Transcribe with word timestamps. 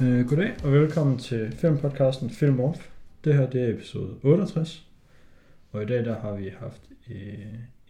Uh, 0.00 0.28
goddag 0.28 0.54
og 0.64 0.72
velkommen 0.72 1.18
til 1.18 1.52
filmpodcasten 1.58 2.30
Film 2.30 2.60
Off. 2.60 2.88
Det 3.24 3.34
her 3.34 3.50
det 3.50 3.62
er 3.62 3.74
episode 3.74 4.14
68. 4.22 4.86
Og 5.72 5.82
i 5.82 5.86
dag 5.86 6.04
der 6.04 6.20
har 6.20 6.34
vi 6.34 6.52
haft 6.60 6.80
uh, 7.10 7.14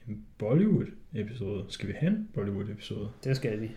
en 0.09 0.25
Bollywood-episode. 0.39 1.65
Skal 1.69 1.89
vi 1.89 1.93
have 1.99 2.11
en 2.13 2.29
Bollywood-episode? 2.35 3.09
Det 3.25 3.37
skal 3.37 3.61
vi. 3.61 3.71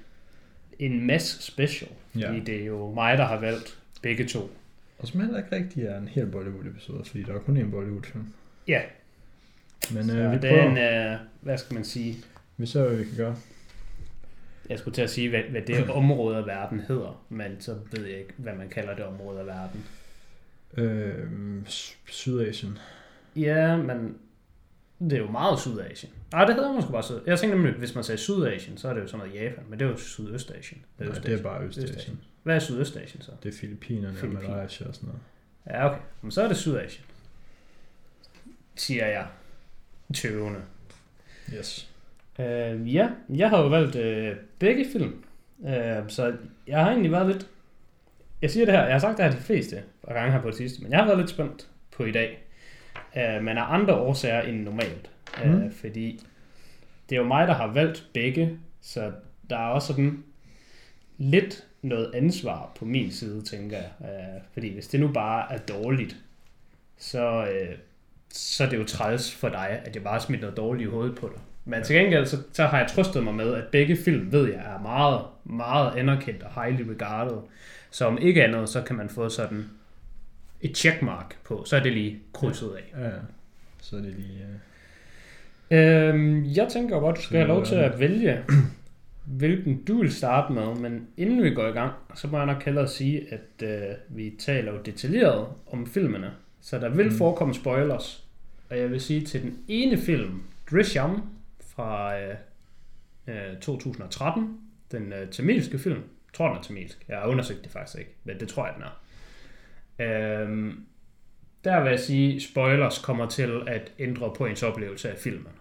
En 0.79 1.07
mass 1.07 1.43
special, 1.43 1.91
Ja. 2.19 2.29
fordi 2.29 2.39
det 2.39 2.61
er 2.61 2.65
jo 2.65 2.93
mig, 2.93 3.17
der 3.17 3.25
har 3.25 3.39
valgt 3.39 3.79
begge 4.01 4.25
to. 4.27 4.51
Og 4.99 5.07
som 5.07 5.19
heller 5.21 5.37
ikke 5.37 5.55
rigtig 5.55 5.83
er 5.83 5.97
en 5.97 6.07
hel 6.07 6.25
Bollywood-episode, 6.25 7.03
fordi 7.05 7.23
der 7.23 7.33
er 7.33 7.39
kun 7.39 7.57
en 7.57 7.71
Bollywood-film. 7.71 8.25
Ja, 8.67 8.81
Men 9.93 10.03
så 10.07 10.11
uh, 10.25 10.31
vi 10.31 10.37
det 10.37 10.41
prøver. 10.41 10.77
er 10.77 11.13
en, 11.13 11.19
uh, 11.19 11.19
hvad 11.41 11.57
skal 11.57 11.73
man 11.73 11.83
sige, 11.83 12.15
Vi 12.57 12.65
ser, 12.65 12.87
hvad 12.87 12.97
vi 12.97 13.03
kan 13.03 13.17
gøre. 13.17 13.35
Jeg 14.69 14.79
skulle 14.79 14.95
til 14.95 15.01
at 15.01 15.09
sige, 15.09 15.29
hvad, 15.29 15.43
hvad 15.43 15.61
det 15.61 15.89
område 16.01 16.37
af 16.37 16.45
verden 16.45 16.79
hedder, 16.79 17.25
men 17.29 17.61
så 17.61 17.75
ved 17.91 18.05
jeg 18.05 18.19
ikke, 18.19 18.33
hvad 18.37 18.53
man 18.53 18.69
kalder 18.69 18.95
det 18.95 19.05
område 19.05 19.39
af 19.39 19.45
verden. 19.45 19.85
Uh, 20.77 21.67
Sydasien. 22.05 22.77
Ja, 23.35 23.77
men 23.77 24.17
det 24.99 25.13
er 25.13 25.17
jo 25.17 25.31
meget 25.31 25.59
Sydasien. 25.59 26.13
Nej, 26.31 26.45
det 26.45 26.55
hedder 26.55 26.73
måske 26.73 26.91
bare 26.91 27.03
Syd. 27.03 27.19
Jeg 27.25 27.39
tænkte 27.39 27.57
nemlig, 27.57 27.75
hvis 27.75 27.95
man 27.95 28.03
sagde 28.03 28.17
Sydasien, 28.17 28.77
så 28.77 28.89
er 28.89 28.93
det 28.93 29.01
jo 29.01 29.07
sådan 29.07 29.27
noget 29.27 29.41
Japan, 29.41 29.63
men 29.69 29.79
det 29.79 29.85
er 29.85 29.89
jo 29.89 29.97
Sydøstasien. 29.97 30.81
Nej, 30.99 31.09
det 31.09 31.33
er 31.33 31.43
bare 31.43 31.63
Østasien. 31.63 31.89
Østasien. 31.89 32.19
Hvad 32.43 32.55
er 32.55 32.59
Sydøstasien 32.59 33.21
så? 33.21 33.31
Det 33.43 33.53
er 33.53 33.57
Filippinerne 33.57 34.09
og 34.09 34.15
Filippiner. 34.15 34.55
Malaysia 34.55 34.87
og 34.87 34.95
sådan 34.95 35.07
noget. 35.07 35.21
Ja, 35.67 35.89
okay. 35.89 36.01
Men 36.21 36.31
så 36.31 36.41
er 36.41 36.47
det 36.47 36.57
Sydasien. 36.57 37.05
Siger 38.75 39.07
jeg. 39.07 39.27
Tøvende. 40.13 40.61
Yes. 41.53 41.88
Øh, 42.39 42.95
ja, 42.95 43.09
jeg 43.29 43.49
har 43.49 43.61
jo 43.61 43.67
valgt 43.67 43.95
øh, 43.95 44.35
begge 44.59 44.85
film. 44.91 45.23
Øh, 45.67 46.03
så 46.07 46.33
jeg 46.67 46.79
har 46.83 46.89
egentlig 46.91 47.11
været 47.11 47.27
lidt... 47.27 47.47
Jeg 48.41 48.49
siger 48.51 48.65
det 48.65 48.75
her, 48.75 48.83
jeg 48.83 48.91
har 48.93 48.99
sagt 48.99 49.17
det 49.17 49.25
her 49.25 49.31
de 49.31 49.37
fleste 49.37 49.83
gange 50.07 50.31
her 50.31 50.41
på 50.41 50.47
det 50.47 50.55
sidste, 50.57 50.83
men 50.83 50.91
jeg 50.91 50.99
har 50.99 51.05
været 51.05 51.17
lidt 51.17 51.29
spændt 51.29 51.67
på 51.91 52.03
i 52.05 52.11
dag. 52.11 52.43
Øh, 53.17 53.43
men 53.43 53.57
af 53.57 53.73
andre 53.73 53.95
årsager 53.95 54.41
end 54.41 54.63
normalt. 54.63 55.09
Øh, 55.45 55.51
Mm. 55.63 55.71
Fordi 55.71 56.23
det 57.09 57.15
er 57.15 57.19
jo 57.19 57.27
mig, 57.27 57.47
der 57.47 57.53
har 57.53 57.67
valgt 57.67 58.07
begge, 58.13 58.59
så 58.81 59.11
der 59.49 59.57
er 59.57 59.67
også 59.67 59.87
sådan 59.87 60.23
lidt 61.17 61.65
noget 61.81 62.11
ansvar 62.15 62.71
på 62.79 62.85
min 62.85 63.11
side, 63.11 63.41
tænker 63.41 63.77
jeg. 63.77 63.91
Øh, 64.01 64.41
fordi 64.53 64.73
hvis 64.73 64.87
det 64.87 64.99
nu 64.99 65.07
bare 65.07 65.53
er 65.53 65.57
dårligt, 65.57 66.15
så, 66.97 67.47
øh, 67.51 67.75
så 68.29 68.63
er 68.63 68.69
det 68.69 68.77
jo 68.77 68.83
træls 68.83 69.35
for 69.35 69.49
dig, 69.49 69.81
at 69.85 69.95
jeg 69.95 70.03
bare 70.03 70.19
smidt 70.21 70.41
noget 70.41 70.57
dårligt 70.57 70.87
i 70.87 70.91
hovedet 70.91 71.15
på 71.15 71.27
dig. 71.35 71.41
Men 71.69 71.83
til 71.83 71.95
gengæld, 71.95 72.25
så, 72.25 72.37
så 72.53 72.65
har 72.65 72.77
jeg 72.79 72.87
trøstet 72.87 73.23
mig 73.23 73.33
med, 73.33 73.53
at 73.53 73.63
begge 73.71 73.97
film, 73.97 74.31
ved 74.31 74.45
jeg, 74.51 74.61
er 74.75 74.81
meget, 74.81 75.21
meget 75.43 75.95
anerkendt 75.97 76.43
og 76.43 76.63
highly 76.63 76.81
regarded. 76.89 77.37
Så 77.91 78.05
om 78.05 78.17
ikke 78.21 78.43
andet, 78.43 78.69
så 78.69 78.81
kan 78.81 78.95
man 78.95 79.09
få 79.09 79.29
sådan 79.29 79.65
et 80.61 80.77
checkmark 80.77 81.37
på, 81.43 81.63
så 81.65 81.75
er 81.75 81.79
det 81.83 81.93
lige 81.93 82.19
krydset 82.33 82.69
af. 82.77 82.99
Ja, 83.01 83.05
ja. 83.05 83.11
Så 83.81 83.95
er 83.95 84.01
det 84.01 84.15
lige... 84.17 84.39
Uh... 84.49 84.55
Øhm, 85.71 86.45
jeg 86.45 86.67
tænker 86.71 86.99
godt, 86.99 87.17
du 87.17 87.21
skal 87.21 87.37
have 87.37 87.47
lov 87.47 87.65
til 87.65 87.75
at 87.75 87.99
vælge, 87.99 88.39
hvilken 89.39 89.83
du 89.83 90.01
vil 90.01 90.13
starte 90.13 90.53
med, 90.53 90.75
men 90.75 91.07
inden 91.17 91.43
vi 91.43 91.49
går 91.53 91.67
i 91.67 91.71
gang, 91.71 91.91
så 92.15 92.27
må 92.27 92.37
jeg 92.37 92.45
nok 92.45 92.63
hellere 92.63 92.87
sige, 92.87 93.21
at 93.33 93.67
øh, 93.67 93.95
vi 94.09 94.33
taler 94.39 94.71
jo 94.71 94.77
detaljeret 94.85 95.45
om 95.71 95.87
filmene, 95.87 96.31
så 96.61 96.79
der 96.79 96.89
vil 96.89 97.05
Mm. 97.05 97.11
forekomme 97.17 97.53
spoilers. 97.53 98.23
Og 98.69 98.77
jeg 98.79 98.91
vil 98.91 99.01
sige 99.01 99.21
til 99.25 99.41
den 99.41 99.57
ene 99.67 99.97
film, 99.97 100.41
Drishyam 100.71 101.21
fra 101.79 102.19
øh, 102.19 102.35
øh, 103.27 103.59
2013, 103.61 104.59
den 104.91 105.13
øh, 105.13 105.31
tamilske 105.31 105.79
film, 105.79 105.95
jeg 105.95 106.33
tror 106.33 106.47
den 106.47 106.57
er 106.57 106.61
tamilsk, 106.61 107.05
jeg 107.07 107.17
har 107.17 107.27
undersøgt 107.27 107.63
det 107.63 107.71
faktisk 107.71 107.99
ikke, 107.99 108.15
men 108.23 108.39
det 108.39 108.47
tror 108.47 108.65
jeg 108.65 108.75
den 108.75 108.83
er. 108.83 110.41
Øhm, 110.41 110.85
der 111.63 111.83
vil 111.83 111.89
jeg 111.89 111.99
sige, 111.99 112.41
spoilers 112.41 112.99
kommer 112.99 113.29
til 113.29 113.61
at 113.67 113.91
ændre 113.99 114.33
på 114.37 114.45
ens 114.45 114.63
oplevelse 114.63 115.11
af 115.11 115.17
filmen. 115.17 115.51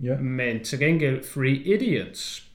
Ja. 0.00 0.16
Men 0.18 0.64
til 0.64 0.78
gengæld 0.78 1.24
Free 1.24 1.74
Idiots, 1.74 2.50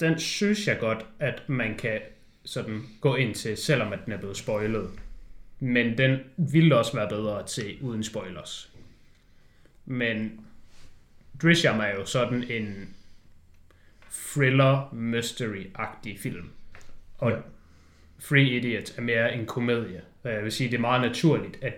den 0.00 0.18
synes 0.18 0.68
jeg 0.68 0.78
godt, 0.78 1.06
at 1.18 1.42
man 1.48 1.76
kan 1.76 2.00
sådan 2.44 2.82
gå 3.00 3.14
ind 3.14 3.34
til, 3.34 3.56
selvom 3.56 3.92
at 3.92 3.98
den 4.04 4.12
er 4.12 4.18
blevet 4.18 4.36
spoilet. 4.36 4.90
Men 5.60 5.98
den 5.98 6.18
ville 6.36 6.76
også 6.76 6.96
være 6.96 7.08
bedre 7.08 7.42
at 7.42 7.50
se 7.50 7.78
uden 7.80 8.04
spoilers. 8.04 8.72
Men 9.84 10.43
Drishyam 11.42 11.80
er 11.80 11.94
jo 11.98 12.06
sådan 12.06 12.42
en 12.42 12.94
thriller 14.12 14.92
mystery-agtig 14.92 16.18
film. 16.18 16.50
Og 17.18 17.30
Ja. 17.30 17.36
Free 18.18 18.50
Idiots 18.50 18.98
er 18.98 19.02
mere 19.02 19.34
en 19.34 19.46
komedie. 19.46 20.02
Og 20.22 20.32
jeg 20.32 20.44
vil 20.44 20.52
sige, 20.52 20.70
det 20.70 20.76
er 20.76 20.80
meget 20.80 21.00
naturligt, 21.00 21.58
at 21.62 21.74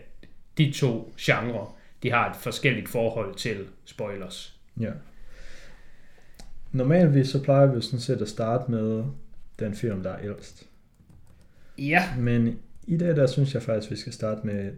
de 0.59 0.73
to 0.73 1.15
genrer, 1.21 1.77
de 2.03 2.11
har 2.11 2.31
et 2.31 2.37
forskelligt 2.37 2.89
forhold 2.89 3.35
til 3.35 3.67
spoilers. 3.85 4.61
Ja. 4.81 4.91
Normalvis 6.73 7.29
så 7.29 7.43
plejer 7.43 7.67
vi 7.67 7.81
sådan 7.81 8.01
set 8.01 8.23
at 8.23 8.29
starte 8.29 8.71
med 8.71 9.05
den 9.59 9.75
film, 9.75 10.03
der 10.03 10.11
er 10.11 10.25
ældst. 10.25 10.67
Ja, 11.79 12.17
Men 12.19 12.59
i 12.87 12.97
dag 12.97 13.17
der 13.17 13.27
synes 13.27 13.55
jeg 13.55 13.63
faktisk, 13.63 13.91
vi 13.91 13.97
skal 13.97 14.13
starte 14.13 14.47
med 14.47 14.73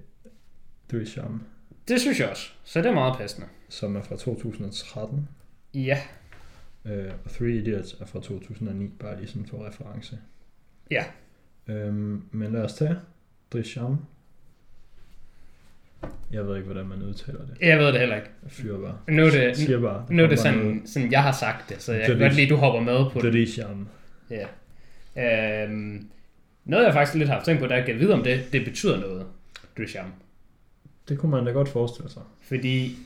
Drishyam, 0.93 1.43
det 1.89 2.01
synes 2.01 2.21
jeg 2.21 2.29
også. 2.29 2.51
Så 2.65 2.79
det 2.83 2.87
er 2.89 2.95
meget 2.95 3.19
passende. 3.19 3.47
som 3.69 3.97
er 3.97 4.03
fra 4.03 4.17
2013. 4.17 5.29
Ja, 5.75 5.99
Øh, 6.85 7.13
og 7.25 7.31
Three 7.31 7.51
Idiots 7.57 7.97
er 8.01 8.07
fra 8.07 8.21
2009, 8.21 8.89
bare 9.01 9.17
lige 9.17 9.29
sådan 9.29 9.47
for 9.47 9.67
reference. 9.67 10.19
Ja. 10.91 11.05
Øhm, 11.69 12.23
men 12.33 12.53
lad 12.53 12.63
os 12.65 12.75
tage 12.75 12.97
Drishyam. 13.53 13.99
Jeg 16.33 16.47
ved 16.47 16.57
ikke, 16.57 16.67
hvordan 16.67 16.87
man 16.87 17.03
udtaler 17.03 17.39
det. 17.39 17.57
jeg 17.61 17.79
ved 17.79 17.87
det 17.87 17.99
heller 18.01 18.17
ikke. 18.17 18.29
Jeg 18.43 18.51
fyrer 18.53 18.81
bare. 18.81 18.99
Nu 19.09 19.23
er 19.23 19.31
Jeg 19.39 19.49
det, 19.49 19.57
siger 19.57 19.81
bare. 19.81 20.05
der 20.09 20.13
nu 20.15 20.23
er 20.23 20.27
det 20.27 20.39
kommer 20.39 20.53
bare 20.53 20.63
sådan, 20.65 20.87
sådan, 20.87 21.13
jeg 21.13 21.23
har 21.23 21.33
sagt 21.33 21.69
det, 21.69 21.83
så 21.83 21.93
jeg 21.93 22.07
kan 22.07 22.19
godt 22.19 22.35
lide, 22.35 22.49
du 22.49 22.57
hopper 22.57 22.81
med 22.81 22.97
på 23.05 23.11
noget. 23.19 23.23
det. 23.23 23.33
Drishyam. 23.33 23.89
Ja. 25.17 25.65
Øhm, 25.65 26.09
noget 26.65 26.85
jeg 26.85 26.93
faktisk 26.93 27.15
lidt 27.15 27.29
har 27.29 27.35
haft 27.35 27.47
tænkt 27.47 27.61
på, 27.63 27.67
der 27.69 27.85
kan 27.87 27.99
vide 27.99 28.15
om 28.15 28.23
det, 28.25 28.45
det 28.53 28.65
betyder 28.65 29.01
noget, 29.01 29.27
Drishyam. 29.79 30.13
Det 31.09 31.19
kunne 31.19 31.31
man 31.31 31.45
da 31.47 31.51
godt 31.51 31.69
forestille 31.69 32.11
sig. 32.11 32.23
Fordi 32.43 32.99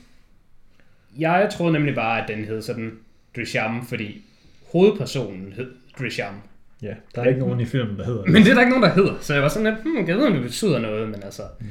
jeg 1.19 1.49
troede 1.57 1.73
nemlig 1.73 1.95
bare, 1.95 2.21
at 2.21 2.27
den 2.27 2.45
hed 2.45 2.61
sådan 2.61 2.99
Drishyam, 3.35 3.85
fordi 3.85 4.25
hovedpersonen 4.71 5.53
hed 5.53 5.71
Drishyam. 5.99 6.35
Ja, 6.81 6.95
der 7.15 7.21
er 7.21 7.25
ikke 7.25 7.39
nogen 7.39 7.59
i 7.59 7.65
filmen, 7.65 7.97
der 7.97 8.05
hedder 8.05 8.23
det. 8.23 8.31
Men 8.33 8.41
det 8.43 8.49
er 8.49 8.53
der 8.53 8.61
ikke 8.61 8.69
nogen, 8.79 8.83
der 8.83 8.93
hedder. 8.93 9.19
Så 9.21 9.33
jeg 9.33 9.43
var 9.43 9.49
sådan 9.49 9.73
lidt, 9.73 9.81
hmm, 9.83 10.07
jeg 10.07 10.17
ved, 10.17 10.27
om 10.27 10.33
det 10.33 10.41
betyder 10.41 10.79
noget, 10.79 11.09
men 11.09 11.23
altså, 11.23 11.43
Mm. 11.59 11.67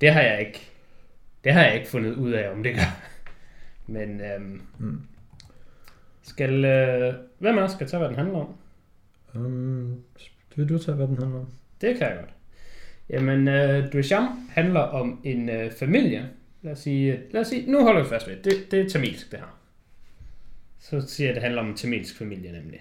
det 0.00 0.12
har 0.12 0.20
jeg 0.20 0.40
ikke, 0.40 0.68
det 1.44 1.52
har 1.52 1.62
jeg 1.64 1.74
ikke 1.74 1.88
fundet 1.88 2.14
ud 2.14 2.30
af, 2.32 2.50
om 2.52 2.62
det 2.62 2.74
gør. 2.74 3.00
Men 3.86 4.20
øhm, 4.20 4.62
Mm. 4.78 5.00
skal, 6.22 6.64
øh, 6.64 7.14
hvem 7.38 7.58
af 7.58 7.62
os 7.62 7.72
skal 7.72 7.86
tage, 7.88 7.98
hvad 7.98 8.08
den 8.08 8.16
handler 8.16 8.38
om? 8.38 8.54
Um, 9.34 9.94
vil 10.56 10.68
du 10.68 10.78
tage, 10.78 10.94
hvad 10.96 11.06
den 11.08 11.18
handler 11.18 11.38
om? 11.40 11.46
Det 11.80 11.98
kan 11.98 12.06
jeg 12.06 12.16
godt. 12.16 12.30
Jamen, 13.10 13.48
øh, 13.48 13.92
Duchamp 13.92 14.50
handler 14.50 14.80
om 14.80 15.20
en 15.24 15.48
øh, 15.48 15.72
familie. 15.72 16.30
Lad 16.62 16.72
os 16.72 16.78
sige, 16.78 17.20
lad 17.30 17.40
os 17.40 17.46
sige, 17.46 17.70
nu 17.70 17.82
holder 17.82 18.02
vi 18.02 18.08
fast 18.08 18.28
ved, 18.28 18.36
det, 18.36 18.70
det 18.70 18.80
er 18.80 18.88
tamilsk 18.88 19.30
det 19.30 19.38
her. 19.38 19.58
Så 20.78 21.00
siger 21.00 21.26
jeg, 21.26 21.30
at 21.30 21.34
det 21.34 21.42
handler 21.42 21.62
om 21.62 21.68
en 21.68 21.76
tamilsk 21.76 22.18
familie 22.18 22.52
nemlig. 22.52 22.80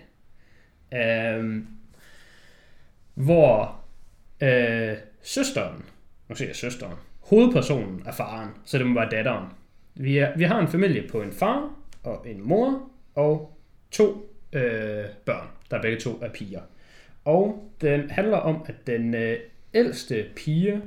Øhm, 0.93 1.67
hvor 3.13 3.81
øh, 4.41 4.97
søsteren, 5.21 5.85
nu 6.29 6.35
siger 6.35 6.49
jeg 6.49 6.55
søsteren, 6.55 6.95
hovedpersonen 7.19 8.03
er 8.05 8.11
faren, 8.11 8.49
så 8.65 8.77
det 8.77 8.85
må 8.85 8.99
være 8.99 9.09
datteren. 9.09 9.45
Vi, 9.95 10.17
er, 10.17 10.37
vi 10.37 10.43
har 10.43 10.59
en 10.59 10.67
familie 10.67 11.07
på 11.07 11.21
en 11.21 11.31
far 11.31 11.73
og 12.03 12.25
en 12.29 12.47
mor 12.47 12.89
og 13.15 13.57
to 13.91 14.35
øh, 14.53 15.05
børn, 15.25 15.47
der 15.71 15.81
begge 15.81 15.99
to 15.99 16.19
er 16.21 16.29
piger. 16.29 16.61
Og 17.25 17.71
den 17.81 18.09
handler 18.09 18.37
om, 18.37 18.65
at 18.67 18.87
den 18.87 19.13
øh, 19.13 19.37
ældste 19.73 20.25
pige, 20.35 20.81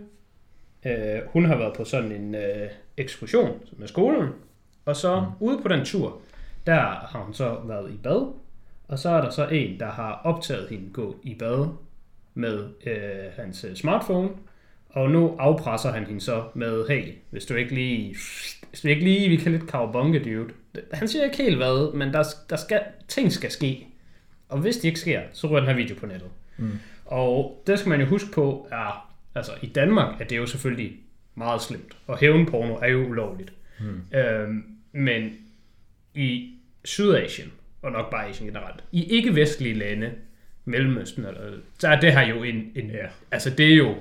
øh, 0.86 1.20
hun 1.26 1.44
har 1.44 1.56
været 1.56 1.76
på 1.76 1.84
sådan 1.84 2.12
en 2.12 2.34
øh, 2.34 2.70
ekskursion 2.96 3.60
med 3.72 3.88
skolen, 3.88 4.28
og 4.84 4.96
så 4.96 5.20
mm. 5.20 5.26
ude 5.40 5.62
på 5.62 5.68
den 5.68 5.84
tur, 5.84 6.20
der 6.66 6.80
har 6.80 7.22
hun 7.24 7.34
så 7.34 7.60
været 7.64 7.90
i 7.90 7.96
bad, 7.96 8.32
og 8.88 8.98
så 8.98 9.08
er 9.08 9.20
der 9.20 9.30
så 9.30 9.48
en, 9.48 9.80
der 9.80 9.90
har 9.90 10.20
optaget 10.24 10.68
hende 10.68 10.90
gå 10.92 11.16
i 11.22 11.34
bad 11.34 11.66
med 12.34 12.68
øh, 12.86 13.32
hans 13.36 13.64
øh, 13.64 13.74
smartphone, 13.74 14.28
og 14.90 15.10
nu 15.10 15.36
afpresser 15.38 15.92
han 15.92 16.06
hende 16.06 16.20
så 16.20 16.44
med, 16.54 16.88
hey, 16.88 17.14
hvis 17.30 17.46
du 17.46 17.54
ikke 17.54 17.74
lige, 17.74 18.16
hvis 18.68 18.80
du 18.80 18.88
ikke 18.88 19.04
lige, 19.04 19.28
vi 19.28 19.36
kan 19.36 19.52
lidt 19.52 19.66
kavabonke, 19.66 20.18
dude. 20.18 20.52
Han 20.92 21.08
siger 21.08 21.24
ikke 21.24 21.36
helt 21.36 21.56
hvad, 21.56 21.92
men 21.92 22.12
der, 22.12 22.24
der 22.50 22.56
skal, 22.56 22.80
ting 23.08 23.32
skal 23.32 23.50
ske. 23.50 23.86
Og 24.48 24.58
hvis 24.58 24.76
de 24.76 24.86
ikke 24.86 25.00
sker, 25.00 25.20
så 25.32 25.46
ryger 25.46 25.58
den 25.58 25.68
her 25.68 25.76
video 25.76 25.96
på 25.96 26.06
nettet. 26.06 26.28
Mm. 26.56 26.78
Og 27.10 27.62
det 27.66 27.78
skal 27.78 27.88
man 27.90 28.00
jo 28.00 28.06
huske 28.06 28.32
på, 28.32 28.68
er, 28.70 29.12
altså 29.34 29.52
i 29.62 29.66
Danmark 29.66 30.20
er 30.20 30.24
det 30.24 30.36
jo 30.36 30.46
selvfølgelig 30.46 30.96
meget 31.34 31.62
slemt, 31.62 31.96
og 32.06 32.18
hævnporno 32.18 32.74
er 32.74 32.88
jo 32.88 33.06
ulovligt. 33.06 33.52
Mm. 33.80 34.18
Øhm, 34.18 34.64
men 34.92 35.32
i 36.14 36.54
Sydasien, 36.84 37.52
og 37.82 37.92
nok 37.92 38.10
bare 38.10 38.28
Asien 38.28 38.48
generelt, 38.48 38.84
i 38.92 39.04
ikke-vestlige 39.04 39.74
lande, 39.74 40.10
Mellemøsten, 40.64 41.24
eller, 41.24 41.40
så 41.78 41.88
er 41.88 42.00
det 42.00 42.12
her 42.12 42.26
jo 42.26 42.42
en, 42.42 42.72
en 42.74 42.90
Ja. 42.90 43.06
altså 43.30 43.50
det 43.50 43.72
er 43.72 43.76
jo, 43.76 43.94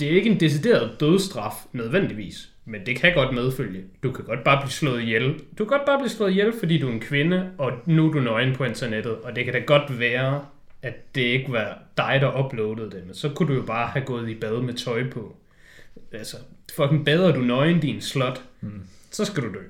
det 0.00 0.08
er 0.08 0.12
ikke 0.16 0.30
en 0.30 0.40
decideret 0.40 1.00
dødsstraf 1.00 1.54
nødvendigvis, 1.72 2.52
men 2.64 2.86
det 2.86 2.96
kan 2.96 3.14
godt 3.14 3.34
medfølge. 3.34 3.84
Du 4.02 4.12
kan 4.12 4.24
godt 4.24 4.44
bare 4.44 4.60
blive 4.62 4.70
slået 4.72 5.02
ihjel. 5.02 5.34
Du 5.58 5.64
kan 5.64 5.66
godt 5.66 5.86
bare 5.86 5.98
blive 5.98 6.10
slået 6.10 6.30
ihjel, 6.30 6.52
fordi 6.58 6.78
du 6.78 6.88
er 6.88 6.92
en 6.92 7.00
kvinde, 7.00 7.50
og 7.58 7.72
nu 7.86 8.08
er 8.08 8.12
du 8.12 8.20
nøgen 8.20 8.54
på 8.54 8.64
internettet, 8.64 9.12
og 9.12 9.36
det 9.36 9.44
kan 9.44 9.54
da 9.54 9.58
godt 9.58 9.98
være, 9.98 10.44
at 10.86 11.14
det 11.14 11.20
ikke 11.20 11.52
var 11.52 11.78
dig, 11.96 12.18
der 12.20 12.44
uploadede 12.44 12.90
det, 12.90 13.06
men 13.06 13.14
så 13.14 13.28
kunne 13.28 13.48
du 13.48 13.54
jo 13.54 13.66
bare 13.66 13.88
have 13.88 14.04
gået 14.04 14.28
i 14.28 14.34
bad 14.34 14.62
med 14.62 14.74
tøj 14.74 15.10
på. 15.10 15.36
Altså, 16.12 16.36
fucking 16.76 17.04
bader 17.04 17.32
du 17.32 17.40
nøgen 17.40 17.80
din 17.80 18.00
slot, 18.00 18.42
mm. 18.60 18.82
så 19.10 19.24
skal 19.24 19.42
du 19.42 19.48
dø. 19.48 19.62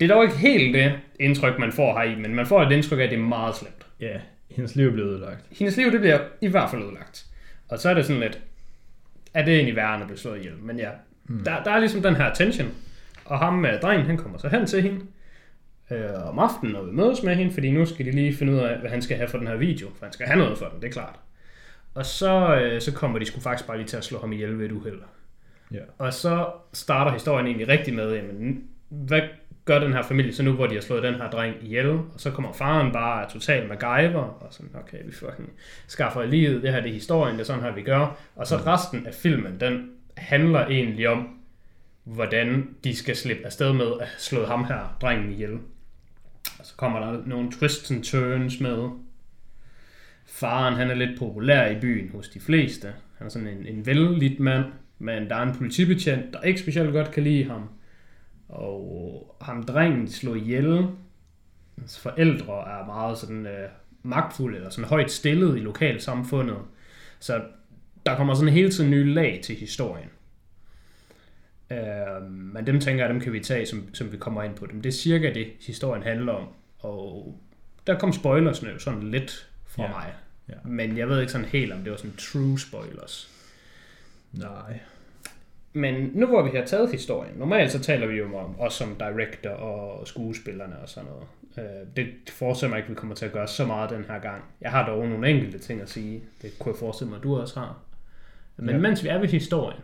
Det 0.00 0.10
er 0.10 0.14
dog 0.14 0.24
ikke 0.24 0.36
helt 0.36 0.74
det 0.74 0.92
indtryk, 1.20 1.58
man 1.58 1.72
får 1.72 1.98
her 1.98 2.02
i, 2.02 2.20
men 2.20 2.34
man 2.34 2.46
får 2.46 2.62
et 2.62 2.72
indtryk 2.72 2.98
af, 2.98 3.04
at 3.04 3.10
det 3.10 3.18
er 3.18 3.22
meget 3.22 3.56
slemt. 3.56 3.86
Ja, 4.00 4.20
hendes 4.50 4.76
liv 4.76 4.86
er 4.86 4.92
blevet 4.92 5.10
ødelagt. 5.10 5.44
Hendes 5.50 5.76
liv, 5.76 5.92
det 5.92 6.00
bliver 6.00 6.20
i 6.40 6.48
hvert 6.48 6.70
fald 6.70 6.82
ødelagt. 6.82 7.26
Og 7.68 7.78
så 7.78 7.90
er 7.90 7.94
det 7.94 8.06
sådan 8.06 8.22
lidt, 8.22 8.40
er 9.34 9.44
det 9.44 9.54
egentlig 9.54 9.76
værre, 9.76 10.00
at 10.00 10.06
blive 10.06 10.18
slået 10.18 10.38
ihjel? 10.38 10.56
Men 10.62 10.78
ja, 10.78 10.90
mm. 11.24 11.44
der, 11.44 11.62
der 11.62 11.70
er 11.70 11.78
ligesom 11.78 12.02
den 12.02 12.16
her 12.16 12.34
tension. 12.34 12.68
Og 13.24 13.38
ham 13.38 13.54
med 13.54 13.78
drengen, 13.80 14.06
han 14.06 14.16
kommer 14.16 14.38
så 14.38 14.48
hen 14.48 14.66
til 14.66 14.82
hende 14.82 15.00
øh, 15.90 16.28
om 16.28 16.38
aftenen 16.38 16.76
og 16.76 16.86
vil 16.86 16.94
mødes 16.94 17.22
med 17.22 17.34
hende, 17.34 17.52
fordi 17.52 17.70
nu 17.70 17.86
skal 17.86 18.06
de 18.06 18.10
lige 18.10 18.34
finde 18.34 18.52
ud 18.52 18.58
af, 18.58 18.78
hvad 18.78 18.90
han 18.90 19.02
skal 19.02 19.16
have 19.16 19.28
for 19.28 19.38
den 19.38 19.46
her 19.46 19.56
video. 19.56 19.88
For 19.98 20.06
han 20.06 20.12
skal 20.12 20.26
have 20.26 20.38
noget 20.38 20.58
for 20.58 20.66
den, 20.66 20.80
det 20.80 20.88
er 20.88 20.92
klart. 20.92 21.20
Og 21.94 22.06
så, 22.06 22.56
øh, 22.56 22.80
så 22.80 22.92
kommer 22.92 23.18
de 23.18 23.24
sgu 23.24 23.40
faktisk 23.40 23.66
bare 23.66 23.76
lige 23.76 23.86
til 23.86 23.96
at 23.96 24.04
slå 24.04 24.20
ham 24.20 24.32
ihjel 24.32 24.58
ved 24.58 24.66
et 24.66 24.72
uheld. 24.72 25.00
Ja. 25.72 25.80
Og 25.98 26.12
så 26.12 26.46
starter 26.72 27.12
historien 27.12 27.46
egentlig 27.46 27.68
rigtig 27.68 27.94
med, 27.94 28.14
jamen, 28.14 28.64
hvad 28.88 29.20
gør 29.64 29.78
den 29.78 29.92
her 29.92 30.02
familie 30.02 30.32
så 30.32 30.42
nu, 30.42 30.52
hvor 30.52 30.66
de 30.66 30.74
har 30.74 30.82
slået 30.82 31.02
den 31.02 31.14
her 31.14 31.30
dreng 31.30 31.54
ihjel? 31.62 31.90
Og 31.90 32.14
så 32.16 32.30
kommer 32.30 32.52
faren 32.52 32.92
bare 32.92 33.30
totalt 33.30 33.68
MacGyver, 33.68 34.22
og 34.22 34.46
sådan, 34.50 34.70
okay, 34.74 34.98
vi 35.04 35.12
fucking 35.12 35.50
skaffer 35.86 36.24
livet, 36.24 36.62
det 36.62 36.72
her 36.72 36.80
det 36.80 36.88
er 36.88 36.94
historien, 36.94 37.34
det 37.34 37.40
er 37.40 37.46
sådan 37.46 37.62
her, 37.62 37.72
vi 37.72 37.82
gør. 37.82 38.16
Og 38.36 38.46
så 38.46 38.56
resten 38.56 39.06
af 39.06 39.14
filmen, 39.14 39.60
den 39.60 39.90
handler 40.16 40.66
egentlig 40.66 41.08
om, 41.08 41.28
hvordan 42.04 42.68
de 42.84 42.96
skal 42.96 43.16
slippe 43.16 43.46
afsted 43.46 43.72
med 43.72 43.92
at 44.00 44.08
slået 44.18 44.46
ham 44.46 44.64
her, 44.64 44.96
drengen 45.00 45.32
ihjel. 45.32 45.58
Og 46.58 46.66
så 46.66 46.74
kommer 46.76 47.00
der 47.00 47.26
nogle 47.26 47.52
twists 47.52 47.90
and 47.90 48.04
turns 48.04 48.60
med. 48.60 48.88
Faren, 50.26 50.74
han 50.74 50.90
er 50.90 50.94
lidt 50.94 51.18
populær 51.18 51.70
i 51.70 51.80
byen 51.80 52.10
hos 52.14 52.28
de 52.28 52.40
fleste. 52.40 52.92
Han 53.18 53.26
er 53.26 53.30
sådan 53.30 53.48
en, 53.48 53.66
en 53.66 53.86
vellidt 53.86 54.40
mand, 54.40 54.64
men 54.98 55.28
der 55.28 55.36
er 55.36 55.42
en 55.42 55.54
politibetjent, 55.54 56.32
der 56.32 56.40
ikke 56.40 56.60
specielt 56.60 56.92
godt 56.92 57.10
kan 57.10 57.22
lide 57.22 57.44
ham. 57.44 57.68
Og 58.48 59.36
ham 59.40 59.62
drengen 59.62 60.08
slår 60.08 60.34
ihjel. 60.34 60.86
Hans 61.78 62.00
forældre 62.00 62.80
er 62.80 62.86
meget 62.86 63.18
sådan 63.18 63.46
øh, 63.46 63.68
magtfulde, 64.02 64.56
eller 64.56 64.70
sådan 64.70 64.88
højt 64.88 65.10
stillet 65.10 65.56
i 65.56 65.60
lokalsamfundet. 65.60 66.58
Så 67.20 67.42
der 68.06 68.16
kommer 68.16 68.34
sådan 68.34 68.52
hele 68.52 68.70
tiden 68.70 68.90
nye 68.90 69.14
lag 69.14 69.40
til 69.44 69.56
historien. 69.56 70.08
Øh, 71.72 72.22
men 72.30 72.66
dem 72.66 72.80
tænker 72.80 73.04
jeg, 73.04 73.14
dem 73.14 73.20
kan 73.20 73.32
vi 73.32 73.40
tage, 73.40 73.66
som, 73.66 73.94
som 73.94 74.12
vi 74.12 74.16
kommer 74.16 74.42
ind 74.42 74.54
på 74.54 74.66
dem. 74.66 74.82
Det 74.82 74.88
er 74.88 74.92
cirka 74.92 75.32
det, 75.34 75.46
historien 75.66 76.02
handler 76.02 76.32
om. 76.32 76.48
Og 76.78 77.38
der 77.86 77.98
kom 77.98 78.12
spoilers 78.12 78.62
jo 78.62 78.78
sådan 78.78 79.10
lidt 79.10 79.50
fra 79.66 79.82
Ja. 79.82 79.88
mig. 79.88 80.12
Ja. 80.48 80.54
Men 80.64 80.98
jeg 80.98 81.08
ved 81.08 81.20
ikke 81.20 81.32
sådan 81.32 81.46
helt, 81.46 81.72
om 81.72 81.78
det 81.78 81.90
var 81.90 81.96
sådan 81.96 82.16
true 82.18 82.58
spoilers. 82.60 83.30
Nej. 84.32 84.78
Men 85.72 86.10
nu 86.14 86.26
hvor 86.26 86.42
vi 86.50 86.58
har 86.58 86.64
taget 86.64 86.90
historien, 86.90 87.34
normalt 87.36 87.72
så 87.72 87.78
taler 87.80 88.06
vi 88.06 88.14
jo 88.14 88.36
om 88.38 88.60
os 88.60 88.74
som 88.74 88.96
director 88.98 89.50
og 89.50 90.08
skuespillerne 90.08 90.78
og 90.78 90.88
sådan 90.88 91.08
noget. 91.10 91.26
Øh, 91.58 91.86
Det 91.96 92.06
forestiller 92.30 92.70
mig 92.70 92.76
ikke, 92.78 92.86
at 92.86 92.90
vi 92.90 92.94
kommer 92.94 93.14
til 93.14 93.26
at 93.26 93.32
gøre 93.32 93.48
så 93.48 93.66
meget 93.66 93.90
den 93.90 94.04
her 94.04 94.18
gang. 94.18 94.44
Jeg 94.60 94.70
har 94.70 94.86
dog 94.86 95.08
nogle 95.08 95.28
enkelte 95.30 95.58
ting 95.58 95.80
at 95.80 95.90
sige. 95.90 96.22
Det 96.42 96.58
kunne 96.58 96.72
jeg 96.72 96.78
forestille 96.78 97.10
mig, 97.10 97.16
at 97.16 97.22
du 97.22 97.40
også 97.40 97.60
har. 97.60 97.78
Men 98.56 98.68
ja. 98.74 98.78
mens 98.80 99.02
vi 99.04 99.08
er 99.08 99.18
ved 99.18 99.28
historien, 99.28 99.80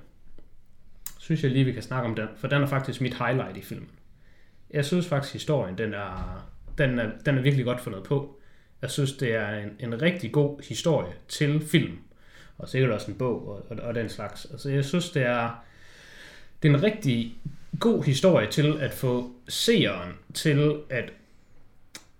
synes 1.28 1.42
jeg 1.42 1.50
lige, 1.50 1.64
vi 1.64 1.72
kan 1.72 1.82
snakke 1.82 2.08
om 2.08 2.14
den, 2.14 2.26
for 2.36 2.48
den 2.48 2.62
er 2.62 2.66
faktisk 2.66 3.00
mit 3.00 3.14
highlight 3.14 3.56
i 3.56 3.62
filmen. 3.62 3.88
Jeg 4.70 4.84
synes 4.84 5.06
faktisk, 5.06 5.32
historien, 5.32 5.78
den 5.78 5.94
er, 5.94 6.48
den 6.78 6.98
er, 6.98 7.10
den 7.26 7.38
er 7.38 7.42
virkelig 7.42 7.64
godt 7.64 7.80
fundet 7.80 8.02
på. 8.02 8.38
Jeg 8.82 8.90
synes, 8.90 9.12
det 9.12 9.34
er 9.34 9.48
en, 9.48 9.70
en 9.80 10.02
rigtig 10.02 10.32
god 10.32 10.60
historie 10.68 11.12
til 11.28 11.60
film. 11.60 11.98
Og 12.58 12.68
sikkert 12.68 12.90
også 12.90 13.10
en 13.10 13.18
bog 13.18 13.48
og, 13.48 13.66
og, 13.70 13.76
og 13.82 13.94
den 13.94 14.08
slags. 14.08 14.46
Altså, 14.50 14.70
jeg 14.70 14.84
synes, 14.84 15.10
det 15.10 15.22
er, 15.22 15.64
det 16.62 16.70
er 16.70 16.74
en 16.74 16.82
rigtig 16.82 17.34
god 17.80 18.04
historie 18.04 18.50
til 18.50 18.76
at 18.80 18.92
få 18.94 19.32
seeren 19.48 20.12
til 20.34 20.76
at 20.90 21.12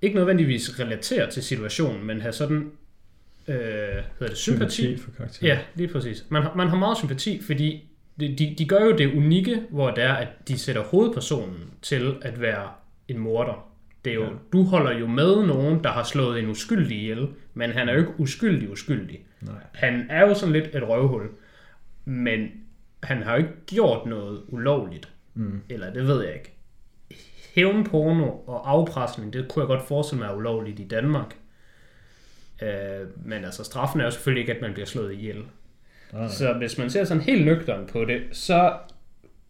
ikke 0.03 0.17
nødvendigvis 0.17 0.81
relatere 0.81 1.31
til 1.31 1.43
situationen, 1.43 2.05
men 2.07 2.21
have 2.21 2.33
sådan, 2.33 2.71
øh, 3.49 3.55
hedder 3.57 4.05
det 4.29 4.37
sympati? 4.37 4.75
Sympati 4.83 4.97
for 4.97 5.11
karakteren. 5.11 5.47
Ja, 5.47 5.59
lige 5.75 5.89
præcis. 5.89 6.25
Man, 6.29 6.43
har- 6.43 6.55
man 6.55 6.69
har 6.69 6.77
meget 6.77 6.99
sympati, 6.99 7.43
fordi 7.43 7.89
de, 8.21 8.55
de, 8.59 8.69
gør 8.69 8.85
jo 8.85 8.97
det 8.97 9.15
unikke, 9.15 9.63
hvor 9.71 9.91
det 9.91 10.05
er, 10.05 10.13
at 10.13 10.29
de 10.49 10.59
sætter 10.59 10.83
hovedpersonen 10.83 11.71
til 11.83 12.17
at 12.23 12.41
være 12.41 12.71
en 13.09 13.19
morder. 13.19 13.69
Det 14.05 14.11
er 14.11 14.15
jo, 14.15 14.25
ja. 14.25 14.31
Du 14.53 14.63
holder 14.63 14.99
jo 14.99 15.07
med 15.07 15.47
nogen, 15.47 15.85
der 15.85 15.91
har 15.91 16.03
slået 16.03 16.39
en 16.39 16.51
uskyldig 16.51 16.99
ihjel, 16.99 17.29
men 17.55 17.71
han 17.71 17.89
er 17.89 17.93
jo 17.93 17.99
ikke 17.99 18.21
uskyldig 18.21 18.71
uskyldig. 18.71 19.21
Nej. 19.41 19.55
Han 19.75 20.07
er 20.11 20.27
jo 20.27 20.35
sådan 20.35 20.53
lidt 20.53 20.75
et 20.75 20.89
røvhul, 20.89 21.29
men 22.05 22.49
han 23.03 23.23
har 23.23 23.33
jo 23.33 23.39
ikke 23.39 23.67
gjort 23.67 24.07
noget 24.07 24.43
ulovligt. 24.49 25.09
Mm. 25.35 25.61
Eller 25.69 25.93
det 25.93 26.07
ved 26.07 26.25
jeg 26.25 26.35
ikke. 26.35 26.55
Hævnporno 27.55 28.29
og 28.29 28.71
afpresning, 28.71 29.33
det 29.33 29.49
kunne 29.49 29.63
jeg 29.63 29.67
godt 29.69 29.89
forestille 29.89 30.25
mig 30.25 30.31
er 30.31 30.37
ulovligt 30.37 30.81
i 30.81 30.85
Danmark. 30.85 31.37
Øh, 32.63 33.27
men 33.27 33.45
altså, 33.45 33.65
straffen 33.65 34.01
er 34.01 34.05
jo 34.05 34.11
selvfølgelig 34.11 34.41
ikke, 34.41 34.55
at 34.55 34.63
man 34.63 34.73
bliver 34.73 34.87
slået 34.87 35.13
ihjel. 35.13 35.45
Nej, 36.13 36.21
nej. 36.21 36.31
Så 36.31 36.53
hvis 36.53 36.79
man 36.79 36.91
ser 36.91 37.05
sådan 37.05 37.23
helt 37.23 37.45
nøgteren 37.47 37.87
på 37.87 38.05
det, 38.05 38.23
så 38.33 38.73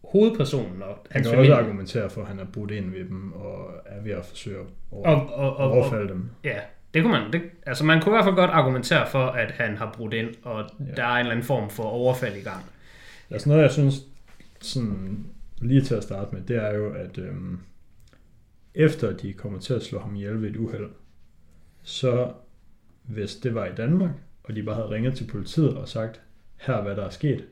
hovedpersonen 0.03 0.81
og 0.81 0.87
Han 0.87 0.97
hans 1.11 1.27
kan 1.27 1.35
familie... 1.35 1.53
også 1.53 1.63
argumentere 1.63 2.09
for, 2.09 2.21
at 2.21 2.27
han 2.27 2.39
er 2.39 2.45
brudt 2.45 2.71
ind 2.71 2.91
ved 2.91 3.05
dem, 3.05 3.33
og 3.33 3.71
er 3.85 4.01
ved 4.01 4.11
at 4.11 4.25
forsøge 4.25 4.59
at 4.59 4.65
over, 4.91 5.09
og, 5.09 5.33
og, 5.33 5.57
og, 5.57 5.57
og, 5.57 5.71
overfalde 5.71 6.07
dem. 6.07 6.29
ja, 6.43 6.59
det 6.93 7.01
kunne 7.01 7.11
man... 7.11 7.33
Det, 7.33 7.41
altså, 7.65 7.85
man 7.85 8.01
kunne 8.01 8.13
i 8.13 8.15
hvert 8.15 8.25
fald 8.25 8.35
godt 8.35 8.51
argumentere 8.51 9.07
for, 9.09 9.25
at 9.25 9.51
han 9.51 9.77
har 9.77 9.93
brudt 9.97 10.13
ind, 10.13 10.29
og 10.43 10.69
ja. 10.79 10.85
der 10.95 11.03
er 11.03 11.13
en 11.13 11.19
eller 11.19 11.31
anden 11.31 11.45
form 11.45 11.69
for 11.69 11.83
overfald 11.83 12.35
i 12.37 12.41
gang. 12.41 12.63
Altså 13.29 13.49
noget, 13.49 13.61
jeg 13.61 13.71
synes, 13.71 14.01
sådan, 14.61 15.25
lige 15.61 15.81
til 15.81 15.95
at 15.95 16.03
starte 16.03 16.35
med, 16.35 16.41
det 16.41 16.55
er 16.55 16.75
jo, 16.75 16.93
at 16.93 17.17
øhm, 17.17 17.59
efter 18.75 19.17
de 19.17 19.33
kommer 19.33 19.59
til 19.59 19.73
at 19.73 19.83
slå 19.83 19.99
ham 19.99 20.15
ihjel 20.15 20.41
ved 20.41 20.49
et 20.49 20.57
uheld, 20.57 20.89
så 21.83 22.31
hvis 23.03 23.35
det 23.35 23.55
var 23.55 23.65
i 23.65 23.75
Danmark, 23.77 24.11
og 24.43 24.55
de 24.55 24.63
bare 24.63 24.75
havde 24.75 24.89
ringet 24.89 25.15
til 25.15 25.27
politiet 25.27 25.77
og 25.77 25.89
sagt, 25.89 26.21
her 26.59 26.81
hvad 26.81 26.95
der 26.95 27.05
er 27.05 27.09
sket, 27.09 27.45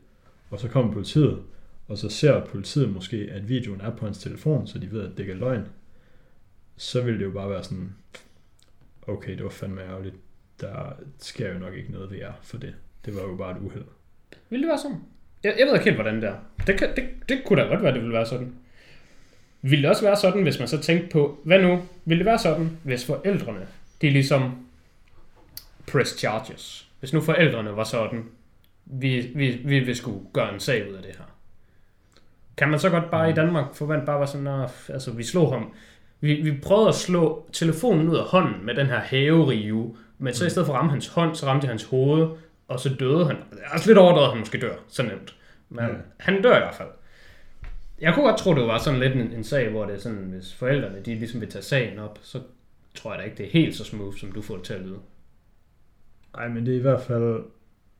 og 0.49 0.59
så 0.59 0.67
kommer 0.67 0.93
politiet, 0.93 1.43
og 1.87 1.97
så 1.97 2.09
ser 2.09 2.45
politiet 2.45 2.89
måske, 2.89 3.29
at 3.31 3.49
videoen 3.49 3.81
er 3.81 3.95
på 3.95 4.05
hans 4.05 4.17
telefon, 4.17 4.67
så 4.67 4.79
de 4.79 4.91
ved, 4.91 5.01
at 5.01 5.11
det 5.11 5.19
ikke 5.19 5.33
er 5.33 5.37
løgn, 5.37 5.67
så 6.77 7.01
ville 7.01 7.19
det 7.19 7.25
jo 7.25 7.31
bare 7.31 7.49
være 7.49 7.63
sådan, 7.63 7.95
okay, 9.07 9.31
det 9.31 9.43
var 9.43 9.49
fandme 9.49 9.81
ærgerligt, 9.81 10.15
der 10.61 10.93
sker 11.19 11.53
jo 11.53 11.59
nok 11.59 11.73
ikke 11.73 11.91
noget 11.91 12.11
ved 12.11 12.17
jer 12.17 12.33
for 12.41 12.57
det. 12.57 12.75
Det 13.05 13.15
var 13.15 13.21
jo 13.21 13.35
bare 13.35 13.51
et 13.51 13.61
uheld. 13.61 13.85
Vil 14.49 14.59
det 14.59 14.67
være 14.67 14.77
sådan? 14.77 14.97
Jeg, 15.43 15.55
jeg 15.59 15.67
ved 15.67 15.73
ikke 15.73 15.83
helt, 15.83 15.95
hvordan 15.95 16.15
det 16.15 16.23
er. 16.23 16.35
Det, 16.67 16.79
kan, 16.79 16.95
det, 16.95 17.09
det 17.29 17.41
kunne 17.45 17.61
da 17.61 17.67
godt 17.67 17.83
være, 17.83 17.93
det 17.93 18.01
ville 18.01 18.13
være 18.13 18.25
sådan. 18.25 18.55
Vil 19.61 19.81
det 19.81 19.89
også 19.89 20.01
være 20.01 20.15
sådan, 20.15 20.43
hvis 20.43 20.59
man 20.59 20.67
så 20.67 20.81
tænkte 20.81 21.09
på, 21.09 21.39
hvad 21.43 21.61
nu? 21.61 21.81
Vil 22.05 22.17
det 22.17 22.25
være 22.25 22.39
sådan, 22.39 22.77
hvis 22.83 23.05
forældrene, 23.05 23.67
de 24.01 24.09
ligesom 24.09 24.67
press 25.91 26.19
charges? 26.19 26.89
Hvis 26.99 27.13
nu 27.13 27.21
forældrene 27.21 27.75
var 27.75 27.83
sådan, 27.83 28.25
vi, 28.89 29.31
vi, 29.35 29.61
vi 29.65 29.79
vil 29.79 29.95
skulle 29.95 30.19
gøre 30.33 30.53
en 30.53 30.59
sag 30.59 30.89
ud 30.89 30.95
af 30.95 31.01
det 31.03 31.15
her. 31.17 31.25
Kan 32.57 32.69
man 32.69 32.79
så 32.79 32.89
godt 32.89 33.11
bare 33.11 33.29
i 33.29 33.33
Danmark 33.33 33.75
forvente 33.75 34.05
bare 34.05 34.19
være 34.19 34.27
sådan, 34.27 34.43
"Nå, 34.43 34.67
altså 34.89 35.11
vi 35.11 35.23
slog 35.23 35.53
ham, 35.53 35.73
vi, 36.19 36.33
vi 36.33 36.59
prøvede 36.63 36.87
at 36.87 36.95
slå 36.95 37.49
telefonen 37.53 38.09
ud 38.09 38.17
af 38.17 38.23
hånden 38.23 38.65
med 38.65 38.75
den 38.75 38.87
her 38.87 39.01
hæverive, 39.01 39.95
men 40.17 40.33
så 40.33 40.45
i 40.45 40.49
stedet 40.49 40.65
for 40.65 40.73
at 40.73 40.79
ramme 40.79 40.91
hans 40.91 41.07
hånd, 41.07 41.35
så 41.35 41.45
ramte 41.45 41.65
jeg 41.65 41.71
hans 41.71 41.83
hoved, 41.83 42.27
og 42.67 42.79
så 42.79 42.89
døde 42.99 43.25
han. 43.25 43.35
Det 43.35 43.59
er 43.63 43.69
også 43.73 43.89
lidt 43.89 43.97
overdrevet, 43.97 44.25
at 44.25 44.31
han 44.31 44.39
måske 44.39 44.59
dør, 44.59 44.75
så 44.87 45.03
nemt. 45.03 45.35
Men 45.69 45.85
ja. 45.85 45.93
han 46.17 46.41
dør 46.41 46.55
i 46.55 46.59
hvert 46.59 46.75
fald. 46.75 46.89
Jeg 48.01 48.13
kunne 48.13 48.25
godt 48.25 48.37
tro, 48.37 48.55
det 48.55 48.67
var 48.67 48.77
sådan 48.77 48.99
lidt 48.99 49.13
en, 49.13 49.33
en 49.33 49.43
sag, 49.43 49.69
hvor 49.69 49.85
det 49.85 49.95
er 49.95 49.99
sådan, 49.99 50.17
hvis 50.17 50.53
forældrene 50.53 51.01
de 51.05 51.15
ligesom 51.15 51.41
vil 51.41 51.49
tage 51.49 51.63
sagen 51.63 51.99
op, 51.99 52.19
så 52.21 52.41
tror 52.95 53.11
jeg 53.11 53.19
da 53.19 53.23
ikke, 53.25 53.37
det 53.37 53.45
er 53.45 53.51
helt 53.51 53.75
så 53.75 53.83
smooth, 53.83 54.17
som 54.17 54.31
du 54.31 54.41
får 54.41 54.55
det 54.55 54.63
til 54.63 54.73
at 54.73 54.81
lyde. 54.81 54.99
Nej, 56.35 56.47
men 56.47 56.65
det 56.65 56.73
er 56.73 56.77
i 56.77 56.81
hvert 56.81 57.01
fald, 57.01 57.43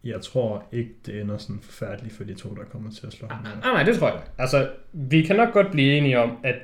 jeg 0.04 0.22
tror 0.22 0.66
ikke, 0.72 0.92
det 1.06 1.22
ender 1.22 1.38
sådan 1.38 1.60
forfærdeligt 1.62 2.16
for 2.16 2.24
de 2.24 2.34
to, 2.34 2.50
der 2.56 2.64
kommer 2.64 2.92
til 2.92 3.08
at 3.08 3.14
slå 3.14 3.28
ham. 3.28 3.44
Nej, 3.44 3.52
ihjel. 3.52 3.64
nej, 3.74 3.84
det 3.84 3.96
tror 3.98 4.10
jeg. 4.10 4.22
Altså, 4.38 4.70
vi 4.94 5.22
kan 5.22 5.36
nok 5.36 5.54
godt 5.54 5.72
blive 5.72 5.98
enige 5.98 6.20
om, 6.20 6.38
at 6.44 6.56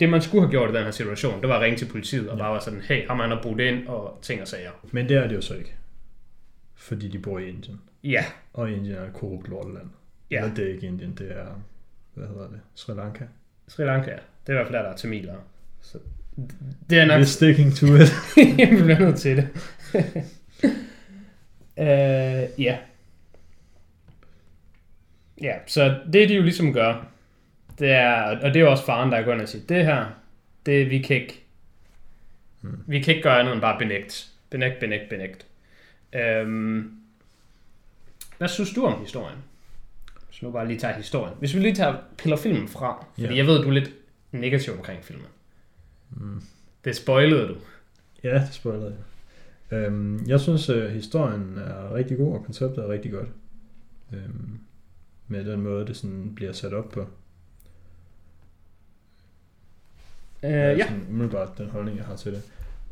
det, 0.00 0.08
man 0.08 0.22
skulle 0.22 0.42
have 0.42 0.50
gjort 0.50 0.70
i 0.70 0.72
den 0.74 0.84
her 0.84 0.90
situation, 0.90 1.40
det 1.40 1.48
var 1.48 1.54
at 1.56 1.60
ringe 1.62 1.78
til 1.78 1.86
politiet 1.86 2.28
og 2.28 2.38
bare 2.38 2.52
være 2.52 2.60
sådan, 2.62 2.80
hey, 2.80 3.06
har 3.08 3.14
man 3.14 3.30
har 3.30 3.42
brudt 3.42 3.60
ind 3.60 3.86
og 3.86 4.18
ting 4.22 4.40
og 4.42 4.48
sager. 4.48 4.70
Men 4.92 5.08
det 5.08 5.16
er 5.16 5.28
det 5.28 5.36
jo 5.36 5.40
så 5.40 5.54
ikke. 5.54 5.74
Fordi 6.74 7.08
de 7.08 7.18
bor 7.18 7.38
i 7.38 7.48
Indien. 7.48 7.80
Ja, 8.04 8.24
Og 8.52 8.70
Indien 8.70 8.96
er 8.96 9.04
et 9.06 9.12
korrupt 9.12 9.48
lorteland. 9.48 9.86
Ja. 10.30 10.36
Eller 10.42 10.54
det 10.54 10.64
er 10.64 10.74
ikke 10.74 10.86
Indien, 10.86 11.14
det 11.18 11.30
er, 11.32 11.46
hvad 12.14 12.28
hedder 12.28 12.48
det, 12.48 12.60
Sri 12.74 12.94
Lanka. 12.94 13.24
Sri 13.68 13.84
Lanka, 13.84 14.10
det 14.10 14.18
er 14.46 14.52
i 14.52 14.52
hvert 14.52 14.66
fald 14.66 14.76
der, 14.76 14.82
der 14.82 14.90
er 14.90 14.96
tamiler. 14.96 15.34
Så 15.80 15.98
Det 16.90 16.98
er 16.98 17.04
nok... 17.06 17.20
We're 17.20 17.24
sticking 17.24 17.74
to 17.74 17.86
it. 17.86 18.12
jeg 18.58 18.68
bliver 18.68 18.98
nødt 18.98 19.16
til 19.18 19.36
det. 19.36 19.48
uh, 21.78 22.62
ja. 22.62 22.78
Ja, 25.42 25.54
så 25.66 25.98
det 26.12 26.28
de 26.28 26.34
jo 26.34 26.42
ligesom 26.42 26.72
gør, 26.72 27.06
det 27.78 27.90
er, 27.90 28.22
og 28.22 28.42
det 28.54 28.56
er 28.56 28.60
jo 28.60 28.70
også 28.70 28.84
faren, 28.84 29.12
der 29.12 29.22
går 29.22 29.32
ind 29.32 29.40
og 29.40 29.48
siger, 29.48 29.66
det 29.66 29.84
her, 29.84 30.06
det 30.66 30.90
vi 30.90 30.98
kan 30.98 31.16
ikke, 31.16 31.44
Hmm. 32.60 32.84
vi 32.86 33.00
kan 33.00 33.14
ikke 33.14 33.22
gøre 33.22 33.40
andet 33.40 33.52
end 33.52 33.60
bare 33.60 33.78
benægt. 33.78 34.28
Benægt, 34.50 34.80
benægt, 34.80 35.08
benægt. 35.08 35.46
Um, 36.42 37.00
hvad 38.38 38.48
synes 38.48 38.72
du 38.74 38.86
om 38.86 39.00
historien? 39.00 39.38
Hvis 40.28 40.42
vi 40.42 40.46
nu 40.46 40.52
bare 40.52 40.68
lige 40.68 40.78
tager 40.78 40.94
historien. 40.94 41.34
Hvis 41.38 41.54
vi 41.54 41.60
lige 41.60 41.74
tager, 41.74 41.96
piller 42.18 42.36
filmen 42.36 42.68
fra, 42.68 43.06
fordi 43.14 43.26
Ja. 43.28 43.36
jeg 43.36 43.46
ved, 43.46 43.62
du 43.62 43.68
er 43.68 43.72
lidt 43.72 43.90
negativ 44.32 44.72
omkring 44.72 45.04
filmen. 45.04 45.26
Mm. 46.10 46.42
Det 46.84 46.96
spoilede 46.96 47.48
du. 47.48 47.54
Ja, 48.24 48.34
det 48.34 48.52
spoilede 48.54 48.84
jeg. 48.86 48.94
Øhm, 49.70 50.26
jeg 50.26 50.40
synes, 50.40 50.68
at 50.68 50.90
historien 50.90 51.58
er 51.58 51.94
rigtig 51.94 52.16
god, 52.16 52.34
og 52.34 52.44
konceptet 52.44 52.84
er 52.84 52.88
rigtig 52.88 53.12
godt. 53.12 53.28
Øhm, 54.12 54.58
med 55.28 55.44
den 55.44 55.60
måde, 55.60 55.86
det 55.86 55.96
sådan 55.96 56.34
bliver 56.34 56.52
sat 56.52 56.72
op 56.72 56.88
på. 56.88 57.06
Er 60.42 60.70
ja. 60.70 60.86
Sådan 60.86 61.06
umiddelbart 61.10 61.58
den 61.58 61.70
holdning, 61.70 61.96
jeg 61.96 62.06
har 62.06 62.16
til 62.16 62.32
det. 62.32 62.42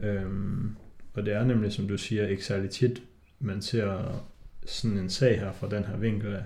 Øhm, 0.00 0.76
og 1.14 1.26
det 1.26 1.34
er 1.34 1.44
nemlig, 1.44 1.72
som 1.72 1.88
du 1.88 1.98
siger, 1.98 2.26
ikke 2.26 2.44
særlig 2.44 2.70
tit, 2.70 3.02
man 3.38 3.62
ser 3.62 4.22
sådan 4.66 4.98
en 4.98 5.10
sag 5.10 5.40
her 5.40 5.52
fra 5.52 5.68
den 5.68 5.84
her 5.84 5.96
vinkel 5.96 6.34
af. 6.34 6.44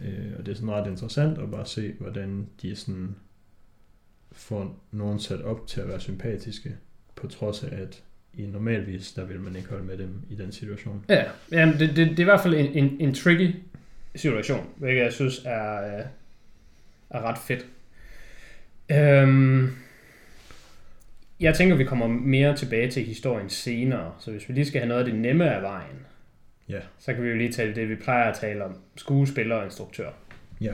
Øh, 0.00 0.32
og 0.38 0.46
det 0.46 0.52
er 0.52 0.56
sådan 0.56 0.70
ret 0.70 0.90
interessant 0.90 1.38
at 1.38 1.50
bare 1.50 1.66
se, 1.66 1.94
hvordan 2.00 2.48
de 2.62 2.76
sådan 2.76 3.16
får 4.32 4.84
nogen 4.90 5.18
sat 5.20 5.42
op 5.42 5.66
til 5.66 5.80
at 5.80 5.88
være 5.88 6.00
sympatiske, 6.00 6.76
på 7.16 7.26
trods 7.26 7.64
af, 7.64 7.80
at 7.80 8.04
i 8.38 8.46
normalvis, 8.46 9.12
der 9.12 9.24
vil 9.24 9.40
man 9.40 9.56
ikke 9.56 9.68
holde 9.68 9.84
med 9.84 9.98
dem 9.98 10.14
i 10.30 10.34
den 10.34 10.52
situation. 10.52 11.04
Ja, 11.08 11.24
jamen 11.52 11.78
det, 11.78 11.88
det, 11.88 11.96
det 11.96 12.18
er 12.18 12.20
i 12.20 12.24
hvert 12.24 12.40
fald 12.40 12.54
en, 12.54 12.66
en, 12.84 12.96
en 13.00 13.14
tricky 13.14 13.54
situation, 14.14 14.66
hvilket 14.76 15.02
jeg 15.02 15.12
synes 15.12 15.40
er, 15.44 15.96
øh, 15.98 16.04
er 17.10 17.20
ret 17.22 17.38
fedt. 17.38 17.66
Øhm, 18.90 19.70
jeg 21.40 21.54
tænker, 21.54 21.76
vi 21.76 21.84
kommer 21.84 22.06
mere 22.06 22.56
tilbage 22.56 22.90
til 22.90 23.04
historien 23.04 23.50
senere, 23.50 24.12
så 24.20 24.30
hvis 24.30 24.48
vi 24.48 24.54
lige 24.54 24.66
skal 24.66 24.80
have 24.80 24.88
noget 24.88 25.00
af 25.04 25.10
det 25.10 25.20
nemme 25.20 25.54
af 25.54 25.62
vejen, 25.62 25.96
Ja. 26.68 26.78
så 26.98 27.14
kan 27.14 27.22
vi 27.24 27.28
jo 27.28 27.36
lige 27.36 27.52
tale 27.52 27.74
det, 27.74 27.88
vi 27.88 27.94
plejer 27.94 28.30
at 28.30 28.38
tale 28.40 28.64
om, 28.64 28.76
skuespiller 28.96 29.56
og 29.56 29.64
instruktør. 29.64 30.10
Ja, 30.60 30.72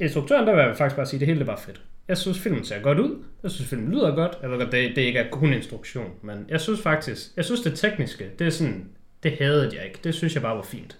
Instruktøren, 0.00 0.46
der 0.46 0.54
vil 0.54 0.62
jeg 0.64 0.76
faktisk 0.76 0.96
bare 0.96 1.06
sige, 1.06 1.20
det 1.20 1.28
hele 1.28 1.40
er 1.40 1.44
bare 1.44 1.58
fedt. 1.60 1.80
Jeg 2.08 2.18
synes, 2.18 2.38
filmen 2.38 2.64
ser 2.64 2.80
godt 2.82 2.98
ud. 2.98 3.24
Jeg 3.42 3.50
synes, 3.50 3.70
filmen 3.70 3.90
lyder 3.92 4.14
godt. 4.14 4.38
Jeg 4.42 4.50
ved 4.50 4.58
godt, 4.58 4.72
det, 4.72 4.96
det 4.96 5.02
ikke 5.02 5.18
er 5.18 5.30
kun 5.30 5.52
instruktion, 5.52 6.10
men 6.22 6.46
jeg 6.48 6.60
synes 6.60 6.80
faktisk, 6.80 7.36
jeg 7.36 7.44
synes 7.44 7.60
det 7.60 7.78
tekniske, 7.78 8.30
det 8.38 8.46
er 8.46 8.50
sådan, 8.50 8.88
det 9.22 9.32
hadede 9.32 9.76
jeg 9.76 9.84
ikke. 9.86 9.98
Det 10.04 10.14
synes 10.14 10.34
jeg 10.34 10.42
bare 10.42 10.56
var 10.56 10.62
fint. 10.62 10.98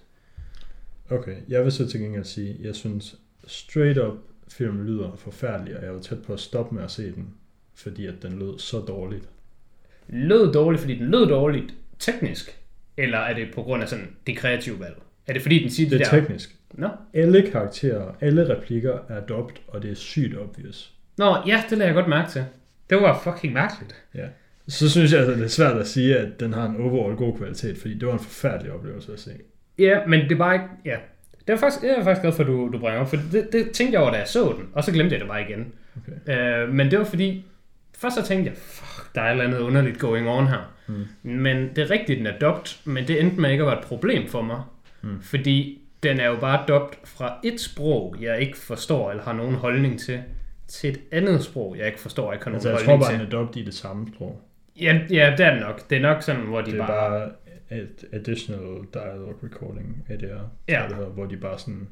okay. 1.09 1.35
Jeg 1.49 1.63
vil 1.63 1.71
så 1.71 1.87
til 1.89 1.99
gengæld 1.99 2.23
sige, 2.23 2.55
jeg 2.61 2.75
synes 2.75 3.15
straight 3.47 3.97
up, 3.99 4.13
filmen 4.47 4.85
lyder 4.85 5.15
forfærdelig, 5.17 5.77
og 5.77 5.83
jeg 5.85 5.93
var 5.93 5.99
tæt 5.99 6.21
på 6.23 6.33
at 6.33 6.39
stoppe 6.39 6.75
med 6.75 6.83
at 6.83 6.91
se 6.91 7.11
den, 7.11 7.27
fordi 7.75 8.05
at 8.05 8.13
den 8.21 8.39
lød 8.39 8.59
så 8.59 8.79
dårligt. 8.79 9.29
Lød 10.07 10.53
dårligt, 10.53 10.81
fordi 10.81 10.95
den 10.99 11.07
lød 11.07 11.27
dårligt 11.27 11.73
teknisk, 11.99 12.59
eller 12.97 13.17
er 13.17 13.33
det 13.33 13.47
på 13.55 13.63
grund 13.63 13.83
af 13.83 13.89
sådan 13.89 14.15
det 14.27 14.37
kreative 14.37 14.79
valg? 14.79 14.95
Er 15.27 15.33
det 15.33 15.41
fordi, 15.41 15.59
den 15.59 15.69
siger 15.69 15.89
Det 15.89 15.99
det 15.99 16.07
er 16.07 16.11
der... 16.11 16.19
teknisk. 16.19 16.55
Nå. 16.73 16.89
Alle 17.13 17.41
karakterer, 17.51 18.11
alle 18.21 18.55
replikker 18.57 18.99
er 19.09 19.25
dubbed, 19.25 19.55
og 19.67 19.81
det 19.83 19.91
er 19.91 19.95
sygt 19.95 20.37
obvious. 20.37 20.96
Nå, 21.17 21.37
ja, 21.47 21.63
det 21.69 21.77
lader 21.77 21.85
jeg 21.85 21.95
godt 21.95 22.07
mærke 22.07 22.31
til. 22.31 22.45
Det 22.89 22.97
var 22.97 23.19
fucking 23.23 23.53
mærkeligt. 23.53 23.95
Så 24.67 24.89
synes 24.89 25.13
jeg, 25.13 25.21
at 25.21 25.27
det 25.27 25.43
er 25.43 25.47
svært 25.47 25.77
at 25.77 25.87
sige, 25.87 26.17
at 26.17 26.39
den 26.39 26.53
har 26.53 26.65
en 26.65 26.81
overall 26.81 27.15
god 27.15 27.37
kvalitet, 27.37 27.77
fordi 27.77 27.93
det 27.93 28.07
var 28.07 28.13
en 28.13 28.19
forfærdelig 28.19 28.71
oplevelse 28.71 29.13
at 29.13 29.19
se. 29.19 29.31
Ja, 29.79 29.99
men 30.07 30.19
det 30.19 30.31
er 30.31 30.35
bare 30.35 30.53
ikke... 30.53 30.65
Ja. 30.85 30.97
Det 31.47 31.53
er 31.53 31.57
faktisk, 31.57 31.83
jeg 31.83 31.91
er 31.91 32.03
faktisk 32.03 32.21
glad 32.21 32.33
for, 32.33 32.43
at 32.43 32.47
du, 32.47 32.69
du 32.73 32.79
bringer 32.79 33.01
op, 33.01 33.09
for 33.09 33.17
det, 33.31 33.49
det 33.51 33.71
tænkte 33.71 33.93
jeg 33.93 34.01
over, 34.01 34.11
da 34.11 34.17
jeg 34.17 34.27
så 34.27 34.55
den, 34.57 34.69
og 34.73 34.83
så 34.83 34.91
glemte 34.91 35.13
jeg 35.13 35.19
det 35.19 35.27
bare 35.27 35.41
igen. 35.41 35.73
Okay. 35.97 36.63
Øh, 36.63 36.73
men 36.73 36.91
det 36.91 36.99
var 36.99 37.05
fordi, 37.05 37.45
først 37.97 38.15
så 38.15 38.23
tænkte 38.23 38.49
jeg, 38.49 38.57
fuck, 38.57 39.15
der 39.15 39.21
er 39.21 39.25
et 39.25 39.31
eller 39.31 39.43
andet 39.43 39.59
underligt 39.59 39.99
going 39.99 40.29
on 40.29 40.47
her. 40.47 40.73
Mm. 40.87 41.05
Men 41.23 41.69
det 41.75 41.77
er 41.77 41.89
rigtigt, 41.89 42.17
den 42.17 42.27
er 42.27 42.39
dubbed, 42.39 42.77
men 42.85 43.07
det 43.07 43.21
endte 43.21 43.41
med 43.41 43.51
ikke 43.51 43.61
at 43.61 43.67
være 43.67 43.79
et 43.79 43.85
problem 43.85 44.27
for 44.27 44.41
mig. 44.41 44.61
Mm. 45.01 45.21
Fordi 45.21 45.81
den 46.03 46.19
er 46.19 46.27
jo 46.27 46.35
bare 46.35 46.63
dubbed 46.67 46.97
fra 47.05 47.39
et 47.43 47.61
sprog, 47.61 48.15
jeg 48.21 48.41
ikke 48.41 48.57
forstår 48.57 49.11
eller 49.11 49.23
har 49.23 49.33
nogen 49.33 49.55
holdning 49.55 49.99
til, 49.99 50.19
til 50.67 50.89
et 50.89 50.99
andet 51.11 51.43
sprog, 51.43 51.75
jeg 51.77 51.87
ikke 51.87 51.99
forstår 51.99 52.33
har 52.33 52.45
nogen 52.45 52.55
Altså, 52.55 52.69
jeg 52.69 52.79
tror 52.79 52.97
bare, 52.97 53.11
til. 53.11 53.19
den 53.19 53.25
er 53.27 53.29
dubbed 53.29 53.57
i 53.57 53.65
det 53.65 53.73
samme 53.73 54.07
sprog. 54.15 54.41
Ja, 54.81 54.99
ja, 55.11 55.33
det 55.37 55.45
er 55.45 55.51
det 55.53 55.61
nok. 55.61 55.89
Det 55.89 55.97
er 55.97 56.01
nok 56.01 56.21
sådan, 56.21 56.41
hvor 56.41 56.61
de 56.61 56.71
Det 56.71 56.79
er 56.79 56.87
bare... 56.87 57.09
bare 57.19 57.29
et 57.79 58.05
additional 58.11 58.77
dialogue 58.93 59.35
recording, 59.43 60.05
ADR, 60.09 60.25
Ja. 60.25 60.81
ja. 60.81 60.87
det 60.87 60.95
hedder, 60.95 61.09
hvor 61.09 61.25
de 61.25 61.37
bare 61.37 61.59
sådan 61.59 61.87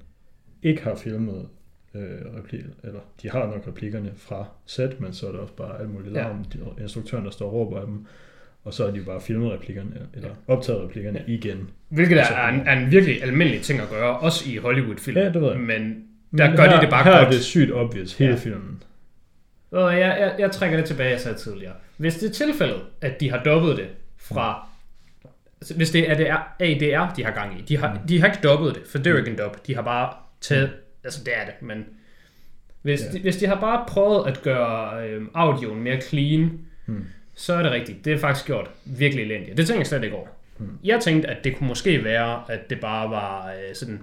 ikke 0.63 0.83
har 0.83 0.95
filmet 0.95 1.47
øh, 1.95 2.01
replikker, 2.37 2.69
eller 2.83 2.99
de 3.21 3.29
har 3.29 3.45
nok 3.47 3.67
replikkerne 3.67 4.11
fra 4.17 4.45
set, 4.65 4.99
men 5.01 5.13
så 5.13 5.27
er 5.27 5.31
der 5.31 5.39
også 5.39 5.53
bare 5.53 5.79
alt 5.79 5.89
muligt 5.89 6.15
Ja. 6.15 6.21
larm, 6.21 6.43
de, 6.45 6.59
instruktøren, 6.81 7.25
der 7.25 7.31
står 7.31 7.45
og 7.45 7.53
råber 7.53 7.79
af 7.79 7.85
dem, 7.85 8.05
og 8.63 8.73
så 8.73 8.85
har 8.85 8.91
de 8.91 9.01
bare 9.01 9.21
filmet 9.21 9.51
replikkerne, 9.51 10.07
eller 10.13 10.29
optaget 10.47 10.81
replikkerne 10.83 11.23
Ja. 11.27 11.33
igen. 11.33 11.69
Hvilket 11.89 12.19
er, 12.19 12.23
Så- 12.25 12.33
er, 12.33 12.47
en, 12.47 12.59
er 12.67 12.79
en 12.85 12.91
virkelig 12.91 13.23
almindelig 13.23 13.61
ting 13.61 13.79
at 13.79 13.89
gøre, 13.89 14.17
også 14.19 14.49
i 14.51 14.57
Hollywood-film. 14.57 15.17
Ja, 15.17 15.25
det 15.29 15.41
ved 15.41 15.51
jeg. 15.51 15.59
Men 15.59 16.03
Men 16.37 16.51
Der 16.51 16.55
gør 16.55 16.63
de 16.63 16.69
her, 16.69 16.79
det 16.79 16.89
bare 16.89 17.03
her 17.03 17.11
godt. 17.11 17.27
er 17.27 17.31
det 17.31 17.43
sygt 17.43 17.71
obvious, 17.71 18.13
hele 18.17 18.31
Ja. 18.31 18.37
filmen. 18.37 18.83
Og 19.71 19.93
jeg, 19.99 20.17
jeg, 20.19 20.35
jeg 20.39 20.51
trækker 20.51 20.77
det 20.77 20.85
tilbage, 20.85 21.09
jeg 21.09 21.19
sagde 21.19 21.37
tidligere. 21.37 21.73
Hvis 21.97 22.15
det 22.15 22.29
er 22.29 22.33
tilfældet, 22.33 22.81
at 23.01 23.19
de 23.19 23.29
har 23.31 23.43
dobbet 23.43 23.77
det 23.77 23.87
fra... 24.17 24.67
Altså, 25.61 25.73
hvis 25.75 25.89
det 25.91 26.09
er 26.11 26.15
det 26.17 26.29
er 26.29 26.37
ADR, 26.59 27.13
de 27.13 27.23
har 27.23 27.31
gang 27.31 27.59
i. 27.59 27.61
De 27.61 27.77
har, 27.77 27.93
Mm. 27.93 28.07
de 28.07 28.19
har 28.19 28.27
ikke 28.27 28.39
dobbet 28.43 28.75
det, 28.75 28.83
for 28.91 28.97
det 28.97 29.07
er 29.07 29.11
jo 29.11 29.17
ikke 29.17 29.31
en 29.31 29.37
dub. 29.37 29.67
De 29.67 29.75
har 29.75 29.81
bare 29.81 30.13
taget... 30.41 30.71
Altså, 31.03 31.23
det 31.25 31.33
er 31.37 31.45
det, 31.45 31.53
men... 31.61 31.85
Hvis, 32.81 33.01
Ja. 33.01 33.11
de, 33.17 33.19
hvis 33.21 33.37
de 33.37 33.47
har 33.47 33.59
bare 33.59 33.85
prøvet 33.87 34.27
at 34.27 34.41
gøre 34.41 35.07
øh, 35.07 35.21
audioen 35.33 35.81
mere 35.83 36.01
clean, 36.01 36.59
Hmm. 36.85 37.05
så 37.35 37.53
er 37.53 37.63
det 37.63 37.71
rigtigt. 37.71 38.05
Det 38.05 38.13
er 38.13 38.17
faktisk 38.17 38.45
gjort 38.45 38.69
virkelig 38.85 39.23
elendigt. 39.25 39.57
Det 39.57 39.67
tænkte 39.67 39.79
jeg 39.79 39.87
slet 39.87 40.03
ikke 40.03 40.15
over. 40.15 40.27
Hmm. 40.57 40.77
Jeg 40.83 40.99
tænkte, 40.99 41.27
at 41.29 41.43
det 41.43 41.57
kunne 41.57 41.67
måske 41.67 42.03
være, 42.03 42.41
at 42.49 42.69
det 42.69 42.79
bare 42.79 43.09
var 43.09 43.47
øh, 43.47 43.75
sådan 43.75 44.01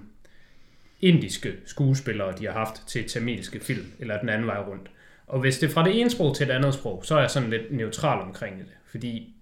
indiske 1.03 1.53
skuespillere, 1.65 2.33
de 2.39 2.45
har 2.45 2.53
haft 2.53 2.87
til 2.87 3.09
tamilske 3.09 3.59
film, 3.59 3.85
eller 3.99 4.19
den 4.19 4.29
anden 4.29 4.47
vej 4.47 4.57
rundt. 4.57 4.89
Og 5.27 5.39
hvis 5.39 5.59
det 5.59 5.69
er 5.69 5.73
fra 5.73 5.83
det 5.85 5.99
ene 6.01 6.09
sprog 6.09 6.35
til 6.35 6.47
det 6.47 6.53
andet 6.53 6.73
sprog, 6.73 7.01
så 7.05 7.15
er 7.15 7.19
jeg 7.19 7.29
sådan 7.31 7.49
lidt 7.49 7.71
neutral 7.71 8.21
omkring 8.21 8.57
det. 8.59 8.65
Fordi 8.85 9.35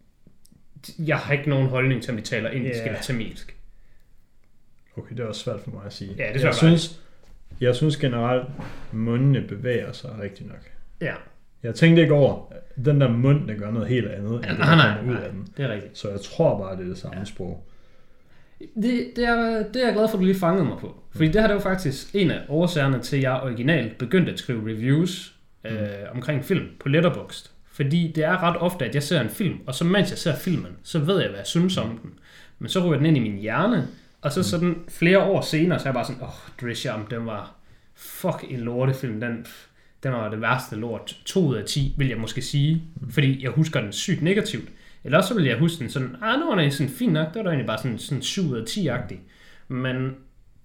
jeg 0.99 1.17
har 1.17 1.33
ikke 1.33 1.49
nogen 1.49 1.67
holdning 1.67 2.03
til, 2.03 2.11
om 2.11 2.17
de 2.17 2.23
taler 2.23 2.49
indisk 2.49 2.79
Ja. 2.79 2.85
eller 2.85 2.99
tamilsk. 3.01 3.55
Okay, 4.97 5.15
det 5.15 5.19
er 5.23 5.27
også 5.27 5.41
svært 5.41 5.59
for 5.59 5.71
mig 5.71 5.81
at 5.85 5.93
sige. 5.93 6.15
Ja, 6.17 6.29
det 6.33 6.41
er 6.41 6.45
jeg 6.45 6.55
synes, 6.55 7.01
jeg 7.61 7.75
synes 7.75 7.97
generelt, 7.97 8.47
mundene 8.91 9.41
bevæger 9.47 9.91
sig 9.91 10.09
rigtig 10.21 10.45
nok. 10.47 10.71
Ja, 11.01 11.13
Jeg 11.63 11.75
tænkte 11.75 12.01
ikke 12.01 12.13
over, 12.13 12.53
den 12.85 13.01
der 13.01 13.09
mund, 13.11 13.47
der 13.47 13.53
gør 13.55 13.71
noget 13.71 13.87
helt 13.87 14.07
andet, 14.07 14.33
end 14.35 14.43
det, 14.43 14.57
nej, 14.59 14.69
der 14.69 14.75
nej, 14.75 14.97
kommer 14.97 15.11
ud 15.13 15.17
nej, 15.17 15.25
af 15.25 15.31
den. 15.31 15.47
det 15.57 15.65
er 15.65 15.69
rigtigt. 15.69 15.97
Så 15.97 16.09
jeg 16.09 16.21
tror 16.21 16.57
bare, 16.57 16.75
det 16.77 16.83
er 16.83 16.87
det 16.89 16.97
samme 16.97 17.15
Ja. 17.15 17.19
ja. 17.19 17.25
sprog. 17.25 17.67
Det, 18.75 19.11
det, 19.15 19.27
er, 19.27 19.63
det 19.73 19.81
er 19.81 19.85
jeg 19.85 19.93
glad 19.93 20.07
for, 20.07 20.17
at 20.17 20.19
du 20.19 20.25
lige 20.25 20.39
fangede 20.39 20.65
mig 20.65 20.77
på. 20.79 20.95
Fordi 21.15 21.27
det 21.27 21.41
her 21.41 21.47
det 21.47 21.55
var 21.55 21.61
faktisk 21.61 22.15
en 22.15 22.31
af 22.31 22.41
årsagerne 22.49 23.01
til, 23.01 23.17
at 23.17 23.23
jeg 23.23 23.31
originalt 23.43 23.97
begyndte 23.97 24.31
at 24.31 24.39
skrive 24.39 24.69
reviews 24.71 25.35
øh, 25.65 25.77
omkring 26.13 26.45
film 26.45 26.67
på 26.79 26.89
Letterboxd. 26.89 27.51
Fordi 27.71 28.11
det 28.15 28.23
er 28.23 28.43
ret 28.43 28.57
ofte, 28.57 28.85
at 28.85 28.95
jeg 28.95 29.03
ser 29.03 29.21
en 29.21 29.29
film, 29.29 29.59
og 29.67 29.75
så 29.75 29.85
mens 29.85 30.09
jeg 30.09 30.17
ser 30.17 30.35
filmen, 30.35 30.71
så 30.83 30.99
ved 30.99 31.19
jeg, 31.19 31.29
hvad 31.29 31.39
jeg 31.39 31.47
synes 31.47 31.77
om 31.77 31.99
den. 32.03 32.11
Men 32.59 32.69
så 32.69 32.79
ryger 32.79 32.97
den 32.97 33.05
ind 33.05 33.17
i 33.17 33.19
min 33.19 33.37
hjerne, 33.37 33.87
og 34.21 34.31
så 34.31 34.43
sådan 34.43 34.75
flere 34.89 35.19
år 35.19 35.41
senere, 35.41 35.79
så 35.79 35.83
er 35.83 35.89
jeg 35.89 35.93
bare 35.93 36.05
sådan, 36.05 36.21
åh, 36.21 36.27
oh, 36.27 36.33
Drisham, 36.61 37.07
den 37.07 37.25
var 37.25 37.55
fuck 37.95 38.45
en 38.49 38.59
lortefilm, 38.59 39.19
den, 39.19 39.45
den 40.03 40.11
var 40.11 40.29
det 40.29 40.41
værste 40.41 40.75
lort. 40.75 41.17
2 41.25 41.47
ud 41.47 41.55
af 41.55 41.65
10, 41.65 41.95
vil 41.97 42.07
jeg 42.07 42.17
måske 42.17 42.41
sige, 42.41 42.83
fordi 43.09 43.43
jeg 43.43 43.51
husker 43.51 43.81
den 43.81 43.91
sygt 43.91 44.21
negativt. 44.21 44.69
Eller 45.03 45.17
også 45.17 45.27
så 45.27 45.33
vil 45.35 45.45
jeg 45.45 45.59
huske 45.59 45.79
den 45.79 45.89
sådan, 45.89 46.15
ah, 46.21 46.39
nu 46.39 46.45
var 46.45 46.55
den 46.55 46.71
sådan 46.71 46.91
fint 46.91 47.13
nok, 47.13 47.27
det 47.27 47.35
var 47.35 47.43
da 47.43 47.49
egentlig 47.49 47.67
bare 47.67 47.77
sådan, 47.77 47.99
sådan 47.99 48.21
7 48.21 48.41
ud 48.41 48.57
af 48.57 48.63
10-agtig. 48.63 49.17
Men 49.67 50.15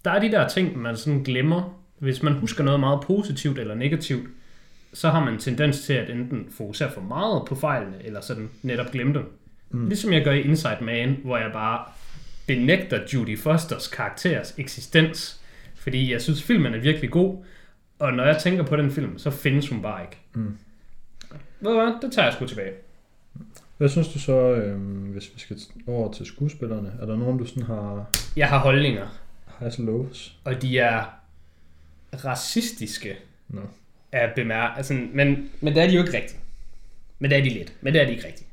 der 0.04 0.10
er 0.10 0.20
de 0.20 0.30
der 0.30 0.48
ting, 0.48 0.78
man 0.78 0.96
sådan 0.96 1.22
glemmer. 1.22 1.82
Hvis 1.98 2.22
man 2.22 2.32
husker 2.32 2.64
noget 2.64 2.80
meget 2.80 3.00
positivt 3.00 3.58
eller 3.58 3.74
negativt, 3.74 4.28
så 4.92 5.10
har 5.10 5.24
man 5.24 5.32
en 5.32 5.38
tendens 5.38 5.80
til 5.80 5.92
at 5.92 6.10
enten 6.10 6.46
fokusere 6.50 6.92
for 6.92 7.00
meget 7.00 7.42
på 7.48 7.54
fejlene, 7.54 7.96
eller 8.04 8.20
sådan 8.20 8.48
netop 8.62 8.90
glemme 8.92 9.14
dem. 9.14 9.32
Mm. 9.70 9.88
Ligesom 9.88 10.12
jeg 10.12 10.24
gør 10.24 10.32
i 10.32 10.40
Inside 10.40 10.78
Man, 10.80 11.16
hvor 11.24 11.36
jeg 11.36 11.50
bare 11.52 11.84
benægter 12.46 13.00
Judy 13.14 13.38
Fosters 13.38 13.88
karakteres 13.88 14.54
eksistens, 14.58 15.40
fordi 15.74 16.12
jeg 16.12 16.22
synes, 16.22 16.42
filmen 16.42 16.74
er 16.74 16.78
virkelig 16.78 17.10
god, 17.10 17.44
og 17.98 18.12
når 18.12 18.24
jeg 18.24 18.38
tænker 18.38 18.62
på 18.62 18.76
den 18.76 18.90
film, 18.90 19.18
så 19.18 19.30
findes 19.30 19.68
hun 19.68 19.82
bare 19.82 20.02
ikke. 20.02 20.16
Mm. 20.34 20.58
Ved 21.60 21.70
du 21.70 21.80
hvad, 21.80 21.92
det 22.02 22.12
tager 22.12 22.26
jeg 22.26 22.34
sgu 22.34 22.46
tilbage. 22.46 22.72
Hvad 23.78 23.88
synes 23.88 24.09
du 24.09 24.18
så, 24.18 24.33
øhm, 24.38 24.80
hvis 24.83 25.30
vi 25.35 25.40
skal 25.40 25.56
over 25.87 26.12
til 26.12 26.26
skuespillerne? 26.26 26.92
Er 27.00 27.06
der 27.06 27.16
nogen, 27.16 27.38
du 27.38 27.45
sådan 27.47 27.62
har 27.62 28.11
Jeg 28.37 28.49
har 28.49 28.59
holdninger, 28.59 29.06
highs 29.61 29.78
og 29.78 29.85
lows? 29.85 30.37
og 30.45 30.62
de 30.62 30.78
er 30.78 31.04
racistiske 32.25 33.16
Nå. 33.49 33.61
at 34.12 34.30
bemærke. 34.37 34.76
Altså, 34.76 34.95
men, 35.12 35.50
men 35.61 35.75
det 35.75 35.83
er 35.83 35.87
de 35.88 35.95
jo 35.95 36.00
ikke 36.02 36.16
rigtigt. 36.16 36.38
Men 37.18 37.30
det 37.30 37.38
er 37.38 37.42
de 37.42 37.49
lidt. 37.49 37.73
Men 37.80 37.92
det 37.95 38.02
er 38.02 38.06
de 38.06 38.12
ikke 38.12 38.26
rigtigt. 38.26 38.49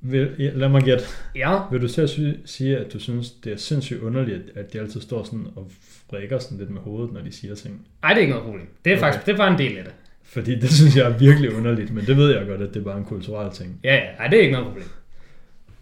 Vil, 0.00 0.34
ja, 0.38 0.50
lad 0.54 0.68
mig 0.68 0.82
gætte. 0.82 1.04
Ja, 1.34 1.58
Vil 1.70 1.80
du 1.80 1.88
selv 1.88 2.08
sige, 2.46 2.76
at 2.78 2.92
du 2.92 2.98
synes, 2.98 3.30
det 3.30 3.52
er 3.52 3.56
sindssygt 3.56 4.00
underligt, 4.00 4.42
at 4.56 4.72
de 4.72 4.80
altid 4.80 5.00
står 5.00 5.24
sådan 5.24 5.46
og 5.56 5.70
frækker 6.10 6.38
sådan 6.38 6.58
lidt 6.58 6.70
med 6.70 6.80
hovedet, 6.80 7.12
når 7.12 7.20
de 7.20 7.32
siger 7.32 7.54
ting? 7.54 7.86
Ej, 8.02 8.08
det 8.08 8.16
er 8.16 8.20
ikke 8.20 8.30
noget 8.32 8.44
problem. 8.44 8.66
Det 8.84 8.92
er 8.92 8.96
Okay. 8.96 9.04
faktisk 9.06 9.26
det 9.26 9.32
er 9.32 9.36
bare 9.36 9.52
en 9.52 9.58
del 9.58 9.78
af 9.78 9.84
det. 9.84 9.94
Fordi 10.28 10.58
det 10.58 10.70
synes 10.70 10.96
jeg 10.96 11.06
er 11.06 11.18
virkelig 11.18 11.54
underligt, 11.54 11.94
men 11.94 12.06
det 12.06 12.16
ved 12.16 12.36
jeg 12.36 12.46
godt, 12.46 12.62
at 12.62 12.74
det 12.74 12.80
er 12.80 12.84
bare 12.84 12.98
en 12.98 13.04
kulturel 13.04 13.52
ting. 13.52 13.80
Ja, 13.84 13.94
ja, 13.94 14.00
ej, 14.18 14.26
det 14.26 14.38
er 14.38 14.42
ikke 14.42 14.52
noget 14.52 14.66
problem. 14.66 14.88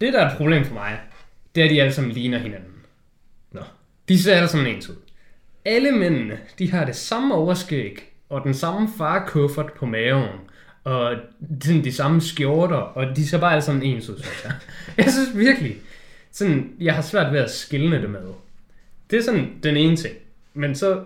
Det, 0.00 0.12
der 0.12 0.20
er 0.20 0.30
et 0.30 0.36
problem 0.36 0.64
for 0.64 0.74
mig, 0.74 0.98
det 1.54 1.60
er, 1.60 1.64
at 1.64 1.70
de 1.70 1.80
alle 1.80 1.92
sammen 1.92 2.12
ligner 2.12 2.38
hinanden. 2.38 2.72
Nå. 3.52 3.60
De 4.08 4.22
ser 4.22 4.34
alle 4.34 4.48
sammen 4.48 4.74
ens 4.74 4.88
ud. 4.88 4.96
Alle 5.64 5.92
mændene, 5.92 6.38
de 6.58 6.70
har 6.70 6.84
det 6.84 6.96
samme 6.96 7.34
overskæg, 7.34 8.12
og 8.28 8.44
den 8.44 8.54
samme 8.54 8.88
farkuffert 8.98 9.72
på 9.72 9.86
maven, 9.86 10.38
og 10.84 11.16
sådan 11.62 11.84
de 11.84 11.92
samme 11.92 12.20
skjorter, 12.20 12.76
og 12.76 13.16
de 13.16 13.26
ser 13.28 13.38
bare 13.38 13.52
alle 13.52 13.62
sammen 13.62 13.82
ens 13.82 14.08
ud, 14.08 14.18
synes 14.18 14.44
jeg. 14.44 14.52
Jeg 15.04 15.12
synes 15.12 15.38
virkelig, 15.38 15.76
sådan, 16.30 16.72
jeg 16.80 16.94
har 16.94 17.02
svært 17.02 17.32
ved 17.32 17.40
at 17.40 17.50
skille 17.50 18.02
det 18.02 18.10
med. 18.10 18.20
Det 19.10 19.18
er 19.18 19.22
sådan 19.22 19.52
den 19.62 19.76
ene 19.76 19.96
ting. 19.96 20.14
Men 20.54 20.74
så 20.74 21.04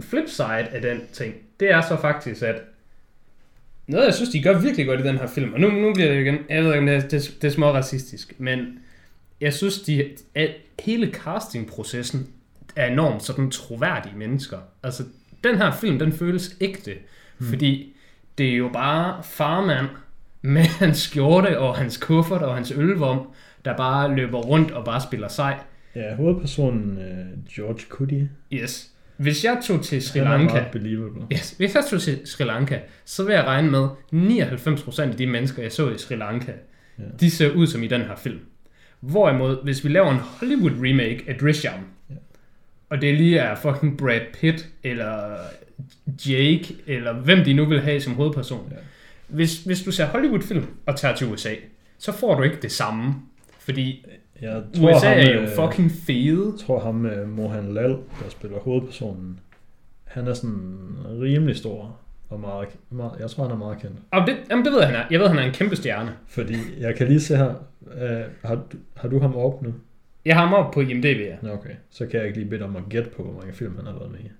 flip 0.00 0.28
side 0.28 0.48
af 0.48 0.82
den 0.82 1.00
ting, 1.12 1.34
det 1.60 1.70
er 1.70 1.80
så 1.80 1.96
faktisk, 1.96 2.42
at 2.42 2.62
noget, 3.86 4.06
jeg 4.06 4.14
synes, 4.14 4.30
de 4.30 4.42
gør 4.42 4.58
virkelig 4.58 4.86
godt 4.86 5.00
i 5.00 5.02
den 5.02 5.18
her 5.18 5.26
film, 5.26 5.52
og 5.52 5.60
nu, 5.60 5.70
nu 5.70 5.94
bliver 5.94 6.08
det 6.12 6.20
igen, 6.20 6.38
jeg 6.48 6.64
ved 6.64 6.70
ikke, 6.70 6.78
om 6.78 6.86
det 6.86 6.94
er, 6.96 7.00
det, 7.00 7.36
det 7.42 7.48
er 7.48 7.52
små 7.52 7.72
racistisk, 7.72 8.40
men 8.40 8.78
jeg 9.40 9.54
synes, 9.54 9.80
de, 9.80 10.10
at 10.34 10.50
hele 10.80 11.12
castingprocessen 11.12 12.28
er 12.76 12.86
enormt 12.86 13.22
sådan 13.22 13.50
troværdige 13.50 14.16
mennesker. 14.16 14.58
Altså, 14.82 15.04
den 15.44 15.56
her 15.56 15.72
film, 15.72 15.98
den 15.98 16.12
føles 16.12 16.56
ægte, 16.60 16.94
mm. 17.38 17.46
fordi 17.46 17.96
det 18.38 18.48
er 18.48 18.56
jo 18.56 18.70
bare 18.72 19.22
farmand 19.22 19.86
med 20.42 20.62
hans 20.80 20.98
skjorte 20.98 21.58
og 21.58 21.76
hans 21.76 21.96
kuffert 21.96 22.42
og 22.42 22.54
hans 22.54 22.72
ølvom, 22.76 23.28
der 23.64 23.76
bare 23.76 24.14
løber 24.14 24.38
rundt 24.38 24.70
og 24.70 24.84
bare 24.84 25.00
spiller 25.00 25.28
sej. 25.28 25.58
Ja, 25.94 26.14
hovedpersonen 26.14 26.98
uh, 26.98 27.54
George 27.54 27.80
Cudi, 27.88 28.28
Yes. 28.52 28.90
Hvis 29.20 29.44
jeg 29.44 29.58
tog 29.66 29.82
til 29.84 30.02
Sri 30.02 30.18
Lanka. 30.20 30.64
Yes. 31.32 31.54
Hvis 31.56 31.74
jeg 31.74 31.84
tog 31.90 32.00
til 32.00 32.20
Sri 32.24 32.44
Lanka, 32.44 32.78
så 33.04 33.24
vil 33.24 33.32
jeg 33.34 33.44
regne 33.44 33.70
med, 33.70 33.88
99% 34.12 35.00
af 35.00 35.16
de 35.16 35.26
mennesker, 35.26 35.62
jeg 35.62 35.72
så 35.72 35.90
i 35.90 35.98
Sri 35.98 36.16
Lanka, 36.16 36.52
Ja. 36.98 37.04
de 37.20 37.30
ser 37.30 37.50
ud 37.50 37.66
som 37.66 37.82
i 37.82 37.86
den 37.86 38.00
her 38.00 38.16
film. 38.16 38.38
Hvorimod, 39.00 39.64
hvis 39.64 39.84
vi 39.84 39.88
laver 39.88 40.10
en 40.10 40.18
Hollywood 40.18 40.70
remake 40.86 41.24
af 41.28 41.34
Drishyam, 41.40 41.80
Ja. 42.10 42.14
og 42.90 43.00
det 43.00 43.14
lige 43.14 43.38
er 43.38 43.54
fucking 43.54 43.98
Brad 43.98 44.20
Pitt, 44.40 44.68
eller 44.82 45.36
Jake, 46.26 46.74
eller 46.86 47.12
hvem 47.12 47.44
de 47.44 47.52
nu 47.52 47.64
vil 47.64 47.80
have 47.80 48.00
som 48.00 48.14
hovedperson. 48.14 48.68
Ja. 48.70 48.76
Hvis, 49.28 49.58
hvis 49.64 49.82
du 49.82 49.90
ser 49.92 50.06
Hollywood-film 50.06 50.64
og 50.86 50.96
tager 50.96 51.16
til 51.16 51.26
USA, 51.32 51.54
så 51.98 52.12
får 52.12 52.34
du 52.34 52.42
ikke 52.42 52.56
det 52.62 52.72
samme. 52.72 53.14
Fordi 53.58 54.06
Jeg 54.40 54.62
tror, 54.76 54.96
USA 54.96 55.08
ham, 55.08 55.18
er 55.18 55.34
jo 55.34 55.40
øh, 55.40 55.48
fucking 55.48 55.90
fede. 55.90 56.52
Jeg 56.52 56.66
tror 56.66 56.80
ham, 56.80 57.04
uh, 57.04 57.28
Mohan 57.28 57.74
Lal, 57.74 57.90
der 57.90 58.28
spiller 58.28 58.58
hovedpersonen, 58.58 59.40
han 60.04 60.28
er 60.28 60.34
sådan 60.34 60.96
rimelig 61.20 61.56
stor 61.56 61.96
og 62.28 62.40
meget, 62.40 62.68
meget 62.90 63.12
jeg 63.20 63.30
tror, 63.30 63.42
han 63.42 63.52
er 63.52 63.56
meget 63.56 63.78
kendt. 63.78 63.96
Og 64.10 64.26
det, 64.26 64.36
jamen, 64.50 64.64
det 64.64 64.72
ved 64.72 64.80
jeg, 64.80 64.88
han 64.88 64.96
er. 64.96 65.04
Jeg 65.10 65.20
ved, 65.20 65.28
han 65.28 65.38
er 65.38 65.42
en 65.42 65.52
kæmpe 65.52 65.76
stjerne. 65.76 66.12
Fordi 66.26 66.56
jeg 66.78 66.96
kan 66.96 67.08
lige 67.08 67.20
se 67.20 67.36
her, 67.36 67.54
uh, 67.80 68.48
har, 68.48 68.54
du, 68.54 68.76
har 68.96 69.08
du 69.08 69.18
ham 69.18 69.36
op 69.36 69.62
nu? 69.62 69.74
Jeg 70.24 70.36
har 70.36 70.46
ham 70.46 70.54
op 70.54 70.72
på 70.72 70.80
IMDb, 70.80 71.20
ja. 71.20 71.36
Nå, 71.42 71.52
okay. 71.52 71.74
Så 71.90 72.06
kan 72.06 72.18
jeg 72.18 72.26
ikke 72.26 72.38
lige 72.38 72.50
bede 72.50 72.58
dig 72.58 72.68
om 72.68 72.76
at 72.76 72.82
gætte 72.88 73.10
på, 73.10 73.22
hvor 73.22 73.32
mange 73.32 73.52
film 73.52 73.76
han 73.76 73.86
har 73.86 73.92
været 73.92 74.10
med 74.10 74.20
i. 74.20 74.30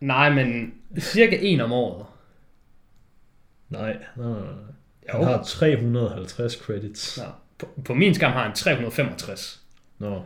Nej, 0.00 0.34
men 0.34 0.74
cirka 0.98 1.38
en 1.40 1.60
om 1.60 1.72
året. 1.72 2.06
Nej, 3.68 3.96
nej, 4.16 4.28
nej. 4.28 4.40
nej. 4.40 4.48
Jo. 5.14 5.18
Han 5.18 5.24
har 5.24 5.42
350 5.42 6.52
credits. 6.52 7.18
Nå, 7.18 7.24
på, 7.64 7.82
på 7.84 7.94
min 7.94 8.14
skærm 8.14 8.32
har 8.32 8.42
han 8.42 8.52
365. 8.54 9.60
Nå. 9.98 10.22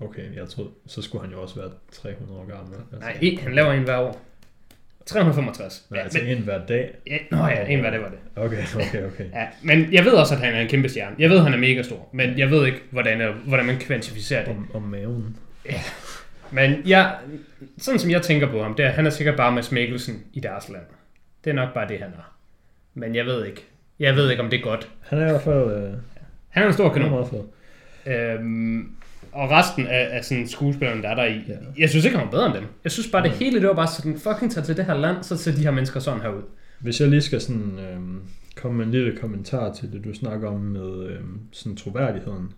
Okay, 0.00 0.36
jeg 0.36 0.48
troede, 0.48 0.70
så 0.86 1.02
skulle 1.02 1.22
han 1.24 1.32
jo 1.32 1.42
også 1.42 1.60
være 1.60 1.70
300 1.92 2.40
år 2.40 2.46
gammel. 2.46 2.74
Altså. 2.92 3.08
Nej, 3.08 3.38
han 3.42 3.54
laver 3.54 3.72
en 3.72 3.82
hver 3.82 3.98
år. 3.98 4.20
365. 5.06 5.86
Nej, 5.90 5.98
Ja, 5.98 6.02
altså 6.04 6.18
men, 6.18 6.36
en 6.36 6.42
hver 6.42 6.66
dag. 6.66 6.90
ja, 7.06 7.16
nå 7.30 7.46
ja, 7.46 7.64
en 7.66 7.80
hver 7.80 7.90
det 7.90 8.00
var 8.00 8.08
det. 8.08 8.18
Okay, 8.36 8.62
okay, 8.76 9.04
okay. 9.06 9.24
Ja, 9.32 9.46
men 9.62 9.92
jeg 9.92 10.04
ved 10.04 10.12
også, 10.12 10.34
at 10.34 10.40
han 10.40 10.54
er 10.54 10.60
en 10.60 10.68
kæmpe 10.68 10.88
stjerne. 10.88 11.16
Jeg 11.18 11.30
ved, 11.30 11.36
at 11.36 11.42
han 11.42 11.54
er 11.54 11.58
mega 11.58 11.82
stor, 11.82 12.08
men 12.12 12.38
jeg 12.38 12.50
ved 12.50 12.66
ikke, 12.66 12.78
hvordan, 12.90 13.34
hvordan 13.46 13.66
man 13.66 13.78
kvantificerer 13.78 14.44
det. 14.44 14.54
Om, 14.56 14.70
om 14.74 14.82
maven. 14.82 15.36
Men 16.50 16.82
jeg, 16.86 17.16
sådan 17.78 17.98
som 18.00 18.10
jeg 18.10 18.22
tænker 18.22 18.50
på 18.50 18.62
ham, 18.62 18.74
det 18.74 18.84
er, 18.84 18.90
han 18.90 19.06
er 19.06 19.10
sikkert 19.10 19.36
bare 19.36 19.52
med 19.52 19.62
Mikkelsen 19.72 20.24
i 20.32 20.40
deres 20.40 20.68
land. 20.68 20.82
Det 21.44 21.50
er 21.50 21.54
nok 21.54 21.74
bare 21.74 21.88
det, 21.88 21.98
han 21.98 22.08
er. 22.08 22.36
Men 22.94 23.14
jeg 23.14 23.26
ved 23.26 23.44
ikke. 23.46 23.64
Jeg 23.98 24.16
ved 24.16 24.30
ikke, 24.30 24.42
om 24.42 24.50
det 24.50 24.58
er 24.58 24.62
godt. 24.62 24.88
Han 25.00 25.18
er 25.18 25.26
i 25.26 25.30
hvert 25.30 25.42
fald 25.42 25.70
øh, 25.72 25.92
Han 26.52 26.62
er 26.62 26.66
en 26.66 26.72
stor 26.72 26.88
han 26.92 27.02
er 27.02 27.04
kanon. 27.04 27.10
meget 27.10 27.28
fed. 27.28 28.34
Øhm, 28.40 28.90
og 29.32 29.50
resten 29.50 29.86
af, 29.86 30.08
af 30.16 30.24
sådan 30.24 30.48
skuespillerne, 30.48 31.02
der 31.02 31.08
er 31.08 31.14
der 31.14 31.24
i, 31.24 31.42
Ja. 31.48 31.54
jeg 31.78 31.90
synes 31.90 32.04
ikke, 32.04 32.16
han 32.16 32.26
var 32.26 32.30
bedre 32.30 32.46
end 32.46 32.54
dem. 32.54 32.64
Jeg 32.84 32.92
synes 32.92 33.08
bare, 33.10 33.22
det 33.22 33.30
hele, 33.30 33.60
det 33.60 33.68
var 33.68 33.74
bare 33.74 33.88
sådan, 33.88 34.18
fucking 34.18 34.52
tage 34.52 34.64
til 34.64 34.76
det 34.76 34.84
her 34.84 34.94
land, 34.94 35.22
så 35.22 35.36
ser 35.36 35.52
de 35.52 35.62
her 35.62 35.70
mennesker 35.70 36.00
sådan 36.00 36.20
her 36.20 36.28
ud. 36.28 36.42
Hvis 36.80 37.00
jeg 37.00 37.08
lige 37.08 37.20
skal 37.20 37.40
sådan, 37.40 37.78
øh, 37.78 38.00
komme 38.56 38.76
med 38.78 38.84
en 38.86 38.90
lille 38.90 39.16
kommentar 39.16 39.72
til 39.72 39.92
det, 39.92 40.04
du 40.04 40.14
snakker 40.14 40.48
om 40.48 40.60
med 40.60 41.06
øh, 41.06 41.20
sådan 41.50 41.76
troværdigheden, 41.76 42.52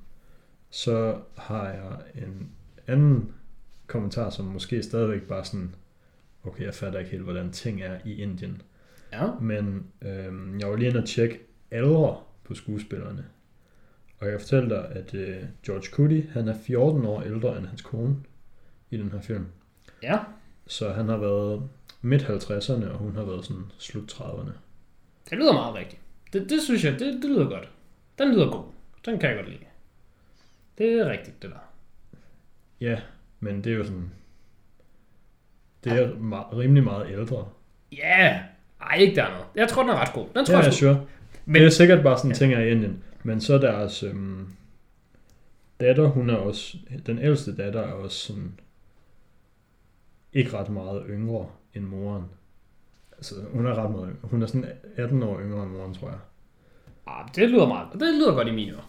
så 0.70 1.14
har 1.38 1.64
jeg 1.68 2.22
en 2.24 2.48
anden 2.86 3.28
kommentar, 3.86 4.30
som 4.30 4.44
måske 4.44 4.82
stadigvæk 4.82 5.22
bare 5.22 5.44
sådan, 5.44 5.74
okay, 6.44 6.64
jeg 6.64 6.74
fatter 6.74 6.98
ikke 6.98 7.10
helt, 7.10 7.22
hvordan 7.22 7.50
ting 7.52 7.82
er 7.82 7.94
i 8.04 8.14
Indien. 8.22 8.62
Ja. 9.12 9.26
Men 9.40 9.82
øh, 10.02 10.60
jeg 10.60 10.68
var 10.70 10.76
lige 10.76 10.88
inde 10.88 11.00
og 11.02 11.08
tjekke 11.08 11.38
aldre 11.70 12.16
på 12.44 12.54
skuespillerne. 12.54 13.24
Og 14.24 14.30
jeg 14.30 14.38
kan 14.38 14.40
fortælle 14.46 14.70
dig, 14.70 14.88
at 14.90 15.14
øh, 15.14 15.36
George 15.66 15.82
Cudi, 15.90 16.26
han 16.32 16.48
er 16.48 16.54
14 16.66 17.04
år 17.06 17.22
ældre 17.22 17.58
end 17.58 17.66
hans 17.66 17.82
kone 17.82 18.16
i 18.90 18.96
den 18.96 19.10
her 19.12 19.20
film. 19.20 19.46
Ja. 20.02 20.18
Så 20.66 20.92
han 20.92 21.08
har 21.08 21.16
været 21.16 21.62
midt 22.02 22.22
50'erne, 22.22 22.90
og 22.90 22.98
hun 22.98 23.16
har 23.16 23.24
været 23.24 23.44
sådan 23.44 23.62
slut 23.78 24.12
30'erne. 24.12 24.50
Det 25.30 25.38
lyder 25.38 25.52
meget 25.52 25.74
rigtigt. 25.74 26.02
Det, 26.32 26.50
det 26.50 26.62
synes 26.62 26.84
jeg, 26.84 26.92
det, 26.92 27.00
det 27.22 27.24
lyder 27.30 27.48
godt. 27.48 27.68
Den 28.18 28.32
lyder 28.34 28.50
god. 28.50 28.64
Den 29.06 29.18
kan 29.18 29.28
jeg 29.28 29.36
godt 29.38 29.48
lide. 29.48 29.58
Det 30.78 30.92
er 30.92 31.10
rigtigt, 31.10 31.42
det 31.42 31.50
der. 31.50 31.56
Ja, 32.80 33.00
men 33.40 33.64
det 33.64 33.72
er 33.72 33.76
jo 33.76 33.84
sådan... 33.84 34.10
Det 35.84 35.92
er 35.92 36.08
ma- 36.08 36.56
rimelig 36.56 36.84
meget 36.84 37.06
ældre. 37.10 37.48
Ja, 37.92 38.20
yeah. 38.26 38.40
ej, 38.80 38.96
ikke 38.98 39.16
der 39.16 39.24
er 39.24 39.30
noget. 39.30 39.44
Jeg 39.54 39.68
tror, 39.68 39.82
den 39.82 39.90
er 39.90 39.96
ret 40.00 40.12
god. 40.14 40.26
Den 40.34 40.44
tror 40.46 40.52
Ja, 40.54 40.58
jeg 40.58 40.66
ja, 40.66 40.70
sgu. 40.70 40.78
sure. 40.78 41.06
Men- 41.44 41.54
det 41.62 41.66
er 41.66 41.70
sikkert 41.70 42.02
bare 42.02 42.18
sådan 42.18 42.30
Ja. 42.30 42.34
ja. 42.34 42.38
ting 42.38 42.52
af 42.54 42.70
Indien. 42.70 43.02
Men 43.26 43.40
så 43.40 43.58
deres 43.58 44.02
øhm, 44.02 44.46
datter, 45.80 46.06
hun 46.06 46.30
er 46.30 46.34
også... 46.36 46.76
Den 47.06 47.18
ældste 47.18 47.56
datter 47.56 47.80
er 47.80 47.92
også 47.92 48.16
sådan... 48.18 48.52
Ikke 50.32 50.56
ret 50.58 50.68
meget 50.70 51.02
yngre 51.08 51.46
end 51.74 51.84
moren. 51.84 52.24
Altså, 53.16 53.34
hun 53.52 53.66
er 53.66 53.84
ret 53.84 53.90
meget 53.90 54.04
yngre. 54.08 54.28
Hun 54.28 54.42
er 54.42 54.46
sådan 54.46 54.64
18 54.96 55.22
år 55.22 55.40
yngre 55.40 55.62
end 55.62 55.70
moren, 55.72 55.94
tror 55.94 56.08
jeg. 56.08 56.18
Ah, 57.06 57.28
det 57.36 57.50
lyder 57.50 57.66
meget. 57.68 57.88
Det 57.92 58.00
lyder 58.14 58.34
godt 58.34 58.48
i 58.48 58.52
mine 58.52 58.72
øre. 58.72 58.80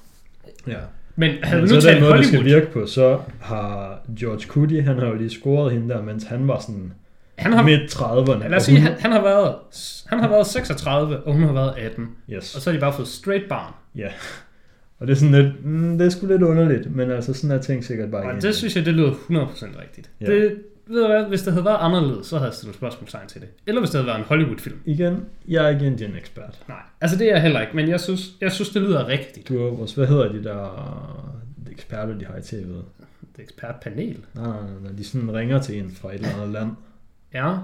Ja. 0.68 0.80
Men 1.16 1.44
havde 1.44 1.62
Men 1.62 1.70
vi 1.70 1.76
nu 1.76 1.82
så 1.82 1.90
den 1.90 2.02
måde, 2.04 2.14
det 2.18 2.26
skal 2.26 2.44
virke 2.44 2.72
på, 2.74 2.86
så 2.86 3.22
har 3.42 4.00
George 4.20 4.42
Cudi, 4.48 4.80
han 4.80 4.98
har 5.00 5.08
jo 5.08 5.14
lige 5.16 5.30
scoret 5.30 5.72
hende 5.74 5.90
der, 5.94 6.02
mens 6.02 6.24
han 6.24 6.48
var 6.48 6.60
sådan 6.60 6.94
han 7.36 7.54
har, 7.54 7.64
midt 7.64 7.96
30'erne. 7.96 8.48
lad 8.48 8.54
os 8.58 8.64
sige, 8.64 8.78
hun- 8.80 8.88
han, 8.88 9.00
han, 9.00 9.12
har 9.12 9.22
været, 9.22 9.56
han 10.06 10.20
har 10.20 10.28
været 10.30 10.48
36, 10.48 11.24
og 11.24 11.34
hun 11.34 11.44
har 11.44 11.54
været 11.54 11.74
18. 11.78 12.16
Yes. 12.30 12.56
Og 12.56 12.62
så 12.62 12.70
har 12.70 12.78
de 12.78 12.82
bare 12.82 12.94
fået 12.94 13.08
straight 13.08 13.50
barn. 13.50 13.74
Ja. 13.96 14.10
Og 15.00 15.08
det 15.08 15.14
er 15.14 15.18
sådan 15.18 15.44
lidt, 15.44 15.66
mm, 15.66 15.98
det 15.98 16.06
er 16.06 16.10
sgu 16.10 16.28
lidt 16.28 16.42
underligt, 16.42 16.96
men 16.96 17.12
altså 17.12 17.34
sådan 17.34 17.58
er 17.58 17.62
ting 17.62 17.84
sikkert 17.84 18.12
bare 18.12 18.36
Og 18.36 18.42
det 18.42 18.56
synes 18.56 18.76
jeg, 18.76 18.86
det 18.86 18.94
lyder 18.94 19.12
100% 19.12 19.82
rigtigt. 19.82 20.12
Ja. 20.22 20.26
Det, 20.26 20.58
ved 20.88 21.02
du 21.02 21.08
hvad, 21.08 21.26
hvis 21.26 21.42
det 21.42 21.54
havde 21.54 21.66
været 21.66 21.78
anderledes, 21.80 22.28
så 22.28 22.38
havde 22.38 22.48
jeg 22.48 22.54
stillet 22.54 22.76
spørgsmålstegn 22.76 23.28
til 23.28 23.42
det. 23.42 23.50
Eller 23.68 23.82
hvis 23.82 23.90
det 23.90 23.98
havde 23.98 24.08
været 24.08 24.20
en 24.20 24.26
Hollywood-film. 24.26 24.80
Igen, 24.86 25.26
jeg 25.48 25.66
er 25.66 25.70
ikke 25.70 25.86
Indian 25.86 26.16
ekspert. 26.16 26.60
Nej, 26.68 26.78
altså 27.02 27.18
det 27.18 27.28
er 27.28 27.32
jeg 27.32 27.42
heller 27.42 27.62
ikke, 27.62 27.76
men 27.76 27.88
jeg 27.90 28.00
synes, 28.00 28.32
jeg 28.42 28.52
synes 28.52 28.70
det 28.70 28.82
lyder 28.82 29.08
rigtigt. 29.08 29.50
Du 29.50 29.60
har 29.60 29.82
også, 29.82 29.96
hvad 29.96 30.08
hedder 30.08 30.32
de 30.32 30.44
der 30.44 31.72
eksperter, 31.72 32.18
de 32.18 32.26
har 32.26 32.36
i 32.36 32.40
tv'et? 32.40 32.84
Det 33.22 33.40
er 33.40 33.44
ekspertpanel. 33.44 34.26
Nej, 34.34 34.46
nej, 34.46 34.54
nej, 34.62 34.70
nej, 34.84 34.92
de 34.98 35.04
sådan 35.04 35.34
ringer 35.34 35.62
til 35.62 35.80
en 35.80 35.92
fra 35.92 36.10
et 36.10 36.16
eller 36.16 36.30
andet 36.30 36.50
land. 36.50 36.72
Ja. 37.34 37.58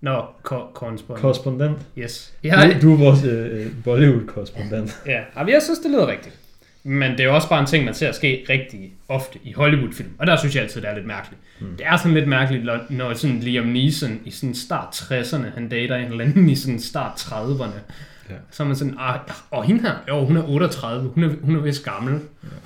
Nå, 0.00 0.24
ko- 0.42 0.66
korrespondent. 0.74 1.20
Korrespondent. 1.22 1.78
Yes. 1.98 2.32
Du, 2.42 2.48
Ja, 2.48 2.78
du 2.82 2.92
er 2.92 2.96
vores 2.96 3.24
øh, 3.24 3.66
Bollywood-korrespondent. 3.84 4.96
ja. 5.06 5.20
Jamen, 5.36 5.52
jeg 5.54 5.62
synes, 5.62 5.78
det 5.78 5.90
lyder 5.90 6.06
rigtigt. 6.06 6.34
Men 6.84 7.10
det 7.12 7.20
er 7.20 7.24
jo 7.24 7.34
også 7.34 7.48
bare 7.48 7.60
en 7.60 7.66
ting, 7.66 7.84
man 7.84 7.94
ser 7.94 8.12
ske 8.12 8.46
rigtig 8.48 8.92
ofte 9.08 9.38
i 9.44 9.52
Hollywood-film. 9.52 10.08
Og 10.18 10.26
der 10.26 10.36
synes 10.36 10.54
jeg 10.54 10.62
altid, 10.62 10.80
det 10.80 10.90
er 10.90 10.94
lidt 10.94 11.06
mærkeligt. 11.06 11.40
Mm. 11.60 11.66
Det 11.78 11.86
er 11.86 11.96
sådan 11.96 12.14
lidt 12.14 12.28
mærkeligt, 12.28 12.64
når- 12.90 13.14
sådan 13.14 13.40
Liam 13.40 13.66
Neeson 13.66 14.20
i 14.24 14.30
sådan 14.30 14.54
start 14.54 14.88
60'erne, 14.94 15.54
han 15.54 15.68
dater 15.68 15.96
en 15.96 16.10
eller 16.10 16.24
anden 16.24 16.48
i 16.48 16.54
sådan 16.54 16.80
start 16.80 17.12
30'erne. 17.20 17.80
Ja. 18.30 18.34
Så 18.50 18.62
er 18.62 18.66
man 18.66 18.76
sådan, 18.76 18.94
ah, 18.98 19.18
og 19.50 19.64
hende 19.64 19.82
her, 19.82 19.92
jo, 20.08 20.24
hun 20.24 20.36
er 20.36 20.42
38, 20.48 21.08
hun 21.08 21.24
er, 21.24 21.30
hun 21.42 21.56
er 21.56 21.60
vist 21.60 21.84
gammel. 21.84 22.20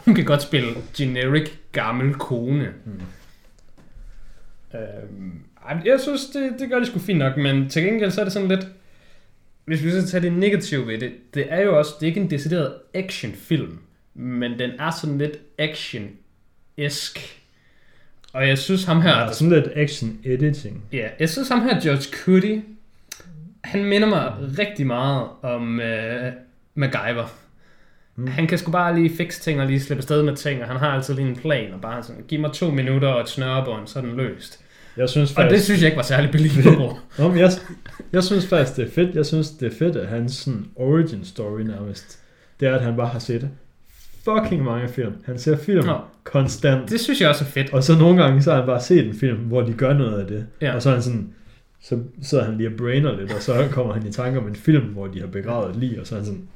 Hun 0.04 0.14
kan 0.14 0.24
godt 0.24 0.42
spille 0.42 0.68
generic 0.96 1.48
gammel 1.72 2.14
kone. 2.14 2.68
Mm. 2.84 2.92
Ej, 5.68 5.76
jeg 5.84 6.00
synes, 6.00 6.26
det, 6.26 6.52
det 6.58 6.68
gør 6.70 6.78
det 6.78 6.86
sgu 6.88 6.98
fint 6.98 7.18
nok, 7.18 7.36
men 7.36 7.68
til 7.68 7.82
gengæld 7.84 8.10
så 8.10 8.20
er 8.20 8.24
det 8.24 8.32
sådan 8.32 8.48
lidt... 8.48 8.66
hvis 9.64 9.84
vi 9.84 9.90
så 9.90 10.06
tager 10.06 10.22
det 10.22 10.32
negative 10.32 10.86
ved 10.86 10.98
det, 10.98 11.12
det 11.34 11.46
er 11.52 11.60
jo 11.60 11.78
også, 11.78 11.90
det 12.00 12.06
er 12.06 12.08
ikke 12.08 12.20
en 12.20 12.30
decideret 12.30 12.74
actionfilm, 12.94 13.78
men 14.14 14.58
den 14.58 14.70
er 14.78 14.90
sådan 15.00 15.18
lidt 15.18 15.36
action-esk. 15.58 17.36
Og 18.32 18.48
jeg 18.48 18.58
synes 18.58 18.84
ham 18.84 19.02
her... 19.02 19.10
Ja, 19.18 19.24
der- 19.24 19.32
sådan 19.32 19.52
lidt 19.52 19.68
action 19.76 20.18
editing. 20.24 20.84
Ja, 20.92 21.08
jeg 21.18 21.28
synes 21.28 21.48
ham 21.48 21.60
her, 21.62 21.80
George 21.80 22.02
Clooney, 22.02 22.62
han 23.64 23.84
minder 23.84 24.08
mig 24.08 24.32
rigtig 24.58 24.86
meget 24.86 25.28
om 25.42 25.80
øh, 25.80 26.32
MacGyver. 26.74 27.34
Mm. 28.20 28.26
Han 28.26 28.46
kan 28.46 28.58
sgu 28.58 28.70
bare 28.70 28.94
lige 28.94 29.16
fikse 29.16 29.40
ting 29.40 29.60
og 29.60 29.66
lige 29.66 29.80
slippe 29.80 30.00
afsted 30.00 30.22
med 30.22 30.36
ting, 30.36 30.62
og 30.62 30.68
han 30.68 30.76
har 30.76 30.88
altid 30.88 31.14
lige 31.14 31.28
en 31.28 31.36
plan, 31.36 31.72
og 31.72 31.80
bare 31.80 32.02
sådan, 32.02 32.22
giv 32.28 32.40
mig 32.40 32.52
to 32.52 32.70
minutter 32.70 33.08
og 33.08 33.20
et 33.20 33.28
snørebånd, 33.28 33.86
så 33.86 33.98
er 33.98 34.02
den 34.02 34.16
løst. 34.16 34.60
Jeg 34.96 35.08
synes 35.08 35.30
Og 35.30 35.34
faktisk... 35.34 35.56
det 35.56 35.64
synes 35.64 35.80
jeg 35.80 35.86
ikke 35.86 35.96
var 35.96 36.02
særlig 36.02 36.30
believable. 36.30 36.96
Nå, 37.18 37.28
men 37.28 37.38
jeg, 37.38 37.50
jeg 38.12 38.24
synes 38.24 38.46
faktisk, 38.46 38.76
det 38.76 38.86
er 38.86 38.90
fedt. 38.90 39.14
Jeg 39.14 39.26
synes, 39.26 39.50
det 39.50 39.72
er 39.72 39.76
fedt, 39.78 39.96
at 39.96 40.08
hans 40.08 40.32
sådan, 40.32 40.66
origin 40.76 41.24
story 41.24 41.60
nærmest, 41.60 42.18
det 42.60 42.68
er, 42.68 42.74
at 42.74 42.80
han 42.80 42.96
bare 42.96 43.08
har 43.08 43.18
set 43.18 43.48
fucking 44.24 44.64
mange 44.64 44.88
film. 44.88 45.12
Han 45.24 45.38
ser 45.38 45.56
film 45.56 45.86
Nå. 45.86 45.98
konstant. 46.24 46.90
Det 46.90 47.00
synes 47.00 47.20
jeg 47.20 47.28
også 47.28 47.44
er 47.44 47.48
fedt. 47.48 47.72
Og 47.72 47.84
så 47.84 47.98
nogle 47.98 48.22
gange, 48.22 48.42
så 48.42 48.50
har 48.50 48.58
han 48.58 48.66
bare 48.66 48.80
set 48.80 49.06
en 49.06 49.14
film, 49.14 49.38
hvor 49.38 49.60
de 49.62 49.72
gør 49.72 49.92
noget 49.92 50.20
af 50.20 50.26
det. 50.26 50.46
Ja. 50.60 50.74
Og 50.74 50.82
så 50.82 50.88
er 50.88 50.92
han 50.92 51.02
sådan, 51.02 51.28
så 51.82 51.98
sidder 52.22 52.44
han 52.44 52.56
lige 52.56 52.68
og 52.68 52.74
brainer 52.78 53.20
lidt, 53.20 53.32
og 53.32 53.42
så 53.42 53.68
kommer 53.70 53.94
han 53.94 54.06
i 54.06 54.12
tanke 54.12 54.38
om 54.38 54.48
en 54.48 54.56
film, 54.56 54.84
hvor 54.84 55.06
de 55.06 55.20
har 55.20 55.26
begravet 55.26 55.70
et 55.70 55.76
lig, 55.76 56.00
og 56.00 56.06
så 56.06 56.14
er 56.14 56.18
han 56.18 56.26
sådan, 56.26 56.48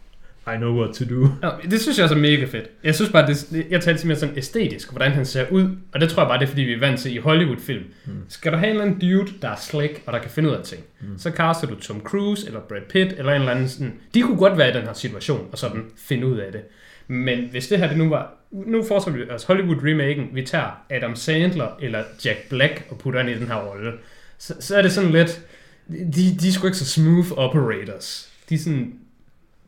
I 0.46 0.56
know 0.56 0.80
what 0.80 0.94
to 0.94 1.04
do. 1.04 1.28
Nå, 1.42 1.50
det 1.70 1.80
synes 1.80 1.98
jeg 1.98 2.04
også 2.04 2.14
er 2.14 2.20
mega 2.20 2.44
fedt. 2.44 2.70
Jeg 2.82 2.94
synes 2.94 3.10
bare, 3.10 3.26
det, 3.26 3.66
jeg 3.70 3.80
talte 3.80 4.00
simpelthen 4.00 4.16
sådan 4.16 4.38
æstetisk, 4.38 4.90
hvordan 4.90 5.12
han 5.12 5.26
ser 5.26 5.46
ud. 5.50 5.76
Og 5.92 6.00
det 6.00 6.08
tror 6.08 6.22
jeg 6.22 6.28
bare, 6.28 6.38
det 6.38 6.44
er 6.44 6.48
fordi, 6.48 6.62
vi 6.62 6.72
er 6.72 6.80
vant 6.80 7.00
til 7.00 7.14
i 7.14 7.18
Hollywood-film. 7.18 7.84
Mm. 8.06 8.12
Skal 8.28 8.52
du 8.52 8.56
have 8.56 8.70
en 8.70 8.76
eller 8.76 8.84
anden 8.84 9.00
dude, 9.00 9.32
der 9.42 9.48
er 9.48 9.56
slick, 9.56 10.02
og 10.06 10.12
der 10.12 10.18
kan 10.18 10.30
finde 10.30 10.50
ud 10.50 10.54
af 10.54 10.64
ting, 10.64 10.82
mm. 11.00 11.18
så 11.18 11.30
caster 11.30 11.66
du 11.66 11.74
Tom 11.74 12.00
Cruise, 12.00 12.46
eller 12.46 12.60
Brad 12.60 12.80
Pitt, 12.90 13.14
eller 13.18 13.32
en 13.32 13.40
eller 13.40 13.52
anden 13.52 13.68
sådan. 13.68 13.94
De 14.14 14.22
kunne 14.22 14.36
godt 14.36 14.58
være 14.58 14.70
i 14.70 14.72
den 14.72 14.82
her 14.82 14.92
situation, 14.92 15.48
og 15.52 15.58
sådan 15.58 15.82
finde 15.96 16.26
ud 16.26 16.38
af 16.38 16.52
det. 16.52 16.60
Men 17.08 17.48
hvis 17.50 17.68
det 17.68 17.78
her 17.78 17.88
det 17.88 17.98
nu 17.98 18.08
var... 18.08 18.32
Nu 18.50 18.84
forestiller 18.88 19.24
vi 19.24 19.30
altså 19.30 19.46
Hollywood-remaken, 19.46 20.34
vi 20.34 20.42
tager 20.42 20.84
Adam 20.90 21.16
Sandler 21.16 21.68
eller 21.80 22.02
Jack 22.24 22.48
Black 22.48 22.86
og 22.90 22.98
putter 22.98 23.20
ind 23.20 23.30
i 23.30 23.34
den 23.34 23.46
her 23.46 23.56
rolle. 23.56 23.92
Så, 24.38 24.54
så 24.60 24.76
er 24.76 24.82
det 24.82 24.92
sådan 24.92 25.10
lidt... 25.10 25.40
De, 25.88 26.36
de 26.40 26.48
er 26.48 26.52
sgu 26.52 26.66
ikke 26.66 26.78
så 26.78 26.86
smooth 26.86 27.32
operators. 27.32 28.32
De 28.48 28.54
er 28.54 28.58
sådan... 28.58 28.92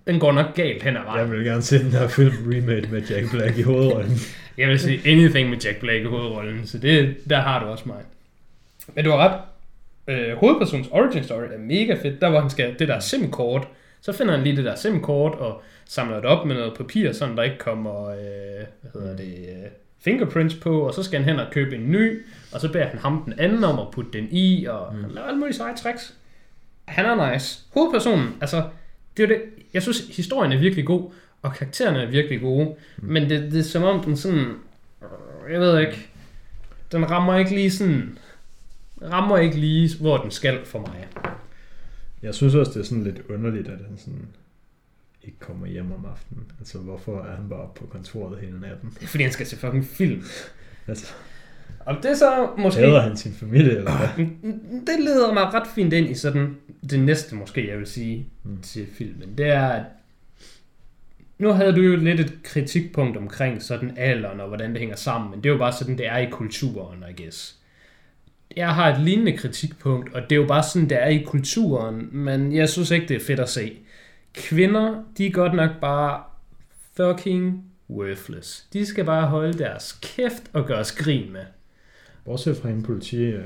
Den 0.06 0.20
går 0.20 0.32
nok 0.32 0.54
galt 0.54 0.82
hen 0.82 0.96
ad 0.96 1.02
vejen. 1.02 1.20
Jeg 1.20 1.36
vil 1.36 1.44
gerne 1.44 1.62
se 1.62 1.78
den 1.84 1.90
her 1.90 2.08
film 2.08 2.34
remade 2.46 2.88
med 2.90 3.02
Jack 3.02 3.30
Black 3.30 3.58
i 3.58 3.62
hovedrollen. 3.62 4.18
Jeg 4.58 4.68
vil 4.68 4.78
sige 4.78 5.00
anything 5.12 5.50
med 5.50 5.58
Jack 5.58 5.80
Black 5.80 6.00
i 6.00 6.04
hovedrollen, 6.04 6.66
så 6.66 6.78
det, 6.78 7.16
der 7.30 7.40
har 7.40 7.64
du 7.64 7.66
også 7.66 7.84
mig. 7.86 8.02
Men 8.94 9.04
du 9.04 9.10
har 9.10 9.18
ret. 9.18 9.40
Øh, 10.08 10.36
hovedpersonens 10.36 10.88
origin 10.90 11.24
story 11.24 11.42
er 11.42 11.58
mega 11.58 11.94
fedt. 12.02 12.20
Der 12.20 12.30
hvor 12.30 12.40
han 12.40 12.50
skal 12.50 12.78
det 12.78 12.88
der 12.88 13.00
SIM-kort, 13.00 13.68
så 14.00 14.12
finder 14.12 14.34
han 14.34 14.42
lige 14.42 14.56
det 14.56 14.64
der 14.64 14.74
SIM-kort 14.74 15.32
og 15.32 15.62
samler 15.84 16.16
det 16.16 16.24
op 16.24 16.46
med 16.46 16.54
noget 16.54 16.74
papir, 16.76 17.12
så 17.12 17.28
der 17.36 17.42
ikke 17.42 17.58
kommer 17.58 18.08
øh, 18.08 18.16
hvad 18.80 18.90
hedder 18.94 19.16
det, 19.16 19.48
øh, 19.48 19.70
fingerprints 20.04 20.54
på, 20.54 20.80
og 20.80 20.94
så 20.94 21.02
skal 21.02 21.22
han 21.22 21.28
hen 21.28 21.40
og 21.40 21.52
købe 21.52 21.74
en 21.74 21.92
ny, 21.92 22.22
og 22.52 22.60
så 22.60 22.72
beder 22.72 22.86
han 22.86 22.98
ham 22.98 23.22
den 23.24 23.38
anden 23.38 23.64
om 23.64 23.78
at 23.78 23.86
putte 23.92 24.10
den 24.12 24.28
i, 24.30 24.66
og 24.66 24.94
mm. 24.94 25.00
han 25.00 25.10
laver 25.10 25.26
alle 25.26 25.38
mulige 25.38 25.56
seje 25.56 25.76
tricks. 25.76 26.14
Han 26.84 27.04
er 27.04 27.32
nice. 27.32 27.60
Hovedpersonen, 27.74 28.36
altså, 28.40 28.62
det 29.16 29.22
er 29.22 29.26
det, 29.26 29.42
jeg 29.74 29.82
synes, 29.82 30.16
historien 30.16 30.52
er 30.52 30.58
virkelig 30.58 30.86
god, 30.86 31.12
og 31.42 31.54
karaktererne 31.54 32.02
er 32.02 32.10
virkelig 32.10 32.40
gode, 32.40 32.74
mm. 32.96 33.08
men 33.08 33.30
det, 33.30 33.52
det 33.52 33.58
er 33.58 33.64
som 33.64 33.82
om 33.82 34.04
den 34.04 34.16
sådan, 34.16 34.54
jeg 35.50 35.60
ved 35.60 35.80
ikke, 35.80 36.08
den 36.92 37.10
rammer 37.10 37.36
ikke 37.36 37.50
lige 37.50 37.70
sådan, 37.70 38.18
rammer 39.02 39.38
ikke 39.38 39.56
lige, 39.56 39.98
hvor 40.00 40.16
den 40.16 40.30
skal 40.30 40.64
for 40.64 40.78
mig. 40.78 41.08
Jeg 42.22 42.34
synes 42.34 42.54
også, 42.54 42.72
det 42.72 42.80
er 42.80 42.84
sådan 42.84 43.04
lidt 43.04 43.20
underligt, 43.28 43.68
at 43.68 43.78
han 43.88 43.98
sådan 43.98 44.28
ikke 45.22 45.38
kommer 45.38 45.66
hjem 45.66 45.92
om 45.92 46.04
aftenen. 46.04 46.52
Altså, 46.58 46.78
hvorfor 46.78 47.20
er 47.22 47.36
han 47.36 47.48
bare 47.48 47.68
på 47.74 47.86
kontoret 47.86 48.38
hele 48.40 48.60
natten? 48.60 48.90
Det 48.94 49.02
er 49.02 49.06
fordi, 49.06 49.22
han 49.22 49.32
skal 49.32 49.46
se 49.46 49.56
fucking 49.56 49.84
film. 49.84 50.24
Altså, 50.86 51.14
Og 51.86 51.96
det 52.02 52.18
så 52.18 52.48
måske... 52.58 52.80
hader 52.80 53.00
han 53.00 53.16
sin 53.16 53.32
familie, 53.32 53.76
eller 53.76 53.96
hvad? 53.96 54.26
Det 54.86 55.04
leder 55.04 55.32
mig 55.32 55.54
ret 55.54 55.66
fint 55.74 55.92
ind 55.92 56.10
i 56.10 56.14
sådan 56.14 56.56
det 56.90 57.00
næste 57.00 57.34
måske, 57.34 57.68
jeg 57.70 57.78
vil 57.78 57.86
sige 57.86 58.26
mm. 58.44 58.60
til 58.62 58.86
filmen. 58.98 59.38
Det 59.38 59.46
er, 59.46 59.68
at 59.68 59.82
nu 61.38 61.48
havde 61.48 61.76
du 61.76 61.80
jo 61.80 61.96
lidt 61.96 62.20
et 62.20 62.32
kritikpunkt 62.42 63.16
omkring 63.16 63.62
sådan 63.62 63.94
alderen 63.96 64.40
og 64.40 64.48
hvordan 64.48 64.70
det 64.70 64.78
hænger 64.78 64.96
sammen, 64.96 65.30
men 65.30 65.40
det 65.42 65.48
er 65.48 65.52
jo 65.52 65.58
bare 65.58 65.72
sådan, 65.72 65.98
det 65.98 66.06
er 66.06 66.16
i 66.16 66.30
kulturen, 66.30 67.04
I 67.10 67.22
guess. 67.22 67.56
Jeg 68.56 68.74
har 68.74 68.94
et 68.94 69.00
lignende 69.00 69.36
kritikpunkt, 69.36 70.14
og 70.14 70.22
det 70.22 70.32
er 70.32 70.36
jo 70.40 70.46
bare 70.46 70.62
sådan, 70.62 70.88
det 70.88 71.02
er 71.02 71.08
i 71.08 71.22
kulturen, 71.26 72.08
men 72.12 72.52
jeg 72.56 72.68
synes 72.68 72.90
ikke, 72.90 73.08
det 73.08 73.16
er 73.16 73.24
fedt 73.26 73.40
at 73.40 73.48
se. 73.48 73.78
Kvinder, 74.34 75.04
de 75.18 75.26
er 75.26 75.30
godt 75.30 75.54
nok 75.54 75.70
bare 75.80 76.22
fucking 76.96 77.64
worthless. 77.90 78.66
De 78.72 78.86
skal 78.86 79.04
bare 79.04 79.26
holde 79.26 79.58
deres 79.58 79.98
kæft 80.02 80.42
og 80.52 80.66
gøre 80.66 80.84
skrin 80.84 81.32
med. 81.32 81.44
Bortset 82.26 82.56
fra 82.56 82.68
en 82.68 82.82
politi... 82.82 83.16
Øh, 83.16 83.44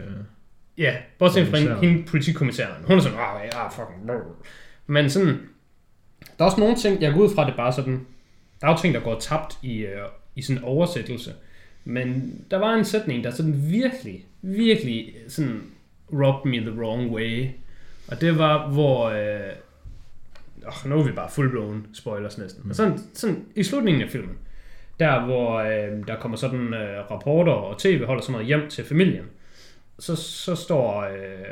Ja, 0.79 0.97
bortset 1.19 1.47
fra 1.47 1.59
hende, 1.81 2.05
politikommissæren. 2.05 2.85
Hun 2.85 2.97
er 2.97 3.01
sådan, 3.01 3.19
ah, 3.19 3.47
ja, 3.53 3.69
fucking 3.69 4.07
brr." 4.07 4.47
Men 4.87 5.11
sådan, 5.11 5.39
der 6.39 6.45
er 6.45 6.45
også 6.45 6.61
nogle 6.61 6.77
ting, 6.77 7.03
jeg 7.03 7.13
går 7.13 7.21
ud 7.21 7.35
fra, 7.35 7.47
det 7.47 7.55
bare 7.57 7.73
sådan, 7.73 8.07
der 8.61 8.67
er 8.67 8.71
jo 8.71 8.79
ting, 8.79 8.95
der 8.95 9.01
går 9.01 9.19
tabt 9.19 9.59
i, 9.63 9.79
øh, 9.79 9.99
i 10.37 10.43
sådan 10.43 10.59
en 10.59 10.65
oversættelse. 10.65 11.35
Men 11.85 12.39
der 12.51 12.57
var 12.57 12.75
en 12.75 12.85
sætning, 12.85 13.25
der 13.25 13.31
sådan 13.31 13.71
virkelig, 13.71 14.27
virkelig 14.43 15.15
sådan 15.29 15.63
rubbed 16.13 16.51
me 16.51 16.71
the 16.71 16.81
wrong 16.81 17.11
way. 17.11 17.49
Og 18.09 18.21
det 18.21 18.39
var, 18.39 18.69
hvor... 18.69 19.09
Øh, 19.09 19.53
oh, 20.67 20.91
nu 20.91 20.99
er 20.99 21.03
vi 21.03 21.13
bare 21.13 21.31
fullblown 21.31 21.87
spoilers 21.93 22.39
næsten. 22.39 22.63
Mm. 22.65 22.75
Sådan, 22.75 22.99
sådan, 23.15 23.45
i 23.55 23.63
slutningen 23.63 24.03
af 24.03 24.11
filmen, 24.11 24.39
der 25.01 25.25
hvor 25.25 25.59
øh, 25.59 26.07
der 26.07 26.17
kommer 26.17 26.37
sådan 26.37 26.75
øh, 26.75 27.11
rapporter 27.11 27.53
og 27.53 27.79
tv 27.79 28.05
holder 28.05 28.23
sådan 28.23 28.33
noget 28.33 28.47
hjem 28.47 28.69
til 28.69 28.85
familien, 28.85 29.25
så, 29.99 30.17
så 30.17 30.55
står 30.55 31.03
øh, 31.03 31.47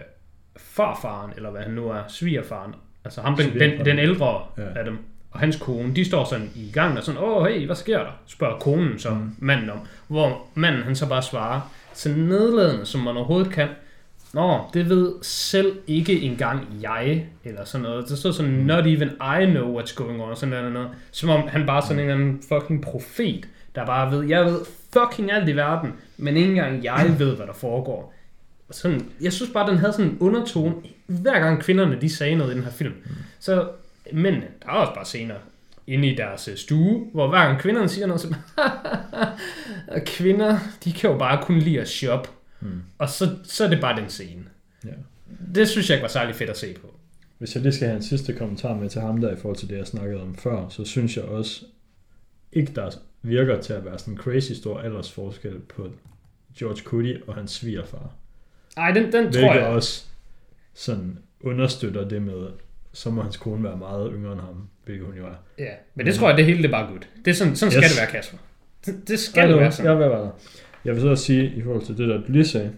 farfaren, 0.57 1.33
eller 1.37 1.51
hvad 1.51 1.61
han 1.61 1.71
nu 1.71 1.89
er, 1.89 2.03
svigerfaren, 2.09 2.75
altså 3.05 3.21
ham, 3.21 3.37
den, 3.37 3.61
den, 3.61 3.85
den 3.85 3.99
ældre 3.99 4.43
ja. 4.59 4.79
af 4.79 4.85
dem, 4.85 4.99
og 5.31 5.41
hans 5.41 5.57
kone, 5.57 5.95
de 5.95 6.05
står 6.05 6.25
sådan 6.25 6.51
i 6.55 6.71
gang 6.73 6.99
og 6.99 7.05
sådan, 7.05 7.21
åh 7.21 7.47
hey, 7.47 7.67
hvad 7.67 7.77
sker 7.77 7.99
der? 7.99 8.21
Spørger 8.27 8.59
konen 8.59 8.99
så 8.99 9.11
mm. 9.11 9.35
manden 9.39 9.71
om, 9.71 9.81
hvor 10.09 10.47
manden 10.55 10.83
han 10.83 10.97
så 10.97 11.09
bare 11.09 11.23
svarer, 11.23 11.61
så 11.95 12.09
nedladende 12.09 12.87
som 12.87 13.01
man 13.01 13.17
overhovedet 13.17 13.53
kan, 13.53 13.69
Nå, 14.35 14.61
det 14.75 14.89
ved 14.89 15.13
selv 15.23 15.79
ikke 15.87 16.21
engang 16.21 16.67
jeg, 16.83 17.27
eller 17.45 17.65
sådan 17.65 17.83
noget. 17.83 18.09
Det 18.09 18.19
står 18.19 18.31
sådan, 18.31 18.51
not 18.53 18.87
even 18.87 19.09
I 19.09 19.47
know 19.47 19.81
what's 19.81 19.95
going 19.95 20.23
on, 20.23 20.37
sådan 20.37 20.49
noget, 20.49 20.73
noget. 20.73 20.91
Som 21.11 21.31
om 21.31 21.49
han 21.49 21.67
bare 21.67 21.77
er 21.77 21.81
sådan 21.81 21.99
en 21.99 22.11
eller 22.11 22.25
anden 22.25 22.43
fucking 22.49 22.83
profet, 22.83 23.49
der 23.75 23.87
bare 23.87 24.13
ved, 24.13 24.25
jeg 24.25 24.45
ved 24.45 24.61
fucking 24.93 25.33
alt 25.33 25.49
i 25.49 25.57
verden, 25.57 25.93
men 26.17 26.37
ikke 26.37 26.49
engang 26.49 26.85
jeg 26.85 27.15
ved, 27.19 27.37
hvad 27.37 27.47
der 27.47 27.53
foregår. 27.53 28.15
Og 28.69 28.75
Sådan, 28.75 29.09
jeg 29.21 29.33
synes 29.33 29.53
bare, 29.53 29.71
den 29.71 29.79
havde 29.79 29.93
sådan 29.93 30.07
en 30.07 30.19
undertone, 30.21 30.75
hver 31.07 31.41
gang 31.41 31.63
kvinderne 31.63 32.01
de 32.01 32.11
sagde 32.17 32.35
noget 32.37 32.53
i 32.53 32.55
den 32.55 32.65
her 32.65 32.71
film. 32.71 32.95
Så 33.39 33.69
mændene, 34.13 34.47
der 34.63 34.69
er 34.69 34.73
også 34.73 34.95
bare 34.95 35.05
scener 35.05 35.35
inde 35.87 36.09
i 36.09 36.15
deres 36.15 36.49
øh, 36.49 36.57
stue, 36.57 37.07
hvor 37.13 37.29
hver 37.29 37.39
gang 37.39 37.59
kvinderne 37.59 37.89
siger 37.89 38.07
noget, 38.07 38.21
så 38.21 38.35
kvinder, 40.17 40.59
de 40.85 40.93
kan 40.93 41.11
jo 41.11 41.19
bare 41.19 41.43
kun 41.43 41.59
lide 41.59 41.81
at 41.81 41.89
shoppe. 41.89 42.29
Hmm. 42.61 42.83
Og 42.99 43.09
så, 43.09 43.37
så 43.45 43.65
er 43.65 43.69
det 43.69 43.81
bare 43.81 44.01
den 44.01 44.09
scene. 44.11 44.45
Ja. 44.85 44.91
Det 45.55 45.69
synes 45.69 45.91
jeg 45.91 45.97
ikke 45.97 46.03
var 46.03 46.09
særlig 46.09 46.35
fedt 46.35 46.51
at 46.51 46.57
se 46.59 46.75
på. 46.75 46.95
Hvis 47.39 47.55
jeg 47.55 47.63
lige 47.63 47.73
skal 47.73 47.87
have 47.89 47.97
en 47.97 48.03
sidste 48.03 48.33
kommentar 48.33 48.75
med 48.75 48.89
til 48.91 49.01
ham 49.01 49.21
der 49.21 49.33
i 49.33 49.37
forhold 49.37 49.57
til 49.57 49.69
det, 49.69 49.79
jeg 49.79 49.87
snakkede 49.87 50.23
om 50.23 50.35
før, 50.37 50.69
så 50.69 50.85
synes 50.85 51.17
jeg 51.17 51.25
også 51.25 51.65
ikke, 52.53 52.73
der 52.75 52.91
virker 53.23 53.61
til 53.61 53.73
at 53.73 53.85
være 53.85 53.99
sådan 53.99 54.15
en 54.15 54.19
crazy 54.19 54.53
stor 54.53 54.81
aldersforskel 54.81 55.59
på 55.59 55.91
George 56.59 56.77
Clooney 56.77 57.23
og 57.27 57.35
hans 57.35 57.51
svigerfar. 57.51 58.11
Ej, 58.77 58.91
den, 58.91 59.13
den 59.13 59.33
tror 59.33 59.55
jeg... 59.55 59.67
også 59.67 60.05
sådan 60.75 61.19
understøtter 61.41 62.09
det 62.09 62.23
med, 62.23 62.49
så 62.93 63.11
må 63.11 63.23
hans 63.23 63.37
kone 63.37 63.65
være 63.65 63.77
meget 63.77 64.11
yngre 64.15 64.33
end 64.33 64.41
ham, 64.41 64.69
hvilket 64.85 65.07
hun 65.07 65.17
jo 65.17 65.27
er. 65.27 65.35
Ja, 65.59 65.71
men 65.95 66.07
det 66.07 66.15
tror 66.15 66.29
jeg, 66.29 66.37
det 66.39 66.45
hele 66.47 66.59
det 66.59 66.69
er 66.69 66.71
bare 66.73 66.93
godt. 66.93 67.09
Det 67.25 67.31
er 67.31 67.35
sådan, 67.35 67.57
sådan 67.57 67.73
skal 67.73 67.83
Yes. 67.85 67.91
det 67.93 68.01
være, 68.01 68.11
Kasper. 68.11 68.39
Det, 68.87 69.09
det 69.09 69.19
skal 69.19 69.41
Ej, 69.41 69.47
det 69.47 69.57
nu, 69.57 69.61
være 69.61 69.73
sådan. 69.73 69.91
Jeg 69.91 69.99
vil 69.99 70.11
være 70.11 70.21
der. 70.23 70.31
Jeg 70.85 70.95
vil 70.95 71.03
så 71.03 71.09
også 71.09 71.25
sige, 71.25 71.53
i 71.57 71.63
forhold 71.63 71.83
til 71.83 71.99
det, 71.99 72.09
der 72.09 72.17
du 72.17 72.33
lige 72.33 72.47
sagde, 72.47 72.73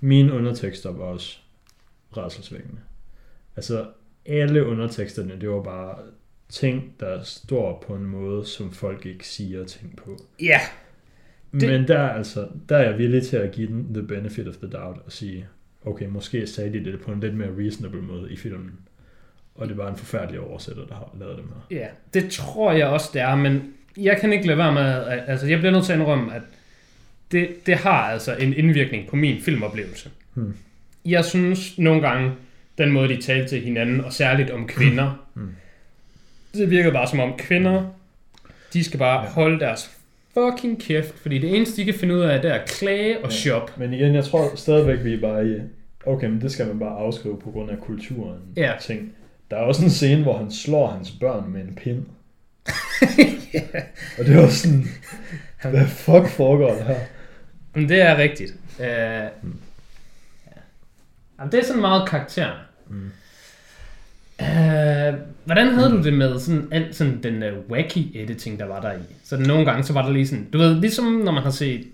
mine 0.00 0.32
undertekster 0.32 0.92
var 0.92 1.04
også 1.04 1.38
rædselsvækkende. 2.16 2.80
Altså, 3.56 3.86
alle 4.26 4.66
underteksterne, 4.66 5.40
det 5.40 5.50
var 5.50 5.62
bare 5.62 5.94
ting, 6.48 6.92
der 7.00 7.22
står 7.22 7.84
på 7.86 7.94
en 7.94 8.04
måde, 8.04 8.46
som 8.46 8.72
folk 8.72 9.06
ikke 9.06 9.26
siger 9.28 9.64
ting 9.64 9.96
på. 9.96 10.16
Ja, 10.42 10.60
Det... 11.52 11.60
Det- 11.60 11.68
Men 11.70 11.88
der, 11.88 11.98
er 11.98 12.08
altså, 12.10 12.48
der 12.68 12.76
er 12.76 12.88
jeg 12.90 12.98
villig 12.98 13.22
til 13.22 13.36
at 13.36 13.52
give 13.52 13.66
den 13.66 13.94
the 13.94 14.02
benefit 14.02 14.48
of 14.48 14.54
the 14.56 14.70
doubt 14.70 14.98
og 15.06 15.12
sige, 15.12 15.46
okay, 15.86 16.06
måske 16.06 16.46
sagde 16.46 16.72
de 16.72 16.84
det 16.84 17.00
på 17.00 17.12
en 17.12 17.20
lidt 17.20 17.34
mere 17.34 17.48
reasonable 17.58 18.02
måde 18.02 18.32
i 18.32 18.36
filmen. 18.36 18.72
Og 19.54 19.68
det 19.68 19.76
var 19.76 19.90
en 19.90 19.96
forfærdelig 19.96 20.40
oversætter, 20.40 20.86
der 20.86 20.94
har 20.94 21.14
lavet 21.20 21.36
dem 21.38 21.44
her. 21.48 21.76
ja, 21.78 21.86
det 22.14 22.30
tror 22.30 22.72
jeg 22.72 22.86
også, 22.86 23.10
det 23.12 23.20
er, 23.22 23.34
men 23.36 23.72
jeg 23.96 24.16
kan 24.20 24.32
ikke 24.32 24.46
lade 24.46 24.58
være 24.58 24.72
med, 24.72 24.82
at- 24.82 25.24
altså 25.26 25.46
jeg 25.46 25.58
bliver 25.58 25.72
nødt 25.72 25.84
til 25.84 25.92
at 25.92 25.98
indrømme, 25.98 26.34
at 26.34 26.42
det, 27.32 27.66
det 27.66 27.74
har 27.76 27.90
altså 28.10 28.34
en 28.36 28.54
indvirkning 28.54 29.08
på 29.08 29.16
min 29.16 29.42
filmoplevelse. 29.42 30.10
Hmm. 30.34 30.54
Jeg 31.04 31.24
synes 31.24 31.78
nogle 31.78 32.00
gange, 32.08 32.32
den 32.78 32.90
måde, 32.92 33.08
de 33.08 33.22
talte 33.22 33.48
til 33.48 33.60
hinanden, 33.60 34.00
og 34.04 34.12
særligt 34.12 34.50
om 34.50 34.66
kvinder. 34.66 35.26
Mm. 35.34 35.48
Det 36.54 36.70
virkede 36.70 36.92
bare 36.92 37.08
som 37.08 37.20
om 37.20 37.32
kvinder, 37.38 37.84
de 38.72 38.84
skal 38.84 38.98
bare 38.98 39.22
Ja. 39.24 39.28
holde 39.30 39.60
deres 39.60 39.90
fucking 40.34 40.82
kæft, 40.82 41.14
fordi 41.22 41.38
det 41.38 41.56
eneste, 41.56 41.76
de 41.76 41.84
kan 41.84 41.94
finde 41.94 42.14
ud 42.14 42.20
af, 42.20 42.42
det 42.42 42.50
er 42.50 42.54
at 42.54 42.68
klage 42.68 43.18
og 43.18 43.30
Ja. 43.30 43.36
shop. 43.36 43.78
Men 43.78 43.92
igen, 43.92 44.14
jeg 44.14 44.24
tror 44.24 44.56
stadigvæk, 44.56 45.04
vi 45.04 45.14
er 45.14 45.20
bare 45.20 45.46
i, 45.48 45.56
okay, 46.06 46.26
men 46.28 46.40
det 46.40 46.52
skal 46.52 46.66
man 46.66 46.78
bare 46.78 46.98
afskrive 46.98 47.40
på 47.40 47.50
grund 47.50 47.70
af 47.70 47.78
kulturen. 47.80 48.38
Ja. 48.56 48.72
Ting. 48.80 49.12
Der 49.50 49.56
er 49.56 49.60
også 49.60 49.84
en 49.84 49.90
scene, 49.90 50.22
hvor 50.22 50.38
han 50.38 50.52
slår 50.52 50.86
hans 50.90 51.10
børn 51.20 51.50
med 51.52 51.60
en 51.60 51.74
pind. 51.82 52.02
Og 54.18 54.24
det 54.26 54.36
var 54.36 54.48
sådan, 54.48 54.84
hvad 55.70 55.86
fuck 55.86 56.28
foregår 56.28 56.74
der 56.74 56.84
her? 56.84 56.96
Men 57.74 57.88
det 57.88 58.00
er 58.00 58.16
rigtigt. 58.16 58.52
Uh, 58.78 58.86
Mm. 59.42 59.56
ja. 61.38 61.44
Det 61.52 61.54
er 61.60 61.64
sådan 61.64 61.80
meget 61.80 62.08
karakter. 62.08 62.48
Mm. 62.88 63.10
Uh, 64.40 65.18
hvordan 65.44 65.68
havde 65.74 65.90
du 65.90 66.02
det 66.02 66.12
med 66.12 66.38
sådan, 66.40 66.68
alt 66.70 66.96
sådan 66.96 67.22
den 67.22 67.42
uh, 67.42 67.70
wacky 67.70 67.98
editing, 68.14 68.58
der 68.58 68.64
var 68.66 68.80
der 68.80 68.92
i? 68.92 69.02
Så 69.24 69.36
nogle 69.36 69.64
gange, 69.64 69.84
så 69.84 69.92
var 69.92 70.02
der 70.06 70.12
lige 70.12 70.26
sådan, 70.28 70.48
du 70.52 70.58
ved, 70.58 70.80
ligesom 70.80 71.04
når 71.04 71.32
man 71.32 71.42
har 71.42 71.50
set, 71.50 71.86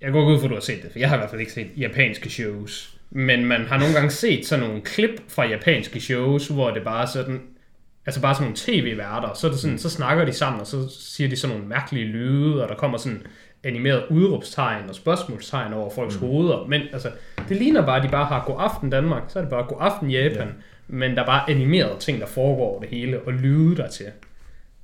jeg 0.00 0.12
går 0.12 0.20
ikke 0.20 0.32
ud 0.32 0.38
for, 0.38 0.44
at 0.44 0.50
du 0.50 0.54
har 0.54 0.60
set 0.60 0.82
det, 0.82 0.92
for 0.92 0.98
jeg 0.98 1.08
har 1.08 1.16
i 1.16 1.18
hvert 1.18 1.30
fald 1.30 1.40
ikke 1.40 1.52
set 1.52 1.66
japanske 1.76 2.30
shows, 2.30 2.96
men 3.10 3.44
man 3.44 3.60
har 3.64 3.78
nogle 3.78 3.94
gange 3.94 4.10
set 4.10 4.46
sådan 4.46 4.66
nogle 4.66 4.82
klip 4.82 5.10
fra 5.28 5.46
japanske 5.46 6.00
shows, 6.00 6.48
hvor 6.48 6.70
det 6.70 6.82
bare 6.84 7.02
er 7.02 7.06
sådan, 7.06 7.40
altså 8.06 8.20
bare 8.20 8.34
sådan 8.34 8.44
nogle 8.44 8.56
tv-værter, 8.56 9.34
så, 9.34 9.46
er 9.46 9.50
det 9.50 9.60
sådan, 9.60 9.78
så 9.78 9.90
snakker 9.90 10.24
de 10.24 10.32
sammen, 10.32 10.60
og 10.60 10.66
så 10.66 10.88
siger 11.00 11.28
de 11.30 11.36
sådan 11.36 11.56
nogle 11.56 11.68
mærkelige 11.68 12.04
lyde, 12.06 12.62
og 12.62 12.68
der 12.68 12.74
kommer 12.74 12.98
sådan 12.98 13.22
animeret 13.64 14.04
udråbstegn 14.10 14.88
og 14.88 14.94
spørgsmålstegn 14.94 15.72
over 15.72 15.90
folks 15.90 16.20
mm. 16.20 16.26
hoveder. 16.26 16.66
Men 16.66 16.82
altså, 16.92 17.10
det 17.48 17.56
ligner 17.56 17.86
bare, 17.86 17.96
at 17.96 18.02
de 18.02 18.08
bare 18.08 18.24
har 18.24 18.44
god 18.46 18.56
aften 18.58 18.90
Danmark, 18.90 19.22
så 19.28 19.38
er 19.38 19.42
det 19.42 19.50
bare 19.50 19.66
god 19.68 19.76
aften 19.80 20.10
Japan, 20.10 20.46
Ja. 20.46 20.52
men 20.88 21.10
der 21.10 21.22
er 21.22 21.26
bare 21.26 21.50
animerede 21.50 21.98
ting, 21.98 22.20
der 22.20 22.26
foregår 22.26 22.64
over 22.70 22.80
det 22.80 22.88
hele, 22.88 23.20
og 23.20 23.32
lyde 23.32 23.76
der 23.76 23.88
til. 23.88 24.06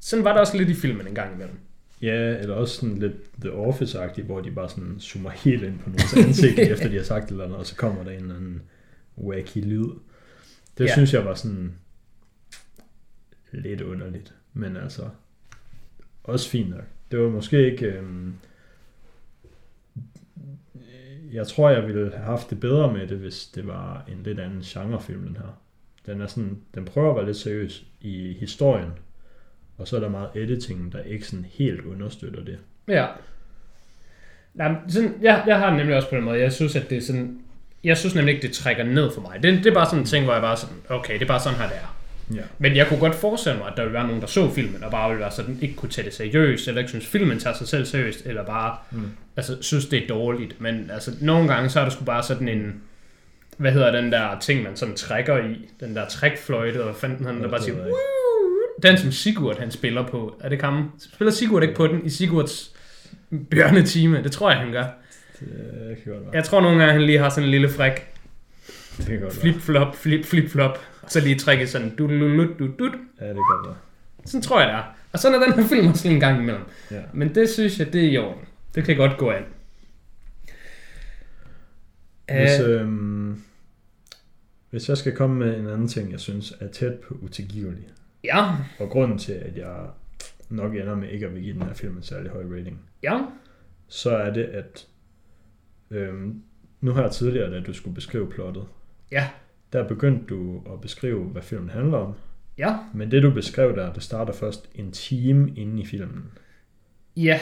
Sådan 0.01 0.25
var 0.25 0.33
det 0.33 0.41
også 0.41 0.57
lidt 0.57 0.69
i 0.69 0.75
filmen 0.75 1.07
en 1.09 1.15
gang 1.15 1.35
imellem. 1.35 1.57
Ja, 2.03 2.37
eller 2.39 2.55
også 2.55 2.75
sådan 2.77 2.99
lidt 2.99 3.13
The 3.41 3.51
Office-agtigt, 3.51 4.25
hvor 4.25 4.41
de 4.41 4.51
bare 4.51 4.69
sådan 4.69 5.01
zoomer 5.01 5.31
helt 5.31 5.63
ind 5.63 5.79
på 5.79 5.91
nogens 5.91 6.17
ansigt, 6.17 6.59
efter 6.73 6.89
de 6.89 6.97
har 6.97 7.05
sagt 7.05 7.25
et 7.25 7.31
eller 7.31 7.45
andet, 7.45 7.59
og 7.59 7.67
så 7.67 7.77
kommer 7.77 8.05
der 8.05 8.11
en 8.11 8.21
eller 8.23 8.37
anden 8.37 8.63
wacky 9.19 9.57
lyd. 9.59 9.89
Det 10.79 10.85
ja. 10.85 10.93
synes 10.93 11.15
jeg 11.15 11.25
var 11.25 11.35
sådan 11.35 11.73
lidt 13.53 13.81
underligt, 13.81 14.35
men 14.55 14.77
altså 14.77 15.03
også 16.25 16.51
fint 16.51 16.71
nok. 16.71 16.85
Det 17.11 17.19
var 17.21 17.29
måske 17.29 17.73
ikke... 17.73 17.87
Øhm, 17.87 18.35
jeg 21.33 21.47
tror, 21.47 21.71
jeg 21.71 21.87
ville 21.87 22.13
have 22.15 22.25
haft 22.25 22.51
det 22.51 22.61
bedre 22.61 22.93
med 22.93 23.07
det, 23.07 23.19
hvis 23.19 23.47
det 23.47 23.67
var 23.67 24.05
en 24.09 24.23
lidt 24.23 24.41
anden 24.41 24.61
genrefilm, 24.61 25.23
den 25.23 25.37
her. 25.37 25.61
Den, 26.07 26.21
er 26.21 26.27
sådan, 26.27 26.59
den 26.75 26.85
prøver 26.85 27.11
at 27.11 27.17
være 27.17 27.27
lidt 27.27 27.37
seriøs 27.37 27.85
i 28.01 28.37
historien, 28.41 28.91
og 29.79 29.89
så 29.89 29.97
er 29.97 30.01
der 30.01 30.09
meget 30.09 30.29
editing, 30.35 30.93
der 30.93 31.01
ikke 31.03 31.27
sådan 31.27 31.47
helt 31.51 31.81
understøtter 31.85 32.45
det. 32.45 32.59
Ja. 32.89 33.07
Nej, 34.55 34.75
sådan, 34.89 35.15
jeg, 35.23 35.45
jeg 35.47 35.59
har 35.59 35.77
nemlig 35.77 35.97
også 35.97 36.09
på 36.09 36.17
den 36.17 36.25
måde. 36.25 36.41
Jeg 36.41 36.53
synes, 36.53 36.77
at 36.77 36.91
det 36.91 36.99
er 36.99 37.03
sådan... 37.03 37.41
Jeg 37.85 37.97
synes 37.97 38.15
nemlig 38.15 38.35
ikke, 38.35 38.47
det 38.47 38.55
trækker 38.55 38.85
ned 38.85 39.11
for 39.11 39.21
mig. 39.21 39.43
Det, 39.43 39.65
det 39.65 39.67
er 39.67 39.75
bare 39.75 39.87
sådan 39.87 39.99
en 39.99 40.07
ting, 40.07 40.25
hvor 40.25 40.33
jeg 40.33 40.43
bare 40.43 40.57
sådan, 40.57 40.77
okay, 40.89 41.15
det 41.15 41.23
er 41.23 41.27
bare 41.27 41.41
sådan 41.41 41.59
her, 41.59 41.69
det 41.69 41.77
er. 41.77 41.96
Ja. 42.35 42.41
Men 42.59 42.77
jeg 42.77 42.87
kunne 42.87 43.01
godt 43.01 43.15
forestille 43.15 43.59
mig, 43.59 43.67
at 43.69 43.73
der 43.77 43.83
ville 43.83 43.95
være 43.95 44.07
nogen, 44.07 44.21
der 44.21 44.27
så 44.27 44.51
filmen, 44.51 44.85
og 44.85 44.91
bare 44.91 45.09
ville 45.09 45.21
være 45.21 45.31
sådan, 45.33 45.59
ikke 45.63 45.75
kunne 45.75 45.89
tage 45.91 46.05
det 46.05 46.15
seriøst, 46.15 46.69
eller 46.69 46.79
ikke 46.81 46.89
synes, 46.89 47.07
filmen 47.07 47.39
tager 47.39 47.57
sig 47.57 47.69
selv 47.69 47.85
seriøst, 47.85 48.27
eller 48.27 48.45
bare 48.45 48.77
Mm. 48.91 49.03
altså, 49.37 49.57
synes, 49.61 49.87
det 49.87 50.03
er 50.03 50.07
dårligt. 50.09 50.61
Men 50.61 50.91
altså, 50.95 51.11
nogle 51.21 51.49
gange, 51.55 51.69
så 51.69 51.81
er 51.81 51.85
der 51.85 51.91
sgu 51.91 52.05
bare 52.05 52.23
sådan 52.23 52.49
en, 52.49 52.75
hvad 53.57 53.73
hedder 53.73 53.91
den 54.01 54.13
der 54.13 54.39
ting, 54.41 54.63
man 54.63 54.77
sådan 54.77 54.95
trækker 54.95 55.37
i, 55.39 55.69
den 55.81 55.97
der 55.97 56.09
trækfløjte, 56.09 56.85
og 56.85 56.97
fanden 56.97 57.27
han, 57.27 57.43
der 57.43 57.49
bare 57.49 57.63
siger, 57.63 57.77
den 58.83 58.99
som 58.99 59.13
Sigurd, 59.13 59.59
han 59.59 59.71
spiller 59.71 60.07
på, 60.07 60.41
er 60.45 60.49
det 60.49 60.63
ham? 60.63 60.91
Spiller 61.15 61.33
Sigurd 61.33 61.63
ikke 61.63 61.75
på 61.75 61.87
den 61.87 62.01
i 62.07 62.09
Sigurds 62.09 62.73
bjørnetime? 63.51 64.23
Det 64.23 64.33
tror 64.33 64.51
jeg, 64.51 64.59
han 64.61 64.73
gør. 64.73 64.85
Det 65.41 65.97
kan 66.05 66.13
godt 66.13 66.25
være. 66.25 66.31
Jeg 66.35 66.45
tror 66.45 66.61
nogle 66.61 66.79
gange, 66.79 66.93
han 66.93 67.03
lige 67.03 67.19
har 67.19 67.29
sådan 67.29 67.45
en 67.45 67.51
lille 67.51 67.69
fræk 67.69 68.13
Det 68.97 69.07
kan 69.07 69.21
godt 69.21 69.23
være. 69.23 69.41
flip-flop, 69.41 69.97
flip-flip-flop, 69.97 70.79
og 71.03 71.11
så 71.11 71.21
lige 71.21 71.39
trække 71.39 71.67
sådan 71.67 71.97
du 71.97 72.07
du 72.09 72.37
du 72.37 72.47
du 72.59 72.67
du 72.79 72.85
Ja, 73.21 73.29
det 73.29 73.35
kan 73.35 73.35
godt 73.35 73.67
være. 73.67 73.77
Sådan 74.25 74.43
tror 74.43 74.61
jeg, 74.61 74.69
det 74.69 74.75
er. 74.77 74.83
Og 75.13 75.19
sådan 75.19 75.43
er 75.43 75.45
den 75.47 75.55
her 75.55 75.69
film 75.69 75.89
også 75.89 76.05
lige 76.05 76.15
en 76.15 76.21
gang 76.21 76.43
imellem. 76.43 76.63
Ja. 76.91 77.03
Men 77.13 77.35
det 77.35 77.49
synes 77.49 77.79
jeg, 77.79 77.93
det 77.93 78.05
er 78.05 78.09
i 78.09 78.17
orden. 78.19 78.45
Det 78.75 78.85
kan 78.85 78.97
godt 78.97 79.19
gå 79.19 79.31
an. 79.31 79.43
Hvis, 82.33 82.61
Øh, 82.61 82.81
øhm, 82.81 83.43
hvis 84.71 84.89
jeg 84.89 84.97
skal 84.97 85.17
komme 85.17 85.37
med 85.39 85.59
en 85.61 85.67
anden 85.67 85.89
ting, 85.89 86.13
jeg 86.13 86.21
synes 86.21 86.55
er 86.61 86.69
tæt 86.69 86.95
på 86.95 87.15
utilgivelig, 87.23 87.85
ja, 88.25 88.55
og 88.79 88.89
grunden 88.91 89.19
til, 89.19 89.33
at 89.33 89.57
jeg 89.57 89.77
nok 90.49 90.75
ender 90.75 90.95
med 90.95 91.09
ikke 91.09 91.27
at 91.27 91.35
vil 91.35 91.43
give 91.43 91.55
den 91.55 91.63
her 91.63 91.75
film 91.75 91.97
en 91.97 92.03
særlig 92.03 92.31
høj 92.31 92.43
rating, 92.59 92.81
ja, 93.03 93.21
så 93.89 94.11
er 94.17 94.33
det, 94.33 94.45
at 94.45 94.87
øhm, 95.91 96.43
nu 96.81 96.93
har 96.93 97.03
jeg 97.03 97.11
tidligere, 97.11 97.51
da 97.51 97.61
du 97.61 97.73
skulle 97.73 97.95
beskrive 97.95 98.31
plottet, 98.31 98.65
ja, 99.11 99.29
der 99.73 99.89
begyndte 99.89 100.27
du 100.35 100.63
at 100.73 100.81
beskrive, 100.81 101.25
hvad 101.25 101.43
filmen 101.43 101.71
handler 101.71 101.99
om, 101.99 102.15
ja, 102.59 102.77
men 102.95 103.11
det 103.11 103.23
du 103.23 103.31
beskrev 103.31 103.77
der, 103.77 103.93
det 103.93 104.03
starter 104.03 104.33
først 104.33 104.69
en 104.75 104.93
time 104.93 105.53
inde 105.57 105.83
i 105.83 105.87
filmen. 105.87 106.25
ja, 107.17 107.41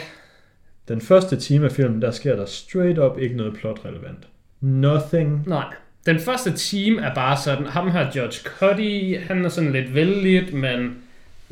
Den 0.87 1.01
første 1.01 1.35
time 1.35 1.65
af 1.65 1.71
filmen, 1.71 2.01
der 2.01 2.11
sker 2.11 2.35
der 2.35 2.45
straight 2.45 2.99
up 2.99 3.17
ikke 3.19 3.37
noget 3.37 3.53
plot 3.53 3.85
relevant. 3.85 4.27
Nothing. 4.61 5.43
nej. 5.47 5.73
Den 6.05 6.19
første 6.19 6.53
team 6.57 6.97
er 6.97 7.15
bare 7.15 7.37
sådan, 7.37 7.65
ham 7.65 7.91
her 7.91 8.11
George 8.11 8.49
Cuddy, 8.49 9.19
han 9.19 9.45
er 9.45 9.49
sådan 9.49 9.71
lidt 9.71 9.93
vældigt, 9.93 10.53
men 10.53 10.97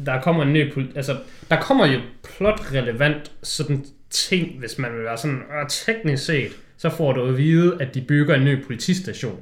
der 0.05 0.21
kommer 0.21 0.43
en 0.43 0.53
ny, 0.53 0.71
altså, 0.95 1.17
der 1.49 1.61
kommer 1.61 1.85
jo 1.85 1.99
plot-relevant 2.23 3.31
sådan 3.43 3.85
ting, 4.09 4.59
hvis 4.59 4.79
man 4.79 4.93
vil 4.93 5.03
være 5.03 5.17
sådan, 5.17 5.37
øh, 5.37 5.69
teknisk 5.69 6.25
set, 6.25 6.51
så 6.77 6.89
får 6.89 7.13
du 7.13 7.23
at 7.25 7.37
vide, 7.37 7.77
at 7.81 7.93
de 7.95 8.01
bygger 8.01 8.35
en 8.35 8.45
ny 8.45 8.65
politistation. 8.65 9.39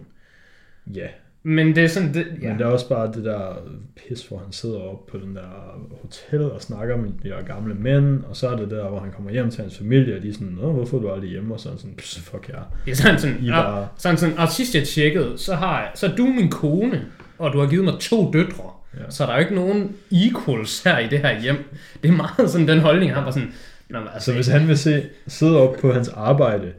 Ja, 0.96 1.08
Men 1.44 1.76
det 1.76 1.84
er 1.84 1.88
sådan, 1.88 2.14
det, 2.14 2.26
Ja. 2.42 2.46
ja. 2.46 2.50
Men 2.50 2.60
der 2.60 2.66
er 2.66 2.70
også 2.72 2.90
bare 2.90 3.12
det 3.14 3.26
der 3.26 3.58
pis, 3.96 4.28
hvor 4.28 4.38
han 4.38 4.52
sidder 4.52 4.80
oppe 4.80 5.12
på 5.12 5.26
den 5.26 5.36
der 5.36 5.78
hotel 6.02 6.52
og 6.52 6.62
snakker 6.62 6.98
med 6.98 7.10
de 7.24 7.30
der 7.30 7.42
gamle 7.44 7.74
mænd, 7.76 8.24
og 8.30 8.36
så 8.36 8.50
er 8.50 8.56
det 8.58 8.72
der, 8.72 8.90
hvor 8.90 9.00
han 9.00 9.12
kommer 9.12 9.32
hjem 9.32 9.52
til 9.52 9.62
hans 9.62 9.78
familie, 9.78 10.16
og 10.18 10.24
de 10.24 10.30
er 10.30 10.34
sådan, 10.34 10.48
Nå, 10.62 10.72
hvorfor 10.72 10.98
er 10.98 11.02
du 11.02 11.12
aldrig 11.12 11.30
hjemme? 11.30 11.54
Og 11.54 11.60
sådan 11.60 11.78
sådan, 11.78 11.96
"Pss, 11.96 12.20
fuck 12.20 12.50
ja. 12.50 12.60
Det 12.86 12.92
er 12.92 12.96
sådan 12.96 13.20
sådan, 13.20 13.38
I 13.42 13.50
og, 13.50 13.54
bare- 13.64 13.88
sådan 13.98 14.18
sådan, 14.18 14.38
og 14.38 14.50
sidst 14.50 14.76
jeg 14.76 14.84
tjekkede, 14.88 15.34
så, 15.38 15.56
har 15.56 15.80
jeg, 15.80 15.92
så 15.96 16.06
er 16.08 16.16
du 16.16 16.26
min 16.26 16.50
kone, 16.50 17.06
og 17.38 17.54
du 17.54 17.60
har 17.60 17.68
givet 17.68 17.86
mig 17.86 17.94
to 18.00 18.32
døtre. 18.32 18.70
Ja. 18.98 19.10
Så 19.10 19.24
der 19.26 19.30
er 19.32 19.36
jo 19.36 19.40
ikke 19.42 19.56
nogen 19.56 19.96
equals 20.12 20.84
her 20.84 21.00
i 21.00 21.08
det 21.08 21.20
her 21.20 21.42
hjem. 21.42 21.56
Det 22.04 22.10
er 22.10 22.16
meget 22.16 22.50
sådan 22.50 22.68
den 22.68 22.80
holdning, 22.80 23.14
han 23.14 23.26
var 23.26 23.32
sådan, 23.32 23.54
Nå, 23.90 24.00
altså, 24.14 24.26
Så 24.26 24.34
hvis 24.34 24.48
han 24.48 24.68
vil 24.68 24.78
se, 24.78 25.04
sidde 25.28 25.58
op 25.58 25.76
på 25.82 25.94
hans 25.94 26.10
arbejde, 26.10 26.72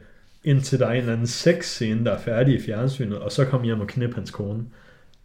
indtil 0.43 0.79
der 0.79 0.87
er 0.87 0.91
en 0.91 0.97
eller 0.97 1.13
anden 1.13 1.27
sexscene, 1.27 2.05
der 2.05 2.11
er 2.11 2.19
færdig 2.19 2.55
i 2.55 2.61
fjernsynet, 2.65 3.17
og 3.17 3.31
så 3.31 3.45
kommer 3.45 3.65
hjem 3.65 3.79
og 3.81 3.87
knippe 3.87 4.15
hans 4.15 4.31
kone, 4.31 4.63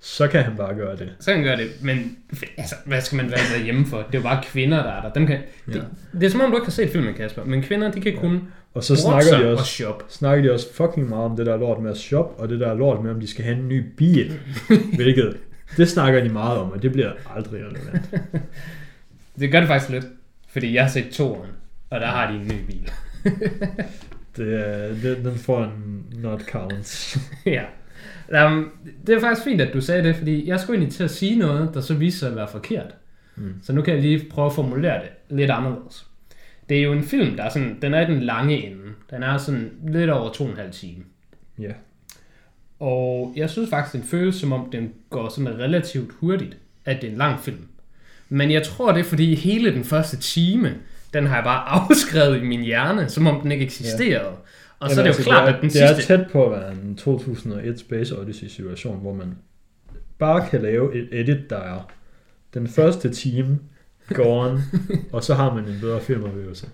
så 0.00 0.28
kan 0.28 0.42
han 0.42 0.56
bare 0.56 0.74
gøre 0.74 0.96
det. 0.96 1.12
Så 1.20 1.26
kan 1.30 1.34
han 1.34 1.44
gøre 1.44 1.56
det, 1.56 1.70
men 1.82 2.16
altså, 2.56 2.74
hvad 2.84 3.00
skal 3.00 3.16
man 3.16 3.30
være 3.30 3.58
derhjemme 3.58 3.86
for? 3.86 3.96
Det 3.96 4.14
er 4.14 4.18
jo 4.18 4.22
bare 4.22 4.42
kvinder, 4.44 4.82
der 4.82 4.90
er 4.92 5.02
der. 5.02 5.12
Dem 5.12 5.26
kan, 5.26 5.38
det, 5.66 5.74
Ja. 5.74 5.80
det, 6.18 6.26
er 6.26 6.30
som 6.30 6.40
om, 6.40 6.50
du 6.50 6.56
ikke 6.56 6.66
har 6.66 6.70
set 6.70 6.90
filmen, 6.90 7.14
Kasper, 7.14 7.44
men 7.44 7.62
kvinder, 7.62 7.90
de 7.90 8.00
kan 8.00 8.16
kun 8.16 8.40
Og 8.74 8.84
så 8.84 8.96
snakker 8.96 9.38
de 9.38 9.44
og 9.46 9.52
også, 9.52 9.64
shop. 9.64 10.02
snakker 10.08 10.42
de 10.44 10.52
også 10.52 10.74
fucking 10.74 11.08
meget 11.08 11.24
om 11.24 11.36
det 11.36 11.46
der 11.46 11.56
lort 11.56 11.82
med 11.82 11.90
at 11.90 11.96
shoppe, 11.96 12.42
og 12.42 12.48
det 12.48 12.60
der 12.60 12.74
lort 12.74 13.02
med, 13.04 13.10
om 13.10 13.20
de 13.20 13.26
skal 13.26 13.44
have 13.44 13.56
en 13.58 13.68
ny 13.68 13.84
bil. 13.96 14.38
hvilket, 14.96 15.36
det 15.76 15.88
snakker 15.88 16.20
de 16.22 16.28
meget 16.28 16.58
om, 16.58 16.70
og 16.72 16.82
det 16.82 16.92
bliver 16.92 17.12
aldrig 17.36 17.60
relevant. 17.64 18.10
Det 19.40 19.50
gør 19.52 19.58
det 19.60 19.68
faktisk 19.68 19.90
lidt, 19.90 20.04
fordi 20.48 20.74
jeg 20.74 20.82
har 20.84 20.90
set 20.90 21.08
toeren, 21.12 21.50
og 21.90 22.00
der 22.00 22.06
har 22.06 22.30
de 22.32 22.36
en 22.38 22.46
ny 22.46 22.66
bil. 22.66 22.90
Det, 24.38 24.54
er- 24.54 24.88
det, 25.02 25.24
den 25.24 25.34
får 25.38 25.64
en 25.64 26.04
not 26.22 26.42
counts. 26.50 27.18
ja. 27.46 27.64
Um, 28.46 28.70
det 29.06 29.14
er 29.14 29.20
faktisk 29.20 29.44
fint, 29.44 29.60
at 29.60 29.74
du 29.74 29.80
sagde 29.80 30.02
det, 30.02 30.16
fordi 30.16 30.48
jeg 30.48 30.60
skulle 30.60 30.76
egentlig 30.78 30.94
til 30.96 31.04
at 31.04 31.10
sige 31.10 31.38
noget, 31.38 31.70
der 31.74 31.80
så 31.80 31.94
viser 31.94 32.18
sig 32.18 32.28
at 32.28 32.36
være 32.36 32.48
forkert. 32.48 32.94
Mm. 33.36 33.54
Så 33.62 33.72
nu 33.72 33.82
kan 33.82 33.94
jeg 33.94 34.02
lige 34.02 34.24
prøve 34.30 34.46
at 34.46 34.52
formulere 34.52 35.00
det 35.00 35.36
lidt 35.38 35.50
anderledes. 35.50 36.06
Det 36.68 36.78
er 36.78 36.82
jo 36.82 36.92
en 36.92 37.02
film, 37.02 37.36
der 37.36 37.42
er 37.44 37.48
sådan, 37.48 37.78
den 37.82 37.94
er 37.94 38.06
den 38.06 38.20
lange 38.22 38.66
ende. 38.66 38.82
Den 39.10 39.22
er 39.22 39.38
sådan 39.38 39.70
lidt 39.88 40.10
over 40.10 40.32
to 40.32 40.44
og 40.44 40.50
en 40.50 40.56
halv 40.56 40.72
time. 40.72 41.04
Ja. 41.58 41.72
Og 42.78 43.32
jeg 43.36 43.50
synes 43.50 43.70
faktisk, 43.70 43.92
den 43.94 44.02
føles 44.02 44.34
som 44.34 44.52
om, 44.52 44.70
den 44.70 44.92
går 45.10 45.28
sådan 45.28 45.58
relativt 45.58 46.10
hurtigt, 46.20 46.56
at 46.84 47.00
det 47.02 47.08
er 47.08 47.12
en 47.12 47.18
lang 47.18 47.40
film. 47.40 47.66
Men 48.28 48.50
jeg 48.50 48.62
tror, 48.62 48.92
det 48.92 49.00
er 49.00 49.04
fordi 49.04 49.34
hele 49.34 49.74
den 49.74 49.84
første 49.84 50.16
time, 50.16 50.74
den 51.14 51.26
har 51.26 51.34
jeg 51.36 51.44
bare 51.44 51.68
afskrevet 51.90 52.36
i 52.42 52.44
min 52.44 52.60
hjerne, 52.60 53.08
som 53.08 53.26
om 53.26 53.40
den 53.40 53.52
ikke 53.52 53.64
eksisterede. 53.64 54.32
Og 54.80 54.90
så 54.90 55.00
er 55.00 55.04
det 55.04 55.10
jo 55.10 55.14
altså, 55.14 55.22
klart, 55.22 55.46
det 55.46 55.52
er, 55.52 55.56
at 55.56 55.62
den 55.62 55.70
det 55.70 55.82
er 55.82 55.94
sidste... 55.94 56.16
tæt 56.16 56.26
på 56.32 56.44
at 56.44 56.60
være 56.60 56.72
en 56.72 56.96
2001 56.96 57.78
Space 57.80 58.18
Odyssey 58.18 58.46
situation, 58.46 59.00
hvor 59.00 59.14
man 59.14 59.34
bare 60.18 60.46
kan 60.50 60.62
lave 60.62 60.94
et 60.94 61.08
edit, 61.12 61.50
der 61.50 61.56
er 61.58 61.90
den 62.54 62.68
første 62.68 63.10
time 63.10 63.58
gone, 64.14 64.62
og 65.12 65.24
så 65.24 65.34
har 65.34 65.54
man 65.54 65.64
en 65.64 65.78
bedre 65.80 66.00
filmoplevelse. 66.00 66.66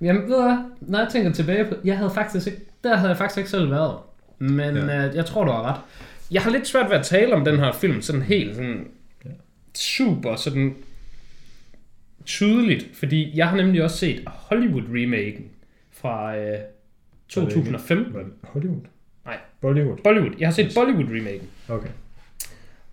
Jamen, 0.00 0.22
ved 0.22 0.36
du 0.36 0.42
hvad? 0.42 0.56
Når 0.80 0.98
jeg 0.98 1.08
tænker 1.12 1.32
tilbage 1.32 1.64
på... 1.64 1.74
Jeg 1.84 1.96
havde 1.98 2.10
faktisk 2.10 2.46
ikke... 2.46 2.58
Der 2.84 2.96
havde 2.96 3.08
jeg 3.08 3.18
faktisk 3.18 3.38
ikke 3.38 3.50
selv 3.50 3.70
været. 3.70 3.96
Men 4.38 4.76
Ja. 4.76 4.86
ja. 4.86 5.08
øh, 5.08 5.14
jeg 5.16 5.26
tror, 5.26 5.44
du 5.44 5.50
har 5.50 5.62
ret. 5.62 5.80
jeg 6.30 6.42
har 6.42 6.50
lidt 6.50 6.66
svært 6.66 6.90
ved 6.90 6.96
at 6.96 7.04
tale 7.04 7.34
om 7.34 7.44
den 7.44 7.58
her 7.58 7.72
film 7.72 8.02
sådan 8.02 8.22
helt 8.22 8.54
sådan 8.56 8.86
Ja. 9.24 9.30
super 9.74 10.36
sådan 10.36 10.74
tydeligt, 12.28 12.86
fordi 12.92 13.32
jeg 13.34 13.48
har 13.48 13.56
nemlig 13.56 13.82
også 13.82 13.96
set 13.96 14.22
Hollywood-remaken 14.26 15.44
fra 15.90 16.36
øh, 16.36 16.58
2015. 17.28 18.14
Var 18.14 18.20
det 18.20 18.32
Hollywood? 18.42 18.80
Nej. 19.24 19.38
Bollywood? 19.60 19.96
Bollywood. 20.04 20.34
Jeg 20.38 20.48
har 20.48 20.52
set 20.52 20.74
Bollywood-remaken. 20.74 21.48
Okay. 21.68 21.88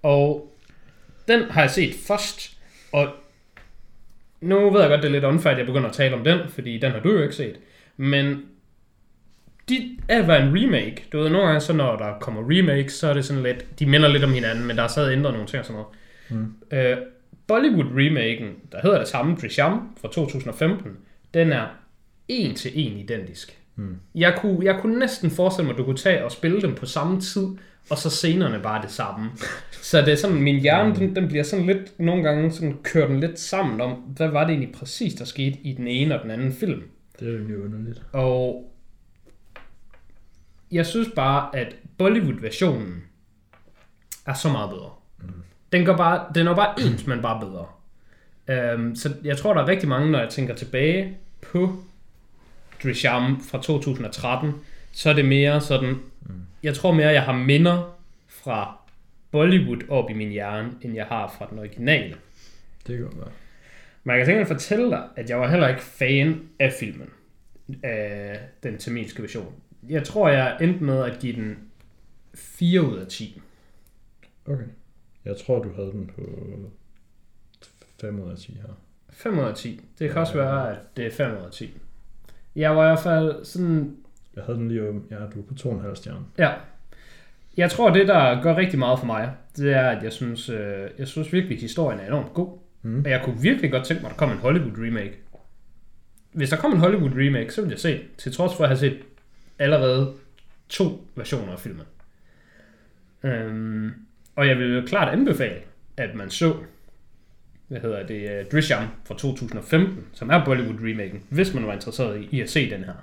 Og 0.04 0.54
den 1.28 1.44
har 1.44 1.62
jeg 1.62 1.72
set 1.72 1.96
først, 2.08 2.58
og 2.92 3.08
nu 4.42 4.70
ved 4.70 4.82
jeg 4.82 4.90
godt, 4.90 5.02
det 5.02 5.08
er 5.08 5.12
lidt 5.12 5.24
unfair, 5.24 5.52
at 5.52 5.58
jeg 5.58 5.66
begynder 5.66 5.90
at 5.90 5.96
tale 5.96 6.16
om 6.16 6.24
den, 6.24 6.40
fordi 6.50 6.78
den 6.78 6.92
har 6.92 7.00
du 7.00 7.12
jo 7.12 7.22
ikke 7.24 7.36
set. 7.36 7.56
Men 7.98 8.46
de 9.70 9.98
er 10.08 10.26
være 10.26 10.48
en 10.48 10.58
remake. 10.58 11.06
Du 11.12 11.20
ved, 11.20 11.30
nogle 11.30 11.48
gange 11.48 11.62
så 11.62 11.74
når 11.74 11.98
der 11.98 12.20
kommer 12.20 12.42
remakes, 12.42 12.94
så 12.94 13.08
er 13.08 13.14
det 13.14 13.26
sådan 13.26 13.44
lidt, 13.44 13.80
de 13.80 13.86
minder 13.86 14.08
lidt 14.08 14.24
om 14.24 14.34
hinanden, 14.34 14.66
men 14.66 14.78
der 14.78 14.84
er 14.84 14.88
stadig 14.88 15.14
ændret 15.14 15.34
nogle 15.34 15.48
ting 15.48 15.60
og 15.60 15.66
sådan 15.66 15.82
noget. 15.82 16.46
Mm. 16.46 16.78
Øh, 16.78 16.98
Bollywood-remaken, 17.48 18.56
der 18.72 18.82
hedder 18.82 18.98
det 18.98 19.08
samme, 19.08 19.38
Trisham 19.38 19.98
fra 20.02 20.08
2015, 20.08 20.92
den 21.34 21.52
er 21.52 21.68
en 22.28 22.56
til 22.56 22.72
en 22.76 22.98
identisk. 22.98 23.60
Mm. 23.76 23.96
Jeg 24.16 24.38
kunne, 24.42 24.66
jeg 24.66 24.80
kunne 24.82 25.00
næsten 25.00 25.32
forestille 25.32 25.66
mig, 25.66 25.74
at 25.74 25.78
du 25.78 25.84
kunne 25.84 25.98
tage 25.98 26.26
og 26.26 26.32
spille 26.32 26.62
dem 26.62 26.76
på 26.76 26.86
samme 26.86 27.22
tid, 27.22 27.48
og 27.90 27.98
så 27.98 28.10
scenerne 28.10 28.60
bare 28.64 28.82
det 28.82 28.92
samme. 28.92 29.32
Så 29.72 30.02
det 30.02 30.12
er 30.12 30.16
sådan, 30.16 30.42
min 30.42 30.60
hjerne, 30.60 30.96
den, 30.96 31.16
den 31.16 31.28
bliver 31.28 31.44
sådan 31.44 31.66
lidt, 31.66 32.00
nogle 32.00 32.24
gange 32.24 32.52
sådan 32.52 32.78
kører 32.84 33.08
den 33.08 33.20
lidt 33.20 33.40
sammen 33.40 33.82
om, 33.82 33.92
hvad 33.92 34.28
var 34.28 34.44
det 34.44 34.50
egentlig 34.50 34.76
præcis, 34.76 35.14
der 35.14 35.26
skete 35.26 35.60
i 35.60 35.74
den 35.74 35.88
ene 35.88 36.16
og 36.16 36.24
den 36.24 36.32
anden 36.32 36.54
film. 36.54 36.84
Det 37.20 37.28
er 37.28 37.54
jo 37.54 37.64
underligt. 37.64 38.04
Og 38.14 38.72
jeg 40.72 40.86
synes 40.86 41.08
bare, 41.16 41.56
at 41.56 41.76
Bollywood-versionen 41.98 43.04
er 44.26 44.34
så 44.34 44.50
meget 44.50 44.70
bedre. 44.70 44.92
Den, 45.76 45.86
går 45.86 45.98
bare, 45.98 46.26
den 46.36 46.48
er 46.48 46.56
bare 46.56 46.80
ens, 46.80 47.08
men 47.08 47.22
bare 47.22 47.40
bedre. 47.40 47.66
Um, 48.74 48.96
så 48.96 49.14
jeg 49.24 49.38
tror, 49.38 49.54
der 49.54 49.62
er 49.62 49.68
rigtig 49.68 49.90
mange, 49.90 50.12
når 50.12 50.20
jeg 50.20 50.30
tænker 50.30 50.56
tilbage 50.56 51.18
på 51.42 51.84
Drisham 52.84 53.42
fra 53.42 53.62
2013, 53.62 54.54
så 54.92 55.10
er 55.10 55.14
det 55.14 55.26
mere 55.26 55.62
sådan, 55.62 55.96
jeg 56.64 56.76
tror 56.76 56.92
mere, 56.92 57.08
jeg 57.08 57.24
har 57.24 57.34
minder 57.34 57.98
fra 58.28 58.78
Bollywood 59.32 59.90
op 59.90 60.10
i 60.10 60.14
min 60.14 60.30
hjerne, 60.30 60.72
end 60.82 60.96
jeg 60.96 61.06
har 61.06 61.36
fra 61.38 61.48
den 61.50 61.60
originale. 61.60 62.16
Det 62.88 62.98
kan 62.98 63.06
godt 63.06 63.18
være. 63.18 63.32
Men 64.04 64.12
jeg 64.12 64.20
kan 64.20 64.26
simpelthen 64.26 64.58
fortælle 64.58 64.90
dig, 64.90 65.04
at 65.16 65.30
jeg 65.30 65.40
var 65.40 65.50
heller 65.50 65.68
ikke 65.68 65.82
fan 65.82 66.42
af 66.60 66.74
filmen. 66.80 67.10
Af 67.84 68.40
den 68.64 68.78
tamilske 68.78 69.22
version. 69.22 69.54
Jeg 69.90 70.04
tror, 70.04 70.30
jeg 70.30 70.58
endte 70.62 70.84
med 70.84 71.04
at 71.04 71.20
give 71.20 71.36
den 71.36 71.58
4 72.36 72.82
ud 72.82 72.98
af 72.98 73.08
10. 73.08 73.42
Okay. 74.46 74.64
Jeg 75.26 75.38
tror, 75.38 75.64
du 75.64 75.74
havde 75.76 75.92
den 75.92 76.12
på 76.16 76.22
5 78.02 78.20
ud 78.20 78.32
af 78.32 78.38
10 78.38 78.54
her. 78.54 78.74
5 79.10 79.40
ud 79.40 79.44
af 79.44 79.56
10. 79.56 79.82
Det 80.00 80.12
kan 80.12 80.22
også 80.22 80.34
være, 80.34 80.72
at 80.72 80.78
det 80.98 81.06
er 81.06 81.12
5 81.12 81.32
ud 81.32 81.46
af 81.46 81.52
10. 81.52 81.78
Jeg 82.56 82.76
var 82.76 82.84
i 82.84 82.88
hvert 82.88 83.04
fald 83.04 83.46
sådan... 83.46 83.98
Jeg 84.36 84.44
havde 84.44 84.58
den 84.58 84.68
lige 84.68 84.84
åben. 84.84 85.06
Ja, 85.12 85.16
du 85.16 85.40
er 85.40 85.44
på 85.44 85.54
2,5 85.54 85.96
stjerne. 85.96 86.26
Ja. 86.38 86.54
Jeg 87.58 87.72
tror, 87.72 87.90
det 87.90 88.08
der 88.08 88.42
gør 88.42 88.56
rigtig 88.56 88.80
meget 88.80 89.00
for 89.00 89.06
mig, 89.06 89.34
det 89.58 89.74
er, 89.74 89.90
at 89.90 90.04
jeg 90.04 90.14
synes, 90.14 90.50
øh, 90.50 90.90
jeg 90.98 91.08
synes 91.08 91.34
virkelig, 91.34 91.56
at 91.56 91.62
historien 91.62 92.00
er 92.00 92.08
enormt 92.08 92.34
god. 92.34 92.58
Mm. 92.82 93.02
Og 93.06 93.12
jeg 93.12 93.22
kunne 93.24 93.42
virkelig 93.42 93.72
godt 93.72 93.86
tænke 93.86 94.04
mig, 94.04 94.10
at 94.10 94.20
der 94.20 94.26
kom 94.26 94.32
en 94.32 94.38
Hollywood 94.38 94.86
remake. 94.86 95.18
Hvis 96.32 96.50
der 96.50 96.58
kom 96.58 96.72
en 96.72 96.80
Hollywood 96.80 97.12
remake, 97.12 97.54
så 97.54 97.62
ville 97.62 97.72
jeg 97.72 97.80
se 97.80 98.00
til 98.18 98.32
trods 98.32 98.56
for 98.56 98.64
at 98.64 98.70
have 98.70 98.78
set 98.78 99.00
allerede 99.60 100.14
to 100.70 101.08
versioner 101.16 101.52
af 101.52 101.60
filmen. 101.60 101.86
Øhm, 103.24 103.94
og 104.36 104.48
jeg 104.48 104.58
vil 104.58 104.76
jo 104.76 104.82
klart 104.88 105.14
anbefale, 105.14 105.62
at 105.98 106.16
man 106.16 106.30
så, 106.30 106.56
hvad 107.68 107.80
hedder 107.80 108.08
det, 108.08 108.42
uh, 108.42 108.52
Drisham 108.52 108.88
fra 109.06 109.16
2015, 109.18 110.06
som 110.14 110.30
er 110.30 110.46
Bollywood 110.46 110.80
remaken, 110.82 111.24
hvis 111.30 111.54
man 111.54 111.68
var 111.68 111.74
interesseret 111.74 112.22
i, 112.22 112.28
i 112.32 112.42
at 112.42 112.50
se 112.50 112.70
den 112.70 112.84
her 112.84 112.94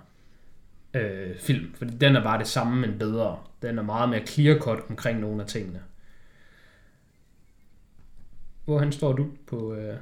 øh, 0.94 1.38
film. 1.38 1.74
Fordi 1.74 1.96
den 1.96 2.16
er 2.16 2.22
bare 2.22 2.38
det 2.38 2.46
samme, 2.46 2.80
men 2.80 2.98
bedre. 2.98 3.38
Den 3.62 3.78
er 3.78 3.82
meget 3.82 4.08
mere 4.08 4.26
clear 4.26 4.58
cut 4.58 4.78
omkring 4.88 5.20
nogle 5.20 5.42
af 5.42 5.48
tingene. 5.48 5.82
Hvorhen 8.64 8.92
står 8.92 9.12
du 9.12 9.30
på... 9.46 9.74
Øh... 9.74 9.96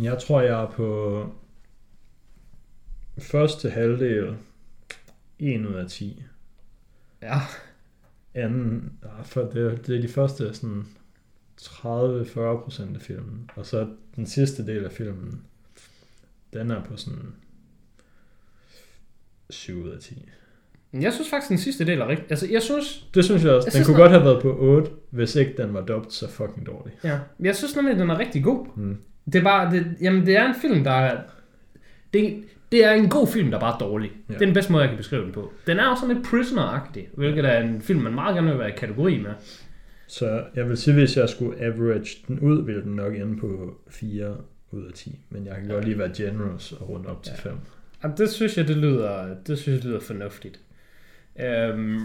Jeg 0.00 0.18
tror, 0.18 0.40
jeg 0.40 0.62
er 0.62 0.70
på 0.70 1.26
første 3.18 3.70
halvdel 3.70 4.36
1 5.38 5.66
ud 5.66 5.74
af 5.74 5.88
10. 5.88 6.22
Ja, 7.22 7.40
Anden, 8.34 8.92
for 9.24 9.40
det, 9.40 9.86
det 9.86 9.96
er 9.96 10.00
de 10.00 10.08
første 10.08 10.54
sådan 10.54 10.84
30-40 11.60 12.62
procent 12.62 12.96
af 12.96 13.02
filmen. 13.02 13.50
Og 13.56 13.66
så 13.66 13.88
den 14.16 14.26
sidste 14.26 14.66
del 14.66 14.84
af 14.84 14.92
filmen, 14.92 15.42
den 16.52 16.70
er 16.70 16.84
på 16.84 16.96
sådan 16.96 17.34
7 19.50 19.82
ud 19.84 19.88
af 19.88 20.00
10. 20.00 20.28
Men 20.92 21.02
jeg 21.02 21.12
synes 21.12 21.30
faktisk, 21.30 21.48
den 21.48 21.58
sidste 21.58 21.86
del 21.86 22.00
er 22.00 22.08
rigtig... 22.08 22.26
Altså, 22.30 22.48
jeg 22.50 22.62
synes... 22.62 23.08
Det 23.14 23.24
synes 23.24 23.44
jeg 23.44 23.52
også. 23.52 23.66
Jeg 23.66 23.72
den 23.72 23.84
synes, 23.84 23.86
kunne 23.86 23.96
godt 23.96 24.12
have 24.12 24.24
været 24.24 24.42
på 24.42 24.56
8, 24.58 24.90
hvis 25.10 25.36
ikke 25.36 25.54
den 25.56 25.74
var 25.74 25.80
dubbed 25.80 26.10
så 26.10 26.28
fucking 26.28 26.66
dårlig. 26.66 26.92
Ja, 27.04 27.18
jeg 27.40 27.56
synes 27.56 27.76
nemlig, 27.76 27.96
den 27.96 28.10
er 28.10 28.18
rigtig 28.18 28.44
god. 28.44 28.66
Mm. 28.76 28.96
Det 29.26 29.34
er 29.34 29.42
bare... 29.42 29.72
Det, 29.72 29.96
jamen, 30.00 30.26
det 30.26 30.36
er 30.36 30.48
en 30.48 30.60
film, 30.60 30.84
der 30.84 30.90
er... 30.90 31.22
Det, 32.14 32.44
det 32.72 32.84
er 32.84 32.92
en 32.92 33.08
god 33.08 33.26
film, 33.26 33.50
der 33.50 33.56
er 33.56 33.60
bare 33.60 33.76
dårlig. 33.80 34.10
Ja. 34.10 34.32
Ja. 34.32 34.38
Det 34.38 34.42
er 34.42 34.46
den 34.46 34.54
bedste 34.54 34.72
måde, 34.72 34.82
jeg 34.82 34.90
kan 34.90 34.96
beskrive 34.96 35.24
den 35.24 35.32
på. 35.32 35.52
Den 35.66 35.78
er 35.78 35.84
jo 35.88 35.96
sådan 35.96 36.16
lidt 36.16 36.26
prisoner-agtig, 36.26 37.08
hvilket 37.14 37.44
er 37.44 37.60
en 37.60 37.82
film, 37.82 38.00
man 38.00 38.14
meget 38.14 38.34
gerne 38.34 38.48
vil 38.50 38.58
være 38.58 38.68
i 38.68 38.76
kategori 38.76 39.18
med. 39.18 39.30
Så 40.06 40.44
jeg 40.54 40.68
vil 40.68 40.76
sige, 40.76 40.94
hvis 40.94 41.16
jeg 41.16 41.28
skulle 41.28 41.60
average 41.60 42.16
den 42.28 42.40
ud, 42.40 42.64
ville 42.64 42.82
den 42.82 42.96
nok 42.96 43.14
ende 43.16 43.36
på 43.40 43.74
4 43.90 44.36
ud 44.70 44.84
af 44.86 44.92
10. 44.92 45.18
Men 45.30 45.46
jeg 45.46 45.56
kan 45.56 45.68
godt 45.68 45.84
lige 45.84 45.98
være 45.98 46.10
generous 46.16 46.72
og 46.72 46.88
runde 46.88 47.08
op 47.08 47.22
til 47.22 47.32
Ja. 47.44 47.50
5. 47.50 47.58
Jamen, 48.02 48.16
det 48.16 48.30
synes 48.30 48.56
jeg, 48.56 48.68
det 48.68 48.76
lyder, 48.76 49.34
det 49.46 49.58
synes 49.58 49.66
jeg, 49.76 49.82
det 49.82 49.84
lyder 49.84 50.00
fornuftigt. 50.00 50.60
Øhm, 51.40 52.00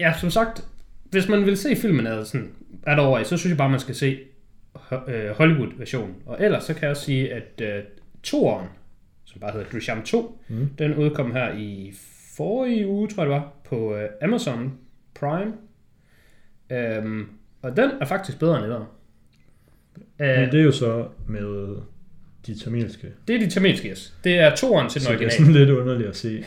ja, 0.00 0.12
som 0.20 0.30
sagt, 0.30 0.64
hvis 1.10 1.28
man 1.28 1.46
vil 1.46 1.56
se 1.56 1.76
filmen 1.76 2.06
ad 2.06 2.24
sådan, 2.24 2.50
er 2.82 2.96
der 2.96 3.02
over 3.02 3.18
i, 3.18 3.24
så 3.24 3.36
synes 3.36 3.50
jeg 3.50 3.58
bare, 3.58 3.70
man 3.70 3.80
skal 3.80 3.94
se 3.94 4.18
øh, 5.08 5.30
Hollywood-versionen. 5.30 6.14
Og 6.26 6.36
ellers 6.44 6.64
så 6.64 6.74
kan 6.74 6.82
jeg 6.82 6.90
også 6.90 7.02
sige, 7.04 7.32
at 7.34 7.62
øh, 7.62 7.82
toeren, 8.22 8.66
som 9.32 9.40
bare 9.40 9.52
hedder 9.52 9.66
Drisham 9.72 10.02
2, 10.02 10.38
Mm. 10.48 10.68
den 10.78 10.94
udkom 10.94 11.32
her 11.32 11.52
i 11.56 11.92
forrige 12.36 12.86
uge, 12.86 13.08
tror 13.08 13.22
jeg 13.22 13.30
det 13.30 13.36
var, 13.40 13.52
på 13.64 13.96
øh, 13.96 14.08
Amazon 14.22 14.72
Prime. 15.20 15.52
Øhm, 16.70 17.26
og 17.62 17.76
den 17.76 17.90
er 18.00 18.04
faktisk 18.04 18.38
bedre 18.38 18.56
end 18.56 18.64
det 18.72 18.86
Men 20.18 20.28
Øh, 20.28 20.52
det 20.52 20.60
er 20.60 20.64
jo 20.64 20.72
så 20.72 21.06
med 21.28 21.76
de 22.46 22.58
tamilske. 22.58 23.06
det 23.28 23.34
er 23.36 23.40
de 23.40 23.50
tamilske, 23.50 23.88
yes. 23.90 24.14
Det 24.24 24.38
er 24.38 24.54
toeren 24.54 24.88
til 24.88 25.00
den 25.00 25.06
Så 25.06 25.12
det 25.12 25.14
er 25.20 25.24
originale. 25.26 25.46
sådan 25.46 25.52
lidt 25.52 25.70
underligt 25.70 26.08
at 26.08 26.16
se. 26.16 26.44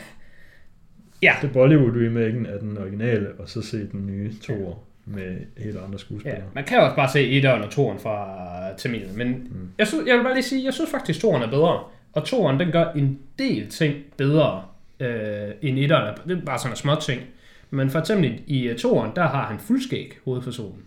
Ja. 1.22 1.34
Det 1.42 1.52
Bollywood 1.52 1.90
remaken 1.96 2.46
af 2.46 2.58
den 2.60 2.78
originale, 2.78 3.28
og 3.38 3.48
så 3.48 3.62
se 3.62 3.88
den 3.92 4.06
nye 4.06 4.32
toer 4.42 4.74
med 5.04 5.36
helt 5.58 5.76
andre 5.76 5.88
Ja, 5.92 5.96
skuespillere. 5.98 6.42
man 6.54 6.64
kan 6.64 6.78
også 6.80 6.96
bare 6.96 7.10
se 7.12 7.30
etteren 7.30 7.62
og 7.62 7.70
toeren 7.70 7.98
fra 7.98 8.38
Tamilen, 8.78 9.18
men 9.18 9.28
mm. 9.28 9.68
jeg, 9.78 9.86
synes, 9.86 10.06
jeg 10.08 10.16
vil 10.16 10.22
bare 10.24 10.34
lige 10.34 10.42
sige, 10.44 10.64
jeg 10.64 10.74
synes 10.74 10.90
faktisk, 10.90 11.20
toeren 11.20 11.42
er 11.42 11.50
bedre. 11.50 11.84
Og 12.14 12.24
toeren, 12.24 12.60
den 12.60 12.72
gør 12.72 12.92
en 12.92 13.18
del 13.38 13.68
ting 13.68 13.94
bedre 14.16 14.62
øh, 15.00 15.50
end 15.62 15.78
etteren. 15.78 16.14
Det 16.28 16.38
er 16.38 16.44
bare 16.44 16.58
sådan 16.58 16.72
en 16.72 16.76
små 16.76 16.94
ting. 16.94 17.22
Men 17.70 17.90
for 17.90 17.98
eksempel 17.98 18.40
i 18.46 18.70
uh, 18.70 18.76
toeren, 18.76 19.10
der 19.16 19.22
har 19.28 19.46
han 19.46 19.58
fuldskæg, 19.58 20.18
hovedpersonen. 20.24 20.82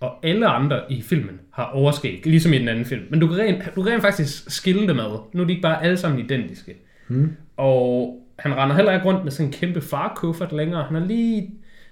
Og 0.00 0.26
alle 0.26 0.46
andre 0.46 0.92
i 0.92 1.02
filmen 1.02 1.40
har 1.50 1.64
overskæg, 1.64 2.22
ligesom 2.24 2.52
i 2.52 2.58
den 2.58 2.68
anden 2.68 2.84
film. 2.84 3.02
Men 3.10 3.20
du 3.20 3.26
kan 3.26 3.38
rent, 3.38 3.74
du 3.76 3.82
kan 3.82 3.92
rent 3.92 4.02
faktisk 4.02 4.50
skille 4.50 4.88
dem 4.88 4.98
ad. 4.98 5.18
Nu 5.32 5.42
er 5.42 5.46
de 5.46 5.52
ikke 5.52 5.62
bare 5.62 5.84
alle 5.84 5.96
sammen 5.96 6.20
identiske. 6.20 6.74
Hmm. 7.08 7.36
Og 7.56 8.20
han 8.38 8.56
render 8.56 8.76
heller 8.76 8.92
ikke 8.92 9.06
rundt 9.06 9.24
med 9.24 9.32
sådan 9.32 9.46
en 9.46 9.52
kæmpe 9.52 9.80
farkuffert 9.80 10.52
længere. 10.52 10.84
Han 10.84 10.96
er 10.96 11.06
lige... 11.06 11.50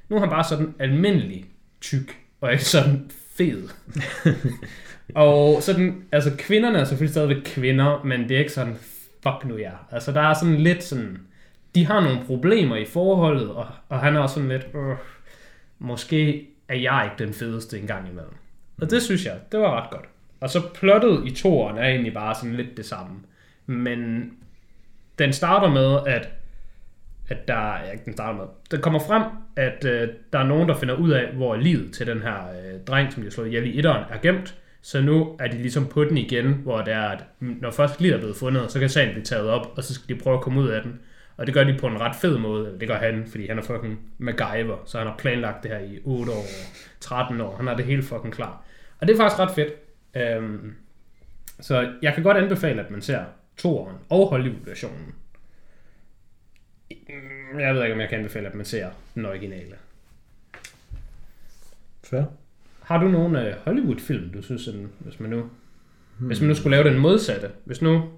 Nu 0.09 0.17
er 0.17 0.21
han 0.21 0.29
bare 0.29 0.45
sådan 0.45 0.75
almindelig 0.79 1.45
tyk, 1.81 2.17
og 2.41 2.53
ikke 2.53 2.65
sådan 2.65 3.11
fed. 3.37 3.69
og 5.15 5.63
sådan, 5.63 6.05
altså 6.13 6.31
kvinderne 6.39 6.79
er 6.79 6.85
selvfølgelig 6.85 7.13
stadigvæk 7.13 7.43
kvinder, 7.45 8.05
men 8.05 8.29
det 8.29 8.31
er 8.31 8.39
ikke 8.39 8.53
sådan, 8.53 8.77
fuck 9.23 9.45
nu 9.45 9.57
ja. 9.57 9.73
Altså 9.91 10.13
der 10.13 10.21
er 10.21 10.35
sådan 10.35 10.57
lidt 10.57 10.85
sådan, 10.85 11.19
de 11.75 11.87
har 11.87 12.01
nogle 12.01 12.25
problemer 12.27 12.77
i 12.77 12.85
forholdet, 12.85 13.51
og, 13.51 13.67
og 13.89 14.01
han 14.01 14.17
er 14.17 14.21
også 14.21 14.35
sådan 14.35 14.49
lidt, 14.49 14.67
øh, 14.75 14.97
måske 15.79 16.49
er 16.69 16.77
jeg 16.77 17.11
ikke 17.11 17.25
den 17.25 17.35
fedeste 17.35 17.79
engang 17.79 18.09
imellem. 18.09 18.35
Og 18.81 18.91
det 18.91 19.03
synes 19.03 19.25
jeg, 19.25 19.39
det 19.53 19.61
var 19.61 19.83
ret 19.83 19.91
godt. 19.91 20.05
Og 20.41 20.51
så 20.51 20.63
plottet 20.75 21.27
i 21.27 21.31
toeren 21.31 21.79
er 21.79 21.89
egentlig 21.89 22.15
bare 22.15 22.35
sådan 22.35 22.55
lidt 22.55 22.77
det 22.77 22.85
samme. 22.85 23.21
Men 23.67 24.31
den 25.19 25.33
starter 25.33 25.71
med, 25.71 25.99
at, 26.07 26.29
at 27.29 27.49
der, 27.49 27.79
ja, 27.85 27.91
ikke 27.93 28.05
den 28.05 28.13
starter 28.13 28.39
med, 28.39 28.45
det 28.71 28.83
kommer 28.83 29.01
frem, 29.01 29.23
at 29.57 29.85
øh, 29.85 30.09
der 30.33 30.39
er 30.39 30.47
nogen, 30.47 30.69
der 30.69 30.75
finder 30.75 30.95
ud 30.95 31.11
af, 31.11 31.33
hvor 31.33 31.57
livet 31.57 31.93
til 31.93 32.07
den 32.07 32.23
her 32.23 32.37
øh, 32.37 32.81
dreng, 32.87 33.13
som 33.13 33.23
de 33.23 33.27
har 33.27 33.31
slået 33.31 33.47
ihjel 33.47 33.75
i 33.75 33.79
etteren, 33.79 34.05
er 34.11 34.19
gemt. 34.23 34.55
Så 34.83 35.01
nu 35.01 35.37
er 35.41 35.49
de 35.49 35.57
ligesom 35.57 35.87
på 35.87 36.05
den 36.05 36.17
igen, 36.17 36.53
hvor 36.53 36.83
det 36.83 36.95
er, 36.95 37.09
at 37.09 37.25
når 37.41 37.71
først 37.71 38.01
livet 38.01 38.15
er 38.15 38.19
blevet 38.19 38.37
fundet, 38.37 38.73
så 38.73 38.79
kan 38.79 38.89
sagen 38.89 39.13
blive 39.13 39.25
taget 39.25 39.49
op, 39.49 39.73
og 39.77 39.85
så 39.85 39.95
skal 39.95 40.17
de 40.17 40.23
prøve 40.23 40.37
at 40.37 40.43
komme 40.43 40.61
ud 40.61 40.69
af 40.69 40.83
den. 40.83 41.01
Og 41.37 41.47
det 41.47 41.55
gør 41.55 41.65
de 41.65 41.77
på 41.79 41.87
en 41.87 42.01
ret 42.01 42.17
fed 42.17 42.39
måde. 42.39 42.77
Det 42.81 42.89
gør 42.89 42.97
han, 42.97 43.27
fordi 43.27 43.47
han 43.49 43.59
er 43.59 43.63
fucking 43.63 44.01
MacGyver. 44.19 44.77
Så 44.85 44.99
han 44.99 45.07
har 45.07 45.17
planlagt 45.17 45.63
det 45.63 45.71
her 45.71 45.79
i 45.79 45.99
8 46.05 46.33
år, 46.33 46.45
13 47.01 47.41
år. 47.41 47.57
Han 47.57 47.67
har 47.67 47.77
det 47.77 47.85
hele 47.85 48.03
fucking 48.03 48.35
klar. 48.35 48.65
Og 49.01 49.09
det 49.09 49.15
er 49.15 49.19
faktisk 49.19 49.41
ret 49.41 49.51
fedt. 49.51 49.73
Øhm, 50.17 50.75
så 51.61 51.93
jeg 52.03 52.15
kan 52.15 52.23
godt 52.23 52.37
anbefale, 52.37 52.85
at 52.85 52.91
man 52.91 53.03
ser 53.03 53.21
toeren 53.57 53.97
og 54.09 54.29
Hollywood-versionen. 54.29 55.15
Mm, 57.09 57.59
Jeg 57.61 57.75
ved 57.75 57.83
ikke, 57.83 57.95
om 57.95 58.01
jeg 58.01 58.09
kan 58.09 58.19
anbefale, 58.19 58.49
at 58.49 58.55
man 58.55 58.65
ser 58.67 58.91
den 59.15 59.27
originale. 59.27 59.75
Fair. 62.05 62.23
Har 62.83 62.99
du 63.03 63.09
nogle 63.09 63.49
øh, 63.49 63.55
Hollywood-film, 63.65 64.31
du 64.33 64.43
synes, 64.43 64.63
sådan, 64.63 64.89
hvis 64.99 65.21
man 65.21 65.31
nu 65.31 65.51
hvis 66.19 66.41
man 66.41 66.49
nu 66.49 66.55
skulle 66.55 66.77
lave 66.77 66.89
den 66.91 67.01
modsatte, 67.01 67.51
hvis 67.65 67.83
nu 67.83 68.11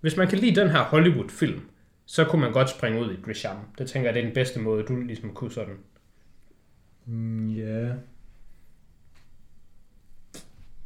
hvis 0.00 0.16
man 0.16 0.28
kan 0.28 0.38
lide 0.38 0.60
den 0.60 0.70
her 0.70 0.82
Hollywood-film, 0.84 1.60
så 2.06 2.24
kunne 2.24 2.40
man 2.40 2.52
godt 2.52 2.70
springe 2.70 3.00
ud 3.00 3.12
i 3.12 3.20
Grisham. 3.22 3.56
Det 3.78 3.88
tænker 3.88 4.08
jeg, 4.08 4.14
det 4.14 4.20
er 4.20 4.24
den 4.26 4.34
bedste 4.34 4.60
måde, 4.60 4.82
du 4.82 4.96
ligesom 5.00 5.34
kunne 5.34 5.52
sådan. 5.52 5.76
Mm, 7.06 7.50
Ja. 7.50 7.92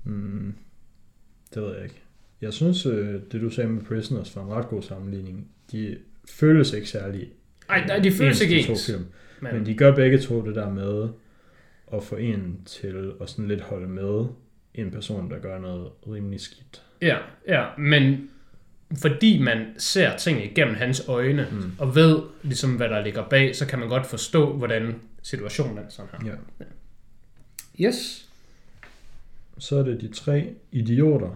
Mm, 0.04 0.54
det 1.54 1.62
ved 1.62 1.74
jeg 1.74 1.84
ikke. 1.84 2.02
Jeg 2.40 2.52
synes, 2.52 2.86
øh, 2.86 3.22
det 3.32 3.40
du 3.40 3.50
sagde 3.50 3.70
med 3.70 3.82
Prisoners 3.82 4.36
var 4.36 4.42
en 4.44 4.52
ret 4.52 4.68
god 4.68 4.82
sammenligning. 4.82 5.48
De 5.72 5.98
føles 6.32 6.72
ikke 6.72 6.88
særlig 6.88 7.28
Ej, 7.68 7.86
nej, 7.86 7.98
de 7.98 8.12
føles 8.12 8.40
ikke 8.40 8.58
ens. 8.68 8.86
film. 8.86 9.06
Men, 9.40 9.54
Men 9.54 9.66
de 9.66 9.74
gør 9.74 9.94
begge 9.94 10.18
to 10.18 10.46
det 10.46 10.54
der 10.54 10.70
med 10.70 11.08
at 11.92 12.04
få 12.04 12.16
en 12.16 12.60
til 12.66 13.12
at 13.20 13.28
sådan 13.30 13.48
lidt 13.48 13.60
holde 13.60 13.88
med 13.88 14.26
en 14.74 14.90
person, 14.90 15.30
der 15.30 15.38
gør 15.38 15.58
noget 15.58 15.88
rimelig 16.10 16.40
skidt. 16.40 16.82
ja, 17.02 17.16
ja, 17.48 17.66
men 17.78 18.30
fordi 18.96 19.42
man 19.42 19.66
ser 19.78 20.16
ting 20.16 20.44
igennem 20.44 20.74
hans 20.74 21.08
øjne, 21.08 21.48
mm. 21.52 21.72
og 21.78 21.94
ved 21.94 22.18
ligesom, 22.42 22.76
hvad 22.76 22.88
der 22.88 23.02
ligger 23.04 23.28
bag, 23.28 23.56
så 23.56 23.66
kan 23.66 23.78
man 23.78 23.88
godt 23.88 24.06
forstå, 24.06 24.52
hvordan 24.56 24.94
situationen 25.22 25.78
er 25.78 25.82
sådan 25.88 26.10
her. 26.22 26.32
Ja. 26.32 26.64
Yes. 27.86 28.28
Så 29.58 29.76
er 29.76 29.82
det 29.82 30.00
de 30.00 30.08
tre 30.08 30.54
idioter. 30.72 31.30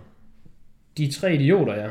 De 0.96 1.12
tre 1.12 1.34
idioter, 1.34 1.74
ja. 1.74 1.90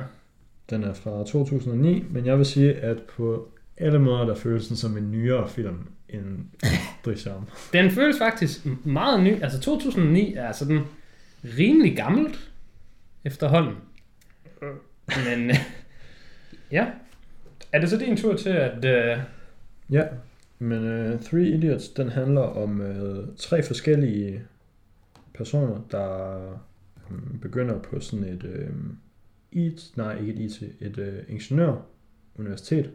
Den 0.72 0.84
er 0.84 0.94
fra 0.94 1.24
2009, 1.24 2.06
men 2.10 2.26
jeg 2.26 2.38
vil 2.38 2.46
sige, 2.46 2.74
at 2.74 3.02
på 3.02 3.52
alle 3.78 4.00
måder, 4.00 4.26
der 4.26 4.36
føles 4.36 4.68
den 4.68 4.78
som 4.78 4.98
en 4.98 5.12
nyere 5.12 5.50
film 5.50 5.78
end 6.10 6.46
Drisham. 7.06 7.48
Den 7.74 7.92
føles 7.92 8.18
faktisk 8.18 8.66
meget 8.86 9.24
ny. 9.24 9.42
Altså 9.42 9.60
2009 9.60 10.34
er 10.34 10.52
sådan 10.52 10.82
rimelig 11.58 11.96
gammelt 11.96 12.52
efterhånden. 13.24 13.76
Men 15.26 15.50
øh, 15.50 15.56
ja. 16.72 16.86
Er 17.72 17.80
det 17.80 17.90
så 17.90 17.98
din 17.98 18.18
tur 18.18 18.36
til 18.36 18.50
at... 18.50 18.86
Øh, 18.86 19.18
Ja, 19.92 20.04
men 20.60 21.12
uh, 21.14 21.20
Three 21.20 21.48
Idiots, 21.48 21.90
den 21.90 22.10
handler 22.10 22.42
om 22.42 22.82
uh, 22.82 23.36
tre 23.38 23.64
forskellige 23.64 24.44
personer, 25.34 25.82
der 25.92 26.38
um, 27.10 27.40
begynder 27.42 27.80
på 27.80 28.00
sådan 28.00 28.26
et 28.26 28.44
um, 28.44 28.98
IT, 29.52 29.98
nej 29.98 30.20
ikke 30.20 30.34
et 30.34 30.40
IT, 30.40 30.62
et 30.80 30.98
uh, 30.98 31.34
ingeniøruniversitet, 31.34 32.92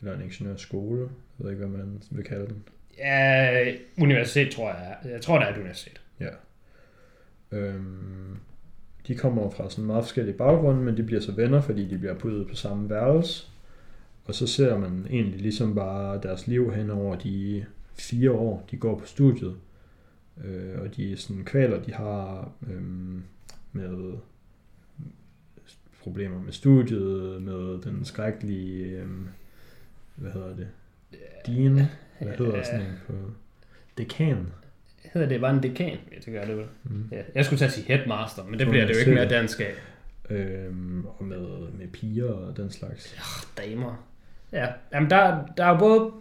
eller 0.00 0.14
en 0.14 0.22
ingeniørskole, 0.22 1.00
jeg 1.00 1.44
ved 1.44 1.50
ikke, 1.50 1.66
hvad 1.66 1.78
man 1.78 2.02
vil 2.10 2.24
kalde 2.24 2.46
den. 2.46 2.62
ja, 2.98 3.72
universitet, 3.98 4.52
tror 4.52 4.68
jeg. 4.68 4.96
Jeg 5.04 5.22
tror, 5.22 5.38
der 5.38 5.46
er 5.46 5.52
et 5.52 5.58
universitet. 5.58 6.00
Ja. 6.20 6.30
Øhm, 7.52 8.36
de 9.06 9.14
kommer 9.14 9.50
fra 9.50 9.70
sådan 9.70 9.84
meget 9.84 10.04
forskellige 10.04 10.36
baggrunde, 10.36 10.82
men 10.82 10.96
de 10.96 11.02
bliver 11.02 11.20
så 11.20 11.32
venner, 11.32 11.60
fordi 11.60 11.88
de 11.88 11.98
bliver 11.98 12.14
puttet 12.14 12.48
på 12.48 12.54
samme 12.54 12.90
værelse. 12.90 13.46
Og 14.24 14.34
så 14.34 14.46
ser 14.46 14.78
man 14.78 15.06
egentlig 15.10 15.40
ligesom 15.40 15.74
bare 15.74 16.20
deres 16.22 16.46
liv 16.46 16.72
hen 16.72 16.90
over 16.90 17.16
de 17.16 17.64
fire 17.94 18.30
år, 18.30 18.66
de 18.70 18.76
går 18.76 18.98
på 18.98 19.06
studiet. 19.06 19.56
Øh, 20.44 20.80
og 20.80 20.96
de 20.96 21.16
sådan 21.16 21.44
kvaler, 21.44 21.82
de 21.82 21.92
har 21.92 22.50
øhm, 22.70 23.22
med 23.72 24.14
problemer 26.06 26.42
med 26.42 26.52
studiet, 26.52 27.42
med 27.42 27.82
den 27.82 28.04
skrækkelige, 28.04 28.84
øhm, 28.84 29.28
hvad 30.14 30.32
hedder 30.32 30.56
det, 30.56 30.68
dean, 31.46 31.86
hvad 32.20 32.36
hedder 32.38 32.62
sådan 32.62 32.80
en 32.80 32.92
på, 33.06 33.12
dekan. 33.98 34.46
Hedder 35.12 35.28
det 35.28 35.40
bare 35.40 35.54
en 35.54 35.62
dekan? 35.62 35.98
Ja, 36.12 36.16
det 36.24 36.32
gør 36.32 36.44
det 36.44 36.56
vel. 36.56 36.66
Mm. 36.84 37.08
Ja, 37.12 37.22
jeg 37.34 37.44
skulle 37.44 37.64
at 37.64 37.72
sige 37.72 37.86
headmaster, 37.86 38.44
men 38.44 38.58
det 38.58 38.68
bliver 38.68 38.86
det 38.86 38.94
jo 38.94 38.98
ikke 38.98 39.14
mere 39.14 39.28
dansk 39.28 39.60
af. 39.60 39.74
Øhm, 40.30 41.06
og 41.06 41.24
med, 41.24 41.70
med 41.78 41.88
piger 41.88 42.32
og 42.32 42.56
den 42.56 42.70
slags. 42.70 43.16
Damer. 43.58 44.06
Ja, 44.52 44.66
jamen 44.92 45.10
der, 45.10 45.46
der 45.56 45.64
er 45.64 45.68
jo 45.68 45.78
både... 45.78 46.12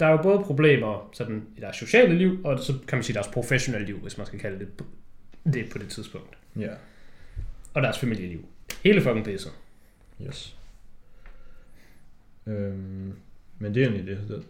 Der 0.00 0.06
er 0.06 0.10
jo 0.10 0.22
både 0.22 0.38
problemer 0.38 1.10
sådan, 1.12 1.46
i 1.56 1.60
deres 1.60 1.76
sociale 1.76 2.14
liv, 2.14 2.40
og 2.44 2.58
så 2.58 2.72
kan 2.88 2.96
man 2.96 3.02
sige 3.02 3.14
deres 3.14 3.28
professionelle 3.28 3.86
liv, 3.86 3.98
hvis 3.98 4.18
man 4.18 4.26
skal 4.26 4.38
kalde 4.38 4.58
det 4.58 4.68
det 5.52 5.68
på 5.72 5.78
det 5.78 5.88
tidspunkt. 5.88 6.38
Ja, 6.56 6.68
Og 7.74 7.82
deres 7.82 7.98
familieliv. 7.98 8.46
Hele 8.82 9.00
fucking 9.02 9.24
pisset. 9.24 9.52
yes. 10.28 10.56
Øhm, 12.46 13.12
men 13.58 13.74
det 13.74 13.82
er 13.82 13.86
egentlig 13.88 14.06
det. 14.06 14.28
det. 14.28 14.42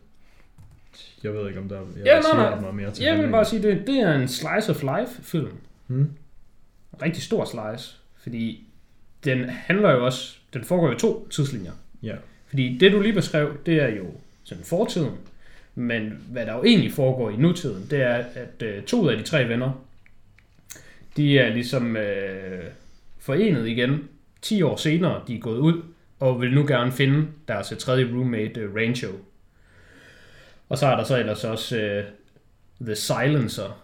Jeg 1.23 1.35
ved 1.35 1.49
ikke, 1.49 1.61
om 1.61 1.69
der 1.69 1.77
jeg 1.97 2.07
Ja, 2.07 2.21
nej, 2.21 2.51
nej. 2.51 2.61
meget 2.61 2.75
mere 2.75 2.91
til 2.91 3.05
Jeg 3.05 3.19
vil 3.19 3.31
bare 3.31 3.45
sige, 3.45 3.63
det, 3.63 3.87
det 3.87 3.99
er 3.99 4.15
en 4.15 4.29
slice 4.29 4.71
of 4.71 4.83
life 4.83 5.23
film. 5.23 5.53
Hmm? 5.87 6.11
Rigtig 7.03 7.23
stor 7.23 7.45
slice. 7.45 7.97
Fordi 8.17 8.65
den 9.25 9.45
handler 9.49 9.91
jo 9.91 10.05
også... 10.05 10.37
Den 10.55 10.65
foregår 10.65 10.93
i 10.93 10.99
to 10.99 11.29
tidslinjer. 11.29 11.73
Ja. 12.03 12.17
Fordi 12.47 12.79
det, 12.79 12.93
du 12.93 13.01
lige 13.01 13.13
beskrev, 13.13 13.57
det 13.67 13.75
er 13.83 13.89
jo 13.89 14.07
sådan 14.45 14.65
fortiden. 14.65 15.17
Men 15.75 16.23
hvad 16.31 16.47
der 16.47 16.55
jo 16.55 16.65
egentlig 16.65 16.93
foregår 16.93 17.31
i 17.31 17.37
nutiden, 17.37 17.87
det 17.91 18.03
er, 18.03 18.15
at 18.35 18.63
øh, 18.63 18.83
to 18.83 19.09
af 19.09 19.17
de 19.17 19.23
tre 19.23 19.49
venner, 19.49 19.85
de 21.17 21.39
er 21.39 21.55
ligesom 21.55 21.97
øh, 21.97 22.65
forenet 23.19 23.69
igen 23.69 24.09
10 24.43 24.63
år 24.63 24.77
senere. 24.77 25.21
De 25.27 25.35
er 25.37 25.41
gået 25.41 25.59
ud 25.59 25.83
og 26.21 26.41
vil 26.41 26.55
nu 26.55 26.67
gerne 26.67 26.93
finde 26.93 27.27
deres 27.49 27.73
øh, 27.73 27.79
tredje 27.79 28.05
roommate, 28.05 28.61
øh, 28.61 28.75
Rancho. 28.75 29.09
Og 30.69 30.79
så 30.79 30.87
er 30.87 30.97
der 30.97 31.05
så 31.05 31.19
ellers 31.19 31.45
også 31.45 31.79
øh, 31.79 32.05
The 32.81 32.95
Silencer, 32.95 33.83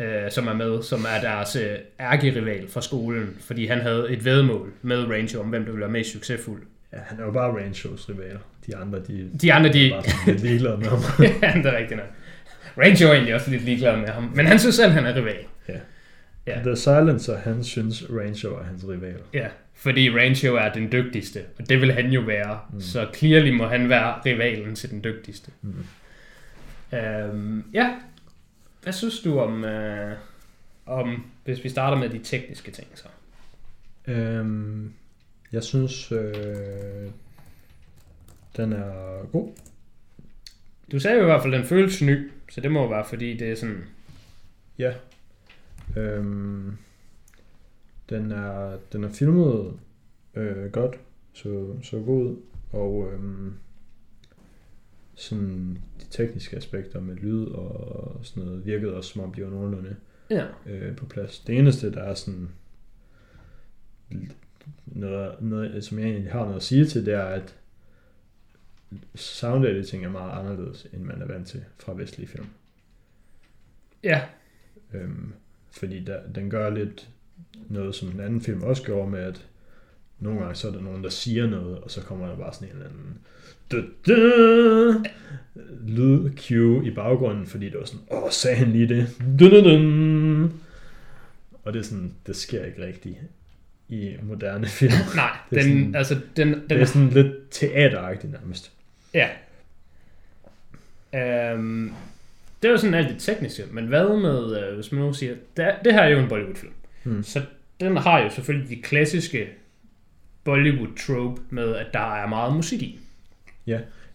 øh, 0.00 0.30
som 0.30 0.46
er 0.46 0.54
med, 0.54 0.82
som 0.82 1.06
er 1.16 1.20
deres 1.20 1.56
øh, 1.56 1.78
ærkerival 2.00 2.68
fra 2.68 2.80
skolen, 2.80 3.36
fordi 3.40 3.66
han 3.66 3.80
havde 3.80 4.10
et 4.10 4.24
vedmål 4.24 4.72
med 4.82 5.04
Rancho 5.04 5.40
om, 5.40 5.46
hvem 5.46 5.64
der 5.64 5.70
ville 5.70 5.80
være 5.80 5.90
mest 5.92 6.12
succesfuld. 6.12 6.62
ja, 6.92 6.98
han 7.06 7.20
er 7.20 7.24
jo 7.24 7.30
bare 7.30 7.64
Ranchos 7.64 8.08
rival. 8.08 8.38
De 8.66 8.76
andre, 8.76 8.98
de, 8.98 9.30
De 9.42 9.52
andre, 9.52 9.72
de, 9.72 9.86
er 9.86 9.90
bare 9.90 10.04
lidt 10.26 10.42
ligeglade 10.42 10.76
med 10.76 10.86
ham. 10.86 10.98
ja, 11.42 11.52
det 11.54 11.66
er 11.66 11.76
rigtigt 11.76 11.96
nok. 11.96 12.08
Rancho 12.78 13.08
er 13.08 13.12
egentlig 13.12 13.34
også 13.34 13.50
lidt 13.50 13.62
ligeglad 13.62 13.96
med 13.96 14.08
ham, 14.08 14.32
men 14.34 14.46
han 14.46 14.58
synes 14.58 14.74
selv, 14.74 14.92
han 14.92 15.06
er 15.06 15.16
rival. 15.16 15.44
Ja. 16.46 16.60
The 16.64 16.76
Silencer, 16.76 17.38
han 17.38 17.64
synes 17.64 18.04
Rancho 18.10 18.54
er 18.54 18.62
hans 18.62 18.84
rival. 18.88 19.20
Ja, 19.32 19.46
fordi 19.74 20.10
Rancho 20.10 20.54
er 20.54 20.72
den 20.72 20.92
dygtigste, 20.92 21.44
og 21.58 21.68
det 21.68 21.80
vil 21.80 21.92
han 21.92 22.10
jo 22.10 22.20
være. 22.20 22.60
Mm. 22.72 22.80
Så 22.80 23.08
clearly 23.14 23.50
må 23.50 23.66
han 23.66 23.88
være 23.88 24.20
rivalen 24.26 24.74
til 24.74 24.90
den 24.90 25.04
dygtigste. 25.04 25.50
Mm. 25.62 25.86
Øhm, 26.98 27.64
ja, 27.72 27.94
hvad 28.82 28.92
synes 28.92 29.20
du 29.20 29.38
om, 29.38 29.64
øh, 29.64 30.16
om, 30.86 31.24
hvis 31.44 31.64
vi 31.64 31.68
starter 31.68 31.96
med 31.96 32.08
de 32.08 32.18
tekniske 32.18 32.70
ting 32.70 32.88
så? 32.94 33.08
Øhm, 34.06 34.92
jeg 35.52 35.62
synes, 35.62 36.12
øh, 36.12 37.10
den 38.56 38.72
er 38.72 39.22
god. 39.32 39.52
Du 40.92 40.98
sagde 40.98 41.16
jo 41.16 41.22
i 41.22 41.26
hvert 41.26 41.42
fald, 41.42 41.54
at 41.54 41.60
den 41.60 41.68
føles 41.68 42.02
ny, 42.02 42.30
så 42.50 42.60
det 42.60 42.70
må 42.70 42.88
være, 42.88 43.04
fordi 43.04 43.36
det 43.36 43.50
er 43.50 43.54
sådan... 43.54 43.84
Ja. 44.78 44.92
Øhm, 45.96 46.76
den, 48.10 48.32
er, 48.32 48.78
den 48.92 49.04
er 49.04 49.08
filmet 49.08 49.78
øh, 50.34 50.72
godt, 50.72 51.00
så, 51.32 51.76
så 51.82 51.98
god 52.00 52.36
og 52.72 53.10
øhm, 53.12 53.54
sådan 55.14 55.78
de 56.00 56.04
tekniske 56.10 56.56
aspekter 56.56 57.00
med 57.00 57.16
lyd 57.16 57.44
og 57.46 58.20
sådan 58.22 58.44
noget 58.44 58.66
virkede 58.66 58.94
også 58.96 59.10
som 59.10 59.22
om 59.22 59.34
de 59.34 59.44
var 59.44 59.50
nogenlunde 59.50 59.96
Ja. 60.30 60.46
øh, 60.66 60.96
på 60.96 61.06
plads. 61.06 61.40
Det 61.40 61.58
eneste, 61.58 61.92
der 61.92 62.02
er 62.02 62.14
sådan 62.14 62.48
noget, 64.86 65.42
noget, 65.42 65.84
som 65.84 65.98
jeg 65.98 66.08
egentlig 66.08 66.32
har 66.32 66.40
noget 66.44 66.56
at 66.56 66.62
sige 66.62 66.84
til, 66.86 67.06
det 67.06 67.14
er, 67.14 67.24
at 67.24 67.56
sound 69.14 69.64
editing 69.64 70.04
er 70.04 70.10
meget 70.10 70.38
anderledes, 70.40 70.86
end 70.92 71.02
man 71.02 71.22
er 71.22 71.26
vant 71.26 71.48
til 71.48 71.64
fra 71.78 71.94
vestlige 71.94 72.28
film. 72.28 72.46
Ja, 74.02 74.22
Øhm, 74.94 75.32
fordi 75.70 76.04
der, 76.04 76.26
den 76.34 76.50
gør 76.50 76.70
lidt 76.70 77.10
noget, 77.68 77.94
som 77.94 78.08
den 78.08 78.20
anden 78.20 78.40
film 78.40 78.62
også 78.62 78.82
gjorde 78.82 79.10
med, 79.10 79.18
at 79.20 79.46
nogle 80.20 80.40
gange 80.40 80.54
så 80.54 80.68
er 80.68 80.72
der 80.72 80.80
nogen, 80.80 81.04
der 81.04 81.10
siger 81.10 81.46
noget, 81.46 81.78
og 81.78 81.90
så 81.90 82.00
kommer 82.00 82.26
der 82.26 82.36
bare 82.36 82.54
sådan 82.54 82.68
en 82.68 82.74
eller 82.74 82.86
anden 82.86 83.18
du, 83.72 83.82
du, 84.06 85.04
lyd 85.86 86.30
cue 86.48 86.86
i 86.86 86.90
baggrunden, 86.90 87.46
fordi 87.46 87.64
det 87.70 87.78
var 87.78 87.84
sådan, 87.84 88.00
åh, 88.10 88.30
sagde 88.30 88.56
han 88.56 88.72
lige 88.72 88.88
det? 88.88 89.08
Og 91.64 91.72
det 91.72 91.78
er 91.78 91.82
sådan, 91.84 92.14
det 92.26 92.36
sker 92.36 92.64
ikke 92.64 92.86
rigtigt. 92.86 93.16
i 93.88 94.16
moderne 94.22 94.66
film. 94.66 94.92
Nej, 95.16 95.30
Det 95.50 95.58
er 95.58 95.62
den, 95.62 95.72
sådan- 95.72 95.94
altså, 95.94 96.14
den, 96.36 96.48
den 96.48 96.62
Det 96.70 96.80
er 96.80 96.84
sådan 96.84 97.08
lidt 97.08 97.32
teateragtigt 97.50 98.32
nærmest. 98.32 98.72
Ja. 99.14 99.28
Øhm, 101.14 101.92
det 102.62 102.68
er 102.68 102.72
jo 102.72 102.78
sådan 102.78 102.94
alt 102.94 103.08
det 103.08 103.18
tekniske, 103.22 103.62
men 103.70 103.86
hvad 103.86 104.20
med, 104.20 104.68
øh, 104.68 104.74
hvis 104.74 104.92
man 104.92 105.00
nu 105.00 105.12
siger, 105.12 105.34
det, 105.56 105.74
det 105.84 105.92
her 105.92 106.00
er 106.00 106.08
jo 106.08 106.18
en 106.18 106.28
Bollywood-film, 106.28 106.72
Hmm. 107.04 107.22
så 107.22 107.46
den 107.80 107.96
har 107.96 108.18
jo 108.18 108.30
selvfølgelig 108.30 108.76
de 108.76 108.82
klassiske 108.82 109.48
Bollywood-trope 110.44 111.42
med, 111.50 111.74
at 111.76 111.86
der 111.92 112.14
er 112.14 112.26
meget 112.26 112.56
musik 112.56 112.82
i. 112.82 113.00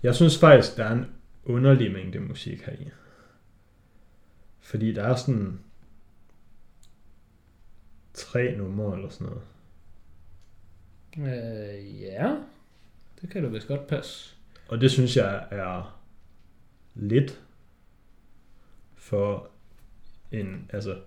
Jeg 0.04 0.16
synes 0.16 0.40
faktisk, 0.40 0.78
der 0.78 0.84
er 0.86 0.94
en 0.94 1.06
underlig 1.44 1.92
mængde 1.92 2.20
musik 2.20 2.62
her 2.62 2.74
i. 2.74 2.90
Fordi 4.60 4.94
der 4.94 5.04
er 5.04 5.16
sådan 5.16 5.60
tre 8.14 8.56
numre 8.58 8.96
eller 8.96 9.10
sådan 9.10 9.28
noget. 9.28 9.44
Øh, 11.18 12.02
ja, 12.02 12.36
det 13.22 13.30
kan 13.30 13.44
du 13.44 13.50
vist 13.50 13.68
godt 13.68 13.88
passe. 13.88 14.36
Og 14.68 14.82
det 14.82 14.92
synes 14.92 15.18
jeg 15.18 15.48
er 15.52 16.02
lidt 16.96 17.42
for 18.96 19.50
en, 20.32 20.70
altså, 20.74 21.02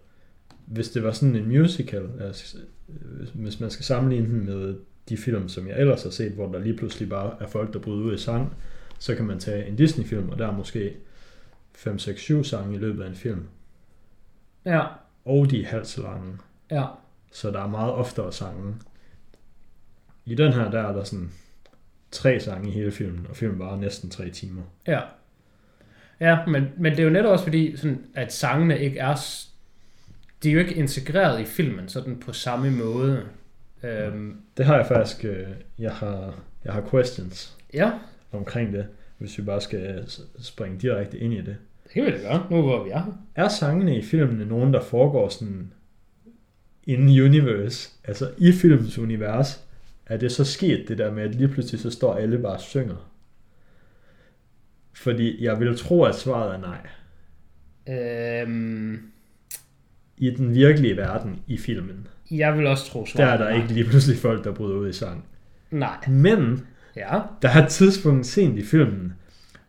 hvis 0.66 0.90
det 0.90 1.02
var 1.02 1.12
sådan 1.12 1.36
en 1.36 1.48
musical, 1.48 2.08
altså, 2.20 2.56
hvis- 3.34 3.60
man 3.60 3.70
skal 3.70 3.84
sammenligne 3.84 4.26
den 4.28 4.44
med 4.46 4.76
de 5.08 5.16
film, 5.16 5.48
som 5.48 5.68
jeg 5.68 5.78
ellers 5.80 6.02
har 6.02 6.10
set, 6.10 6.32
hvor 6.32 6.52
der 6.52 6.58
lige 6.58 6.76
pludselig 6.76 7.08
bare 7.08 7.34
er 7.40 7.46
folk, 7.46 7.72
der 7.72 7.78
bryder 7.78 8.02
ud 8.04 8.14
i 8.14 8.18
sang, 8.18 8.54
så 8.98 9.14
kan 9.14 9.24
man 9.24 9.38
tage 9.38 9.66
en 9.66 9.76
Disney-film, 9.76 10.28
og 10.28 10.38
der 10.38 10.46
er 10.48 10.56
måske 10.56 10.96
5, 11.74 11.98
6, 11.98 12.20
7 12.20 12.44
sange 12.44 12.74
i 12.74 12.78
løbet 12.78 13.02
af 13.04 13.08
en 13.08 13.14
film. 13.14 13.42
Ja, 14.64 14.86
Og 15.24 15.50
de 15.50 15.62
er 15.62 15.66
halvt 15.66 15.86
så 15.86 16.02
lange, 16.02 16.38
ja. 16.70 16.84
så 17.32 17.50
der 17.50 17.60
er 17.62 17.68
meget 17.68 17.92
oftere 17.92 18.32
sange. 18.32 18.74
I 20.24 20.34
den 20.34 20.52
her, 20.52 20.70
der 20.70 20.80
er 20.80 20.92
der 20.92 21.04
sådan 21.04 21.30
tre 22.10 22.40
sange 22.40 22.68
i 22.68 22.72
hele 22.72 22.90
filmen, 22.92 23.26
og 23.30 23.36
filmen 23.36 23.58
varer 23.58 23.76
næsten 23.80 24.10
tre 24.10 24.30
timer. 24.30 24.62
Ja. 24.86 25.00
Ja, 26.20 26.46
men, 26.46 26.64
men 26.78 26.92
det 26.92 26.98
er 27.00 27.04
jo 27.04 27.10
netop 27.10 27.32
også 27.32 27.44
fordi, 27.44 27.76
sådan, 27.76 28.04
at 28.14 28.32
sangene 28.32 28.78
ikke 28.80 28.98
er... 28.98 29.14
De 30.42 30.48
er 30.48 30.52
jo 30.52 30.58
ikke 30.58 30.74
integreret 30.74 31.40
i 31.40 31.44
filmen 31.44 31.88
sådan 31.88 32.20
på 32.20 32.32
samme 32.32 32.70
måde. 32.70 33.22
Øhm, 33.82 34.36
Det 34.56 34.66
har 34.66 34.76
jeg 34.76 34.86
faktisk, 34.86 35.24
øh, 35.24 35.46
jeg 35.78 35.92
har, 35.92 36.34
jeg 36.64 36.72
har 36.72 36.88
questions 36.90 37.58
ja, 37.74 37.90
omkring 38.32 38.72
det, 38.72 38.86
hvis 39.18 39.38
vi 39.38 39.42
bare 39.42 39.60
skal 39.60 40.04
s- 40.10 40.20
springe 40.40 40.78
direkte 40.78 41.18
ind 41.18 41.32
i 41.34 41.36
det. 41.40 41.56
det 41.84 41.92
kan 41.92 42.04
vi 42.04 42.10
da 42.10 42.16
gøre, 42.18 42.46
nu 42.50 42.62
hvor 42.62 42.84
vi 42.84 42.90
er 42.90 42.98
her. 43.04 43.12
Er 43.34 43.48
sangene 43.48 43.98
i 43.98 44.02
filmene 44.02 44.46
nogen, 44.46 44.72
der 44.74 44.80
foregår 44.82 45.28
sådan 45.28 45.72
in 46.84 47.00
universe, 47.20 47.90
altså 48.04 48.30
i 48.38 48.52
filmens 48.52 48.98
univers, 48.98 49.64
er 50.06 50.16
det 50.16 50.32
så 50.32 50.44
sket 50.44 50.84
det 50.88 50.98
der 50.98 51.10
med, 51.12 51.22
at 51.22 51.34
lige 51.34 51.48
pludselig 51.48 51.80
så 51.80 51.90
står 51.90 52.14
alle 52.14 52.38
bare 52.38 52.52
og 52.52 52.60
synger? 52.60 53.10
Fordi 54.94 55.44
jeg 55.44 55.60
vil 55.60 55.78
tro, 55.78 56.02
at 56.04 56.14
svaret 56.14 56.54
er 56.54 56.58
nej. 56.58 56.86
Øhm, 58.42 59.11
I 60.22 60.30
den 60.30 60.54
virkelige 60.54 60.96
verden 60.96 61.42
i 61.46 61.56
filmen, 61.58 62.06
jeg 62.30 62.58
vil 62.58 62.66
også 62.66 62.90
tro 62.90 63.00
der 63.00 63.06
svaret 63.06 63.32
er 63.32 63.36
der 63.36 63.50
nej. 63.50 63.62
ikke 63.62 63.72
lige 63.74 63.84
pludselig 63.84 64.18
folk, 64.18 64.44
der 64.44 64.52
bryder 64.54 64.76
ud 64.76 64.88
i 64.88 64.92
sang. 64.92 65.24
Nej. 65.70 66.08
Men 66.08 66.66
Ja. 66.96 67.20
der 67.42 67.48
er 67.48 67.62
et 67.64 67.68
tidspunkt 67.68 68.26
sent 68.26 68.58
i 68.58 68.62
filmen, 68.64 69.12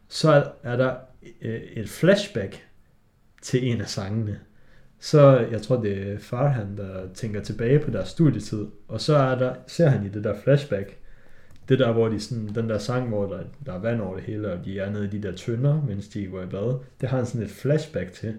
så 0.09 0.31
er- 0.31 0.43
er 0.63 0.75
der 0.77 0.93
øh, 1.41 1.59
et 1.73 1.89
flashback 1.89 2.63
til 3.41 3.71
en 3.71 3.81
af 3.81 3.87
sangene. 3.89 4.39
Så 4.99 5.47
jeg 5.51 5.61
tror, 5.61 5.81
det 5.81 6.11
er 6.11 6.17
Farhan, 6.19 6.77
der 6.77 7.07
tænker 7.13 7.41
tilbage 7.41 7.79
på 7.79 7.91
deres 7.91 8.07
studietid, 8.09 8.65
og 8.87 9.01
så 9.01 9.15
er 9.15 9.37
der, 9.37 9.53
ser 9.67 9.87
han 9.89 10.05
i 10.05 10.09
det 10.09 10.23
der 10.23 10.35
flashback, 10.43 10.97
det 11.69 11.79
der, 11.79 11.91
hvor 11.91 12.07
de 12.09 12.19
sådan, 12.19 12.47
den 12.55 12.69
der 12.69 12.77
sang, 12.77 13.07
hvor 13.09 13.25
der, 13.25 13.39
der 13.65 13.73
er 13.73 13.79
vand 13.79 14.01
over 14.01 14.15
det 14.15 14.23
hele, 14.23 14.51
og 14.53 14.65
de 14.65 14.79
er 14.79 14.89
nede 14.89 15.05
i 15.05 15.07
de 15.19 15.21
der 15.27 15.31
tønder, 15.35 15.81
mens 15.87 16.07
de 16.07 16.25
går 16.25 16.41
i 16.41 16.45
bad, 16.45 16.79
det 17.01 17.09
har 17.09 17.17
han 17.17 17.25
sådan 17.25 17.41
et 17.45 17.51
flashback 17.51 18.11
til, 18.11 18.33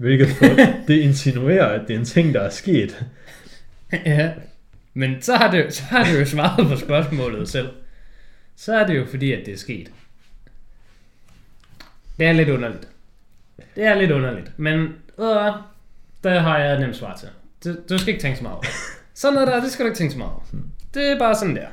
hvilket 0.00 0.28
for, 0.28 0.46
det 0.88 1.00
insinuerer, 1.00 1.66
at 1.66 1.88
det 1.88 1.94
er 1.94 1.98
en 1.98 2.04
ting, 2.04 2.34
der 2.34 2.40
er 2.40 2.50
sket. 2.50 3.06
ja. 3.92 4.32
Men 4.94 5.22
så 5.22 5.36
har, 5.36 5.50
det, 5.50 5.74
så 5.74 5.82
har 5.82 6.04
det 6.04 6.20
jo 6.20 6.24
svaret 6.24 6.68
på 6.68 6.76
spørgsmålet 6.76 7.48
selv. 7.48 7.68
Så 8.56 8.76
er 8.76 8.86
det 8.86 8.96
jo 8.96 9.06
fordi, 9.06 9.32
at 9.32 9.46
det 9.46 9.54
er 9.54 9.58
sket. 9.58 9.92
Det 12.18 12.26
er 12.26 12.32
lidt 12.32 12.48
underligt. 12.48 12.88
Det 13.74 13.84
er 13.84 13.94
lidt 13.94 14.10
underligt. 14.10 14.58
Men 14.58 14.80
øh, 15.18 15.52
der 16.24 16.38
har 16.40 16.58
jeg 16.58 16.74
et 16.74 16.80
nemt 16.80 16.96
svar 16.96 17.16
til. 17.16 17.28
Du, 17.64 17.78
du 17.88 17.98
skal 17.98 18.08
ikke 18.08 18.22
tænke 18.22 18.36
så 18.36 18.42
meget 18.42 18.56
over. 18.56 18.66
Sådan 19.14 19.34
noget 19.34 19.48
der, 19.48 19.60
det 19.60 19.70
skal 19.72 19.84
du 19.84 19.88
ikke 19.88 19.98
tænke 19.98 20.12
så 20.12 20.18
meget 20.18 20.32
over. 20.32 20.44
Det 20.94 21.06
er 21.06 21.18
bare 21.18 21.34
sådan 21.34 21.56
der. 21.56 21.68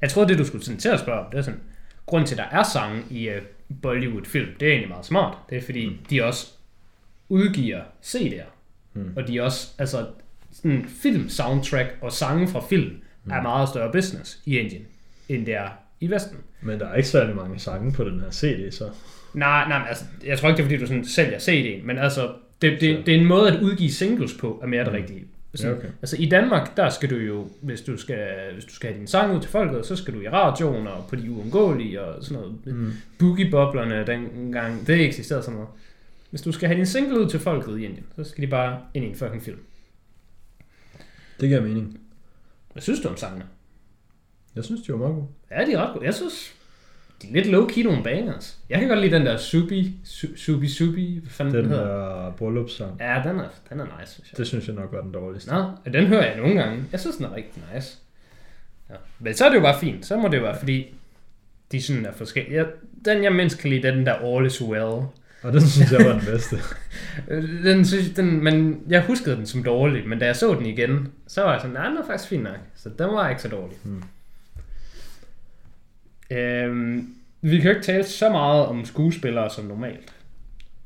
Jeg 0.00 0.10
tror, 0.10 0.24
det 0.24 0.38
du 0.38 0.44
skulle 0.44 0.64
sådan 0.64 0.80
til 0.80 0.88
at 0.88 1.00
spørge 1.00 1.20
om, 1.20 1.26
det 1.30 1.38
er 1.38 1.42
sådan, 1.42 1.60
grund 2.06 2.26
til, 2.26 2.34
at 2.34 2.38
der 2.38 2.58
er 2.58 2.62
sange 2.62 3.02
i 3.10 3.28
uh, 3.28 3.34
Bollywood-film, 3.82 4.48
det 4.60 4.68
er 4.68 4.72
egentlig 4.72 4.88
meget 4.88 5.06
smart. 5.06 5.36
Det 5.50 5.58
er 5.58 5.62
fordi, 5.62 5.88
mm. 5.88 5.98
de 6.10 6.24
også 6.24 6.55
udgiver 7.28 7.80
CD'er. 8.04 8.44
Mm. 8.94 9.12
Og 9.16 9.28
de 9.28 9.38
er 9.38 9.42
også, 9.42 9.68
altså, 9.78 10.06
sådan 10.52 10.86
film-soundtrack 11.02 11.88
og 12.00 12.12
sange 12.12 12.48
fra 12.48 12.60
film 12.68 12.90
mm. 13.24 13.30
er 13.32 13.42
meget 13.42 13.68
større 13.68 13.92
business 13.92 14.38
i 14.46 14.58
Indien, 14.58 14.82
end 15.28 15.46
det 15.46 15.54
er 15.54 15.68
i 16.00 16.10
Vesten. 16.10 16.36
Men 16.62 16.80
der 16.80 16.86
er 16.88 16.94
ikke 16.94 17.08
særlig 17.08 17.36
mange 17.36 17.58
sange 17.58 17.92
på 17.92 18.04
den 18.04 18.20
her 18.20 18.30
CD, 18.30 18.72
så 18.72 18.84
Nej, 19.34 19.68
nej, 19.68 19.78
men 19.78 19.88
altså, 19.88 20.04
jeg 20.26 20.38
tror 20.38 20.48
ikke, 20.48 20.56
det 20.56 20.62
er 20.62 20.68
fordi, 20.68 20.80
du 20.80 20.86
sådan 20.86 21.04
sælger 21.04 21.38
CD'en, 21.38 21.86
men 21.86 21.98
altså, 21.98 22.32
det, 22.62 22.80
det, 22.80 22.96
Så- 22.96 23.02
det 23.06 23.14
er 23.14 23.18
en 23.20 23.26
måde 23.26 23.52
at 23.52 23.60
udgive 23.62 23.90
singles 23.92 24.34
på, 24.34 24.60
er 24.62 24.66
mere 24.66 24.84
det 24.84 24.92
rigtige. 24.92 25.24
Sådan, 25.54 25.72
Ja, 25.72 25.78
okay. 25.78 25.88
Altså 26.02 26.16
i 26.18 26.26
Danmark, 26.28 26.76
der 26.76 26.88
skal 26.90 27.10
du 27.10 27.16
jo, 27.16 27.48
hvis 27.62 27.80
du 27.80 27.96
skal, 27.96 28.28
hvis 28.54 28.64
du 28.64 28.74
skal 28.74 28.88
have 28.90 28.98
din 28.98 29.06
sang 29.06 29.36
ud 29.36 29.40
til 29.40 29.50
folket, 29.50 29.86
så 29.86 29.96
skal 29.96 30.14
du 30.14 30.20
i 30.20 30.28
radioen 30.28 30.86
og 30.86 31.06
på 31.08 31.16
de 31.16 31.30
uundgåelige 31.30 32.00
og 32.00 32.24
sådan 32.24 32.42
noget. 32.42 32.54
Mm. 32.66 32.92
Boogie-boblerne 33.18 34.06
dengang, 34.06 34.86
det 34.86 35.00
eksisterede 35.06 35.42
sådan 35.44 35.54
noget. 35.54 35.68
Hvis 36.30 36.42
du 36.42 36.52
skal 36.52 36.68
have 36.68 36.76
din 36.76 36.86
single 36.86 37.20
ud 37.20 37.28
til 37.28 37.40
folket 37.40 37.78
i 37.80 37.84
Indien, 37.84 38.06
så 38.16 38.24
skal 38.24 38.42
de 38.42 38.46
bare 38.50 38.80
ind 38.94 39.04
i 39.04 39.08
en 39.08 39.14
fucking 39.14 39.42
film. 39.42 39.58
det 41.40 41.48
giver 41.48 41.60
mening. 41.60 42.00
Hvad 42.72 42.82
synes 42.82 43.00
du 43.00 43.08
om 43.08 43.16
sangene? 43.16 43.44
Jeg 44.56 44.64
synes, 44.64 44.82
de 44.82 44.92
var 44.92 44.98
meget 44.98 45.14
gode. 45.14 45.26
Ja, 45.50 45.64
de 45.66 45.72
er 45.72 45.86
ret 45.86 45.94
gode. 45.94 46.04
Jeg 46.04 46.14
synes, 46.14 46.54
de 47.22 47.28
er 47.28 47.32
lidt 47.32 47.46
low-key 47.46 47.82
nogle 47.82 48.02
bangers. 48.04 48.58
Jeg 48.68 48.78
kan 48.80 48.88
godt 48.88 49.00
lide 49.00 49.14
den 49.16 49.26
der 49.26 49.36
Subi, 49.36 49.94
Su- 50.04 50.36
Subi 50.36 50.68
Subi, 50.68 51.18
hvad 51.22 51.30
fanden 51.30 51.54
den, 51.54 51.64
Den 51.64 51.70
hedder. 51.72 51.86
der 52.24 52.30
bryllupssang, 52.32 53.00
Ja, 53.00 53.22
den 53.24 53.38
er, 53.38 53.48
den 53.70 53.80
er 53.80 54.00
nice, 54.00 54.12
synes 54.14 54.32
jeg. 54.32 54.38
det 54.38 54.46
synes 54.46 54.66
jeg 54.66 54.74
nok 54.74 54.92
var 54.92 55.00
den 55.00 55.12
dårligste. 55.12 55.50
Nå, 55.50 55.70
den 55.92 56.06
hører 56.06 56.26
jeg 56.32 56.36
nogle 56.40 56.62
gange. 56.62 56.84
Jeg 56.92 57.00
synes, 57.00 57.16
den 57.16 57.24
er 57.26 57.34
rigtig 57.34 57.62
nice. 57.74 57.98
Ja. 58.90 58.94
Men 59.18 59.34
så 59.34 59.44
er 59.44 59.48
det 59.48 59.56
jo 59.56 59.62
bare 59.62 59.80
fint. 59.80 60.06
Så 60.06 60.16
må 60.16 60.28
det 60.28 60.36
jo 60.36 60.42
være, 60.42 60.58
fordi 60.58 60.94
de 61.72 61.82
sådan 61.82 62.06
er 62.06 62.12
forskellige. 62.12 62.56
Jeg, 62.56 62.66
den, 63.04 63.22
jeg 63.24 63.32
mindst 63.32 63.58
kan 63.58 63.70
lide, 63.70 63.82
det 63.82 63.88
er 63.90 63.94
den 63.94 64.06
der 64.06 64.12
All 64.36 64.46
is 64.46 64.62
Well. 64.62 65.02
Og 65.46 65.52
den 65.52 65.66
synes 65.66 65.92
jeg 65.92 66.06
var 66.06 66.12
den 66.12 66.26
bedste. 66.26 66.56
Den, 67.64 67.84
synes, 67.84 68.10
den, 68.10 68.44
men 68.44 68.82
jeg 68.88 69.02
huskede 69.02 69.36
den 69.36 69.46
som 69.46 69.62
dårlig, 69.62 70.08
men 70.08 70.18
da 70.18 70.26
jeg 70.26 70.36
så 70.36 70.54
den 70.54 70.66
igen, 70.66 71.12
så 71.26 71.42
var 71.42 71.52
jeg 71.52 71.60
sådan, 71.60 71.74
nej, 71.74 71.88
den 71.88 71.96
er 71.96 72.06
faktisk 72.06 72.28
fin 72.28 72.40
nok. 72.40 72.58
Så 72.74 72.88
den 72.88 73.06
var 73.06 73.28
ikke 73.28 73.42
så 73.42 73.48
dårlig. 73.48 73.76
Hmm. 73.82 74.02
Øhm, 76.30 77.14
vi 77.40 77.56
kan 77.56 77.64
jo 77.64 77.70
ikke 77.70 77.86
tale 77.86 78.04
så 78.04 78.30
meget 78.30 78.66
om 78.66 78.84
skuespillere 78.84 79.50
som 79.50 79.64
normalt. 79.64 80.14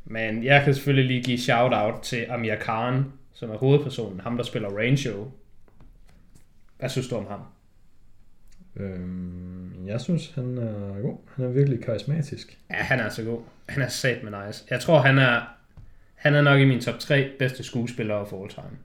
Men 0.05 0.45
jeg 0.45 0.65
kan 0.65 0.75
selvfølgelig 0.75 1.07
lige 1.07 1.23
give 1.23 1.39
shout-out 1.39 2.01
til 2.03 2.27
Amir 2.31 2.55
Khan, 2.55 3.05
som 3.35 3.51
er 3.51 3.57
hovedpersonen, 3.57 4.21
ham 4.21 4.37
der 4.37 4.45
spiller 4.45 4.69
Rancho. 4.69 5.31
Hvad 6.79 6.89
synes 6.89 7.09
du 7.09 7.17
om 7.17 7.27
ham? 7.27 7.41
Øhm, 8.81 9.87
jeg 9.87 10.01
synes, 10.01 10.33
han 10.35 10.59
er 10.59 11.01
god. 11.03 11.19
Han 11.37 11.45
er 11.45 11.49
virkelig 11.49 11.85
karismatisk. 11.85 12.59
Ja, 12.71 12.75
han 12.75 13.01
er 13.01 13.09
så 13.09 13.25
god. 13.25 13.41
Han 13.69 13.83
er 13.83 13.89
sat 13.89 14.23
med 14.23 14.47
nice. 14.47 14.65
Jeg 14.71 14.81
tror, 14.81 14.99
han 14.99 15.19
er, 15.19 15.41
han 16.15 16.35
er 16.35 16.43
nok 16.43 16.61
i 16.61 16.65
min 16.65 16.81
top 16.81 16.99
3 16.99 17.31
bedste 17.39 17.63
skuespillere 17.63 18.19
of 18.19 18.33
all 18.33 18.49
time. 18.49 18.79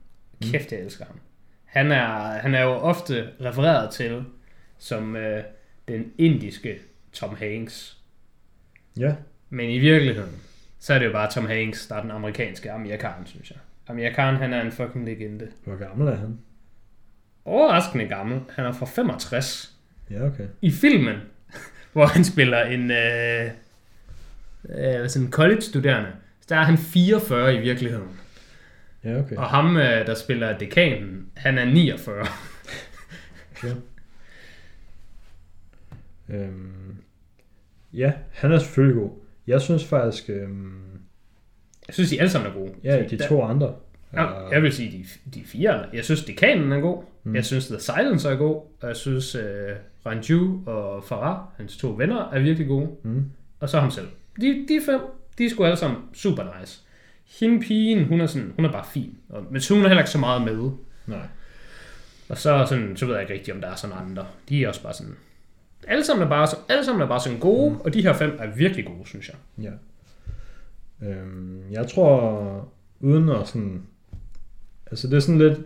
Kæft, 0.52 0.72
jeg 0.72 0.80
elsker 0.80 1.04
ham. 1.04 1.20
Han 1.64 1.92
er, 1.92 2.38
han 2.38 2.54
er 2.54 2.62
jo 2.62 2.70
ofte 2.70 3.28
refereret 3.40 3.90
til 3.90 4.24
som 4.78 5.16
øh, 5.16 5.44
den 5.88 6.12
indiske 6.18 6.78
Tom 7.12 7.36
Hanks. 7.36 7.96
Ja, 8.98 9.14
Men 9.50 9.70
i 9.70 9.78
virkeligheden, 9.78 10.32
så 10.78 10.94
er 10.94 10.98
det 10.98 11.06
jo 11.06 11.12
bare 11.12 11.30
Tom 11.30 11.46
Hanks, 11.46 11.86
der 11.86 11.94
er 11.94 12.02
den 12.02 12.10
amerikanske 12.10 12.72
Amir 12.72 12.96
Khan, 12.96 13.26
synes 13.26 13.50
jeg. 13.50 13.58
Amir 13.88 14.10
Khan, 14.10 14.36
han 14.36 14.52
er 14.52 14.62
en 14.62 14.72
fucking 14.72 15.04
legende. 15.04 15.48
hvor 15.64 15.76
gammel 15.76 16.08
er 16.08 16.16
han? 16.16 16.38
Overraskende 17.44 18.08
gammel. 18.08 18.40
Han 18.50 18.64
er 18.64 18.72
fra 18.72 18.86
65. 18.86 19.75
Ja, 20.10 20.26
okay. 20.26 20.46
i 20.62 20.70
filmen, 20.70 21.16
hvor 21.92 22.06
han 22.06 22.24
spiller 22.24 22.62
en 22.64 22.90
øh, 22.90 23.44
øh, 24.68 25.08
sådan 25.08 25.26
en 25.26 25.32
college-studerende, 25.32 26.08
så 26.40 26.46
der 26.48 26.56
er 26.56 26.64
han 26.64 26.78
44 26.78 27.54
i 27.54 27.60
virkeligheden. 27.60 28.08
Ja, 29.04 29.18
okay. 29.18 29.36
Og 29.36 29.46
ham, 29.46 29.76
øh, 29.76 30.06
der 30.06 30.14
spiller 30.14 30.58
dekanen, 30.58 31.26
han 31.36 31.58
er 31.58 31.64
49. 31.64 32.26
Ja. 33.64 33.68
Øhm, 36.28 36.96
ja, 37.92 38.12
han 38.32 38.52
er 38.52 38.58
selvfølgelig 38.58 38.96
god. 39.02 39.10
Jeg 39.46 39.60
synes 39.60 39.84
faktisk, 39.84 40.24
øhm, 40.30 40.72
Jeg 41.88 41.94
synes, 41.94 42.10
de 42.10 42.20
alle 42.20 42.30
sammen 42.30 42.50
er 42.50 42.54
gode. 42.54 42.72
ja, 42.84 43.02
de 43.10 43.18
der- 43.18 43.28
to 43.28 43.42
andre 43.42 43.74
Ja, 44.12 44.48
jeg 44.48 44.62
vil 44.62 44.72
sige, 44.72 45.04
de, 45.24 45.30
de 45.40 45.44
fire. 45.46 45.84
Jeg 45.92 46.04
synes, 46.04 46.24
Dekanen 46.24 46.72
er 46.72 46.80
god. 46.80 47.04
Mm. 47.24 47.34
Jeg 47.34 47.44
synes, 47.44 47.66
The 47.66 47.80
Silence 47.80 48.28
er 48.28 48.36
god. 48.36 48.62
Og 48.80 48.88
jeg 48.88 48.96
synes, 48.96 49.34
uh, 49.34 49.42
Ranju 50.06 50.60
og 50.66 51.04
Farah, 51.04 51.38
hans 51.56 51.76
to 51.76 51.94
venner, 51.98 52.30
er 52.32 52.40
virkelig 52.40 52.68
gode. 52.68 52.88
Mm. 53.02 53.24
Og 53.60 53.68
så 53.68 53.80
ham 53.80 53.90
selv. 53.90 54.08
De, 54.40 54.66
de 54.68 54.80
fem, 54.86 55.00
de 55.38 55.44
er 55.44 55.50
sgu 55.50 55.64
alle 55.64 55.76
sammen 55.76 55.98
super 56.14 56.60
nice. 56.60 56.82
Hende 57.40 57.60
pigen, 57.60 58.04
hun 58.04 58.20
er, 58.20 58.26
sådan, 58.26 58.52
hun 58.56 58.64
er 58.64 58.72
bare 58.72 58.84
fin. 58.92 59.18
Og, 59.28 59.44
men 59.50 59.60
så 59.60 59.74
hun 59.74 59.82
er 59.82 59.88
heller 59.88 60.02
ikke 60.02 60.10
så 60.10 60.18
meget 60.18 60.42
med. 60.42 60.70
Nej. 61.06 61.26
Og 62.28 62.38
så, 62.38 62.66
sådan, 62.68 62.96
så 62.96 63.06
ved 63.06 63.14
jeg 63.14 63.22
ikke 63.22 63.34
rigtigt, 63.34 63.54
om 63.54 63.60
der 63.60 63.68
er 63.68 63.74
sådan 63.74 63.96
andre. 63.98 64.26
De 64.48 64.64
er 64.64 64.68
også 64.68 64.82
bare 64.82 64.94
sådan... 64.94 65.16
Alle 65.88 66.04
sammen 66.04 66.24
er 66.24 66.28
bare, 66.28 66.48
alle 66.68 66.84
sammen 66.84 67.02
er 67.02 67.06
bare 67.06 67.20
sådan 67.20 67.38
gode, 67.38 67.70
mm. 67.70 67.80
og 67.80 67.94
de 67.94 68.02
her 68.02 68.12
fem 68.12 68.36
er 68.38 68.46
virkelig 68.46 68.86
gode, 68.86 69.08
synes 69.08 69.28
jeg. 69.28 69.36
Ja. 69.64 69.72
Øhm, 71.08 71.62
jeg 71.70 71.88
tror, 71.88 72.68
uden 73.00 73.28
at 73.28 73.48
sådan... 73.48 73.82
Altså 74.90 75.08
det 75.08 75.16
er 75.16 75.20
sådan 75.20 75.38
lidt... 75.38 75.58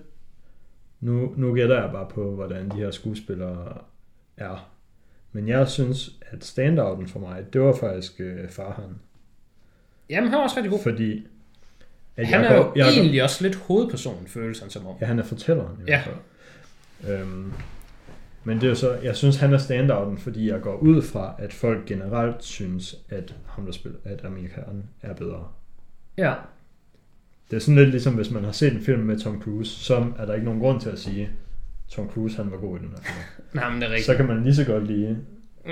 Nu, 1.00 1.34
nu 1.36 1.54
gætter 1.54 1.82
jeg 1.82 1.92
bare 1.92 2.08
på, 2.14 2.34
hvordan 2.34 2.70
de 2.70 2.76
her 2.76 2.90
skuespillere 2.90 3.78
er. 4.40 4.70
Men 5.32 5.48
jeg 5.48 5.68
synes, 5.68 6.10
at 6.30 6.44
standouten 6.44 7.08
for 7.08 7.18
mig, 7.20 7.44
det 7.52 7.60
var 7.60 7.76
faktisk 7.80 8.12
øh, 8.20 8.48
Farhan. 8.48 8.98
Jamen, 10.10 10.30
han 10.30 10.38
er 10.38 10.42
også 10.42 10.56
rigtig 10.56 10.70
god. 10.70 10.82
Fordi... 10.82 11.26
At 12.16 12.26
Han 12.26 12.40
jeg 12.44 12.52
er 12.52 12.56
jo 12.56 12.62
går- 12.62 12.76
egentlig 12.76 13.22
også 13.22 13.42
lidt 13.44 13.56
hovedpersonen, 13.56 14.26
føles 14.26 14.60
han 14.60 14.70
som 14.70 14.86
om. 14.86 14.96
Ja, 15.00 15.06
han 15.06 15.18
er 15.18 15.22
fortælleren 15.22 15.76
i 15.86 15.90
Ja. 15.90 16.02
hvert. 16.04 17.20
Øhm, 17.20 17.52
men 18.44 18.56
det 18.56 18.64
er 18.64 18.68
jo 18.68 18.74
så, 18.74 18.92
jeg 18.94 19.16
synes, 19.16 19.36
han 19.36 19.52
er 19.52 19.58
standouten, 19.58 20.18
fordi 20.18 20.48
jeg 20.50 20.60
går 20.60 20.76
ud 20.76 21.02
fra, 21.02 21.34
at 21.38 21.52
folk 21.52 21.86
generelt 21.86 22.44
synes, 22.44 22.96
at 23.08 23.34
ham, 23.46 23.64
der 23.64 23.72
spiller, 23.72 23.98
at 24.04 24.20
Khan 24.54 24.84
er 25.02 25.14
bedre. 25.14 25.48
Ja. 26.16 26.34
Det 27.50 27.56
er 27.56 27.60
sådan 27.60 27.76
lidt 27.76 27.90
ligesom, 27.90 28.14
hvis 28.14 28.30
man 28.30 28.44
har 28.44 28.52
set 28.52 28.72
en 28.72 28.80
film 28.82 29.02
med 29.02 29.18
Tom 29.18 29.42
Cruise, 29.42 29.70
så 29.70 30.06
er 30.18 30.26
der 30.26 30.34
ikke 30.34 30.44
nogen 30.44 30.60
grund 30.60 30.80
til 30.80 30.90
at 30.90 30.98
sige, 30.98 31.30
Tom 31.90 32.08
Cruise 32.10 32.36
han 32.36 32.50
var 32.50 32.56
god 32.56 32.78
i 32.78 32.82
den 32.82 32.88
her 32.90 33.02
film. 33.02 33.18
Nej, 33.62 33.70
men 33.70 33.80
det 33.80 33.86
er 33.86 33.90
rigtigt. 33.90 34.06
Så 34.06 34.16
kan 34.16 34.26
man 34.26 34.42
lige 34.42 34.54
så 34.54 34.64
godt 34.64 34.88
det 34.88 35.18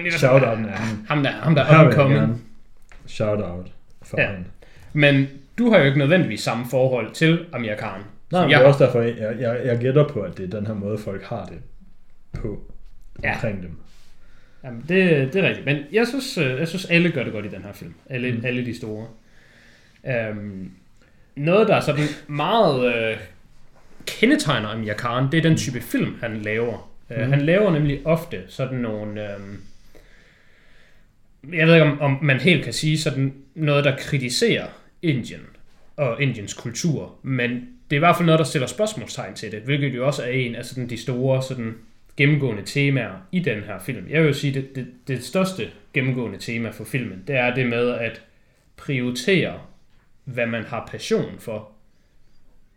er 0.06 0.10
shout-outen 0.10 0.66
af 0.68 0.78
ham. 1.08 1.22
Der, 1.22 1.30
ham 1.30 1.54
der 1.54 1.62
er 1.64 1.76
jeg 1.78 1.86
omkommet. 1.86 2.18
gerne 2.18 2.38
shout-out 3.06 3.66
for 4.02 4.20
Ja. 4.20 4.26
ham. 4.26 4.44
Men 4.92 5.26
du 5.58 5.70
har 5.70 5.78
jo 5.78 5.84
ikke 5.84 5.98
nødvendigvis 5.98 6.40
samme 6.40 6.66
forhold 6.70 7.12
til 7.12 7.46
Amir 7.52 7.74
Khan. 7.76 8.00
Nej, 8.32 8.42
men 8.42 8.50
jeg 8.50 8.58
det 8.58 8.64
er 8.64 8.68
også 8.68 8.84
derfor, 8.84 9.00
jeg, 9.00 9.36
jeg, 9.40 9.60
jeg 9.64 9.78
gætter 9.78 10.08
på, 10.08 10.20
at 10.20 10.38
det 10.38 10.44
er 10.54 10.58
den 10.58 10.66
her 10.66 10.74
måde, 10.74 10.98
folk 10.98 11.22
har 11.22 11.44
det 11.44 11.58
på 12.40 12.62
Ja. 13.22 13.34
omkring 13.34 13.62
dem. 13.62 13.70
Jamen, 14.64 14.80
det, 14.88 15.32
det 15.32 15.44
er 15.44 15.48
rigtigt. 15.48 15.66
Men 15.66 15.76
jeg 15.92 16.06
synes, 16.06 16.38
øh, 16.38 16.58
jeg 16.58 16.68
synes, 16.68 16.84
alle 16.84 17.10
gør 17.10 17.24
det 17.24 17.32
godt 17.32 17.46
i 17.46 17.48
den 17.48 17.62
her 17.62 17.72
film. 17.72 17.94
Alle, 18.10 18.32
mm. 18.32 18.44
Alle 18.44 18.66
de 18.66 18.76
store. 18.76 19.06
Um, 20.30 20.70
noget, 21.36 21.68
der 21.68 21.74
er 21.74 21.80
sådan 21.80 22.04
meget 22.28 22.94
øh, 22.94 23.16
kendetegner 24.08 24.68
Amir 24.68 24.92
Khan, 24.92 25.32
det 25.32 25.38
er 25.38 25.42
den 25.42 25.56
type 25.56 25.80
film, 25.80 26.16
han 26.20 26.42
laver. 26.42 26.90
Mm. 27.08 27.16
Uh, 27.16 27.28
han 27.28 27.40
laver 27.40 27.70
nemlig 27.72 28.00
ofte 28.04 28.42
sådan 28.48 28.78
nogle... 28.78 29.22
Øh, 29.22 29.40
jeg 31.52 31.66
ved 31.66 31.74
ikke, 31.74 31.86
om, 31.86 32.00
om 32.00 32.18
man 32.22 32.40
helt 32.40 32.64
kan 32.64 32.72
sige 32.72 32.98
sådan 32.98 33.34
noget, 33.54 33.84
der 33.84 33.96
kritiserer 33.96 34.66
Indien 35.02 35.46
og 35.96 36.22
Indiens 36.22 36.54
kultur, 36.54 37.14
men 37.22 37.50
det 37.50 37.96
er 37.96 37.96
i 37.96 37.98
hvert 37.98 38.16
fald 38.16 38.26
noget, 38.26 38.38
der 38.38 38.44
stiller 38.44 38.68
spørgsmålstegn 38.68 39.34
til 39.34 39.52
det, 39.52 39.60
hvilket 39.60 39.94
jo 39.94 40.06
også 40.06 40.22
er 40.22 40.28
en 40.28 40.54
af 40.54 40.64
sådan 40.64 40.88
de 40.88 40.96
store 40.96 41.42
sådan 41.42 41.74
gennemgående 42.16 42.62
temaer 42.62 43.26
i 43.32 43.40
den 43.40 43.62
her 43.62 43.78
film. 43.78 44.06
Jeg 44.10 44.20
vil 44.20 44.28
jo 44.28 44.34
sige, 44.34 44.54
det, 44.54 44.76
det, 44.76 44.86
det 45.08 45.24
største 45.24 45.68
gennemgående 45.94 46.38
tema 46.38 46.70
for 46.70 46.84
filmen, 46.84 47.24
det 47.26 47.36
er 47.36 47.54
det 47.54 47.66
med 47.66 47.90
at 47.90 48.22
prioritere, 48.76 49.60
hvad 50.24 50.46
man 50.46 50.64
har 50.64 50.88
passion 50.90 51.34
for, 51.38 51.70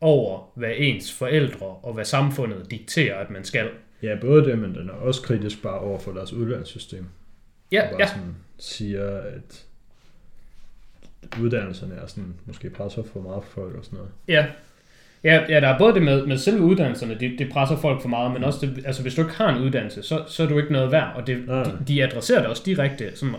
over 0.02 0.52
hvad 0.56 0.72
ens 0.78 1.14
forældre 1.14 1.66
og 1.66 1.93
hvad 1.93 2.06
samfundet 2.06 2.72
dikterer, 2.72 3.16
at 3.18 3.30
man 3.30 3.43
skal. 3.43 3.70
Ja, 4.04 4.18
både 4.22 4.45
det, 4.45 4.60
men 4.60 4.76
den 4.76 4.89
er 4.89 4.93
også 4.93 5.22
kritisk 5.22 5.62
bare 5.62 5.80
over 5.80 5.99
for 5.99 6.12
deres 6.12 6.34
uddannelsessystem. 6.34 7.06
Ja, 7.72 7.84
og 7.84 7.89
bare 7.89 8.02
ja, 8.02 8.08
sådan 8.08 8.36
siger, 8.60 9.18
at 9.18 9.66
uddannelserne 11.41 11.95
er 11.95 12.08
sådan, 12.08 12.34
måske 12.45 12.70
presser 12.70 13.04
for 13.04 13.22
meget 13.22 13.43
for 13.43 13.52
folk 13.52 13.76
og 13.76 13.86
sådan 13.86 13.97
noget. 13.97 14.12
ja. 14.28 14.45
Ja, 15.24 15.45
ja, 15.49 15.60
der 15.60 15.68
er 15.68 15.78
både 15.78 15.93
det 15.93 16.02
med, 16.02 16.26
med 16.26 16.38
selve 16.38 16.62
uddannelserne, 16.62 17.20
det, 17.20 17.39
det 17.39 17.49
presser 17.52 17.78
folk 17.78 18.02
for 18.02 18.10
meget, 18.10 18.32
men 18.32 18.43
også 18.43 18.66
det, 18.66 18.86
altså 18.86 19.02
hvis 19.02 19.16
du 19.16 19.22
ikke 19.22 19.34
har 19.34 19.56
en 19.56 19.64
uddannelse, 19.64 20.04
så, 20.04 20.24
så 20.28 20.43
er 20.43 20.47
du 20.47 20.58
ikke 20.58 20.72
noget 20.72 20.91
værd, 20.91 21.16
og 21.16 21.28
det, 21.28 21.47
Nej. 21.47 21.64
de, 21.64 21.78
de 21.88 22.04
adresserer 22.04 22.39
det 22.39 22.49
også 22.49 22.64
direkte 22.66 23.16
sådan 23.16 23.36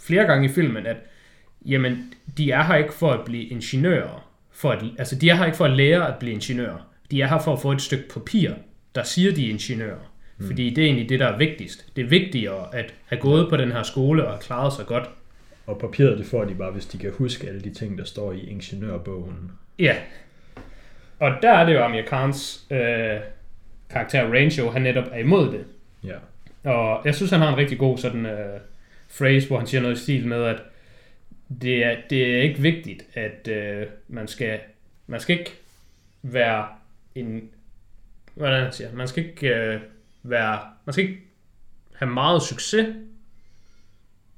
flere 0.00 0.24
gange 0.24 0.48
i 0.48 0.52
filmen, 0.52 0.86
at 0.86 0.96
jamen, 1.66 2.14
de 2.36 2.50
er 2.50 2.62
her 2.62 2.74
ikke 2.74 2.92
for 2.92 3.10
at 3.10 3.24
blive 3.24 3.44
ingeniører, 3.44 4.27
for 4.58 4.70
at, 4.70 4.84
altså 4.98 5.16
de 5.16 5.30
er 5.30 5.34
her 5.34 5.44
ikke 5.44 5.56
for 5.56 5.64
at 5.64 5.76
lære 5.76 6.08
at 6.08 6.18
blive 6.18 6.32
ingeniører, 6.32 6.90
de 7.10 7.22
er 7.22 7.26
her 7.26 7.38
for 7.38 7.52
at 7.52 7.60
få 7.60 7.72
et 7.72 7.82
stykke 7.82 8.08
papir, 8.14 8.50
der 8.94 9.02
siger, 9.02 9.34
de 9.34 9.46
er 9.46 9.50
ingeniører. 9.50 10.12
Mm. 10.38 10.46
Fordi 10.46 10.70
det 10.70 10.82
er 10.82 10.86
egentlig 10.86 11.08
det, 11.08 11.20
der 11.20 11.26
er 11.26 11.38
vigtigst. 11.38 11.96
Det 11.96 12.04
er 12.04 12.08
vigtigere 12.08 12.74
at 12.74 12.94
have 13.06 13.20
gået 13.20 13.48
på 13.50 13.56
den 13.56 13.72
her 13.72 13.82
skole 13.82 14.24
og 14.24 14.30
have 14.30 14.40
klaret 14.40 14.72
sig 14.72 14.86
godt. 14.86 15.10
Og 15.66 15.78
papiret, 15.78 16.18
det 16.18 16.26
får 16.26 16.44
de 16.44 16.54
bare, 16.54 16.70
hvis 16.70 16.86
de 16.86 16.98
kan 16.98 17.12
huske 17.12 17.48
alle 17.48 17.60
de 17.60 17.74
ting, 17.74 17.98
der 17.98 18.04
står 18.04 18.32
i 18.32 18.50
ingeniørbogen. 18.50 19.50
Ja. 19.78 19.96
Og 21.18 21.32
der 21.42 21.52
er 21.52 21.66
det 21.66 21.74
jo 21.74 21.82
Amir 21.82 22.02
Khans 22.02 22.66
øh, 22.70 23.20
karakter 23.90 24.34
Rancho, 24.34 24.70
han 24.70 24.82
netop 24.82 25.04
er 25.12 25.18
imod 25.18 25.52
det. 25.52 25.64
Ja. 26.04 26.16
Og 26.70 27.02
jeg 27.04 27.14
synes, 27.14 27.30
han 27.30 27.40
har 27.40 27.48
en 27.48 27.56
rigtig 27.56 27.78
god 27.78 27.98
sådan 27.98 28.26
øh, 28.26 28.60
phrase, 29.18 29.46
hvor 29.46 29.58
han 29.58 29.66
siger 29.66 29.80
noget 29.80 29.96
i 29.96 30.02
stil 30.02 30.26
med, 30.26 30.44
at 30.44 30.56
det 31.62 31.84
er, 31.84 31.96
det 32.10 32.36
er 32.36 32.42
ikke 32.42 32.60
vigtigt, 32.60 33.02
at 33.14 33.48
øh, 33.48 33.86
man 34.08 34.28
skal 34.28 34.60
man 35.06 35.20
skal 35.20 35.38
ikke 35.38 35.52
være 36.22 36.66
en 37.14 37.50
hvordan 38.34 38.62
han 38.62 38.72
siger, 38.72 38.92
man 38.92 39.08
skal 39.08 39.26
ikke 39.26 39.48
øh, 39.48 39.80
være, 40.22 40.60
man 40.84 40.92
skal 40.92 41.04
ikke 41.04 41.20
have 41.94 42.10
meget 42.10 42.42
succes. 42.42 42.86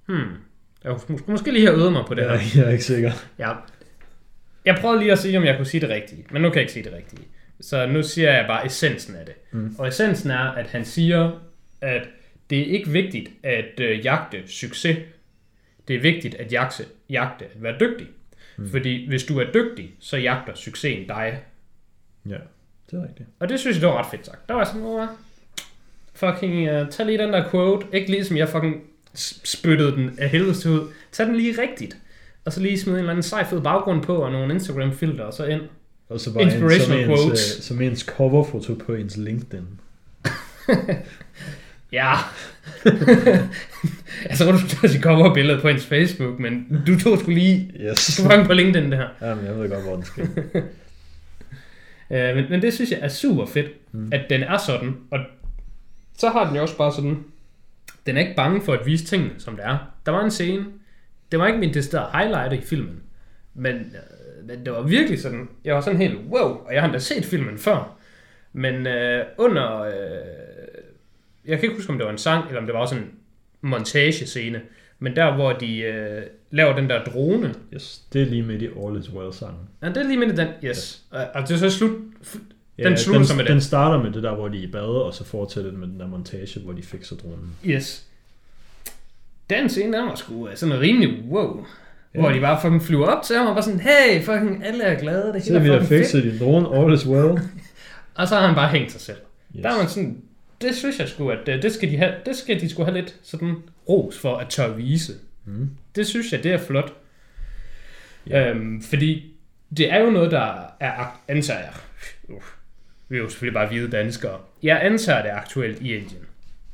Hmm. 0.07 0.35
Jeg 0.85 1.01
skulle 1.01 1.23
måske 1.27 1.53
lige 1.53 1.67
have 1.67 1.79
øvet 1.79 1.93
mig 1.93 2.05
på 2.07 2.15
det 2.15 2.25
her. 2.25 2.33
ja. 2.33 2.41
Jeg 2.55 2.67
er 2.67 2.71
ikke 2.71 2.85
sikker. 2.85 3.13
Ja. 3.39 3.53
Jeg 4.65 4.79
prøvede 4.81 5.01
lige 5.01 5.13
at 5.13 5.19
sige, 5.19 5.39
om 5.39 5.45
jeg 5.45 5.57
kunne 5.57 5.67
sige 5.67 5.81
det 5.81 5.89
rigtige, 5.89 6.25
men 6.31 6.43
nu 6.43 6.49
kan 6.49 6.55
jeg 6.55 6.63
ikke 6.63 6.73
sige 6.73 6.85
det 6.85 6.93
rigtige. 6.93 7.23
Så 7.61 7.87
nu 7.87 8.03
siger 8.03 8.33
jeg 8.33 8.47
bare 8.47 8.67
essensen 8.67 9.17
af 9.17 9.27
det. 9.27 9.35
Mm. 9.51 9.75
Og 9.79 9.89
essensen 9.89 10.31
er, 10.31 10.53
at 10.53 10.67
han 10.67 10.85
siger, 10.85 11.41
at 11.81 12.03
det 12.51 12.59
er 12.61 12.65
ikke 12.65 12.91
vigtigt 12.91 13.31
at 13.43 13.81
øh, 13.81 14.05
jagte 14.05 14.49
succes. 14.49 14.99
Det 15.91 15.99
er 15.99 16.03
vigtigt 16.03 16.35
at 16.35 16.53
jagte, 16.53 16.85
jagte 17.09 17.45
at 17.45 17.63
være 17.63 17.77
dygtig. 17.81 18.07
Mm. 18.57 18.71
Fordi 18.71 19.09
hvis 19.09 19.25
du 19.25 19.39
er 19.39 19.45
dygtig, 19.55 19.95
så 20.01 20.17
jagter 20.17 20.55
succesen 20.55 21.09
dig. 21.09 21.43
Ja, 22.29 22.37
det 22.91 22.99
er 22.99 23.03
rigtigt. 23.03 23.29
Og 23.41 23.49
det 23.49 23.61
synes 23.61 23.77
jeg, 23.77 23.81
det 23.83 23.89
var 23.89 23.99
ret 23.99 24.11
fedt 24.11 24.27
sagt. 24.27 24.49
Der 24.49 24.55
var 24.55 24.65
sådan, 24.65 24.83
"Åh, 24.83 25.07
fucking, 26.15 26.81
uh, 26.83 26.89
tag 26.89 27.07
lige 27.07 27.19
den 27.19 27.33
der 27.33 27.51
quote. 27.51 27.87
Ikke 27.93 28.11
ligesom 28.11 28.37
jeg 28.37 28.49
fucking 28.49 28.83
spyttede 29.45 29.93
den 29.93 30.19
af 30.19 30.29
helvedes 30.29 30.59
til 30.61 30.71
ud. 30.71 30.89
Tag 31.13 31.27
den 31.27 31.37
lige 31.37 31.63
rigtigt. 31.63 31.97
Og 32.45 32.53
så 32.53 32.61
lige 32.61 32.79
smide 32.81 32.97
en 32.97 32.99
eller 32.99 33.11
anden 33.11 33.23
sej 33.23 33.45
fed 33.47 33.61
baggrund 33.61 34.03
på, 34.03 34.17
og 34.17 34.33
nogle 34.33 34.55
Instagram-filter, 34.55 35.25
og 35.25 35.33
så 35.35 35.45
ind. 35.47 35.63
Og 36.09 36.21
så 36.21 36.35
bare 36.35 36.43
en, 36.43 36.51
som, 36.51 36.63
Inspirational 36.63 37.11
ens, 37.11 37.21
quotes. 37.21 37.57
øh, 37.57 37.63
som 37.63 37.81
ens 37.83 38.01
coverfoto 38.01 38.75
på 38.75 38.95
ens 38.95 39.17
LinkedIn. 39.17 39.67
Ja. 41.93 42.13
jeg 44.29 44.39
tror, 44.39 44.53
du 44.53 44.59
skulle 44.59 44.71
tage 44.81 44.93
sit 44.93 45.03
coverbillede 45.03 45.61
på 45.61 45.69
ens 45.69 45.87
Facebook, 45.87 46.39
men 46.39 46.83
du 46.87 46.99
tog 46.99 47.19
skulle 47.19 47.39
lige... 47.39 47.73
Yes. 47.81 48.21
fange 48.27 48.45
på 48.45 48.53
LinkedIn, 48.53 48.91
det 48.91 48.99
her. 48.99 49.09
Jamen, 49.29 49.45
jeg 49.45 49.59
ved 49.59 49.71
godt, 49.71 49.83
hvor 49.85 49.95
den 49.95 50.05
skal. 50.05 50.29
Øh, 52.13 52.37
men, 52.37 52.45
men 52.51 52.63
det 52.63 52.75
synes 52.75 52.91
jeg 52.91 52.99
er 53.03 53.09
super 53.09 53.47
fedt, 53.47 53.67
mm. 53.93 54.09
at 54.13 54.21
den 54.31 54.43
er 54.43 54.59
sådan. 54.59 54.97
Og 55.11 55.19
så 56.19 56.29
har 56.29 56.47
den 56.47 56.57
jo 56.57 56.63
også 56.63 56.77
bare 56.77 56.93
sådan... 56.93 57.25
Den 58.07 58.17
er 58.17 58.21
ikke 58.21 58.37
bange 58.37 58.63
for 58.63 58.73
at 58.73 58.87
vise 58.87 59.05
tingene, 59.05 59.31
som 59.39 59.57
det 59.57 59.65
er. 59.65 59.79
Der 60.07 60.13
var 60.13 60.25
en 60.25 60.31
scene. 60.31 60.65
Det 61.33 61.39
var 61.39 61.47
ikke 61.47 61.59
min 61.59 61.75
deciderede 61.75 62.11
highlight 62.15 62.53
i 62.53 62.67
filmen. 62.67 63.03
Men, 63.55 63.75
øh, 63.75 64.47
men 64.47 64.65
det 64.65 64.73
var 64.73 64.83
virkelig 64.83 65.21
sådan... 65.23 65.49
Jeg 65.65 65.75
var 65.75 65.81
sådan 65.81 66.01
helt, 66.01 66.19
wow, 66.29 66.49
og 66.49 66.69
jeg 66.73 66.83
har 66.83 66.87
endda 66.87 66.99
set 66.99 67.25
filmen 67.25 67.59
før. 67.59 67.97
Men 68.53 68.87
øh, 68.87 69.25
under... 69.39 69.81
Øh, 69.81 69.93
jeg 71.47 71.59
kan 71.59 71.65
ikke 71.69 71.77
huske, 71.77 71.91
om 71.93 71.99
det 71.99 72.05
var 72.07 72.13
en 72.13 72.19
sang, 72.19 72.47
eller 72.47 72.61
om 72.61 72.67
det 72.67 72.75
var 72.75 72.81
også 72.81 72.95
en 72.95 73.05
montagescene. 73.61 74.61
Men 74.99 75.17
der, 75.17 75.35
hvor 75.35 75.53
de 75.53 75.79
øh, 75.79 76.23
laver 76.51 76.77
den 76.77 76.91
der 76.91 77.05
drone, 77.05 77.55
Yes, 77.75 78.03
det 78.13 78.23
er 78.23 78.27
lige 78.27 78.43
midt 78.43 78.63
i 78.63 78.67
All 78.67 78.99
Is 79.01 79.11
Well 79.11 79.33
sangen. 79.33 79.59
Ja, 79.83 79.89
det 79.89 79.97
er 79.97 80.03
lige 80.03 80.17
midt 80.19 80.33
i 80.33 80.37
den, 80.37 80.49
yes. 80.65 81.03
Og, 81.11 81.27
og 81.35 81.43
det 81.49 81.51
er 81.55 81.59
så 81.59 81.71
slut. 81.71 81.91
Ja, 82.79 82.85
Den 82.89 82.97
slutter 82.97 83.19
den, 83.21 83.27
så 83.29 83.37
med 83.37 83.45
den 83.45 83.53
den. 83.53 83.61
starter 83.61 84.03
med 84.03 84.11
det 84.13 84.23
der, 84.23 84.35
hvor 84.35 84.49
de 84.49 84.59
er 84.59 84.63
i 84.63 84.67
bade, 84.67 85.05
og 85.05 85.15
så 85.15 85.25
fortsætter 85.25 85.71
den 85.71 85.81
med 85.81 85.89
den 85.89 86.01
der 86.01 86.07
montage, 86.07 86.61
hvor 86.61 86.73
de 86.73 86.83
fikser 86.83 87.17
dronen. 87.17 87.57
Yes. 87.67 88.07
Den 89.51 89.69
scene, 89.69 89.93
der 89.97 90.05
var 90.05 90.15
sgu 90.15 90.49
øh, 90.49 90.57
sådan 90.57 90.81
rimelig 90.81 91.25
wow. 91.29 91.65
Ja. 92.15 92.21
Hvor 92.21 92.31
de 92.31 92.41
bare 92.41 92.61
fucking 92.61 92.83
flyver 92.83 93.07
op 93.07 93.23
til 93.25 93.37
ham 93.37 93.47
og 93.47 93.55
var 93.55 93.61
sådan, 93.61 93.81
hey, 93.81 94.23
fucking, 94.23 94.65
alle 94.65 94.85
er 94.85 95.01
glade, 95.01 95.33
det 95.33 95.43
Så 95.43 95.53
hele 95.53 95.63
vi 95.65 95.69
er 95.69 95.73
har 95.73 95.81
fucking 95.81 95.89
fedt. 95.89 96.01
fikset 96.13 96.25
din 96.25 96.39
drone, 96.49 96.77
All 96.79 96.95
Is 96.95 97.07
Well. 97.07 97.39
Og 98.15 98.29
så 98.29 98.35
har 98.35 98.47
han 98.47 98.55
bare 98.55 98.69
hængt 98.69 98.93
sig 98.93 99.01
selv. 99.01 99.17
Yes. 99.57 99.63
Der 99.63 99.71
er 99.71 99.77
man 99.79 99.89
sådan, 99.89 100.23
det 100.61 100.75
synes 100.77 100.99
jeg 100.99 101.09
sgu, 101.09 101.31
at 101.31 101.49
øh, 101.49 101.63
det 101.63 101.73
skal 101.73 101.91
de, 101.91 101.97
have, 101.97 102.15
det 102.27 102.37
skal 102.37 102.61
de 102.61 102.69
sgu 102.69 102.85
have 102.85 102.97
lidt 102.97 103.17
sådan 103.23 103.55
ros 103.89 104.19
for 104.19 104.37
at 104.37 104.49
tør 104.49 104.69
vise. 104.77 105.13
Mm. 105.45 105.71
Det 105.95 106.07
synes 106.07 106.33
jeg, 106.33 106.43
det 106.43 106.53
er 106.53 106.59
flot. 106.59 106.93
Ja. 108.27 108.51
Øhm, 108.51 108.83
fordi 108.83 109.35
det 109.77 109.93
er 109.93 110.01
jo 110.01 110.11
noget, 110.11 110.31
der 110.31 110.75
er, 110.81 111.23
antager 111.29 111.61
jeg, 111.61 111.73
uh, 112.29 112.43
vi 113.09 113.17
er 113.17 113.21
jo 113.21 113.29
selvfølgelig 113.29 113.55
bare 113.55 113.69
hvide 113.69 113.91
danskere, 113.91 114.39
jeg 114.63 114.81
antager 114.83 115.23
det 115.23 115.31
aktuelt 115.31 115.81
i 115.83 115.95
Indien. 115.95 116.23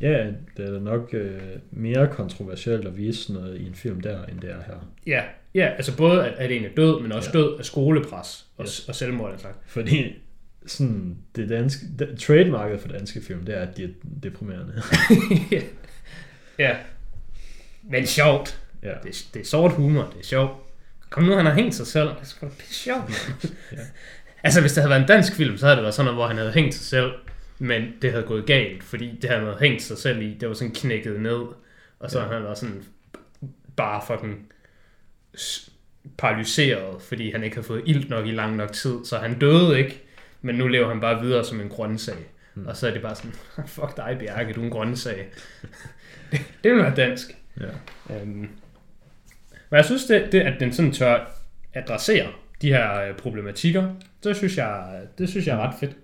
Ja, 0.01 0.27
det 0.57 0.69
er 0.69 0.73
da 0.73 0.79
nok 0.79 1.09
øh, 1.13 1.41
mere 1.71 2.09
kontroversielt 2.13 2.87
at 2.87 2.97
vise 2.97 3.33
noget 3.33 3.61
i 3.61 3.67
en 3.67 3.75
film 3.75 4.01
der, 4.01 4.25
end 4.25 4.41
det 4.41 4.51
er 4.51 4.63
her. 4.67 4.89
Ja, 5.07 5.23
ja 5.55 5.67
altså 5.77 5.97
både 5.97 6.27
at, 6.27 6.35
at 6.39 6.51
en 6.53 6.65
er 6.65 6.69
død, 6.77 7.01
men 7.01 7.13
også 7.13 7.31
ja. 7.35 7.39
død 7.39 7.59
af 7.59 7.65
skolepres 7.65 8.47
og, 8.57 8.65
Yes. 8.65 8.89
og 8.89 8.95
selvmord. 8.95 9.33
Altså. 9.33 9.49
Fordi 9.67 10.15
sådan, 10.67 11.19
det 11.37 11.49
danske, 11.49 11.87
det, 11.99 12.19
trademarket 12.19 12.81
for 12.81 12.89
danske 12.89 13.21
film, 13.23 13.45
det 13.45 13.57
er, 13.57 13.61
at 13.61 13.77
de 13.77 13.85
er 13.85 13.89
deprimerende. 14.23 14.83
ja. 16.59 16.77
Men 17.83 18.07
sjovt. 18.07 18.61
ja. 18.83 18.93
Det, 19.03 19.27
det 19.35 19.41
er 19.41 19.47
sort 19.47 19.73
humor, 19.73 20.03
det 20.15 20.21
er 20.21 20.25
sjovt. 20.25 20.53
Kom 21.11 21.25
nu, 21.25 21.35
han 21.37 21.47
har 21.47 21.55
hængt 21.55 21.75
sig 21.75 21.87
selv. 21.87 22.09
Det 22.09 22.17
er 22.21 22.25
sgu 22.25 22.47
da 22.47 22.51
pisse 22.59 22.75
sjovt. 22.75 23.11
Ja. 23.73 23.77
Altså, 24.43 24.61
hvis 24.61 24.73
det 24.73 24.83
havde 24.83 24.91
været 24.91 25.01
en 25.01 25.09
dansk 25.09 25.35
film, 25.35 25.57
så 25.59 25.67
havde 25.67 25.77
det 25.77 25.83
været 25.83 25.95
sådan 25.95 26.05
noget, 26.05 26.17
hvor 26.19 26.27
han 26.27 26.37
havde 26.37 26.53
hængt 26.53 26.75
sig 26.75 26.85
selv, 26.87 27.13
men 27.59 27.83
det 28.03 28.11
havde 28.13 28.25
gået 28.25 28.47
galt, 28.47 28.85
fordi 28.85 29.19
det 29.23 29.31
han 29.31 29.41
havde 29.41 29.57
hængt 29.61 29.83
sig 29.83 29.99
selv 29.99 30.23
i. 30.23 30.35
Det 30.35 30.49
var 30.49 30.55
sådan 30.55 30.75
knækket 30.75 31.21
ned, 31.21 31.41
og 32.01 32.11
så 32.11 32.19
Ja. 32.19 32.25
ja. 32.27 32.33
han 32.33 32.45
var 32.45 32.55
sådan 32.55 32.83
bare 33.77 34.03
fucking 34.07 34.53
paralyseret, 36.19 37.03
fordi 37.03 37.31
han 37.31 37.45
ikke 37.45 37.57
havde 37.57 37.67
fået 37.67 37.83
ilt 37.87 38.09
nok 38.11 38.27
i 38.27 38.31
lang 38.31 38.57
nok 38.57 38.73
tid, 38.73 38.97
så 39.05 39.19
han 39.19 39.39
døde 39.39 39.79
ikke, 39.79 40.03
men 40.47 40.55
nu 40.55 40.67
lever 40.67 40.89
han 40.89 41.01
bare 41.01 41.21
videre 41.21 41.45
som 41.45 41.61
en 41.61 41.69
grøntsag. 41.69 42.17
Mm. 42.55 42.67
Og 42.67 42.77
så 42.77 42.89
er 42.89 42.93
det 42.93 43.03
bare 43.03 43.15
sådan, 43.15 43.33
fuck 43.77 43.97
dig 43.97 44.17
Bjarke, 44.21 44.53
du 44.53 44.61
er 44.61 44.65
en 44.65 44.71
grøntsag. 44.71 45.29
det, 46.33 46.41
det 46.65 46.73
vil 46.73 46.83
være 46.83 46.97
dansk. 46.97 47.37
ja. 47.61 48.17
Øhm, 48.21 48.49
men 49.71 49.77
jeg 49.77 49.85
synes, 49.85 50.05
det, 50.05 50.33
det, 50.33 50.41
at 50.41 50.61
den 50.61 50.73
sådan 50.73 50.93
tør 50.93 51.31
adressere 51.75 52.33
de 52.63 52.69
her 52.69 53.03
øh, 53.03 53.17
problematikker, 53.17 53.95
det 54.25 54.37
synes 54.37 54.57
jeg, 54.57 55.03
det 55.19 55.29
synes 55.29 55.47
jeg 55.47 55.57
er 55.57 55.69
ret 55.69 55.75
fedt. 55.81 55.97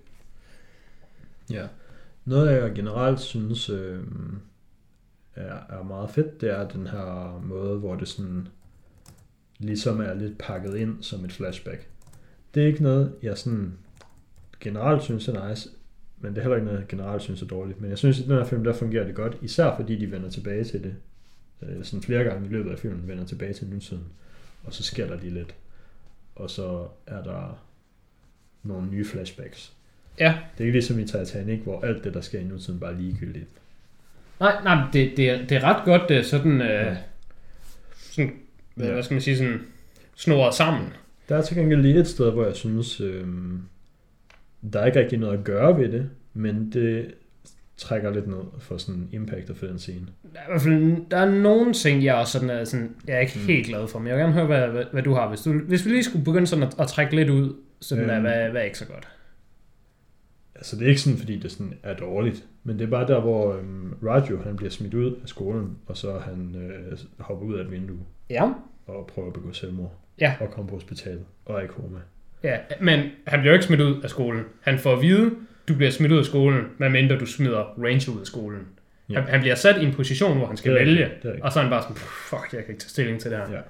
Ja. 1.49 1.67
Noget, 2.25 2.61
jeg 2.61 2.71
generelt 2.75 3.19
synes 3.19 3.69
øh, 3.69 4.03
er, 5.35 5.57
er 5.69 5.83
meget 5.83 6.09
fedt, 6.09 6.41
det 6.41 6.49
er 6.49 6.67
den 6.67 6.87
her 6.87 7.39
måde, 7.43 7.79
hvor 7.79 7.95
det 7.95 8.07
sådan 8.07 8.47
ligesom 9.59 10.01
er 10.01 10.13
lidt 10.13 10.37
pakket 10.37 10.75
ind 10.75 11.03
som 11.03 11.25
et 11.25 11.31
flashback. 11.31 11.87
Det 12.53 12.63
er 12.63 12.67
ikke 12.67 12.83
noget, 12.83 13.15
jeg 13.21 13.37
sådan 13.37 13.77
generelt 14.63 15.03
synes 15.03 15.27
er 15.27 15.49
nice, 15.49 15.69
men 16.19 16.31
det 16.31 16.37
er 16.37 16.41
heller 16.41 16.55
ikke 16.55 16.65
noget, 16.65 16.79
jeg 16.79 16.87
generelt 16.87 17.21
synes 17.21 17.41
er 17.41 17.45
dårligt. 17.45 17.81
Men 17.81 17.89
jeg 17.89 17.97
synes, 17.97 18.19
at 18.19 18.25
i 18.25 18.29
den 18.29 18.37
her 18.37 18.45
film, 18.45 18.63
der 18.63 18.73
fungerer 18.73 19.05
det 19.05 19.15
godt, 19.15 19.37
især 19.41 19.75
fordi 19.75 19.95
de 19.99 20.11
vender 20.11 20.29
tilbage 20.29 20.63
til 20.63 20.83
det. 20.83 20.95
Øh, 21.61 21.83
sådan 21.83 22.01
flere 22.03 22.23
gange 22.23 22.45
i 22.47 22.49
løbet 22.51 22.71
af 22.71 22.79
filmen 22.79 23.07
vender 23.07 23.25
tilbage 23.25 23.53
til 23.53 23.67
nutiden. 23.67 24.03
Og 24.63 24.73
så 24.73 24.83
sker 24.83 25.07
der 25.07 25.17
lige 25.19 25.33
lidt. 25.33 25.55
Og 26.35 26.49
så 26.49 26.87
er 27.07 27.23
der 27.23 27.59
nogle 28.63 28.87
nye 28.87 29.05
flashbacks. 29.05 29.73
Ja, 30.19 30.37
Det 30.57 30.63
er 30.63 30.65
ikke 30.67 30.71
ligesom 30.71 30.99
i 30.99 31.05
Titanic, 31.05 31.59
hvor 31.63 31.81
alt 31.81 32.03
det, 32.03 32.13
der 32.13 32.21
sker 32.21 32.39
i 32.39 32.43
nutiden, 32.43 32.79
bare 32.79 32.93
er 32.93 32.97
ligegyldigt. 32.97 33.47
nej, 34.39 34.63
nej, 34.63 34.75
men 34.75 34.85
det, 34.93 35.17
det, 35.17 35.29
er, 35.29 35.37
det 35.47 35.51
er 35.57 35.63
ret 35.63 35.85
godt, 35.85 36.09
det 36.09 36.17
er 36.17 36.21
sådan, 36.23 36.61
øh, 36.61 36.67
Ja. 36.69 36.97
sådan 37.95 38.31
hvad, 38.75 38.87
Ja. 38.87 38.93
hvad 38.93 39.03
skal 39.03 39.15
man 39.15 39.21
sige, 39.21 39.37
sådan 39.37 39.61
snoret 40.15 40.53
sammen. 40.53 40.89
Der 41.29 41.37
er 41.37 41.41
til 41.41 41.57
gengæld 41.57 41.81
lige 41.81 41.99
et 41.99 42.07
sted, 42.07 42.31
hvor 42.31 42.45
jeg 42.45 42.55
synes, 42.55 43.01
øh, 43.01 43.27
der 44.73 44.79
er 44.79 44.85
ikke 44.85 44.99
rigtig 44.99 45.19
noget 45.19 45.37
at 45.37 45.43
gøre 45.43 45.77
ved 45.79 45.91
det, 45.91 46.09
men 46.33 46.71
det 46.73 47.13
trækker 47.77 48.11
lidt 48.13 48.27
ned 48.27 48.37
for 48.59 48.77
sådan 48.77 49.09
impactet 49.11 49.57
for 49.57 49.65
den 49.65 49.79
scene. 49.79 50.07
Der 50.33 50.39
er, 50.39 50.43
i 50.43 50.51
hvert 50.51 50.61
fald, 50.61 51.09
der 51.11 51.17
er 51.17 51.31
nogle 51.31 51.73
ting, 51.73 52.03
jeg 52.03 52.15
også 52.15 52.31
sådan, 52.33 52.49
er 52.49 52.63
sådan, 52.63 52.95
jeg 53.07 53.15
er 53.15 53.19
ikke 53.19 53.33
Mm. 53.35 53.45
helt 53.47 53.65
glad 53.67 53.87
for, 53.87 53.99
men 53.99 54.07
jeg 54.07 54.15
vil 54.15 54.21
gerne 54.21 54.33
høre, 54.33 54.45
hvad, 54.45 54.67
hvad, 54.67 54.83
hvad 54.91 55.03
du 55.03 55.13
har. 55.13 55.29
Hvis, 55.29 55.41
du, 55.41 55.53
hvis 55.53 55.85
vi 55.85 55.89
lige 55.91 56.03
skulle 56.03 56.25
begynde 56.25 56.47
sådan 56.47 56.63
at, 56.63 56.79
at 56.79 56.87
trække 56.87 57.15
lidt 57.15 57.29
ud, 57.29 57.55
sådan 57.79 58.03
Øhm. 58.03 58.13
øhm. 58.13 58.21
hvad, 58.21 58.49
hvad 58.49 58.61
er 58.61 58.65
ikke 58.65 58.77
så 58.77 58.87
godt. 58.87 59.07
Altså 60.55 60.75
det 60.75 60.83
er 60.83 60.87
ikke 60.89 61.01
sådan, 61.01 61.19
fordi 61.19 61.39
det 61.39 61.51
sådan 61.51 61.73
er 61.83 61.93
dårligt, 61.93 62.45
men 62.63 62.79
det 62.79 62.85
er 62.85 62.89
bare 62.89 63.07
der, 63.07 63.21
hvor 63.21 63.53
øhm, 63.53 63.93
Raju 64.03 64.37
han 64.43 64.55
bliver 64.55 64.69
smidt 64.69 64.93
ud 64.93 65.11
af 65.23 65.29
skolen, 65.29 65.77
og 65.85 65.97
så 65.97 66.19
han 66.19 66.55
øh, 66.55 66.97
hopper 67.19 67.45
ud 67.45 67.53
af 67.55 67.61
et 67.63 67.71
vindue 67.71 67.99
Ja. 68.29 68.51
og 68.87 69.07
prøver 69.07 69.27
at 69.27 69.33
begå 69.33 69.51
selvmord. 69.53 69.93
Ja. 70.21 70.35
Og 70.39 70.51
kommer 70.51 70.69
på 70.69 70.75
hospitalet 70.75 71.23
og 71.45 71.59
er 71.59 71.63
i 71.63 71.67
koma. 71.67 71.99
Ja, 72.43 72.57
men 72.81 72.99
han 73.27 73.39
bliver 73.39 73.51
jo 73.51 73.53
ikke 73.53 73.65
smidt 73.65 73.81
ud 73.81 74.01
af 74.01 74.09
skolen. 74.09 74.43
Han 74.61 74.79
får 74.79 74.95
at 74.95 75.01
vide, 75.01 75.31
du 75.67 75.75
bliver 75.75 75.91
smidt 75.91 76.11
ud 76.11 76.17
af 76.17 76.25
skolen, 76.25 76.61
medmindre 76.77 77.17
du 77.17 77.25
smider 77.25 77.59
Ranger 77.83 78.11
ud 78.15 78.19
af 78.21 78.27
skolen. 78.27 78.67
Ja. 79.09 79.19
Han, 79.21 79.29
han 79.29 79.39
bliver 79.39 79.55
sat 79.55 79.81
i 79.81 79.85
en 79.85 79.93
position, 79.93 80.37
hvor 80.37 80.47
han 80.47 80.57
skal 80.57 80.71
Det 80.71 80.81
er 80.81 80.85
vælge, 80.85 81.09
det 81.23 81.35
er 81.39 81.43
og 81.43 81.51
så 81.51 81.59
er 81.59 81.63
han 81.63 81.69
bare 81.71 81.81
sådan, 81.81 81.95
fuck, 81.95 82.53
jeg 82.53 82.63
kan 82.65 82.73
ikke 82.73 82.81
tage 82.83 82.89
stilling 82.89 83.19
til 83.19 83.31
det 83.31 83.39
her. 83.39 83.51
Ja. 83.55 83.61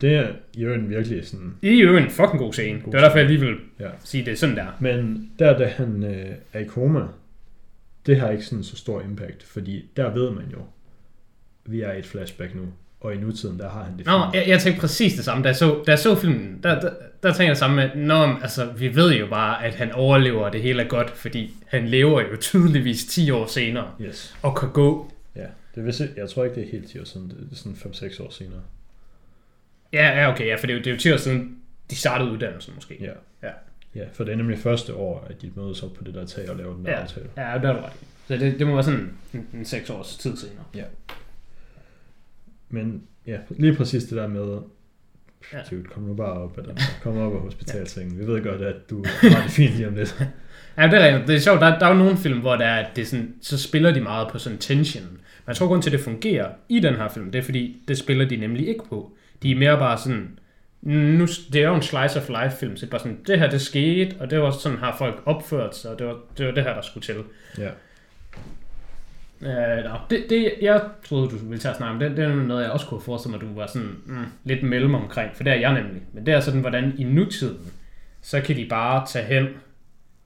Det 0.00 0.14
er 0.14 0.28
jo 0.56 0.72
en 0.74 0.90
virkelig 0.90 1.26
sådan... 1.26 1.54
Det 1.62 1.78
er 1.78 1.82
jo 1.84 1.96
en 1.96 2.10
fucking 2.10 2.38
god 2.38 2.52
scene. 2.52 2.80
God 2.80 2.92
det 2.92 3.00
var 3.00 3.06
derfor, 3.06 3.18
jeg 3.18 3.26
lige 3.26 3.40
vil 3.40 3.56
Ja. 3.80 3.88
sige, 4.04 4.24
det 4.24 4.32
er 4.32 4.36
sådan 4.36 4.56
der. 4.56 4.66
Men 4.80 5.30
der, 5.38 5.58
da 5.58 5.66
han 5.66 6.02
øh, 6.04 6.34
er 6.52 6.58
i 6.60 6.64
koma, 6.64 7.00
det 8.06 8.16
har 8.20 8.30
ikke 8.30 8.44
sådan 8.44 8.64
så 8.64 8.76
stor 8.76 9.00
impact, 9.02 9.42
fordi 9.42 9.90
der 9.96 10.10
ved 10.10 10.30
man 10.30 10.44
jo, 10.52 10.58
vi 11.66 11.80
er 11.80 11.92
i 11.92 11.98
et 11.98 12.06
flashback 12.06 12.54
nu, 12.54 12.62
og 13.04 13.14
i 13.14 13.18
nutiden, 13.18 13.58
der 13.58 13.70
har 13.70 13.82
han 13.84 13.98
det 13.98 14.06
Nå, 14.06 14.12
jeg, 14.34 14.44
jeg 14.48 14.60
tænkte 14.60 14.80
præcis 14.80 15.14
det 15.14 15.24
samme. 15.24 15.42
Da 15.44 15.48
jeg 15.48 15.56
så, 15.56 15.82
da 15.86 15.90
jeg 15.90 15.98
så 15.98 16.14
filmen, 16.14 16.60
der, 16.62 16.80
der, 16.80 16.90
der 17.22 17.28
tænkte 17.28 17.44
jeg 17.44 17.56
samme 17.56 17.76
med, 17.76 17.90
Nå, 17.94 18.36
altså, 18.42 18.64
vi 18.66 18.94
ved 18.96 19.12
jo 19.14 19.26
bare, 19.26 19.64
at 19.64 19.74
han 19.74 19.92
overlever, 19.92 20.44
og 20.44 20.52
det 20.52 20.62
hele 20.62 20.82
er 20.82 20.88
godt, 20.88 21.10
fordi 21.10 21.54
han 21.66 21.88
lever 21.88 22.20
jo 22.20 22.36
tydeligvis 22.40 23.04
10 23.04 23.30
år 23.30 23.46
senere, 23.46 23.90
Yes. 24.00 24.36
og 24.42 24.56
kan 24.56 24.70
gå. 24.72 25.12
Ja, 25.36 25.46
det 25.74 25.84
vil 25.84 25.92
sige, 25.92 26.08
jeg 26.16 26.30
tror 26.30 26.44
ikke, 26.44 26.56
det 26.56 26.66
er 26.66 26.70
helt 26.70 26.88
10 26.90 26.98
år 27.00 27.04
siden, 27.04 27.28
det 27.30 27.36
er 27.52 27.56
sådan 27.56 27.76
5-6 27.76 28.22
år 28.22 28.30
senere. 28.30 28.60
Ja, 29.92 30.20
ja, 30.22 30.32
okay, 30.32 30.46
ja, 30.46 30.54
for 30.56 30.66
det 30.66 30.70
er, 30.74 30.76
jo, 30.76 30.78
det 30.78 30.86
er 30.86 30.90
jo 30.94 30.98
10 31.00 31.12
år 31.12 31.16
siden, 31.16 31.56
de 31.90 31.96
startede 31.96 32.30
uddannelsen 32.30 32.72
måske. 32.74 32.96
Ja. 33.00 33.12
Ja. 33.48 33.52
Ja, 33.94 34.04
for 34.12 34.24
det 34.24 34.32
er 34.32 34.36
nemlig 34.36 34.58
første 34.58 34.94
år, 34.94 35.26
at 35.30 35.42
de 35.42 35.50
mødes 35.56 35.82
op 35.82 35.92
på 35.92 36.04
det 36.04 36.14
der 36.14 36.26
tag 36.26 36.50
og 36.50 36.56
laver 36.56 36.74
den 36.76 36.84
der 36.84 36.90
Ja. 36.92 36.96
aftale. 37.02 37.26
Ja, 37.36 37.42
det 37.42 37.64
er 37.64 37.72
du 37.72 37.78
ret. 37.78 37.92
Så 38.28 38.36
det, 38.36 38.58
det 38.58 38.66
må 38.66 38.72
være 38.74 38.82
sådan 38.82 39.12
en, 39.34 39.46
en 39.54 39.64
6 39.64 39.90
års 39.90 40.16
tid 40.16 40.36
senere. 40.36 40.64
Men 42.74 43.02
ja, 43.26 43.36
lige 43.50 43.74
præcis 43.74 44.04
det 44.04 44.18
der 44.18 44.26
med, 44.26 44.58
Ja. 45.52 45.58
ja. 45.58 45.76
kom 45.90 46.02
nu 46.02 46.14
bare 46.14 46.32
op, 46.32 46.58
eller 46.58 46.74
kom 47.02 47.18
op 47.18 47.34
af 47.34 47.40
hospitalsengen. 47.40 48.18
Vi 48.18 48.26
ved 48.26 48.42
godt, 48.42 48.62
at 48.62 48.90
du 48.90 49.04
har 49.22 49.42
det 49.42 49.50
fint 49.50 49.74
lige 49.74 49.88
om 49.88 49.94
lidt. 49.94 50.16
Ja, 50.78 50.86
det 50.86 51.02
er. 51.10 51.26
Det 51.26 51.34
er 51.34 51.40
sjovt. 51.40 51.60
Der, 51.60 51.78
der 51.78 51.86
er 51.86 51.90
jo 51.90 51.98
nogle 51.98 52.16
film, 52.16 52.40
hvor 52.40 52.56
der 52.56 52.64
er, 52.64 52.86
det 52.96 53.02
er 53.02 53.06
sådan, 53.06 53.34
så 53.42 53.58
spiller 53.58 53.90
de 53.92 54.00
meget 54.00 54.28
på 54.32 54.38
sådan 54.38 54.58
tension. 54.58 55.04
Men 55.04 55.18
jeg 55.46 55.56
tror, 55.56 55.66
grund 55.66 55.82
til, 55.82 55.90
at 55.90 55.92
det 55.92 56.00
fungerer 56.00 56.48
i 56.68 56.80
den 56.80 56.94
her 56.94 57.08
film, 57.08 57.30
det 57.32 57.38
er 57.38 57.42
fordi, 57.42 57.82
det 57.88 57.98
spiller 57.98 58.24
de 58.24 58.36
nemlig 58.36 58.68
ikke 58.68 58.84
på. 58.88 59.12
De 59.42 59.50
er 59.52 59.56
mere 59.56 59.78
bare 59.78 59.98
sådan, 59.98 60.38
nu, 60.82 61.26
det 61.52 61.62
er 61.62 61.68
jo 61.68 61.74
en 61.74 61.82
slice 61.82 62.20
of 62.20 62.28
life 62.28 62.56
film, 62.60 62.76
så 62.76 62.80
det 62.80 62.86
er 62.86 62.90
bare 62.90 63.00
sådan, 63.00 63.18
det 63.26 63.38
her 63.38 63.50
det 63.50 63.60
skete, 63.60 64.16
og 64.20 64.30
det 64.30 64.40
var 64.40 64.50
sådan, 64.50 64.78
har 64.78 64.96
folk 64.98 65.22
opført 65.26 65.76
sig, 65.76 65.90
og 65.90 65.98
det 65.98 66.06
var 66.06 66.16
det, 66.38 66.46
var 66.46 66.52
det 66.52 66.62
her, 66.64 66.74
der 66.74 66.82
skulle 66.82 67.04
til. 67.04 67.16
Ja. 67.58 67.68
Uh, 69.44 69.84
no, 69.84 69.96
det, 70.10 70.26
det, 70.30 70.52
jeg 70.62 70.82
troede, 71.08 71.28
du 71.28 71.36
ville 71.36 71.58
tage 71.58 71.70
at 71.70 71.76
snakke 71.76 71.92
om, 71.94 71.98
det, 72.00 72.16
det 72.16 72.24
er 72.24 72.34
noget, 72.34 72.62
jeg 72.62 72.70
også 72.70 72.86
kunne 72.86 73.00
forestille 73.00 73.30
mig, 73.36 73.42
at 73.42 73.48
du 73.50 73.60
var 73.60 73.66
sådan 73.66 73.96
mm, 74.06 74.24
lidt 74.44 74.62
mellem 74.62 74.94
omkring, 74.94 75.30
for 75.34 75.44
det 75.44 75.52
er 75.52 75.56
jeg 75.56 75.72
nemlig. 75.72 76.02
Men 76.12 76.26
det 76.26 76.34
er 76.34 76.40
sådan, 76.40 76.60
hvordan 76.60 76.92
i 76.98 77.04
nutiden, 77.04 77.72
så 78.22 78.40
kan 78.40 78.56
de 78.56 78.66
bare 78.70 79.06
tage 79.06 79.24
hen 79.24 79.46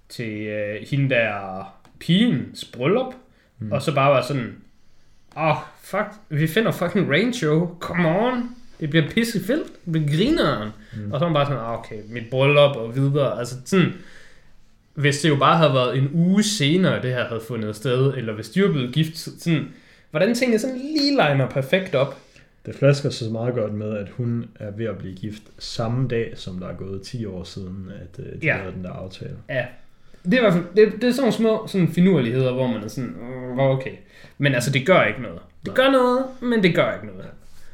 til 0.09 0.49
uh, 0.49 0.89
hende 0.91 1.15
der 1.15 1.79
pigens 2.01 2.65
bryllup, 2.65 3.15
Mm. 3.61 3.73
og 3.73 3.83
så 3.83 3.95
bare 3.95 4.13
være 4.15 4.23
sådan, 4.25 4.57
åh, 5.37 5.49
oh, 5.49 5.57
fuck, 5.83 6.07
vi 6.29 6.47
finder 6.47 6.71
fucking 6.73 7.11
rain 7.11 7.33
show, 7.35 7.77
come 7.81 8.09
on, 8.09 8.51
det 8.81 8.91
bliver 8.91 9.11
pissefildt, 9.11 9.67
det 9.85 9.93
bliver 9.93 10.09
grineren. 10.17 10.69
Mm. 10.97 11.13
Og 11.13 11.19
så 11.19 11.25
er 11.25 11.29
man 11.29 11.35
bare 11.35 11.47
sådan, 11.47 11.59
ah, 11.63 11.79
okay, 11.79 11.97
mit 12.09 12.23
bryllup 12.31 12.77
og 12.77 12.97
videre, 12.97 13.39
altså 13.39 13.57
sådan, 13.65 13.93
hvis 14.99 15.21
det 15.21 15.29
jo 15.29 15.37
bare 15.37 15.57
havde 15.57 15.75
været 15.75 15.99
en 15.99 16.11
uge 16.13 16.43
senere, 16.43 17.03
det 17.03 17.11
her 17.11 17.25
havde 17.25 17.41
fundet 17.41 17.77
sted, 17.77 18.15
eller 18.17 18.33
hvis 18.33 18.49
de 18.49 18.63
var 18.63 18.73
blevet 18.73 18.95
gift, 18.95 19.17
sådan, 19.19 19.69
hvordan 20.11 20.35
tingene 20.35 20.59
sådan 20.59 20.77
lige 20.77 21.11
liner 21.11 21.49
perfekt 21.51 21.95
op. 21.95 22.19
Det 22.67 22.75
flasker 22.75 23.11
sig 23.11 23.33
meget 23.33 23.55
godt 23.55 23.75
med, 23.75 23.97
at 23.97 24.09
hun 24.09 24.45
er 24.61 24.71
ved 24.71 24.87
at 24.87 24.99
blive 24.99 25.15
gift 25.15 25.43
samme 25.59 26.09
dag, 26.09 26.33
som 26.37 26.59
der 26.59 26.69
er 26.69 26.75
gået 26.77 27.03
10 27.03 27.25
år 27.27 27.45
siden, 27.45 27.93
at 28.03 28.25
øh, 28.25 28.33
de 28.43 28.47
Ja. 28.47 28.57
lavede 28.57 28.73
den 28.77 28.85
der 28.85 28.91
aftale. 28.91 29.37
Ja, 29.49 29.67
det 30.25 30.35
er 30.35 30.39
i 30.39 30.41
hvert 30.41 30.53
fald, 30.53 30.65
det, 30.77 30.93
det 31.03 31.05
er 31.09 31.13
sådan 31.13 31.21
nogle 31.23 31.33
små 31.33 31.67
sådan 31.67 31.89
finurligheder, 31.89 32.53
hvor 32.53 32.67
man 32.67 32.83
er 32.85 32.89
sådan, 32.89 33.15
okay. 33.59 33.93
Men 34.39 34.55
altså, 34.55 34.71
det 34.71 34.87
gør 34.87 35.03
ikke 35.03 35.23
noget. 35.23 35.41
Det 35.67 35.75
gør 35.75 35.91
noget, 35.91 36.25
men 36.43 36.63
det 36.63 36.75
gør 36.75 36.93
ikke 36.95 37.07
noget. 37.07 37.25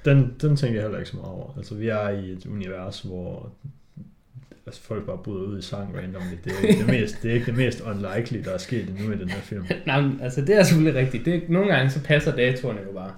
Den, 0.05 0.35
den 0.41 0.57
tænker 0.57 0.75
jeg 0.75 0.83
heller 0.83 0.99
ikke 0.99 1.11
så 1.11 1.17
meget 1.17 1.33
over. 1.35 1.55
Altså, 1.57 1.75
vi 1.75 1.89
er 1.89 2.09
i 2.09 2.31
et 2.31 2.47
univers, 2.47 3.01
hvor 3.01 3.53
altså, 4.67 4.83
folk 4.83 5.07
bare 5.07 5.19
bryder 5.19 5.43
ud 5.43 5.59
i 5.59 5.63
sang 5.63 5.97
randomligt. 5.97 6.45
Det 6.45 6.53
er 6.53 6.69
ikke 6.69 6.79
det 6.81 7.01
mest, 7.01 7.23
det 7.23 7.31
er 7.31 7.35
ikke 7.35 7.47
det 7.47 7.57
mest 7.57 7.81
unlikely, 7.81 8.45
der 8.45 8.51
er 8.51 8.59
sket 8.59 8.89
endnu 8.89 9.13
i 9.13 9.19
den 9.19 9.29
her 9.29 9.41
film. 9.41 9.65
Nej, 9.87 10.01
men, 10.01 10.21
altså 10.23 10.41
det 10.41 10.55
er 10.59 10.63
selvfølgelig 10.63 11.01
rigtigt. 11.01 11.25
Det, 11.25 11.35
er- 11.35 11.41
nogle 11.49 11.69
gange 11.75 11.91
så 11.91 12.03
passer 12.03 12.37
datoerne 12.37 12.81
jo 12.81 12.93
bare. 12.93 13.13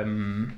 Øhm, 0.00 0.50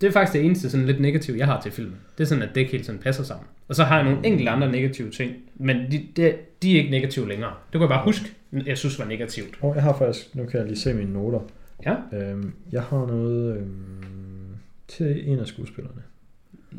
det 0.00 0.06
er 0.06 0.10
faktisk 0.12 0.32
det 0.32 0.44
eneste 0.44 0.70
sådan 0.70 0.86
lidt 0.86 1.00
negative, 1.00 1.38
jeg 1.38 1.46
har 1.46 1.60
til 1.60 1.72
filmen. 1.72 1.96
Det 2.18 2.24
er 2.24 2.28
sådan, 2.28 2.42
at 2.42 2.48
det 2.54 2.60
ikke 2.60 2.72
helt 2.72 2.86
sådan 2.86 3.00
passer 3.00 3.22
sammen. 3.24 3.46
Og 3.68 3.74
så 3.74 3.84
har 3.84 3.96
jeg 3.96 4.04
nogle 4.04 4.26
enkelte 4.26 4.50
andre 4.50 4.72
negative 4.72 5.10
ting, 5.10 5.32
men 5.54 5.76
de, 5.90 6.06
de, 6.16 6.34
de 6.62 6.72
er 6.74 6.78
ikke 6.78 6.90
negative 6.90 7.28
længere. 7.28 7.50
Det 7.50 7.72
kunne 7.72 7.82
jeg 7.82 7.88
bare 7.88 8.04
huske, 8.04 8.26
jeg 8.66 8.78
synes 8.78 8.98
var 8.98 9.04
negativt. 9.04 9.58
Og 9.60 9.74
jeg 9.74 9.82
har 9.82 9.98
faktisk, 9.98 10.34
nu 10.34 10.44
kan 10.46 10.58
jeg 10.60 10.66
lige 10.68 10.78
se 10.78 10.94
mine 10.94 11.12
noter. 11.12 11.40
Ja. 11.86 11.94
Øhm, 12.12 12.52
jeg 12.72 12.82
har 12.82 12.96
noget, 13.06 13.56
øhm, 13.56 14.56
til 14.88 15.28
en 15.30 15.38
af 15.38 15.46
skuespillerne. 15.46 16.02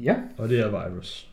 Ja. 0.04 0.16
Og 0.38 0.50
det 0.50 0.60
er 0.60 0.70
Virus. 0.70 1.30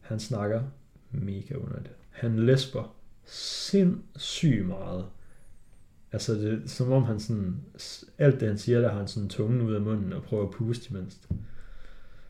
Han 0.00 0.20
snakker 0.20 0.62
mega 1.10 1.54
underligt. 1.54 1.94
Han 2.10 2.46
lesber 2.46 2.94
sindssygt 3.26 4.66
meget. 4.66 5.04
Altså, 6.12 6.32
det 6.34 6.52
er 6.52 6.68
som 6.68 6.92
om 6.92 7.04
han 7.04 7.20
sådan... 7.20 7.56
Alt 8.18 8.40
det, 8.40 8.48
han 8.48 8.58
siger, 8.58 8.80
der 8.80 8.88
har 8.90 8.98
han 8.98 9.08
sådan 9.08 9.28
tungen 9.28 9.60
ud 9.60 9.74
af 9.74 9.80
munden 9.80 10.12
og 10.12 10.22
prøver 10.22 10.44
at 10.44 10.50
puste 10.50 10.90
imens. 10.90 11.18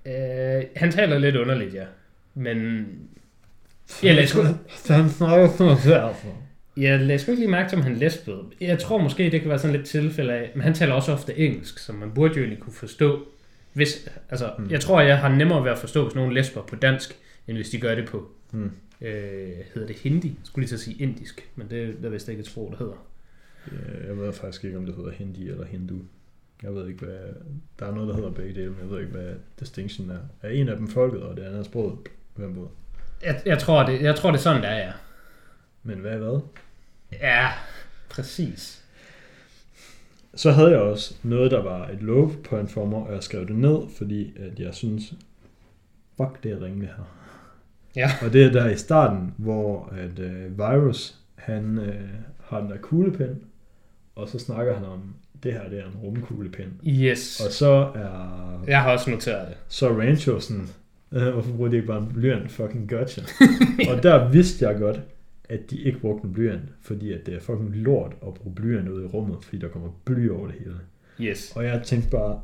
Øh, 0.07 0.65
han 0.77 0.93
taler 0.93 1.19
lidt 1.19 1.37
underligt, 1.37 1.75
ja. 1.75 1.85
Men 2.35 2.87
Jeg 4.03 4.15
lagde 4.15 4.29
sgu, 4.29 4.43
Han 4.91 5.09
snakker 5.11 5.49
sådan 5.49 5.67
noget 5.67 5.85
derfor. 5.85 6.37
jeg 6.77 7.01
lagde 7.01 7.19
sgu 7.19 7.31
ikke 7.31 7.41
lige 7.43 7.51
mærke 7.51 7.69
til, 7.69 7.79
om 7.79 7.85
han 7.85 7.97
lesbede. 7.97 8.43
Jeg 8.61 8.79
tror 8.79 8.99
måske, 9.03 9.31
det 9.31 9.41
kan 9.41 9.51
være 9.51 9.59
sådan 9.59 9.77
lidt 9.77 9.87
tilfælde 9.87 10.33
af, 10.33 10.51
men 10.55 10.63
han 10.63 10.75
taler 10.75 10.95
også 10.95 11.13
ofte 11.13 11.39
engelsk, 11.39 11.79
så 11.79 11.93
man 11.93 12.11
burde 12.15 12.35
jo 12.35 12.41
egentlig 12.41 12.59
kunne 12.59 12.73
forstå. 12.73 13.29
Hvis, 13.73 14.09
altså, 14.31 14.53
Mm. 14.59 14.71
Jeg 14.71 14.81
tror, 14.81 15.01
jeg 15.01 15.19
har 15.19 15.29
nemmere 15.29 15.65
ved 15.65 15.71
at 15.71 15.79
forstå, 15.79 16.03
hvis 16.05 16.15
nogen 16.15 16.33
lesber 16.33 16.63
på 16.63 16.77
dansk, 16.77 17.19
end 17.49 17.57
hvis 17.57 17.71
de 17.71 17.81
gør 17.81 17.95
det 17.95 18.09
på, 18.09 18.31
Mm. 18.53 18.71
øh, 19.01 19.49
hedder 19.75 19.87
det 19.87 19.97
hindi? 19.97 20.29
Jeg 20.29 20.37
skulle 20.45 20.63
lige 20.63 20.69
til 20.69 20.75
at 20.77 20.81
sige 20.81 20.97
indisk, 21.03 21.49
men 21.57 21.71
det 21.71 22.05
er 22.05 22.09
vist 22.09 22.29
ikke 22.29 22.41
et 22.41 22.47
sprog, 22.47 22.71
der 22.73 22.79
hedder. 22.79 23.07
Øh, 23.73 24.07
Jeg 24.07 24.17
ved 24.19 24.33
faktisk 24.33 24.65
ikke, 24.65 24.79
om 24.79 24.87
det 24.87 24.95
hedder 24.95 25.11
hindi 25.11 25.49
eller 25.49 25.65
hindu. 25.65 25.99
Jeg 26.63 26.75
ved 26.75 26.89
ikke, 26.89 27.05
hvad... 27.05 27.19
Der 27.79 27.87
er 27.87 27.95
noget, 27.95 28.09
der 28.09 28.15
hedder 28.15 28.31
begge 28.31 28.55
dele, 28.55 28.71
men 28.71 28.79
jeg 28.81 28.91
ved 28.91 29.01
ikke, 29.01 29.13
hvad 29.13 29.35
distinction 29.61 30.11
er. 30.11 30.19
Er 30.43 30.49
en 30.51 30.69
af 30.69 30.77
dem 30.77 30.89
folket, 30.89 31.23
og 31.23 31.37
det 31.37 31.43
andet 31.43 31.59
er 31.59 31.63
sproget? 31.63 31.99
Hvem 32.35 32.57
ved? 32.57 32.67
Jeg, 33.25 33.43
jeg, 33.47 33.59
tror, 33.59 33.87
det, 33.87 34.03
jeg 34.03 34.17
tror, 34.17 34.31
det 34.31 34.39
er 34.39 34.43
sådan, 34.43 34.63
det 34.63 34.71
er, 34.71 34.77
ja. 34.77 34.93
Men 35.83 35.99
hvad 35.99 36.13
er 36.13 36.19
hvad? 36.19 36.41
Ja, 37.13 37.49
præcis. 38.09 38.85
Så 40.39 40.51
havde 40.51 40.71
jeg 40.71 40.79
også 40.81 41.15
noget, 41.23 41.51
der 41.51 41.63
var 41.63 41.89
et 41.89 42.03
love 42.03 42.31
point 42.45 42.71
for 42.71 42.87
mig, 42.87 42.99
og 42.99 43.13
jeg 43.15 43.23
skrev 43.23 43.47
det 43.47 43.57
ned, 43.57 43.79
fordi 43.97 44.33
at 44.37 44.61
jeg 44.61 44.75
synes, 44.75 45.15
fuck, 46.17 46.43
det 46.43 46.53
er 46.53 46.63
ringe 46.63 46.87
her. 46.87 47.15
Ja. 47.97 48.11
Og 48.23 48.33
det 48.33 48.45
er 48.45 48.51
der 48.51 48.71
i 48.71 48.77
starten, 48.77 49.35
hvor 49.37 49.93
at, 49.97 50.19
øh, 50.19 50.59
Virus, 50.59 51.17
han 51.35 51.79
øh, 51.79 52.09
har 52.45 52.61
den 52.61 52.71
der 52.71 52.77
kuglepen, 52.77 53.41
og 54.17 54.29
så 54.29 54.39
snakker 54.39 54.75
han 54.75 54.85
om, 54.85 55.15
det 55.43 55.53
her 55.53 55.69
det 55.69 55.79
er 55.79 55.85
en 55.85 55.97
rumkuglepen. 56.03 56.81
Yes. 56.87 57.41
Og 57.47 57.53
så 57.53 57.91
er, 57.95 58.65
Jeg 58.67 58.83
har 58.83 58.93
også 58.93 59.11
noteret 59.11 59.49
det. 59.49 59.57
så 59.69 59.89
er 59.89 60.01
Rancho 60.01 60.41
sådan, 60.41 60.69
øh, 61.13 61.33
hvorfor 61.33 61.53
bruger 61.53 61.71
de 61.71 61.77
ikke 61.77 61.89
bare 61.89 61.99
en 61.99 62.13
blyant? 62.15 62.51
Fucking 62.51 62.91
gotcha. 62.91 63.23
og 63.91 64.03
der 64.03 64.29
vidste 64.29 64.69
jeg 64.69 64.79
godt, 64.79 65.01
at 65.49 65.71
de 65.71 65.77
ikke 65.77 65.99
brugte 65.99 66.27
en 66.27 66.33
blyant, 66.33 66.63
fordi 66.83 67.13
at 67.13 67.27
det 67.27 67.35
er 67.35 67.41
fucking 67.41 67.77
lort 67.77 68.13
at 68.27 68.35
bruge 68.35 68.55
blyant 68.55 68.89
ud 68.89 69.03
i 69.03 69.07
rummet, 69.07 69.37
fordi 69.43 69.59
der 69.59 69.69
kommer 69.69 69.89
bly 70.05 70.29
over 70.29 70.47
det 70.47 70.57
hele. 70.59 70.77
Yes. 71.21 71.53
Og 71.57 71.65
jeg 71.65 71.83
tænkte 71.85 72.11
bare, 72.11 72.41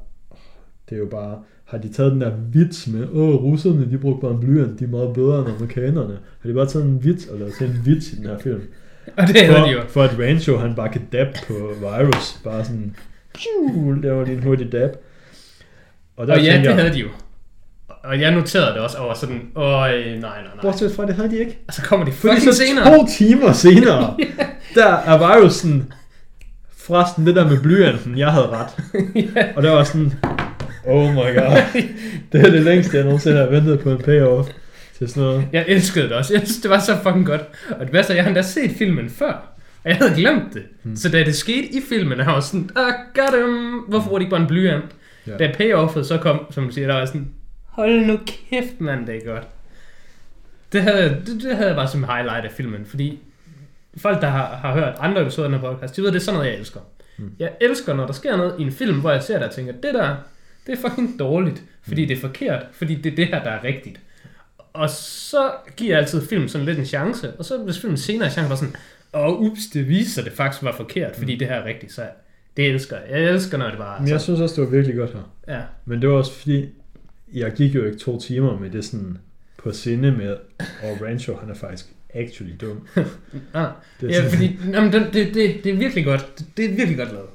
det 0.88 0.94
er 0.94 0.98
jo 0.98 1.06
bare, 1.06 1.42
har 1.64 1.78
de 1.78 1.88
taget 1.92 2.12
den 2.12 2.20
der 2.20 2.36
vits 2.52 2.88
med, 2.88 3.08
åh, 3.12 3.42
russerne, 3.42 3.90
de 3.90 3.98
brugte 3.98 4.20
bare 4.20 4.34
en 4.34 4.40
blyant, 4.40 4.80
de 4.80 4.84
er 4.84 4.88
meget 4.88 5.14
bedre 5.14 5.38
end 5.38 5.48
amerikanerne. 5.48 6.18
Har 6.40 6.48
de 6.48 6.54
bare 6.54 6.66
taget 6.66 6.86
en 6.86 7.04
vits 7.04 7.26
og 7.26 7.38
lavet 7.38 7.54
til 7.54 7.66
en 7.66 7.80
vits 7.84 8.12
i 8.12 8.16
den 8.16 8.24
her 8.24 8.38
film? 8.38 8.62
Og 9.18 9.28
det 9.28 9.36
havde 9.36 9.60
de 9.60 9.70
jo. 9.70 9.80
For, 9.80 9.88
for 9.88 10.02
at 10.02 10.18
Rancho, 10.18 10.56
han 10.56 10.74
bare 10.74 10.88
kan 10.88 11.02
dab 11.12 11.26
på 11.48 11.54
Virus, 11.80 12.40
bare 12.44 12.64
sådan, 12.64 12.96
pju, 13.34 13.92
laver 13.92 14.24
lige 14.24 14.36
en 14.36 14.42
hurtig 14.42 14.72
dab. 14.72 14.96
Og 16.16 16.26
der 16.26 16.32
Og 16.34 16.44
ja, 16.44 16.58
det 16.58 16.64
jeg, 16.64 16.74
havde 16.74 16.92
de 16.92 16.98
jo. 16.98 17.08
Og 18.04 18.20
jeg 18.20 18.30
noterede 18.30 18.66
det 18.66 18.76
også 18.76 18.98
over 18.98 19.14
sådan, 19.14 19.40
åh, 19.56 19.64
nej, 19.64 19.98
nej, 19.98 20.18
nej. 20.20 20.62
bortset 20.62 20.92
fra, 20.96 21.06
det 21.06 21.14
havde 21.14 21.30
de 21.30 21.38
ikke. 21.38 21.58
Og 21.68 21.74
så 21.74 21.82
kommer 21.82 22.06
de 22.06 22.12
fucking 22.12 22.42
så 22.42 22.52
senere. 22.52 22.96
to 22.96 23.06
timer 23.06 23.52
senere, 23.52 24.16
der 24.74 24.86
er 24.96 25.18
Virus 25.18 25.52
sådan, 25.54 25.92
forresten 26.76 27.26
det 27.26 27.36
der 27.36 27.48
med 27.48 27.60
blyanten, 27.62 28.18
jeg 28.18 28.32
havde 28.32 28.46
ret. 28.46 28.68
ja. 29.14 29.46
Og 29.56 29.62
der 29.62 29.70
var 29.70 29.84
sådan, 29.84 30.12
oh 30.86 31.10
my 31.12 31.16
god, 31.16 31.82
det 32.32 32.40
er 32.40 32.50
det 32.50 32.62
længste, 32.62 32.96
jeg 32.96 33.04
nogensinde 33.04 33.38
har 33.38 33.46
ventet 33.46 33.80
på 33.80 33.90
en 33.90 33.98
payoff 33.98 34.48
til 34.98 35.08
sådan 35.08 35.22
noget. 35.22 35.44
Jeg 35.52 35.64
elskede 35.68 36.08
det 36.08 36.12
også. 36.12 36.34
Jeg 36.34 36.42
synes, 36.44 36.60
det 36.60 36.70
var 36.70 36.78
så 36.78 36.96
fucking 37.02 37.26
godt. 37.26 37.42
Og 37.70 37.86
det 37.86 37.92
værste 37.92 38.12
er, 38.12 38.14
jeg 38.14 38.24
har 38.24 38.28
endda 38.28 38.42
set 38.42 38.70
filmen 38.78 39.10
før. 39.10 39.32
Og 39.84 39.90
jeg 39.90 39.96
havde 39.96 40.14
glemt 40.14 40.54
det. 40.54 40.62
Hmm. 40.82 40.90
Mm. 40.90 40.96
Så 40.96 41.08
da 41.08 41.24
det 41.24 41.34
skete 41.34 41.66
i 41.66 41.80
filmen, 41.88 42.18
jeg 42.18 42.26
var 42.26 42.40
sådan, 42.40 42.70
ah, 42.76 42.92
got 43.14 43.40
him. 43.40 43.78
Hvorfor 43.88 44.08
bruger 44.08 44.18
de 44.18 44.22
ikke 44.22 44.30
bare 44.30 44.40
en 44.40 44.46
blyant? 44.46 44.84
Ja. 45.26 45.36
Da 45.36 45.52
payoffet 45.58 46.06
så 46.06 46.18
kom, 46.18 46.40
som 46.50 46.64
du 46.64 46.70
siger, 46.72 46.86
der 46.86 46.94
var 46.94 47.06
sådan, 47.06 47.28
hold 47.74 48.06
nu 48.06 48.18
kæft, 48.26 48.80
mand, 48.80 49.06
det 49.06 49.16
er 49.16 49.26
godt. 49.32 49.48
Det 50.72 50.82
havde, 50.82 51.22
det, 51.26 51.42
det 51.42 51.56
havde 51.56 51.68
jeg 51.68 51.76
bare 51.76 51.88
som 51.88 52.04
highlight 52.04 52.44
af 52.44 52.52
filmen, 52.52 52.84
fordi 52.86 53.18
folk, 53.96 54.20
der 54.20 54.28
har, 54.28 54.46
har 54.46 54.72
hørt 54.74 54.94
andre 54.98 55.22
episoder 55.22 55.48
af 55.48 55.52
den 55.52 55.60
her 55.60 55.72
podcast, 55.72 55.96
de 55.96 56.02
ved, 56.02 56.08
det 56.12 56.16
er 56.16 56.20
sådan 56.20 56.38
noget, 56.38 56.50
jeg 56.52 56.58
elsker. 56.58 56.80
Mm. 57.18 57.32
Jeg 57.38 57.50
elsker, 57.60 57.94
når 57.94 58.06
der 58.06 58.12
sker 58.12 58.36
noget 58.36 58.54
i 58.58 58.62
en 58.62 58.72
film, 58.72 59.00
hvor 59.00 59.10
jeg 59.10 59.22
ser 59.22 59.38
det 59.38 59.48
og 59.48 59.54
tænker, 59.54 59.72
det 59.72 59.94
der, 59.94 60.16
det 60.66 60.72
er 60.78 60.88
fucking 60.88 61.18
dårligt, 61.18 61.62
fordi 61.82 62.02
Mm. 62.02 62.08
det 62.08 62.16
er 62.16 62.20
forkert, 62.20 62.66
fordi 62.72 62.94
det 62.94 63.12
er 63.12 63.16
det 63.16 63.26
her, 63.26 63.42
der 63.44 63.50
er 63.50 63.64
rigtigt. 63.64 64.00
Og 64.72 64.90
så 64.90 65.50
giver 65.76 65.90
jeg 65.90 65.98
altid 65.98 66.26
film 66.28 66.48
sådan 66.48 66.64
lidt 66.66 66.78
en 66.78 66.84
chance, 66.86 67.32
og 67.38 67.44
så 67.44 67.58
hvis 67.58 67.80
filmen 67.80 67.96
senere 67.96 68.26
er 68.28 68.32
chance 68.32 68.50
var 68.50 68.56
sådan, 68.56 68.74
åh, 69.14 69.40
ups, 69.40 69.60
det 69.72 69.88
viser 69.88 70.10
sig, 70.10 70.24
det 70.24 70.32
faktisk 70.32 70.62
var 70.62 70.72
forkert, 70.72 71.16
fordi 71.16 71.32
Mm. 71.32 71.38
det 71.38 71.48
her 71.48 71.54
er 71.54 71.64
rigtigt, 71.64 71.92
så 71.92 72.02
det 72.56 72.66
elsker 72.70 72.96
jeg. 72.96 73.20
Jeg 73.20 73.30
elsker, 73.30 73.58
når 73.58 73.68
det 73.68 73.78
bare 73.78 74.00
Men 74.00 74.08
jeg 74.08 74.20
synes 74.20 74.40
også, 74.40 74.54
det 74.60 74.64
var 74.70 74.76
virkelig 74.76 74.96
godt 74.96 75.12
her. 75.12 75.54
ja. 75.56 75.60
Men 75.84 76.00
det 76.02 76.08
var 76.10 76.14
også 76.16 76.32
fordi, 76.32 76.68
jeg 77.32 77.52
gik 77.52 77.74
jo 77.74 77.84
ikke 77.84 77.98
to 77.98 78.20
timer 78.20 78.58
med 78.58 78.70
det 78.70 78.84
sådan 78.84 79.18
på 79.58 79.72
sinde 79.72 80.12
med, 80.12 80.36
og 80.58 81.02
Rancho, 81.02 81.36
han 81.36 81.50
er 81.50 81.54
faktisk 81.54 81.86
actually 82.14 82.54
dum. 82.60 82.88
Ah, 83.54 83.66
Det 84.00 84.10
er 84.10 84.14
ja, 84.14 84.14
sådan- 84.14 84.30
fordi 84.30 84.58
jamen, 84.72 84.92
det, 84.92 85.14
det, 85.14 85.34
det, 85.64 85.66
er 85.66 85.76
virkelig 85.76 86.04
godt. 86.04 86.38
Det, 86.38 86.46
det 86.56 86.64
er 86.64 86.68
virkelig 86.76 86.96
godt 86.98 87.12
lavet. 87.12 87.28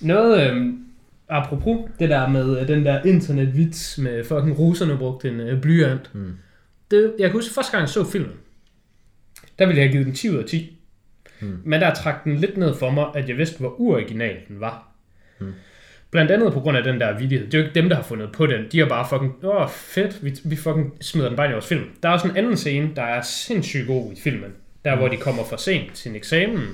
Noget, 0.00 0.50
øhm, 0.50 0.84
apropos 1.28 1.90
det 1.98 2.08
der 2.08 2.28
med 2.28 2.60
øh, 2.60 2.68
den 2.68 2.84
der 2.84 3.02
internetvits 3.02 3.98
med 3.98 4.24
fucking 4.24 4.58
russerne 4.58 4.98
brugte 4.98 5.28
en 5.28 5.40
øh, 5.40 5.60
blyant. 5.62 6.14
Mm. 6.14 6.32
Det, 6.90 7.14
jeg 7.18 7.30
kan 7.30 7.38
huske, 7.38 7.54
første 7.54 7.72
gang 7.72 7.80
jeg 7.80 7.88
så 7.88 8.04
filmen, 8.04 8.32
der 9.58 9.66
ville 9.66 9.80
jeg 9.80 9.88
have 9.88 9.92
givet 9.92 10.06
den 10.06 10.14
10 10.14 10.30
ud 10.30 10.36
af 10.36 10.44
10. 10.44 10.78
Mm. 11.40 11.58
Men 11.64 11.80
der 11.80 11.94
trak 11.94 12.24
den 12.24 12.36
lidt 12.36 12.56
ned 12.56 12.74
for 12.74 12.90
mig, 12.90 13.06
at 13.14 13.28
jeg 13.28 13.36
vidste, 13.38 13.58
hvor 13.58 13.80
uoriginal 13.80 14.36
den 14.48 14.60
var. 14.60 14.88
Mm. 15.40 15.52
Blandt 16.12 16.30
andet 16.30 16.52
på 16.52 16.60
grund 16.60 16.76
af 16.76 16.84
den 16.84 17.00
der 17.00 17.18
vidighed. 17.18 17.46
Det 17.46 17.54
er 17.54 17.58
jo 17.58 17.64
ikke 17.64 17.80
dem, 17.80 17.88
der 17.88 17.96
har 17.96 18.02
fundet 18.02 18.32
på 18.32 18.46
den. 18.46 18.64
De 18.72 18.78
har 18.78 18.86
bare 18.86 19.06
fucking, 19.08 19.34
åh 19.44 19.68
fedt, 19.70 20.24
vi, 20.24 20.36
vi 20.44 20.56
fucking 20.56 20.94
smider 21.00 21.28
den 21.28 21.36
bare 21.36 21.48
i 21.48 21.52
vores 21.52 21.66
film. 21.66 21.84
Der 22.02 22.08
er 22.08 22.12
også 22.12 22.28
en 22.28 22.36
anden 22.36 22.56
scene, 22.56 22.90
der 22.96 23.02
er 23.02 23.22
sindssygt 23.22 23.86
god 23.86 24.12
i 24.12 24.20
filmen. 24.20 24.50
Der, 24.84 24.94
Mm. 24.94 24.98
hvor 24.98 25.08
de 25.08 25.16
kommer 25.16 25.44
for 25.44 25.56
sent 25.56 25.94
til 25.94 26.10
en 26.10 26.16
eksamen. 26.16 26.68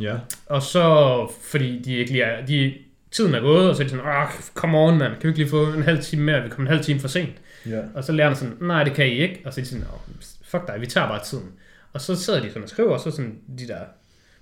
Ja. 0.00 0.14
Og 0.46 0.62
så, 0.62 1.28
fordi 1.50 1.82
de 1.84 1.94
ikke 1.96 2.10
lige 2.12 2.22
er, 2.24 2.46
de, 2.46 2.74
tiden 3.10 3.34
er 3.34 3.40
gået, 3.40 3.70
og 3.70 3.76
så 3.76 3.82
er 3.82 3.84
de 3.84 3.90
sådan, 3.90 4.06
ah, 4.06 4.28
come 4.54 4.78
on, 4.78 4.98
mand, 4.98 5.12
kan 5.12 5.22
vi 5.22 5.28
ikke 5.28 5.38
lige 5.38 5.48
få 5.50 5.64
en 5.72 5.82
halv 5.82 6.02
time 6.02 6.22
mere? 6.22 6.42
Vi 6.42 6.48
kommer 6.48 6.70
en 6.70 6.74
halv 6.76 6.84
time 6.84 7.00
for 7.00 7.08
sent. 7.08 7.30
Ja. 7.66 7.80
Og 7.94 8.04
så 8.04 8.12
lærerne 8.12 8.36
sådan, 8.36 8.54
nej, 8.60 8.84
det 8.84 8.92
kan 8.94 9.06
I 9.06 9.10
ikke. 9.10 9.40
Og 9.44 9.52
så 9.54 9.60
er 9.60 9.62
de 9.64 9.68
sådan, 9.70 9.84
oh, 9.92 10.00
fuck 10.44 10.66
dig, 10.66 10.80
vi 10.80 10.86
tager 10.86 11.08
bare 11.08 11.24
tiden. 11.24 11.48
Og 11.92 12.00
så 12.00 12.16
sidder 12.16 12.40
de 12.40 12.48
sådan 12.48 12.62
og 12.62 12.68
skriver, 12.68 12.90
og 12.90 13.00
så 13.00 13.10
sådan 13.10 13.34
de 13.58 13.68
der 13.68 13.78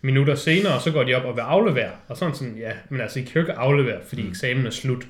minutter 0.02 0.34
senere, 0.34 0.80
så 0.80 0.90
går 0.92 1.02
de 1.04 1.14
op 1.14 1.24
og 1.24 1.36
vil 1.36 1.40
aflevere. 1.42 1.90
Og 2.08 2.16
sådan 2.16 2.34
sådan, 2.34 2.56
ja, 2.56 2.70
men 2.88 3.00
altså, 3.00 3.18
I 3.18 3.22
kan 3.22 3.32
jo 3.34 3.40
ikke 3.40 3.52
aflevere, 3.52 3.98
fordi 4.08 4.22
Mm. 4.22 4.28
eksamen 4.28 4.66
er 4.66 4.70
slut. 4.70 5.06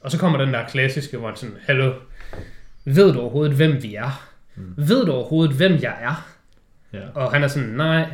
Og 0.00 0.10
så 0.10 0.18
kommer 0.18 0.38
den 0.38 0.54
der 0.54 0.66
klassiske, 0.68 1.16
hvor 1.16 1.32
sådan, 1.34 1.56
hallo, 1.66 1.92
ved 2.84 3.12
du 3.12 3.20
overhovedet, 3.20 3.56
hvem 3.56 3.82
vi 3.82 3.94
er? 3.94 4.28
Mm. 4.56 4.74
Ved 4.76 5.04
du 5.06 5.12
overhovedet, 5.12 5.56
hvem 5.56 5.72
jeg 5.82 5.94
er? 6.02 6.28
Ja. 6.92 7.00
Og 7.14 7.32
han 7.32 7.42
er 7.44 7.48
sådan, 7.48 7.68
nej, 7.68 8.06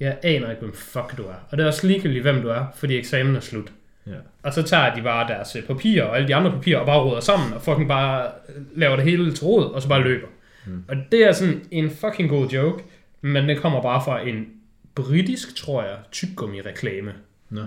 jeg 0.00 0.18
aner 0.22 0.50
ikke, 0.50 0.60
hvem 0.60 0.74
fuck 0.74 1.16
du 1.16 1.22
er. 1.22 1.34
Og 1.50 1.58
det 1.58 1.62
er 1.62 1.66
også 1.66 1.86
ligegyldigt, 1.86 2.22
hvem 2.22 2.42
du 2.42 2.48
er, 2.48 2.64
fordi 2.74 2.98
eksamen 2.98 3.36
er 3.36 3.40
slut. 3.40 3.72
Ja. 4.06 4.12
Og 4.42 4.52
så 4.52 4.62
tager 4.62 4.94
de 4.94 5.02
bare 5.02 5.28
deres 5.28 5.56
øh, 5.56 5.62
papirer 5.62 6.04
og 6.04 6.16
alle 6.16 6.28
de 6.28 6.34
andre 6.34 6.50
papirer 6.50 6.78
og 6.78 6.86
bare 6.86 7.00
råder 7.00 7.20
sammen 7.20 7.52
og 7.52 7.62
fucking 7.62 7.88
bare 7.88 8.26
øh, 8.56 8.62
laver 8.78 8.96
det 8.96 9.04
hele 9.04 9.32
til 9.32 9.44
råd, 9.44 9.70
og 9.72 9.82
så 9.82 9.88
bare 9.88 10.02
løber. 10.02 10.26
Mm. 10.66 10.84
Og 10.88 10.96
det 11.12 11.24
er 11.28 11.32
sådan 11.32 11.60
en 11.70 11.90
fucking 11.90 12.28
god 12.28 12.48
joke, 12.48 12.84
men 13.20 13.48
det 13.48 13.58
kommer 13.58 13.82
bare 13.82 14.02
fra 14.04 14.20
en 14.28 14.46
britisk, 14.94 15.56
tror 15.56 15.82
jeg, 15.82 15.96
tyggegummi-reklame. 16.12 17.12
Nå. 17.50 17.60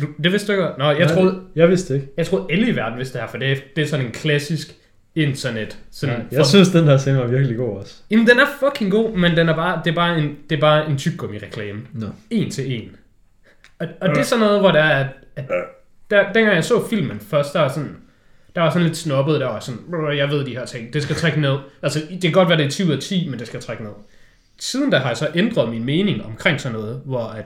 Du, 0.00 0.06
det 0.22 0.32
vidste 0.32 0.52
du 0.52 0.52
ikke? 0.52 0.68
Nå, 0.78 0.84
jeg 0.90 0.98
Nej, 0.98 1.14
troede, 1.14 1.30
det- 1.30 1.42
Jeg 1.56 1.68
vidste 1.68 1.94
ikke. 1.94 2.08
jeg 2.16 2.26
troede 2.26 2.46
alle 2.50 2.68
i 2.68 2.76
verden 2.76 2.98
vidste 2.98 3.12
det 3.14 3.20
her, 3.22 3.28
for 3.28 3.38
det 3.38 3.52
er, 3.52 3.56
det 3.76 3.82
er 3.84 3.88
sådan 3.88 4.06
en 4.06 4.12
klassisk 4.12 4.74
internet. 5.14 5.78
Sådan 5.90 6.14
Ja, 6.16 6.20
for- 6.20 6.26
jeg 6.32 6.46
synes, 6.46 6.68
den 6.68 6.86
der 6.86 6.96
scene 6.98 7.18
var 7.18 7.26
virkelig 7.26 7.56
god 7.56 7.78
også. 7.78 7.94
Jamen, 8.10 8.26
den 8.26 8.38
er 8.38 8.46
fucking 8.60 8.90
god, 8.90 9.16
men 9.16 9.36
den 9.36 9.48
er 9.48 9.54
bare, 9.56 9.80
det, 9.84 9.90
er 9.90 9.94
bare 9.94 10.18
en, 10.18 10.36
det 10.50 10.56
er 10.56 10.60
bare 10.60 10.90
en 10.90 10.98
tyggegummi-reklame. 10.98 11.80
Nå. 11.92 12.06
En 12.30 12.50
til 12.50 12.72
en. 12.82 12.96
Og, 13.78 13.86
og 14.00 14.08
det 14.08 14.18
er 14.18 14.22
sådan 14.22 14.44
noget, 14.44 14.60
hvor 14.60 14.70
der 14.70 14.80
er, 14.82 15.08
at, 15.36 15.44
der, 16.10 16.32
dengang 16.32 16.54
jeg 16.54 16.64
så 16.64 16.88
filmen 16.90 17.20
først, 17.20 17.52
der 17.52 17.60
var 17.60 17.68
sådan, 17.68 17.96
der 18.54 18.60
var 18.60 18.70
sådan 18.70 18.86
lidt 18.86 18.96
snobbet, 18.96 19.40
der 19.40 19.46
var 19.46 19.60
sådan, 19.60 19.80
"Brr, 19.90 20.10
jeg 20.10 20.28
ved 20.30 20.44
de 20.44 20.50
her 20.56 20.64
ting, 20.66 20.92
det 20.92 21.02
skal 21.02 21.16
trække 21.16 21.40
ned. 21.40 21.56
Altså, 21.82 21.98
det 22.10 22.22
kan 22.22 22.32
godt 22.32 22.48
være, 22.48 22.58
det 22.58 22.66
er 22.66 22.70
10 22.70 22.84
ud 22.84 22.90
af 22.92 22.98
10, 22.98 23.28
men 23.28 23.38
det 23.38 23.46
skal 23.46 23.60
trække 23.60 23.82
ned. 23.82 23.92
Siden 24.58 24.92
der 24.92 24.98
har 24.98 25.08
jeg 25.08 25.16
så 25.16 25.30
ændret 25.34 25.70
min 25.70 25.84
mening 25.84 26.24
omkring 26.24 26.60
sådan 26.60 26.78
noget, 26.78 27.02
hvor 27.04 27.24
at, 27.26 27.44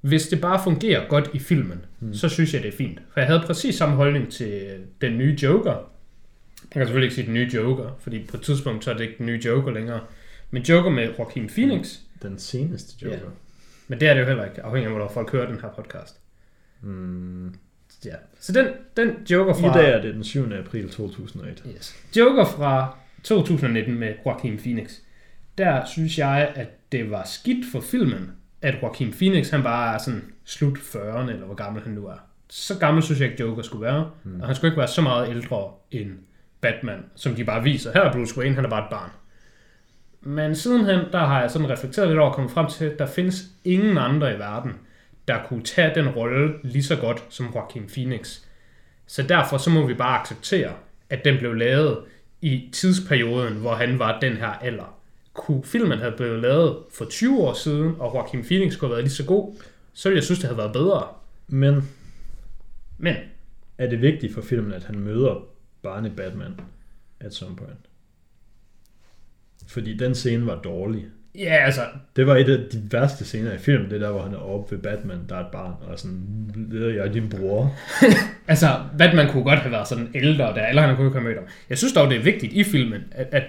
hvis 0.00 0.28
det 0.28 0.40
bare 0.40 0.60
fungerer 0.64 1.08
godt 1.08 1.30
i 1.34 1.38
filmen, 1.38 1.84
Mm. 2.00 2.06
mm. 2.08 2.14
så 2.14 2.28
synes 2.28 2.54
jeg, 2.54 2.62
det 2.62 2.68
er 2.72 2.76
fint. 2.76 2.98
For 3.12 3.20
jeg 3.20 3.26
havde 3.26 3.42
præcis 3.46 3.74
samme 3.74 3.96
holdning 3.96 4.32
til 4.32 4.78
den 5.00 5.18
nye 5.18 5.38
Joker. 5.42 5.70
Jeg 6.62 6.72
kan 6.72 6.86
selvfølgelig 6.86 7.06
ikke 7.06 7.14
sige 7.14 7.26
den 7.26 7.34
nye 7.34 7.50
Joker, 7.54 7.90
fordi 8.00 8.26
på 8.30 8.36
et 8.36 8.42
tidspunkt 8.42 8.84
så 8.84 8.90
er 8.90 8.94
det 8.94 9.02
ikke 9.04 9.14
den 9.18 9.26
nye 9.26 9.40
Joker 9.44 9.70
længere. 9.72 10.00
Men 10.50 10.62
Joker 10.62 10.90
med 10.90 11.08
Joaquin 11.18 11.48
Phoenix, 11.48 11.96
Den 12.22 12.38
seneste 12.38 13.04
Joker. 13.04 13.30
men 13.88 14.00
det 14.00 14.08
er 14.08 14.14
det 14.14 14.20
jo 14.20 14.26
heller 14.26 14.44
ikke, 14.44 14.62
afhængig 14.62 14.90
af, 14.92 14.96
hvor 14.98 15.08
folk 15.08 15.32
hører 15.32 15.46
den 15.46 15.60
her 15.60 15.68
podcast. 15.76 16.16
Mm. 16.82 17.54
Ja. 18.04 18.14
Så 18.40 18.52
den, 18.52 18.66
den 18.96 19.10
Joker 19.30 19.54
I 19.58 19.60
fra... 19.60 19.78
dag 19.78 19.90
er 19.90 20.00
det 20.02 20.14
den 20.14 20.24
7. 20.24 20.52
april 20.52 20.90
2001. 20.90 21.64
Yes. 21.76 21.96
Joker 22.16 22.44
fra 22.44 22.96
2019 23.22 23.94
med 23.98 24.14
Joaquin 24.26 24.58
Phoenix. 24.58 24.90
Der 25.60 25.84
synes 25.84 26.18
jeg, 26.18 26.52
at 26.54 26.92
det 26.92 27.10
var 27.10 27.24
skidt 27.24 27.66
for 27.72 27.80
filmen, 27.80 28.30
at 28.62 28.74
Joaquin 28.82 29.12
Phoenix, 29.12 29.50
han 29.50 29.62
bare 29.62 29.94
er 29.94 29.98
sådan 29.98 30.24
slut 30.44 30.78
40'erne, 30.78 31.30
eller 31.30 31.46
hvor 31.46 31.54
gammel 31.54 31.82
han 31.82 31.92
nu 31.92 32.06
er. 32.06 32.16
Så 32.48 32.78
gammel 32.78 33.02
synes 33.02 33.20
jeg 33.20 33.30
ikke, 33.30 33.42
Joker 33.42 33.62
skulle 33.62 33.82
være. 33.82 34.10
Mm. 34.24 34.40
Og 34.40 34.46
han 34.46 34.56
skulle 34.56 34.68
ikke 34.68 34.78
være 34.78 34.88
så 34.88 35.02
meget 35.02 35.28
ældre 35.28 35.70
end 35.90 36.10
Batman, 36.60 37.04
som 37.14 37.34
de 37.34 37.44
bare 37.44 37.62
viser. 37.62 37.92
Her 37.92 38.00
er 38.00 38.12
Bruce 38.12 38.38
Wayne, 38.38 38.54
han 38.54 38.64
er 38.64 38.68
bare 38.68 38.84
et 38.84 38.90
barn. 38.90 39.10
Men 40.20 40.54
sidenhen, 40.54 41.00
der 41.12 41.18
har 41.18 41.40
jeg 41.40 41.50
sådan 41.50 41.70
reflekteret 41.70 42.08
lidt 42.08 42.18
over 42.18 42.28
og 42.28 42.34
kommet 42.34 42.52
frem 42.52 42.66
til, 42.66 42.84
at 42.84 42.98
der 42.98 43.06
findes 43.06 43.44
ingen 43.64 43.98
andre 43.98 44.34
i 44.34 44.38
verden, 44.38 44.72
der 45.28 45.38
kunne 45.48 45.62
tage 45.62 45.94
den 45.94 46.08
rolle 46.08 46.54
lige 46.62 46.82
så 46.82 46.96
godt 46.96 47.24
som 47.28 47.52
Joaquin 47.54 47.88
Phoenix. 47.94 48.40
Så 49.06 49.22
derfor 49.22 49.58
så 49.58 49.70
må 49.70 49.86
vi 49.86 49.94
bare 49.94 50.20
acceptere, 50.20 50.72
at 51.10 51.24
den 51.24 51.38
blev 51.38 51.54
lavet 51.54 51.98
i 52.40 52.68
tidsperioden, 52.72 53.54
hvor 53.54 53.74
han 53.74 53.98
var 53.98 54.20
den 54.20 54.36
her 54.36 54.48
alder. 54.48 54.99
Kunne 55.40 55.64
filmen 55.64 55.98
have 55.98 56.12
blevet 56.16 56.42
lavet 56.42 56.76
for 56.94 57.04
20 57.04 57.38
år 57.40 57.52
siden, 57.52 57.94
og 57.98 58.14
Joaquin 58.14 58.44
Phoenix 58.44 58.78
kunne 58.78 58.88
have 58.88 58.94
været 58.96 59.04
lige 59.04 59.14
så 59.14 59.24
god, 59.24 59.54
så 59.92 60.08
ville 60.08 60.16
jeg 60.16 60.24
synes, 60.24 60.38
det 60.38 60.48
havde 60.48 60.58
været 60.58 60.72
bedre. 60.72 61.06
Men 61.48 61.88
Men 62.98 63.14
er 63.78 63.86
det 63.90 64.02
vigtigt 64.02 64.34
for 64.34 64.42
filmen, 64.42 64.72
at 64.72 64.84
han 64.84 64.98
møder 64.98 65.44
barne 65.82 66.10
Batman 66.10 66.60
at 67.20 67.34
some 67.34 67.56
point? 67.56 67.78
Fordi 69.68 69.96
den 69.96 70.14
scene 70.14 70.46
var 70.46 70.60
dårlig. 70.62 71.06
ja, 71.34 71.56
altså, 71.64 71.80
Det 72.16 72.26
var 72.26 72.36
et 72.36 72.48
af 72.48 72.58
de 72.72 72.82
værste 72.92 73.24
scener 73.24 73.52
i 73.52 73.58
filmen, 73.58 73.90
det 73.90 74.00
der, 74.00 74.10
hvor 74.10 74.22
han 74.22 74.34
er 74.34 74.38
oppe 74.38 74.76
ved 74.76 74.82
Batman, 74.82 75.18
der 75.28 75.36
er 75.36 75.40
et 75.40 75.50
barn, 75.52 75.74
og 75.82 75.98
sådan, 75.98 76.50
leder 76.70 77.02
jeg 77.04 77.14
din 77.14 77.28
bror. 77.28 77.76
altså, 78.48 78.66
Batman 78.98 79.30
kunne 79.32 79.44
godt 79.44 79.58
have 79.58 79.72
været 79.72 79.88
sådan 79.88 80.08
ældre 80.14 80.44
der, 80.44 80.66
eller 80.66 80.82
han 80.82 80.96
kunne 80.96 81.06
ikke 81.06 81.18
have 81.18 81.28
mødt 81.28 81.38
ham. 81.38 81.48
Jeg 81.70 81.78
synes 81.78 81.92
dog, 81.92 82.10
det 82.10 82.18
er 82.18 82.22
vigtigt 82.22 82.52
i 82.52 82.64
filmen, 82.64 83.00
at, 83.10 83.28
at 83.32 83.42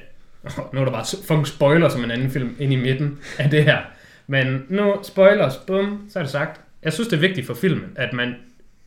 nu 0.73 0.79
er 0.79 0.85
der 0.85 0.91
bare 0.91 1.05
fucking 1.23 1.47
spoiler 1.47 1.89
som 1.89 2.03
en 2.03 2.11
anden 2.11 2.31
film 2.31 2.55
ind 2.59 2.73
i 2.73 2.75
midten 2.75 3.19
af 3.39 3.49
det 3.49 3.63
her. 3.63 3.81
Men 4.27 4.65
nu, 4.69 4.95
spoilers, 5.03 5.57
bum, 5.57 6.05
så 6.09 6.19
er 6.19 6.23
det 6.23 6.31
sagt. 6.31 6.61
Jeg 6.83 6.93
synes, 6.93 7.07
det 7.07 7.15
er 7.15 7.21
vigtigt 7.21 7.47
for 7.47 7.53
filmen, 7.53 7.91
at 7.95 8.13
man 8.13 8.35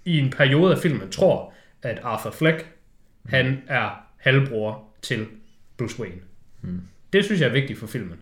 i 0.05 0.18
en 0.18 0.30
periode 0.30 0.74
af 0.74 0.78
filmen 0.78 1.11
tror, 1.11 1.52
at 1.82 2.00
Arthur 2.02 2.30
Fleck, 2.30 2.66
han 3.26 3.62
er 3.66 4.07
halvbror 4.16 4.82
til 5.02 5.26
Bruce 5.76 6.00
Wayne. 6.00 6.20
Mm. 6.62 6.80
Det 7.12 7.24
synes 7.24 7.40
jeg 7.40 7.48
er 7.48 7.52
vigtigt 7.52 7.78
for 7.78 7.86
filmen. 7.86 8.18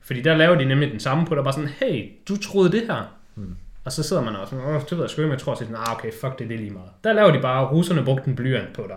Fordi 0.00 0.20
der 0.20 0.36
laver 0.36 0.54
de 0.54 0.64
nemlig 0.64 0.90
den 0.90 1.00
samme 1.00 1.26
på, 1.26 1.34
der 1.34 1.42
bare 1.42 1.52
sådan, 1.52 1.68
hey, 1.68 2.08
du 2.28 2.36
troede 2.36 2.72
det 2.72 2.86
her. 2.86 3.16
Mm. 3.34 3.56
Og 3.84 3.92
så 3.92 4.02
sidder 4.02 4.22
man 4.22 4.36
også, 4.36 4.56
åh, 4.56 4.80
det 4.80 4.90
ved 4.90 5.00
jeg 5.00 5.10
sgu 5.10 5.22
ikke, 5.22 5.32
jeg 5.32 5.40
tror 5.40 5.54
sådan, 5.54 5.74
ah, 5.74 5.92
okay, 5.92 6.12
fuck 6.20 6.38
det, 6.38 6.48
det 6.48 6.54
er 6.54 6.58
lige 6.58 6.70
meget. 6.70 6.90
Der 7.04 7.12
laver 7.12 7.30
de 7.30 7.40
bare, 7.40 7.66
russerne 7.66 8.04
brugte 8.04 8.28
en 8.28 8.36
blyant 8.36 8.72
på 8.72 8.84
dig. 8.88 8.96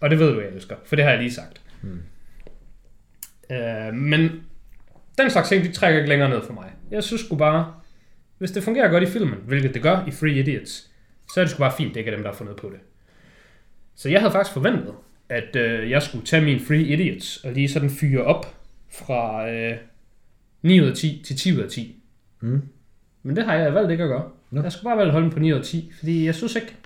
Og 0.00 0.10
det 0.10 0.18
ved 0.18 0.34
du, 0.34 0.40
jeg 0.40 0.48
elsker, 0.48 0.76
for 0.84 0.96
det 0.96 1.04
har 1.04 1.12
jeg 1.12 1.20
lige 1.20 1.34
sagt. 1.34 1.60
Mm. 1.82 2.02
Øh, 3.50 3.94
men 3.94 4.30
den 5.18 5.30
slags 5.30 5.48
ting, 5.48 5.64
de 5.64 5.72
trækker 5.72 5.98
ikke 5.98 6.08
længere 6.08 6.28
ned 6.28 6.42
for 6.42 6.52
mig. 6.52 6.72
Jeg 6.90 7.04
synes 7.04 7.22
sgu 7.22 7.36
bare, 7.36 7.74
hvis 8.38 8.50
det 8.50 8.62
fungerer 8.62 8.88
godt 8.88 9.02
i 9.02 9.06
filmen, 9.06 9.38
hvilket 9.46 9.74
det 9.74 9.82
gør 9.82 10.04
i 10.06 10.10
Free 10.10 10.32
Idiots, 10.32 10.90
så 11.34 11.40
er 11.40 11.44
det 11.44 11.50
sgu 11.50 11.58
bare 11.58 11.72
fint, 11.76 11.94
det 11.94 12.00
ikke 12.00 12.10
er 12.10 12.14
dem, 12.14 12.24
der 12.24 12.30
har 12.30 12.36
fundet 12.36 12.56
på 12.56 12.70
det. 12.70 12.78
Så 13.94 14.08
jeg 14.08 14.20
havde 14.20 14.32
faktisk 14.32 14.54
forventet, 14.54 14.94
at 15.28 15.56
øh, 15.56 15.90
jeg 15.90 16.02
skulle 16.02 16.26
tage 16.26 16.44
min 16.44 16.60
Free 16.60 16.82
Idiots 16.82 17.36
og 17.44 17.52
lige 17.52 17.68
sådan 17.68 17.90
fyre 17.90 18.24
op 18.24 18.56
fra 18.90 19.50
øh, 19.50 19.76
9 20.62 20.80
ud 20.80 20.86
af 20.86 20.94
10 20.94 21.22
til 21.26 21.36
10 21.36 21.56
ud 21.56 21.60
af 21.60 21.70
10. 21.70 22.02
Mm. 22.40 22.62
Men 23.22 23.36
det 23.36 23.44
har 23.44 23.54
jeg 23.54 23.74
valgt 23.74 23.90
ikke 23.90 24.04
at 24.04 24.08
gøre. 24.08 24.30
Nå. 24.50 24.62
Jeg 24.62 24.72
skulle 24.72 24.84
bare 24.84 24.98
valgt 24.98 25.12
holde 25.12 25.24
den 25.24 25.32
på 25.32 25.40
9 25.40 25.52
ud 25.52 25.58
af 25.58 25.64
10, 25.64 25.92
fordi 25.98 26.26
jeg 26.26 26.34
synes 26.34 26.56
ikke... 26.56 26.76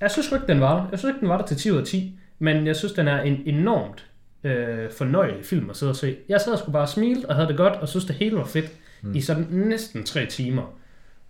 Jeg 0.00 0.10
synes 0.10 0.32
ikke, 0.32 0.46
den 0.46 0.60
var 0.60 0.76
der. 0.76 0.88
Jeg 0.90 0.98
synes 0.98 1.10
ikke, 1.14 1.20
den 1.20 1.28
var 1.28 1.38
der 1.38 1.46
til 1.46 1.56
10 1.56 1.70
ud 1.70 1.76
af 1.76 1.84
10, 1.84 2.18
men 2.38 2.66
jeg 2.66 2.76
synes, 2.76 2.92
den 2.92 3.08
er 3.08 3.22
en 3.22 3.42
enormt 3.46 4.06
øh, 4.46 4.90
fornøjelig 4.90 5.44
film 5.44 5.70
at 5.70 5.76
sidde 5.76 5.90
og 5.92 5.96
se. 5.96 6.16
Jeg 6.28 6.40
sad 6.40 6.56
sgu 6.56 6.70
bare 6.70 6.82
og 6.82 6.88
smilte 6.88 7.26
og 7.26 7.34
havde 7.34 7.48
det 7.48 7.56
godt, 7.56 7.72
og 7.74 7.88
synes, 7.88 8.04
det 8.04 8.14
hele 8.16 8.36
var 8.36 8.44
fedt 8.44 8.70
mm. 9.02 9.14
i 9.14 9.20
sådan 9.20 9.46
næsten 9.50 10.04
3 10.04 10.26
timer. 10.26 10.78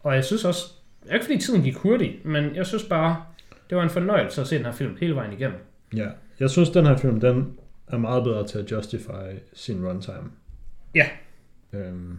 Og 0.00 0.14
jeg 0.14 0.24
synes 0.24 0.44
også, 0.44 0.64
ikke 1.12 1.24
fordi 1.24 1.38
tiden 1.40 1.62
gik 1.62 1.76
hurtigt, 1.76 2.24
men 2.24 2.56
jeg 2.56 2.66
synes 2.66 2.84
bare, 2.84 3.24
det 3.70 3.76
var 3.78 3.82
en 3.84 3.90
fornøjelse 3.90 4.40
at 4.40 4.46
se 4.46 4.56
den 4.56 4.64
her 4.64 4.72
film 4.72 4.96
hele 5.00 5.14
vejen 5.14 5.32
igennem. 5.32 5.58
Ja, 5.96 6.08
jeg 6.40 6.50
synes, 6.50 6.70
den 6.70 6.86
her 6.86 6.96
film, 6.96 7.20
den 7.20 7.52
er 7.88 7.98
meget 7.98 8.24
bedre 8.24 8.46
til 8.46 8.58
at 8.58 8.70
justify 8.70 9.38
sin 9.54 9.86
runtime. 9.86 10.30
Ja. 10.94 11.06
Øhm, 11.72 12.18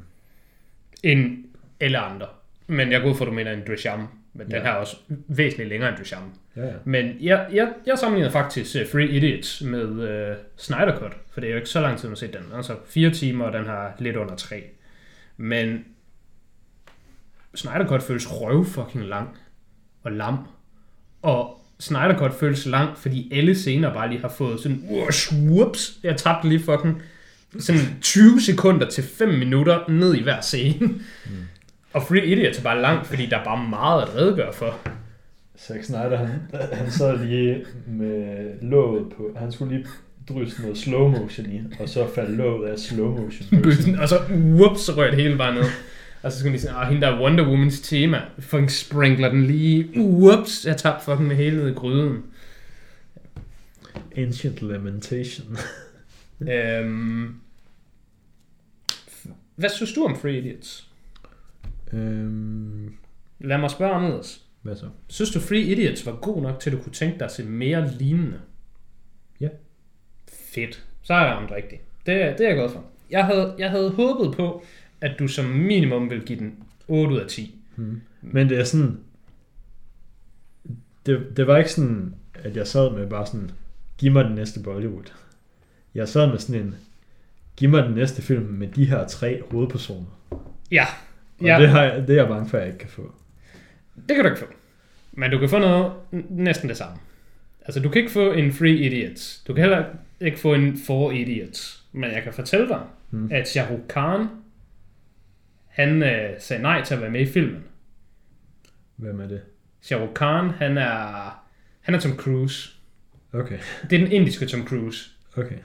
End 1.03 1.45
alle 1.79 1.97
andre. 1.97 2.25
Men 2.67 2.91
jeg 2.91 3.01
går 3.01 3.09
ud 3.09 3.15
for, 3.15 3.25
at 3.25 3.29
du 3.29 3.33
mener 3.35 3.51
en 3.51 3.63
Drisham, 3.67 4.07
men 4.33 4.45
den 4.47 4.55
Ja. 4.55 4.61
her 4.61 4.69
er 4.69 4.75
også 4.75 4.97
væsentligt 5.27 5.69
længere 5.69 5.89
end 5.89 5.97
Drisham. 5.97 6.33
Ja, 6.57 6.65
ja. 6.65 6.73
Men 6.85 7.17
jeg, 7.19 7.47
jeg, 7.53 7.73
jeg 7.85 7.97
sammenligner 7.97 8.31
faktisk 8.31 8.75
Free 8.91 9.09
Idiots 9.09 9.61
med 9.61 9.85
uh, 9.85 10.37
Snyder 10.57 10.99
Cut, 10.99 11.13
for 11.33 11.41
det 11.41 11.47
er 11.47 11.51
jo 11.51 11.57
ikke 11.57 11.69
så 11.69 11.81
lang 11.81 11.97
tid, 11.97 12.07
man 12.07 12.11
har 12.11 12.17
set 12.17 12.33
den. 12.33 12.41
Altså 12.55 12.75
fire 12.85 13.09
timer, 13.09 13.45
og 13.45 13.53
den 13.53 13.65
har 13.65 13.95
lidt 13.99 14.15
under 14.15 14.35
tre. 14.35 14.63
Men 15.37 15.85
Snyder 17.55 17.87
Cut 17.87 18.03
føles 18.03 18.31
røv 18.31 18.65
fucking 18.65 19.05
lang 19.05 19.37
og 20.03 20.11
lam. 20.11 20.37
Og 21.21 21.61
Snyder 21.79 22.17
Cut 22.17 22.33
føles 22.33 22.65
lang, 22.65 22.97
fordi 22.97 23.31
alle 23.33 23.55
scener 23.55 23.93
bare 23.93 24.09
lige 24.09 24.21
har 24.21 24.29
fået 24.29 24.59
sådan, 24.59 24.83
whoosh, 24.89 25.33
whoops, 25.33 25.99
jeg 26.03 26.17
tabte 26.17 26.49
lige 26.49 26.63
fucking 26.63 27.01
sådan 27.59 27.81
20 28.01 28.41
sekunder 28.41 28.89
til 28.89 29.03
5 29.03 29.29
minutter 29.29 29.89
ned 29.89 30.15
i 30.15 30.23
hver 30.23 30.41
scene. 30.41 30.87
Mm. 30.87 31.01
Og 31.93 32.03
Free 32.03 32.25
Idiots 32.25 32.59
er 32.59 32.63
bare 32.63 32.81
langt, 32.81 33.07
fordi 33.07 33.25
der 33.25 33.37
er 33.37 33.43
bare 33.43 33.69
meget 33.69 34.01
at 34.01 34.15
redegøre 34.15 34.53
for. 34.53 34.79
Zack 35.59 35.83
Snyder, 35.83 36.17
han, 36.17 36.29
han 36.73 36.91
sad 36.91 37.25
lige 37.25 37.65
med 37.87 38.51
låget 38.61 39.13
på. 39.17 39.31
Han 39.35 39.51
skulle 39.51 39.75
lige 39.77 39.87
drysse 40.29 40.61
noget 40.61 40.77
slow 40.77 41.07
motion 41.07 41.51
i, 41.51 41.61
og 41.79 41.89
så 41.89 42.07
faldt 42.15 42.37
låget 42.37 42.69
af 42.69 42.79
slow 42.79 43.09
motion. 43.21 43.61
bøssen, 43.63 43.95
og 43.99 44.09
så 44.09 44.19
whoops, 44.31 44.81
så 44.81 44.91
røg 44.97 45.11
det 45.11 45.21
hele 45.21 45.37
bare 45.37 45.55
ned. 45.55 45.63
Og 46.23 46.31
så 46.31 46.39
skulle 46.39 46.53
de 46.53 46.59
sige, 46.61 46.71
ah, 46.71 46.87
hende 46.87 47.01
der 47.01 47.07
er 47.15 47.21
Wonder 47.21 47.47
Womans 47.47 47.81
tema, 47.81 48.21
fucking 48.39 48.71
sprinkler 48.71 49.29
den 49.29 49.43
lige, 49.45 50.01
whoops, 50.01 50.65
jeg 50.65 50.77
tabte 50.77 51.05
fucking 51.05 51.27
med 51.27 51.35
hele 51.35 51.57
ned 51.57 51.69
i 51.69 51.73
gryden. 51.73 52.23
Ancient 54.17 54.61
Lamentation. 54.61 55.57
øhm, 56.51 57.35
hvad 59.55 59.69
synes 59.69 59.93
du 59.93 60.03
om 60.05 60.15
Free 60.19 60.37
Idiots? 60.37 60.87
øhm, 61.93 62.93
Lad 63.39 63.57
mig 63.57 63.71
spørge 63.71 63.93
anderledes. 63.93 64.43
Hvad 64.67 64.75
så? 64.75 64.89
Synes 65.07 65.31
du 65.31 65.39
Free 65.39 65.61
Idiots 65.61 66.05
var 66.05 66.15
god 66.15 66.41
nok 66.41 66.59
til, 66.59 66.69
at 66.69 66.77
du 66.77 66.83
kunne 66.83 66.93
tænke 66.93 67.19
dig 67.19 67.25
at 67.25 67.31
se 67.31 67.43
mere 67.43 67.91
lignende? 67.91 68.39
Ja. 69.39 69.49
Fedt. 70.27 70.83
Så 71.03 71.13
er 71.13 71.25
jeg 71.25 71.35
ramt 71.35 71.51
rigtigt. 71.51 71.81
Det, 72.05 72.37
det 72.37 72.41
er 72.41 72.47
jeg 72.47 72.55
glad 72.55 72.69
for. 72.69 72.85
Jeg 73.09 73.25
havde, 73.25 73.55
jeg 73.57 73.69
havde 73.69 73.89
håbet 73.89 74.37
på, 74.37 74.63
at 75.01 75.19
du 75.19 75.27
som 75.27 75.45
minimum 75.45 76.09
ville 76.09 76.25
give 76.25 76.39
den 76.39 76.63
8 76.87 77.13
ud 77.13 77.19
af 77.19 77.27
10. 77.27 77.55
Hmm. 77.75 78.01
Men 78.21 78.49
det 78.49 78.59
er 78.59 78.63
sådan... 78.63 78.99
Det, 81.05 81.37
det 81.37 81.47
var 81.47 81.57
ikke 81.57 81.71
sådan, 81.71 82.15
at 82.33 82.55
jeg 82.57 82.67
sad 82.67 82.91
med 82.91 83.07
bare 83.09 83.25
sådan, 83.25 83.51
giv 83.97 84.11
mig 84.11 84.25
den 84.25 84.35
næste 84.35 84.59
Bollywood. 84.59 85.13
Jeg 85.95 86.07
sad 86.07 86.27
med 86.27 86.37
sådan 86.37 86.61
en, 86.61 86.75
giv 87.55 87.69
mig 87.69 87.83
den 87.83 87.93
næste 87.93 88.21
film 88.21 88.43
med 88.45 88.67
de 88.67 88.85
her 88.85 89.07
tre 89.07 89.41
hovedpersoner. 89.51 90.39
Ja. 90.71 90.85
Og 91.39 91.45
ja. 91.45 91.59
det, 91.59 91.69
har 91.69 91.83
jeg, 91.83 92.07
det 92.07 92.09
er 92.09 92.21
jeg 92.21 92.27
bange 92.27 92.49
for, 92.49 92.57
at 92.57 92.63
jeg 92.63 92.73
ikke 92.73 92.79
kan 92.79 92.89
få. 92.89 93.11
Det 93.95 94.15
kan 94.15 94.23
du 94.25 94.29
ikke 94.29 94.39
få. 94.39 94.45
Men 95.19 95.31
du 95.31 95.39
kan 95.39 95.49
få 95.49 95.59
noget 95.59 95.91
næsten 96.29 96.69
det 96.69 96.77
samme. 96.77 96.97
Altså, 97.61 97.79
du 97.79 97.89
kan 97.89 97.99
ikke 98.01 98.11
få 98.11 98.31
en 98.31 98.53
Free 98.53 98.75
Idiots. 98.75 99.43
Du 99.47 99.53
kan 99.53 99.61
heller 99.63 99.85
ikke 100.19 100.39
få 100.39 100.53
en 100.53 100.77
Four 100.85 101.11
Idiots. 101.11 101.83
Men 101.91 102.11
jeg 102.11 102.23
kan 102.23 102.33
fortælle 102.33 102.67
dig, 102.67 102.81
mm. 103.11 103.29
at 103.31 103.49
Shah 103.49 103.71
Rukh 103.71 103.87
Khan, 103.87 104.27
han 105.67 106.03
øh, 106.03 106.29
sagde 106.39 106.61
nej 106.61 106.83
til 106.83 106.95
at 106.95 107.01
være 107.01 107.09
med 107.09 107.21
i 107.21 107.25
filmen. 107.25 107.63
Hvem 108.95 109.21
er 109.21 109.27
det? 109.27 109.41
Shah 109.81 110.01
Rukh 110.01 110.13
Khan, 110.13 110.49
han 110.49 110.77
er, 110.77 111.43
han 111.81 111.95
er 111.95 111.99
Tom 111.99 112.17
Cruise. 112.17 112.73
Okay, 113.33 113.57
Det 113.89 113.95
er 113.95 114.05
den 114.05 114.11
indiske 114.11 114.45
Tom 114.45 114.67
Cruise. 114.67 115.09
okay. 115.37 115.57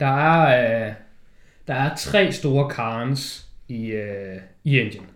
Der 0.00 0.06
er, 0.06 0.86
øh, 0.88 0.94
der 1.66 1.74
er 1.74 1.96
tre 1.96 2.32
store 2.32 2.70
Khans 2.70 3.48
i, 3.68 3.86
øh, 3.86 4.40
i 4.64 4.78
Indien. 4.78 5.06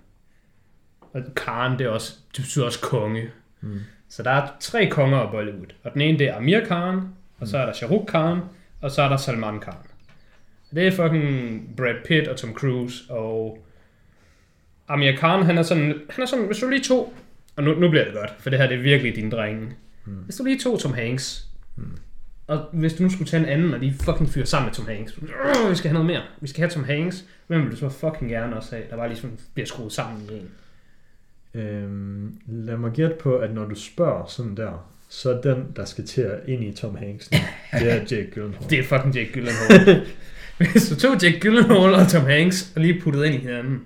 Og 1.01 1.23
Khan, 1.37 1.79
det, 1.79 1.81
er 1.81 1.91
også, 1.91 2.15
det 2.37 2.45
betyder 2.45 2.65
også 2.65 2.81
konge. 2.81 3.31
Mm. 3.61 3.81
Så 4.09 4.23
der 4.23 4.31
er 4.31 4.49
tre 4.61 4.87
konger 4.91 5.19
af 5.19 5.31
Bollywood. 5.31 5.67
Og 5.85 5.93
den 5.93 6.01
ene, 6.01 6.19
det 6.19 6.29
er 6.29 6.37
Amir 6.37 6.65
Khan, 6.65 7.01
og 7.41 7.49
så 7.49 7.59
er 7.59 7.67
der 7.67 7.73
Shah 7.73 7.91
Rukh 7.91 8.07
Khan, 8.07 8.39
og 8.81 8.91
så 8.91 9.03
er 9.03 9.09
der 9.09 9.17
Salman 9.17 9.61
Khan. 9.61 9.75
Det 10.75 10.87
er 10.87 10.91
fucking 10.91 11.77
Brad 11.77 11.95
Pitt 12.07 12.29
og 12.29 12.37
Tom 12.37 12.55
Cruise, 12.55 13.05
og 13.13 13.59
Amir 14.89 15.13
Khan, 15.17 15.43
han 15.43 15.59
er 15.59 15.63
sådan, 15.63 15.95
han 16.11 16.23
er 16.23 16.27
sådan 16.27 16.47
hvis 16.47 16.59
du 16.59 16.69
lige 16.69 16.85
to, 16.85 17.15
og 17.57 17.63
nu, 17.65 17.75
nu 17.75 17.91
bliver 17.91 18.05
det 18.05 18.15
godt, 18.15 18.31
for 18.39 18.51
det 18.51 18.59
her 18.59 18.67
det 18.67 18.77
er 18.79 18.83
virkelig 18.83 19.17
din 19.17 19.31
drenge. 19.31 19.67
Mm. 20.05 20.13
Hvis 20.13 20.37
du 20.37 20.45
lige 20.45 20.59
to 20.59 20.77
Tom 20.77 20.93
Hanks, 20.95 21.45
Mm. 21.77 21.97
og 22.47 22.65
hvis 22.73 22.93
du 22.95 23.03
nu 23.03 23.09
skulle 23.11 23.29
tage 23.29 23.43
en 23.43 23.49
anden, 23.49 23.75
og 23.75 23.81
de 23.81 23.95
fucking 24.01 24.29
fyre 24.31 24.47
sammen 24.47 24.67
med 24.67 24.75
Tom 24.75 24.87
Hanks, 24.87 25.19
øh, 25.23 25.71
vi 25.71 25.75
skal 25.75 25.89
have 25.91 25.93
noget 25.95 26.07
mere, 26.07 26.23
vi 26.41 26.49
skal 26.49 26.61
have 26.61 26.71
Tom 26.71 26.85
Hanks, 26.85 27.25
hvem 27.47 27.63
vil 27.63 27.71
du 27.71 27.77
så 27.77 27.89
fucking 27.89 28.31
gerne 28.31 28.57
også 28.57 28.77
have, 28.77 28.89
der 28.91 28.97
bare 28.97 29.09
ligesom 29.09 29.39
bliver 29.55 29.67
skruet 29.67 29.93
sammen 29.93 30.23
i 30.31 30.35
en? 30.35 30.51
Øhm, 31.55 32.39
lad 32.47 32.77
mig 32.77 32.93
gætte 32.93 33.17
på, 33.21 33.37
at 33.39 33.55
når 33.55 33.65
du 33.65 33.75
spørger 33.75 34.27
sådan 34.27 34.57
der, 34.57 34.91
så 35.09 35.31
er 35.35 35.41
den, 35.41 35.67
der 35.77 35.85
skal 35.85 36.07
til 36.07 36.21
at 36.23 36.41
ind 36.49 36.65
i 36.65 36.73
Tom 36.73 36.97
Hanks, 36.97 37.31
nu, 37.33 37.39
det 37.79 37.91
er 37.93 37.95
Jake 37.95 38.31
Gyllenhaal. 38.35 38.65
Det 38.71 38.79
er 38.79 38.83
fucking 38.83 39.15
Jake 39.17 39.31
Gyllenhaal. 39.33 40.07
Hvis 40.73 40.89
du 40.89 40.97
tog 40.97 41.23
Jake 41.23 41.41
Gyllenhaal 41.41 41.95
og 41.95 42.09
Tom 42.09 42.25
Hanks 42.27 42.73
og 42.77 42.83
lige 42.83 43.01
puttede 43.01 43.27
ind 43.27 43.35
i 43.35 43.39
hinanden, 43.39 43.81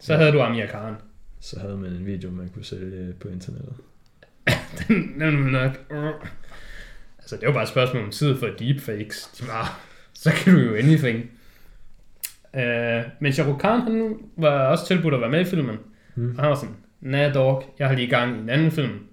så 0.00 0.12
Ja. 0.12 0.18
havde 0.18 0.32
du 0.32 0.40
Amir 0.40 0.66
Khan. 0.66 0.94
Så 1.40 1.60
havde 1.60 1.76
man 1.76 1.92
en 1.92 2.06
video, 2.06 2.30
man 2.30 2.48
kunne 2.54 2.64
sælge 2.64 3.12
på 3.20 3.28
internettet. 3.28 3.74
Den 4.88 5.20
den 5.20 5.32
nok... 5.34 5.70
Altså, 7.18 7.36
det 7.36 7.42
er 7.42 7.46
jo 7.46 7.52
bare 7.52 7.62
et 7.62 7.68
spørgsmål 7.68 8.02
om 8.04 8.10
tid 8.10 8.36
for 8.38 8.46
deepfakes. 8.58 9.30
De 9.40 9.46
bare, 9.46 9.66
så 10.14 10.30
kan 10.32 10.54
du 10.54 10.60
jo 10.60 10.74
anything. 10.74 11.30
Uh, 12.54 12.60
men 13.20 13.32
Shah 13.32 13.48
Rukh 13.48 13.60
Khan, 13.60 13.80
han 13.80 14.16
var 14.36 14.50
også 14.66 14.86
tilbudt 14.86 15.14
at 15.14 15.20
være 15.20 15.30
med 15.30 15.40
i 15.40 15.44
filmen. 15.44 15.76
Hmm. 16.14 16.34
Og 16.36 16.42
han 16.42 16.50
var 16.50 16.54
sådan, 16.56 16.74
nah 17.04 17.34
dog, 17.34 17.74
jeg 17.78 17.88
har 17.88 17.94
lige 17.94 18.08
gang 18.08 18.36
i 18.36 18.40
en 18.40 18.48
anden 18.48 18.70
film. 18.70 19.06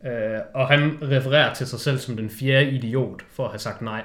Uh, 0.00 0.10
og 0.54 0.68
han 0.68 0.98
refererer 1.02 1.54
til 1.54 1.66
sig 1.66 1.80
selv 1.80 1.98
som 1.98 2.16
den 2.16 2.30
fjerde 2.30 2.70
idiot 2.70 3.22
for 3.32 3.44
at 3.44 3.50
have 3.50 3.58
sagt 3.58 3.82
nej. 3.82 4.02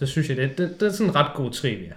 Det 0.00 0.08
synes 0.08 0.28
jeg, 0.28 0.36
det, 0.36 0.58
det, 0.58 0.80
det 0.80 0.88
er 0.88 0.92
sådan 0.92 1.06
en 1.10 1.14
ret 1.16 1.34
god 1.34 1.50
trivia. 1.50 1.92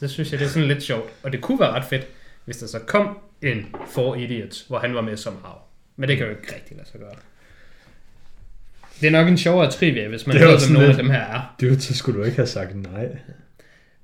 Det 0.00 0.10
synes 0.10 0.32
jeg, 0.32 0.40
det 0.40 0.44
er 0.44 0.48
sådan 0.48 0.68
lidt 0.68 0.82
sjovt. 0.82 1.10
Og 1.22 1.32
det 1.32 1.40
kunne 1.40 1.60
være 1.60 1.70
ret 1.72 1.84
fedt, 1.84 2.06
hvis 2.44 2.56
der 2.56 2.66
så 2.66 2.78
kom 2.78 3.18
en 3.42 3.74
For 3.90 4.14
Idiots, 4.14 4.64
hvor 4.68 4.78
han 4.78 4.94
var 4.94 5.00
med 5.00 5.16
som 5.16 5.36
hav. 5.44 5.58
Men 5.96 6.08
det 6.08 6.16
kan 6.16 6.26
jo 6.26 6.32
ikke 6.32 6.54
rigtig 6.54 6.76
lade 6.76 6.88
sig 6.88 7.00
gøre. 7.00 7.14
Det 9.00 9.06
er 9.06 9.10
nok 9.10 9.28
en 9.28 9.38
sjovere 9.38 9.70
trivia, 9.70 10.08
hvis 10.08 10.26
man 10.26 10.36
ved, 10.36 10.46
hvem 10.46 10.72
nogle 10.72 10.88
af 10.88 10.88
lidt- 10.88 10.98
dem 10.98 11.10
her 11.10 11.20
er. 11.20 11.54
Det 11.60 11.82
så 11.82 11.94
skulle 11.96 12.18
du 12.18 12.24
ikke 12.24 12.36
have 12.36 12.46
sagt 12.46 12.92
nej. 12.92 13.08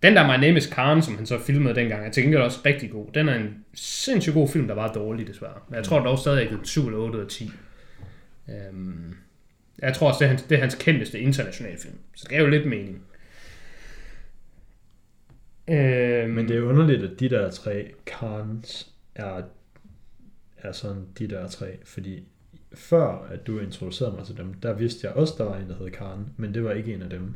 Den 0.02 0.16
der 0.16 0.26
My 0.26 0.44
Name 0.44 0.56
is 0.56 0.66
Karen, 0.66 1.02
som 1.02 1.16
han 1.16 1.26
så 1.26 1.38
filmede 1.38 1.74
dengang, 1.74 2.06
er 2.06 2.10
til 2.10 2.22
gengæld 2.22 2.42
også 2.42 2.60
rigtig 2.66 2.90
god. 2.90 3.06
Den 3.14 3.28
er 3.28 3.34
en 3.34 3.64
sindssygt 3.74 4.34
god 4.34 4.48
film, 4.48 4.68
der 4.68 4.74
var 4.74 4.92
dårlig 4.92 5.26
desværre. 5.26 5.58
Men 5.68 5.76
jeg 5.76 5.84
tror 5.84 6.00
dog 6.00 6.18
stadig, 6.18 6.42
at 6.42 6.50
det 6.50 6.58
er 6.58 6.64
7 6.64 6.86
eller 6.86 6.98
8 6.98 7.18
ud 7.18 7.22
af 7.22 7.28
10. 7.28 7.50
Øhm, 8.48 9.16
jeg 9.78 9.94
tror 9.94 10.08
også, 10.08 10.18
det 10.18 10.24
er, 10.24 10.28
hans, 10.28 10.42
det 10.42 10.56
er 10.56 10.60
hans 10.60 10.74
kendteste 10.74 11.20
internationale 11.20 11.78
film. 11.78 11.94
Så 12.14 12.24
det 12.24 12.30
gav 12.30 12.44
jo 12.44 12.50
lidt 12.50 12.66
mening. 12.66 13.02
Øhm, 15.68 16.30
Men 16.30 16.48
det 16.48 16.56
er 16.56 16.62
underligt, 16.62 17.02
at 17.02 17.20
de 17.20 17.28
der 17.30 17.50
tre 17.50 17.92
Karns 18.06 18.92
er, 19.14 19.42
er 20.58 20.72
sådan 20.72 21.06
de 21.18 21.28
der 21.28 21.48
tre, 21.48 21.78
fordi 21.84 22.24
før 22.74 23.28
at 23.30 23.46
du 23.46 23.58
introducerede 23.58 24.16
mig 24.16 24.26
til 24.26 24.36
dem, 24.36 24.54
der 24.54 24.72
vidste 24.72 25.06
jeg 25.06 25.14
også, 25.14 25.34
der 25.38 25.44
var 25.44 25.56
en, 25.56 25.68
der 25.68 25.76
hed 25.76 25.90
Karen, 25.90 26.26
men 26.36 26.54
det 26.54 26.64
var 26.64 26.72
ikke 26.72 26.94
en 26.94 27.02
af 27.02 27.10
dem. 27.10 27.34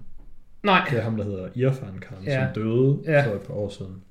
Nej, 0.64 0.86
Det 0.90 0.98
er 0.98 1.02
ham, 1.02 1.16
der 1.16 1.24
hedder 1.24 1.48
Irfan 1.54 1.98
Khan, 2.00 2.18
Ja. 2.26 2.46
som 2.54 2.62
døde 2.62 2.98
Ja. 3.04 3.26
for 3.26 3.34
et 3.34 3.40
par 3.42 3.54
år 3.54 3.68
siden. 3.68 4.02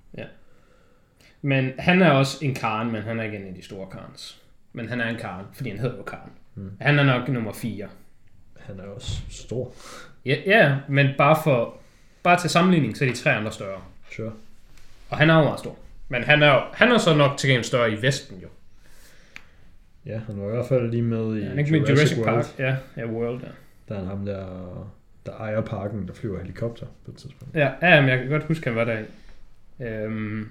men 1.46 1.72
han 1.80 2.02
er 2.02 2.10
også 2.12 2.46
en 2.46 2.54
Karen, 2.56 2.92
men 2.92 3.02
han 3.02 3.20
er 3.20 3.24
ikke 3.24 3.38
en 3.38 3.48
af 3.48 3.54
de 3.56 3.64
store 3.66 3.88
Karens. 3.92 4.42
Men 4.74 4.90
han 4.90 5.02
er 5.02 5.10
en 5.10 5.16
Karen, 5.16 5.46
fordi 5.54 5.70
han 5.70 5.80
hedder 5.80 5.98
jo 5.98 6.04
Karen. 6.04 6.32
Mm. 6.56 6.72
Han 6.82 7.00
er 7.00 7.04
nok 7.04 7.30
nummer 7.30 7.54
4. 7.54 7.88
Han 8.60 8.80
er 8.80 8.84
også 8.84 9.22
stor. 9.30 9.74
Ja, 10.26 10.36
ja, 10.46 10.76
men 10.90 11.08
bare 11.18 11.38
for 11.44 11.78
bare 12.24 12.40
til 12.40 12.50
sammenligning, 12.50 12.98
så 12.98 13.06
er 13.06 13.10
de 13.10 13.16
tre 13.16 13.34
andre 13.34 13.52
større. 13.52 13.82
Sure. 14.16 14.32
Og 15.10 15.18
han 15.18 15.30
er 15.30 15.38
jo 15.38 15.44
meget 15.44 15.60
stor. 15.60 15.76
Men 16.10 16.24
han 16.24 16.44
er, 16.44 16.54
jo, 16.54 16.62
han 16.74 16.92
er 16.92 16.98
så 16.98 17.16
nok 17.16 17.38
til 17.38 17.50
gengæld 17.50 17.64
større 17.64 17.92
i 17.92 18.02
Vesten 18.02 18.40
jo. 18.40 18.48
Ja, 20.06 20.18
han 20.28 20.42
var 20.42 20.48
i 20.48 20.52
hvert 20.52 20.66
fald 20.66 20.90
lige 20.92 21.02
med 21.04 21.36
i 21.36 21.40
Ja, 21.40 21.48
han 21.48 21.56
er 21.56 21.60
ikke 21.60 21.72
med 21.72 21.88
i 21.88 21.92
Jurassic 21.92 22.18
World. 22.18 22.36
Park. 22.36 22.60
Ja, 22.60 22.76
ja, 22.98 23.06
World, 23.06 23.42
ja. 23.44 23.48
Der 23.90 24.00
er 24.02 24.06
ham 24.06 24.26
der, 24.26 24.46
der 25.26 25.32
ejer 25.32 25.62
parken, 25.62 26.08
der 26.08 26.14
flyver 26.14 26.40
helikopter 26.40 26.86
på 27.06 27.12
et 27.12 27.18
tidspunkt. 27.18 27.56
Ja, 27.56 27.72
ja 27.82 28.02
men 28.02 28.10
jeg 28.10 28.20
kan 28.20 28.30
godt 28.30 28.44
huske, 28.44 28.70
han 28.70 28.76
var 28.76 28.86
der. 28.86 29.04
Øhm. 29.80 30.50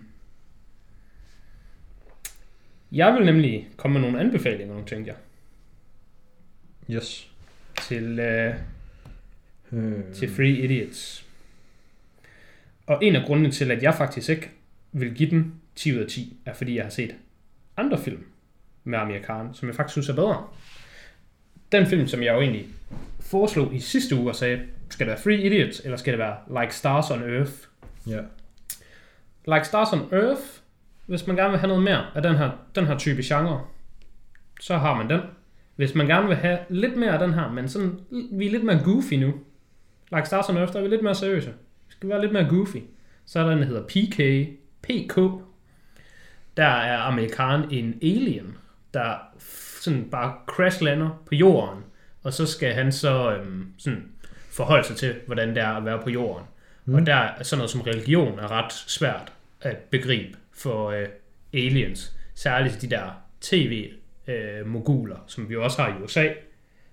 Jeg 2.93 3.15
vil 3.15 3.25
nemlig 3.25 3.69
komme 3.77 3.93
med 3.93 4.01
nogle 4.01 4.21
anbefalinger, 4.21 4.67
nogle 4.67 4.89
tænkte 4.89 5.09
jeg, 5.09 5.17
Yes. 6.97 7.31
til, 7.81 8.19
øh, 8.19 8.55
Øh, 9.73 10.05
til 10.15 10.35
Free 10.35 10.51
Idiots. 10.51 11.27
Og 12.87 13.05
en 13.05 13.17
af 13.17 13.27
grundene 13.27 13.51
til, 13.51 13.71
at 13.71 13.83
jeg 13.83 13.95
faktisk 13.95 14.29
ikke 14.29 14.51
vil 14.93 15.15
give 15.15 15.31
den 15.31 15.55
10 15.77 15.95
ud 15.95 15.99
af 15.99 16.07
10, 16.07 16.37
er 16.47 16.55
fordi 16.55 16.77
jeg 16.77 16.85
har 16.85 16.91
set 16.91 17.15
andre 17.77 17.99
film 18.03 18.25
med 18.85 18.99
Amir 18.99 19.19
Khan, 19.19 19.55
som 19.55 19.69
jeg 19.69 19.77
faktisk 19.77 19.93
synes 19.93 20.09
er 20.09 20.15
bedre. 20.15 20.49
Den 21.73 21.87
film, 21.87 22.09
som 22.09 22.23
jeg 22.23 22.35
jo 22.35 22.41
egentlig 22.41 22.67
foreslog 23.31 23.75
i 23.75 23.81
sidste 23.81 24.17
uge 24.17 24.31
og 24.31 24.37
sagde, 24.37 24.61
skal 24.91 25.07
det 25.07 25.11
være 25.11 25.23
Free 25.23 25.47
Idiots, 25.47 25.81
eller 25.85 25.97
skal 25.97 26.13
det 26.13 26.19
være 26.19 26.37
Like 26.61 26.75
Stars 26.75 27.11
on 27.11 27.23
Earth? 27.23 27.53
Ja. 28.07 28.21
Like 29.45 29.65
Stars 29.65 29.93
on 29.93 30.09
Earth, 30.13 30.43
hvis 31.07 31.27
man 31.27 31.37
gerne 31.37 31.51
vil 31.51 31.59
have 31.59 31.69
noget 31.69 31.83
mere 31.83 32.07
af 32.15 32.23
den 32.23 32.35
her, 32.35 32.51
den 32.75 32.87
her 32.87 32.99
type 32.99 33.23
genre, 33.25 33.61
så 34.61 34.79
har 34.79 34.95
man 34.95 35.11
den. 35.11 35.21
Hvis 35.77 35.95
man 35.95 36.07
gerne 36.07 36.29
vil 36.29 36.37
have 36.37 36.59
lidt 36.69 36.97
mere 36.97 37.13
af 37.13 37.19
den 37.19 37.35
her, 37.35 37.53
men 37.53 37.69
sådan, 37.69 38.01
vi 38.33 38.47
er 38.47 38.51
lidt 38.51 38.65
mere 38.65 38.81
goofy 38.85 39.15
nu. 39.15 39.35
Like 40.15 40.27
Stars 40.27 40.49
on 40.49 40.57
Earth, 40.57 40.73
der 40.73 40.79
er 40.79 40.83
vi 40.83 40.89
lidt 40.89 41.03
mere 41.03 41.15
seriøse. 41.15 41.55
Vi 41.89 41.93
skal 41.93 42.09
være 42.09 42.21
lidt 42.21 42.33
mere 42.33 42.49
goofy. 42.49 42.77
Så 43.27 43.41
er 43.41 43.45
der 43.45 43.53
en, 43.53 43.59
der 43.59 43.65
hedder 43.65 43.83
PK, 43.83 44.49
PK. 44.83 45.17
Der 46.57 46.67
er 46.67 46.99
amerikan 46.99 47.71
en 47.71 47.99
alien, 48.03 48.57
der 48.95 49.15
sådan 49.81 50.09
bare 50.11 50.35
crashlander 50.47 51.23
på 51.27 51.35
jorden, 51.35 51.85
og 52.23 52.33
så 52.33 52.47
skal 52.47 52.73
han 52.73 52.93
så 52.93 53.37
øhm, 53.37 53.67
sådan 53.79 54.05
forholde 54.51 54.87
sig 54.87 54.97
til, 54.97 55.15
hvordan 55.27 55.49
det 55.49 55.59
er 55.59 55.69
at 55.69 55.85
være 55.85 56.03
på 56.03 56.11
jorden. 56.11 56.47
Mm. 56.85 56.95
Og 56.95 57.07
der 57.07 57.15
er 57.15 57.43
sådan 57.43 57.59
noget 57.59 57.71
som 57.71 57.81
religion 57.81 58.39
er 58.39 58.51
ret 58.51 58.73
svært 58.73 59.33
at 59.61 59.77
begribe 59.77 60.39
for 60.53 60.91
øh, 60.91 61.07
aliens. 61.53 62.13
Særligt 62.35 62.83
de 62.83 62.91
der 62.91 63.23
tv-moguler, 63.41 65.17
som 65.27 65.49
vi 65.49 65.57
også 65.57 65.83
har 65.83 65.89
i 65.89 66.03
USA, 66.03 66.29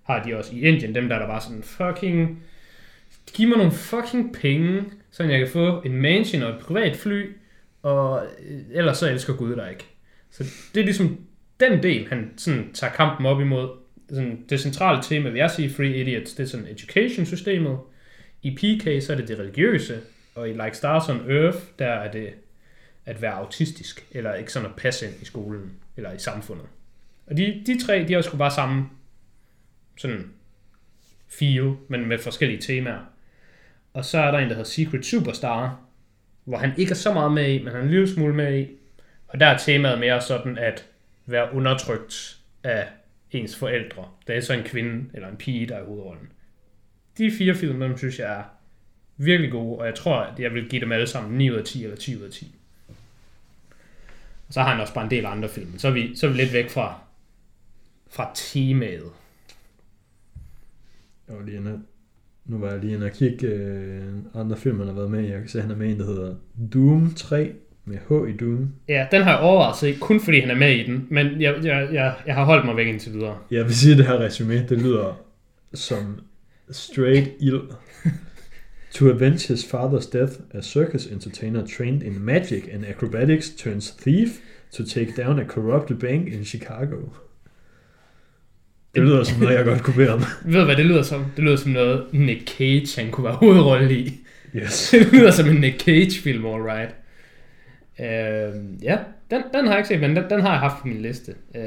har 0.04 0.24
de 0.24 0.38
også 0.38 0.56
i 0.56 0.62
Indien, 0.62 0.96
dem 0.96 1.10
der, 1.10 1.20
der 1.20 1.28
bare 1.28 1.42
sådan 1.42 1.64
fucking, 1.64 2.44
giv 3.34 3.48
mig 3.48 3.58
nogle 3.58 3.72
fucking 3.72 4.34
penge, 4.34 4.84
så 5.12 5.24
jeg 5.24 5.40
kan 5.40 5.48
få 5.48 5.82
en 5.82 6.02
mansion 6.02 6.44
og 6.44 6.50
et 6.50 6.60
privat 6.60 6.96
fly, 6.96 7.36
og 7.82 8.26
øh, 8.50 8.62
ellers 8.72 8.98
så 8.98 9.10
elsker 9.10 9.36
Gud 9.36 9.56
dig 9.56 9.70
ikke. 9.70 9.86
Så 10.32 10.44
det 10.74 10.80
er 10.82 10.86
ligesom 10.86 11.26
den 11.60 11.84
del, 11.84 12.08
han 12.08 12.34
sådan 12.38 12.74
tager 12.74 12.94
kampen 12.94 13.26
op 13.26 13.42
imod. 13.42 13.70
Sådan, 14.10 14.46
det 14.50 14.60
centrale 14.60 15.04
tema, 15.04 15.30
vil 15.30 15.38
jeg 15.38 15.52
sige, 15.52 15.70
Free 15.70 15.96
Idiots, 15.96 16.34
det 16.34 16.44
er 16.44 16.48
sådan 16.48 16.68
education-systemet. 16.68 17.80
I 18.42 18.52
PK, 18.56 19.04
så 19.04 19.14
er 19.14 19.18
det 19.18 19.28
det 19.28 19.40
religiøse, 19.40 20.00
og 20.36 20.50
i 20.50 20.54
Like 20.54 20.78
Stars 20.78 21.10
on 21.10 21.32
Earth, 21.32 21.58
der 21.80 21.88
er 21.88 22.12
det 22.12 22.34
at 23.06 23.22
være 23.22 23.34
autistisk, 23.34 24.06
eller 24.12 24.34
ikke 24.34 24.52
sådan 24.52 24.70
at 24.70 24.76
passe 24.76 25.06
ind 25.06 25.16
i 25.22 25.26
skolen, 25.26 25.72
eller 25.98 26.14
i 26.14 26.20
samfundet. 26.20 26.66
Og 27.28 27.38
de, 27.38 27.64
de 27.66 27.86
tre, 27.86 28.06
de 28.08 28.14
har 28.14 28.22
sgu 28.22 28.38
bare 28.38 28.52
samme 28.52 28.90
sådan 29.98 30.32
feel, 31.28 31.74
men 31.88 32.06
med 32.06 32.18
forskellige 32.18 32.62
temaer. 32.62 33.00
Og 33.94 34.06
så 34.06 34.18
er 34.18 34.32
der 34.32 34.38
en, 34.38 34.50
der 34.50 34.56
hedder 34.56 34.70
Secret 34.70 35.06
Superstar, 35.06 35.80
hvor 36.44 36.58
han 36.58 36.72
ikke 36.78 36.92
er 36.92 36.96
så 36.96 37.14
meget 37.14 37.32
med 37.32 37.54
i, 37.54 37.58
men 37.64 37.68
han 37.68 37.82
er 37.82 37.84
en 37.84 37.90
lille 37.90 38.14
smule 38.14 38.36
med 38.36 38.60
i. 38.60 38.68
Og 39.28 39.40
der 39.40 39.46
er 39.46 39.58
temaet 39.58 40.00
mere 40.00 40.22
sådan 40.22 40.58
at 40.58 40.86
være 41.26 41.54
undertrykt 41.54 42.38
af 42.64 42.88
ens 43.32 43.56
forældre. 43.56 44.08
Det 44.28 44.36
er 44.36 44.42
så 44.42 44.54
en 44.54 44.64
kvinde 44.64 45.06
eller 45.14 45.28
en 45.28 45.38
pige, 45.38 45.68
der 45.68 45.76
er 45.76 45.82
i 45.82 45.86
hovedrollen. 45.86 46.28
De 47.18 47.32
fire 47.32 47.56
film, 47.56 47.80
dem 47.80 47.98
synes 47.98 48.20
jeg 48.20 48.40
er 48.40 48.44
virkelig 49.18 49.52
gode, 49.52 49.80
og 49.80 49.86
jeg 49.86 49.96
tror, 49.96 50.16
at 50.16 50.40
jeg 50.40 50.54
vil 50.54 50.70
give 50.70 50.82
dem 50.82 50.92
alle 50.92 51.08
sammen 51.08 51.38
9 51.38 51.52
ud 51.52 51.56
af 51.56 51.66
10 51.66 51.84
eller 51.84 51.98
10 51.98 52.18
ud 52.18 52.22
af 52.22 52.32
10. 52.32 52.56
Og 54.48 54.54
så 54.54 54.62
har 54.62 54.72
han 54.72 54.82
også 54.82 54.94
bare 54.94 55.04
en 55.04 55.12
del 55.12 55.26
andre 55.26 55.50
film. 55.50 55.78
Så 55.78 55.88
er 55.88 55.92
vi, 55.92 56.16
så 56.16 56.28
er 56.28 56.32
vi 56.32 56.38
lidt 56.38 56.54
væk 56.54 56.70
fra, 56.70 57.00
fra 58.10 58.32
temaet. 58.36 59.12
Jeg 61.28 61.38
var 61.38 61.44
lige 61.44 61.58
inde, 61.58 61.82
nu 62.46 62.58
var 62.58 62.72
jeg 62.72 62.80
lige 62.80 62.94
inde 62.94 63.06
og 63.06 63.12
kigge 63.12 63.48
øh, 63.48 64.14
andre 64.34 64.58
film, 64.58 64.78
han 64.78 64.88
har 64.88 64.96
været 64.96 65.12
med 65.12 65.24
i. 65.24 65.28
Jeg 65.28 65.40
kan 65.40 65.50
se, 65.50 65.58
at 65.58 65.64
han 65.64 65.72
er 65.72 65.76
med 65.76 65.88
i 65.88 65.92
en, 65.92 66.00
der 66.00 66.06
hedder 66.06 66.36
Doom 66.74 67.14
3 67.14 67.54
med 67.90 67.98
H 68.10 68.30
i 68.30 68.38
Doom. 68.38 68.74
Ja, 68.88 69.08
den 69.12 69.22
har 69.22 69.32
jeg 69.32 69.40
overvejet 69.40 69.74
at 69.74 69.78
se, 69.78 69.98
kun 70.00 70.22
fordi 70.22 70.40
han 70.40 70.52
er 70.52 70.56
med 70.56 70.76
i 70.76 70.84
den, 70.84 71.08
men 71.10 71.42
jeg, 71.42 71.56
jeg, 71.64 71.90
jeg, 71.94 72.14
jeg 72.26 72.36
har 72.36 72.44
holdt 72.44 72.66
mig 72.66 72.78
væk 72.78 72.88
indtil 72.88 73.14
videre. 73.14 73.38
Jeg 73.52 73.66
vil 73.66 73.76
sige, 73.76 73.92
at 73.92 73.98
det 73.98 74.08
her 74.08 74.20
resume, 74.20 74.66
det 74.70 74.78
lyder 74.78 75.22
som 75.74 76.20
straight 76.72 77.30
ild. 77.40 77.62
To 78.92 79.10
avenge 79.10 79.48
his 79.48 79.64
father's 79.64 80.10
death, 80.18 80.34
a 80.54 80.62
circus 80.62 81.06
entertainer 81.06 81.68
trained 81.78 82.04
in 82.04 82.26
magic 82.26 82.64
and 82.74 82.86
acrobatics 82.86 83.50
turns 83.50 83.92
thief 83.92 84.30
to 84.72 84.84
take 84.84 85.14
down 85.24 85.40
a 85.40 85.46
corrupted 85.46 86.00
bank 86.00 86.28
in 86.28 86.46
Chicago. 86.46 86.98
Det 88.96 89.04
lyder 89.04 89.24
som 89.24 89.40
noget, 89.40 89.56
jeg 89.56 89.66
godt 89.66 89.84
kunne 89.84 89.96
bede 89.96 90.14
om. 90.14 90.20
Ved 90.46 90.60
du, 90.60 90.66
hvad 90.66 90.76
det 90.76 90.86
lyder 90.86 91.02
som? 91.02 91.26
Det 91.36 91.44
lyder 91.44 91.56
som 91.56 91.72
noget, 91.72 92.06
Nick 92.12 92.50
Cage 92.50 93.02
han 93.02 93.12
kunne 93.12 93.24
være 93.24 93.34
hovedrolle 93.34 94.00
i. 94.00 94.20
Yes. 94.56 94.90
det 94.92 95.12
lyder 95.14 95.32
som 95.32 95.50
en 95.50 95.56
Nick 95.56 95.82
Cage-film, 95.82 96.46
alright. 96.46 96.96
Øh, 98.00 98.84
ja, 98.84 98.98
den, 99.32 99.44
den 99.54 99.66
har 99.68 99.74
jeg 99.74 99.78
ikke 99.78 99.88
set, 99.88 100.00
men 100.02 100.16
den, 100.16 100.24
den 100.30 100.42
har 100.42 100.50
jeg 100.52 100.60
haft 100.60 100.82
på 100.82 100.88
min 100.88 101.02
liste. 101.02 101.36
Øh, 101.56 101.62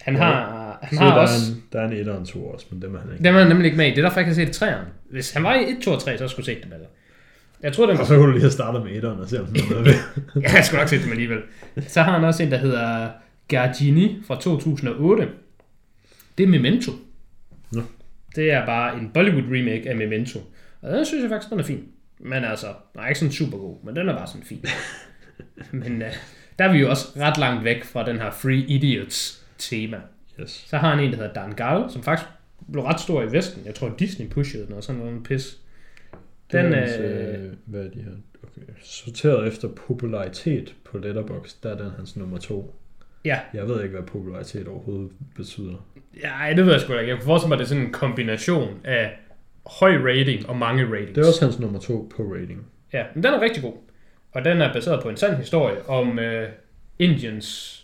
han 0.00 0.14
Ja. 0.14 0.20
har, 0.22 0.78
han 0.82 0.98
har 0.98 1.14
der, 1.14 1.20
også... 1.22 1.34
er 1.52 1.54
en, 1.56 1.62
der 1.72 1.80
er 1.80 1.86
en 1.88 1.92
1 1.92 2.08
og 2.08 2.18
en 2.18 2.24
2 2.26 2.46
også, 2.46 2.66
men 2.70 2.82
dem 2.82 2.94
er 2.94 2.98
han 3.00 3.12
ikke. 3.12 3.24
Dem 3.24 3.34
er 3.34 3.38
han 3.38 3.48
nemlig 3.48 3.64
ikke 3.66 3.76
med 3.76 3.86
i. 3.86 3.90
Det 3.90 3.98
er 3.98 4.02
derfor, 4.02 4.20
jeg 4.20 4.24
kan 4.24 4.34
se 4.34 4.40
det 4.40 4.48
i 4.48 4.52
træerne. 4.52 4.86
Hvis 5.10 5.32
han 5.32 5.42
var 5.42 5.54
i 5.54 5.62
1, 5.70 5.78
2 5.82 5.90
og 5.90 6.00
3, 6.02 6.18
så 6.18 6.28
skulle 6.28 6.48
jeg 6.48 6.56
se 6.56 6.64
dem 6.64 6.72
alle. 6.72 6.86
Jeg 7.62 7.72
tror, 7.72 7.86
den 7.86 7.96
Og 7.98 8.06
så 8.06 8.14
kunne 8.14 8.26
du 8.26 8.32
lige 8.32 8.40
have 8.40 8.50
startet 8.50 8.84
med 8.84 9.02
1'eren 9.04 9.06
og 9.22 9.28
se, 9.28 9.40
om 9.40 9.46
den 9.46 9.56
er 9.56 9.80
med. 9.80 10.42
Ja, 10.42 10.52
jeg 10.54 10.64
skulle 10.64 10.80
nok 10.80 10.88
se 10.88 11.02
dem 11.02 11.10
alligevel. 11.10 11.38
Så 11.88 12.02
har 12.02 12.12
han 12.12 12.24
også 12.24 12.42
en, 12.42 12.50
der 12.50 12.56
hedder 12.58 13.08
Gargini 13.48 14.22
fra 14.26 14.34
2008. 14.40 15.28
Det 16.38 16.44
er 16.44 16.48
Memento. 16.48 16.92
Nå. 17.72 17.82
Det 18.36 18.52
er 18.52 18.66
bare 18.66 18.98
en 18.98 19.10
Bollywood 19.14 19.42
remake 19.44 19.88
af 19.90 19.96
Memento. 19.96 20.38
Og 20.82 20.92
den 20.92 21.04
synes 21.04 21.22
jeg 21.22 21.30
faktisk, 21.30 21.50
den 21.50 21.60
er 21.60 21.64
fin. 21.64 21.84
Men 22.20 22.44
altså, 22.44 22.66
den 22.92 23.00
er 23.02 23.06
ikke 23.06 23.18
sådan 23.18 23.32
super 23.32 23.58
god, 23.58 23.76
men 23.84 23.96
den 23.96 24.08
er 24.08 24.16
bare 24.16 24.26
sådan 24.26 24.42
fin. 24.46 24.64
men 25.72 25.92
uh, 26.02 26.08
der 26.58 26.64
er 26.64 26.72
vi 26.72 26.78
jo 26.78 26.90
også 26.90 27.06
ret 27.16 27.38
langt 27.38 27.64
væk 27.64 27.84
fra 27.84 28.06
den 28.06 28.16
her 28.18 28.30
Free 28.30 28.56
Idiots 28.56 29.46
tema. 29.58 30.00
Yes. 30.40 30.50
Så 30.68 30.76
har 30.76 30.90
han 30.94 31.04
en, 31.04 31.10
der 31.10 31.16
hedder 31.16 31.32
Dan 31.32 31.52
Gal, 31.52 31.90
som 31.90 32.02
faktisk 32.02 32.28
blev 32.72 32.84
ret 32.84 33.00
stor 33.00 33.22
i 33.22 33.32
Vesten. 33.32 33.62
Jeg 33.66 33.74
tror, 33.74 33.94
Disney 33.98 34.28
pushede 34.28 34.66
den 34.66 34.74
og 34.74 34.82
sådan 34.84 35.00
noget 35.00 35.22
pis. 35.22 35.56
Den, 36.52 36.64
Den, 36.64 36.72
er 36.72 36.96
øh, 37.00 37.44
øh, 37.44 37.52
hvad 37.66 37.80
er 37.84 37.90
de 37.90 38.02
her? 38.02 38.10
Okay. 38.42 38.72
Sorteret 38.82 39.48
efter 39.48 39.68
popularitet 39.68 40.74
på 40.84 40.98
Letterboxd, 40.98 41.62
der 41.62 41.74
er 41.74 41.78
den 41.82 41.90
hans 41.96 42.16
nummer 42.16 42.38
to. 42.38 42.74
Ja, 43.24 43.38
Jeg 43.54 43.68
ved 43.68 43.82
ikke, 43.82 43.94
hvad 43.94 44.06
popularitet 44.06 44.68
overhovedet 44.68 45.10
betyder. 45.36 45.86
ja 46.22 46.54
det 46.56 46.64
ved 46.64 46.72
jeg 46.72 46.80
sgu 46.80 46.92
ikke. 46.92 47.08
Jeg 47.08 47.16
kunne 47.16 47.24
forestille 47.24 47.48
mig, 47.48 47.54
at 47.54 47.58
det 47.58 47.64
er 47.64 47.68
sådan 47.68 47.84
en 47.84 47.92
kombination 47.92 48.80
af 48.84 49.18
høj 49.66 49.96
rating 49.96 50.48
og 50.48 50.56
mange 50.56 50.84
ratings. 50.84 51.12
Det 51.14 51.22
er 51.24 51.28
også 51.28 51.44
hans 51.44 51.58
nummer 51.58 51.78
to 51.78 52.12
på 52.16 52.22
rating. 52.22 52.66
Ja, 52.92 53.04
men 53.14 53.22
den 53.24 53.34
er 53.34 53.40
rigtig 53.40 53.62
god. 53.62 53.74
Og 54.32 54.44
den 54.44 54.60
er 54.60 54.72
baseret 54.72 55.02
på 55.02 55.08
en 55.08 55.16
sand 55.16 55.36
historie 55.36 55.88
om 55.88 56.18
øh, 56.18 56.48
Indiens 56.98 57.80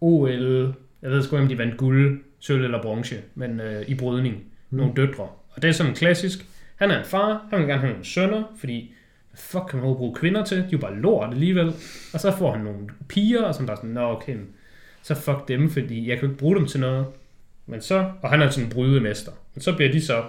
OL. 0.00 0.74
Jeg 1.02 1.10
ved 1.10 1.22
sgu 1.22 1.36
ikke, 1.36 1.42
om 1.42 1.48
de 1.48 1.58
vandt 1.58 1.76
guld, 1.76 2.20
sølv 2.38 2.64
eller 2.64 2.82
bronze, 2.82 3.16
men 3.34 3.60
øh, 3.60 3.88
i 3.88 3.94
brydning. 3.94 4.34
Mm. 4.34 4.78
Nogle 4.78 4.92
døtre. 4.96 5.28
Og 5.50 5.62
det 5.62 5.68
er 5.68 5.72
sådan 5.72 5.94
klassisk. 5.94 6.46
Han 6.76 6.90
er 6.90 6.98
en 6.98 7.04
far, 7.04 7.46
han 7.50 7.58
vil 7.58 7.68
gerne 7.68 7.80
have 7.80 7.90
nogle 7.90 8.04
sønner, 8.04 8.42
fordi 8.56 8.94
fuck 9.34 9.64
kan 9.68 9.76
man 9.76 9.84
overhovedet 9.84 9.98
bruge 9.98 10.14
kvinder 10.14 10.44
til? 10.44 10.56
De 10.58 10.62
er 10.62 10.68
jo 10.72 10.78
bare 10.78 10.96
lort 10.96 11.32
alligevel. 11.32 11.66
Og 12.12 12.20
så 12.20 12.36
får 12.38 12.52
han 12.52 12.64
nogle 12.64 12.88
piger, 13.08 13.42
og 13.42 13.54
der 13.66 13.72
er 13.72 13.76
sådan, 13.76 13.90
nå 13.90 14.00
okay, 14.00 14.36
så 15.02 15.14
fuck 15.14 15.48
dem, 15.48 15.70
fordi 15.70 16.08
jeg 16.08 16.18
kan 16.18 16.26
jo 16.26 16.32
ikke 16.32 16.40
bruge 16.40 16.56
dem 16.56 16.66
til 16.66 16.80
noget. 16.80 17.06
Men 17.66 17.80
så, 17.80 18.10
og 18.22 18.30
han 18.30 18.42
er 18.42 18.50
sådan 18.50 18.64
en 18.64 18.72
brydemester. 18.72 19.32
Men 19.54 19.62
så 19.62 19.76
bliver 19.76 19.92
de 19.92 20.02
så 20.02 20.24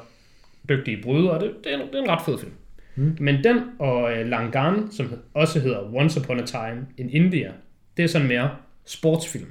dygtige 0.69 1.03
brydere, 1.03 1.31
og 1.31 1.39
det, 1.39 1.53
det, 1.64 1.73
er, 1.73 1.77
en, 1.77 1.88
det 1.88 1.95
er 1.95 2.03
en 2.03 2.10
ret 2.10 2.26
fed 2.26 2.38
film. 2.39 2.52
Mm. 2.95 3.18
Men 3.19 3.43
den 3.43 3.59
og 3.80 4.13
øh, 4.13 4.27
Langan, 4.27 4.91
som 4.91 5.13
også 5.34 5.59
hedder 5.59 5.95
Once 5.95 6.19
Upon 6.19 6.39
a 6.39 6.45
Time 6.45 6.85
in 6.97 7.09
India, 7.09 7.51
det 7.97 8.03
er 8.03 8.07
sådan 8.07 8.27
mere 8.27 8.49
sportsfilm. 8.85 9.47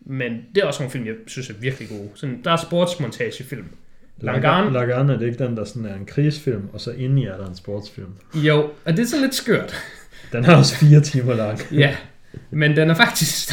Men 0.00 0.32
det 0.54 0.62
er 0.62 0.66
også 0.66 0.82
nogle 0.82 0.90
film, 0.90 1.06
jeg 1.06 1.14
synes 1.26 1.50
er 1.50 1.54
virkelig 1.60 1.88
gode. 1.88 2.08
Sådan, 2.14 2.40
der 2.44 2.50
er 2.50 2.56
sportsmontagefilm. 2.56 3.66
Langan, 4.20 4.72
Lagan 4.72 5.10
er 5.10 5.18
det 5.18 5.26
ikke 5.26 5.44
den, 5.44 5.56
der 5.56 5.64
sådan 5.64 5.86
er 5.86 5.94
en 5.94 6.06
krigsfilm, 6.06 6.68
og 6.72 6.80
så 6.80 6.92
inde 6.92 7.22
i 7.22 7.24
er 7.24 7.36
der 7.36 7.46
en 7.46 7.54
sportsfilm. 7.54 8.12
jo, 8.34 8.70
og 8.84 8.96
det 8.96 8.98
er 8.98 9.06
så 9.06 9.20
lidt 9.20 9.34
skørt. 9.34 9.74
Den 10.32 10.44
er 10.44 10.56
også 10.56 10.76
fire 10.76 11.00
timer 11.00 11.34
lang. 11.34 11.58
Ja, 11.72 11.96
men 12.50 12.76
den 12.76 12.90
er 12.90 12.94
faktisk, 12.94 13.52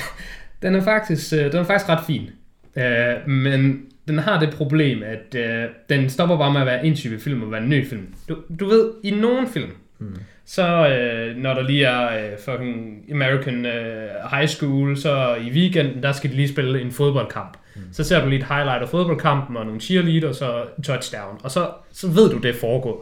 den 0.61 0.75
er 0.75 0.83
faktisk, 0.83 1.33
øh, 1.33 1.51
den 1.51 1.55
er 1.55 1.63
faktisk 1.63 1.89
ret 1.89 2.03
fin. 2.07 2.29
Uh, 2.75 3.29
men 3.29 3.85
den 4.07 4.17
har 4.19 4.39
det 4.39 4.49
problem, 4.53 5.03
at 5.03 5.35
uh, 5.35 5.71
den 5.89 6.09
stopper 6.09 6.37
bare 6.37 6.53
med 6.53 6.61
at 6.61 6.67
være 6.67 6.85
en 6.85 6.95
type 6.95 7.19
film 7.19 7.43
og 7.43 7.51
være 7.51 7.61
en 7.63 7.69
ny 7.69 7.87
film. 7.87 8.07
Du, 8.29 8.37
du 8.59 8.65
ved, 8.65 8.91
i 9.03 9.11
nogen 9.11 9.47
film, 9.47 9.71
Mm. 9.99 10.15
så 10.45 10.63
uh, 10.67 11.41
når 11.41 11.53
der 11.53 11.61
lige 11.61 11.85
er 11.85 12.31
uh, 12.33 12.39
fucking 12.39 13.03
American 13.11 13.65
uh, 13.65 14.31
High 14.31 14.47
School, 14.47 14.97
så 14.97 15.35
i 15.35 15.49
weekenden, 15.51 16.03
der 16.03 16.11
skal 16.11 16.29
de 16.29 16.35
lige 16.35 16.47
spille 16.49 16.81
en 16.81 16.91
fodboldkamp. 16.91 17.57
Mm. 17.75 17.81
Så 17.91 18.03
ser 18.03 18.21
du 18.23 18.29
lige 18.29 18.39
et 18.39 18.45
highlight 18.47 18.81
af 18.81 18.89
fodboldkampen 18.89 19.57
og 19.57 19.65
nogle 19.65 19.81
cheerleaders 19.81 20.41
og 20.41 20.67
touchdown, 20.83 21.39
og 21.43 21.51
så, 21.51 21.69
så 21.91 22.07
ved 22.07 22.29
du, 22.31 22.37
det 22.37 22.49
er 22.55 22.59
foregået. 22.59 22.97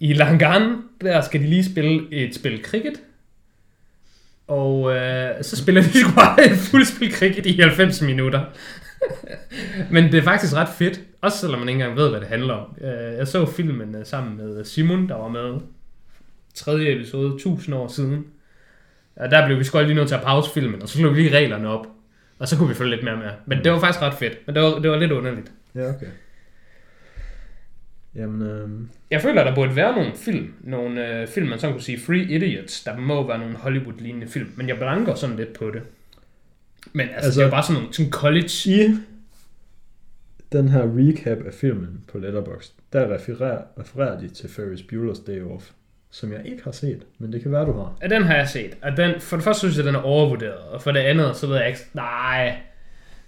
I 0.00 0.12
Langan, 0.12 0.76
der 1.00 1.20
skal 1.20 1.40
de 1.40 1.46
lige 1.46 1.64
spille 1.64 2.02
et 2.12 2.34
spil 2.34 2.60
cricket, 2.64 3.00
og 4.48 4.96
øh, 4.96 5.30
så 5.42 5.56
spiller 5.56 5.82
de 5.82 6.00
sgu 6.00 6.10
bare 6.14 6.44
et 6.44 6.56
fuld 6.58 6.84
spil 6.84 7.12
cricket 7.12 7.46
i 7.46 7.60
90 7.60 8.02
minutter. 8.02 8.40
Men 9.92 10.04
det 10.04 10.14
er 10.14 10.22
faktisk 10.22 10.54
ret 10.54 10.68
fedt, 10.68 11.00
også 11.20 11.38
selvom 11.38 11.58
man 11.58 11.68
ikke 11.68 11.80
engang 11.80 11.96
ved, 11.98 12.10
hvad 12.10 12.20
det 12.20 12.28
handler 12.28 12.54
om. 12.54 12.76
Øh, 12.80 13.18
jeg 13.18 13.28
så 13.28 13.46
filmen 13.46 13.94
øh, 13.94 14.06
sammen 14.06 14.36
med 14.36 14.64
Simon, 14.64 15.08
der 15.08 15.14
var 15.14 15.28
med 15.28 15.60
tredje 16.54 16.94
episode, 16.94 17.34
1000 17.34 17.76
år 17.76 17.88
siden. 17.88 18.26
Og 19.16 19.30
der 19.30 19.46
blev 19.46 19.58
vi 19.58 19.64
sgu 19.64 19.80
lige 19.80 19.94
nødt 19.94 20.08
til 20.08 20.14
at 20.14 20.22
pause 20.22 20.50
filmen, 20.54 20.82
og 20.82 20.88
så 20.88 20.98
slog 20.98 21.16
vi 21.16 21.22
lige 21.22 21.36
reglerne 21.36 21.68
op. 21.68 21.86
Og 22.38 22.48
så 22.48 22.56
kunne 22.56 22.68
vi 22.68 22.74
følge 22.74 22.90
lidt 22.90 23.04
mere 23.04 23.16
med. 23.16 23.30
Men 23.46 23.64
det 23.64 23.72
var 23.72 23.80
faktisk 23.80 24.02
ret 24.02 24.14
fedt, 24.14 24.38
men 24.46 24.54
det 24.54 24.62
var, 24.62 24.78
det 24.78 24.90
var 24.90 24.96
lidt 24.96 25.12
underligt. 25.12 25.52
Ja, 25.74 25.88
okay. 25.88 26.06
Jamen, 28.14 28.42
øhm, 28.48 28.90
Jeg 29.10 29.22
føler, 29.22 29.44
der 29.44 29.54
burde 29.54 29.76
være 29.76 29.94
nogle 29.96 30.12
film, 30.16 30.54
nogle 30.60 31.20
øh, 31.20 31.28
film, 31.28 31.48
man 31.48 31.58
sådan 31.58 31.74
kunne 31.74 31.82
sige 31.82 32.00
Free 32.00 32.22
Idiots, 32.22 32.84
der 32.84 32.96
må 32.96 33.26
være 33.26 33.38
nogle 33.38 33.56
Hollywood-lignende 33.56 34.28
film, 34.28 34.52
men 34.56 34.68
jeg 34.68 34.76
blanker 34.76 35.14
sådan 35.14 35.36
lidt 35.36 35.52
på 35.58 35.70
det. 35.70 35.82
Men 36.92 37.00
altså, 37.08 37.14
altså 37.14 37.26
Altså- 37.26 37.40
det 37.40 37.44
er 37.44 37.48
jo 37.48 37.50
bare 37.50 37.62
sådan 37.62 37.80
nogle 37.82 37.94
sådan 37.94 38.10
college... 38.10 38.50
i 38.66 38.96
den 40.52 40.68
her 40.68 40.82
recap 40.82 41.46
af 41.46 41.54
filmen 41.54 42.00
på 42.12 42.18
Letterboxd, 42.18 42.72
der 42.92 43.14
refererer, 43.14 43.62
refererer 43.80 44.20
de 44.20 44.28
til 44.28 44.48
Ferris 44.50 44.80
Bueller's 44.80 45.26
Day 45.26 45.42
Off, 45.42 45.64
som 46.10 46.32
jeg 46.32 46.40
ikke 46.44 46.64
har 46.64 46.72
set, 46.72 47.02
men 47.18 47.32
det 47.32 47.42
kan 47.42 47.52
være, 47.52 47.64
du 47.66 47.72
har. 47.72 47.96
Ja, 48.02 48.08
den 48.08 48.22
har 48.22 48.34
jeg 48.36 48.48
set. 48.48 48.76
Og 48.82 48.96
den, 48.96 49.20
for 49.20 49.36
det 49.36 49.44
første 49.44 49.60
synes 49.60 49.76
jeg, 49.76 49.84
den 49.84 49.94
er 49.94 49.98
overvurderet, 50.00 50.58
og 50.58 50.82
for 50.82 50.92
det 50.92 51.00
andet, 51.00 51.36
så 51.36 51.46
ved 51.46 51.56
jeg 51.56 51.68
ikke... 51.68 51.80
Nej, 51.94 52.56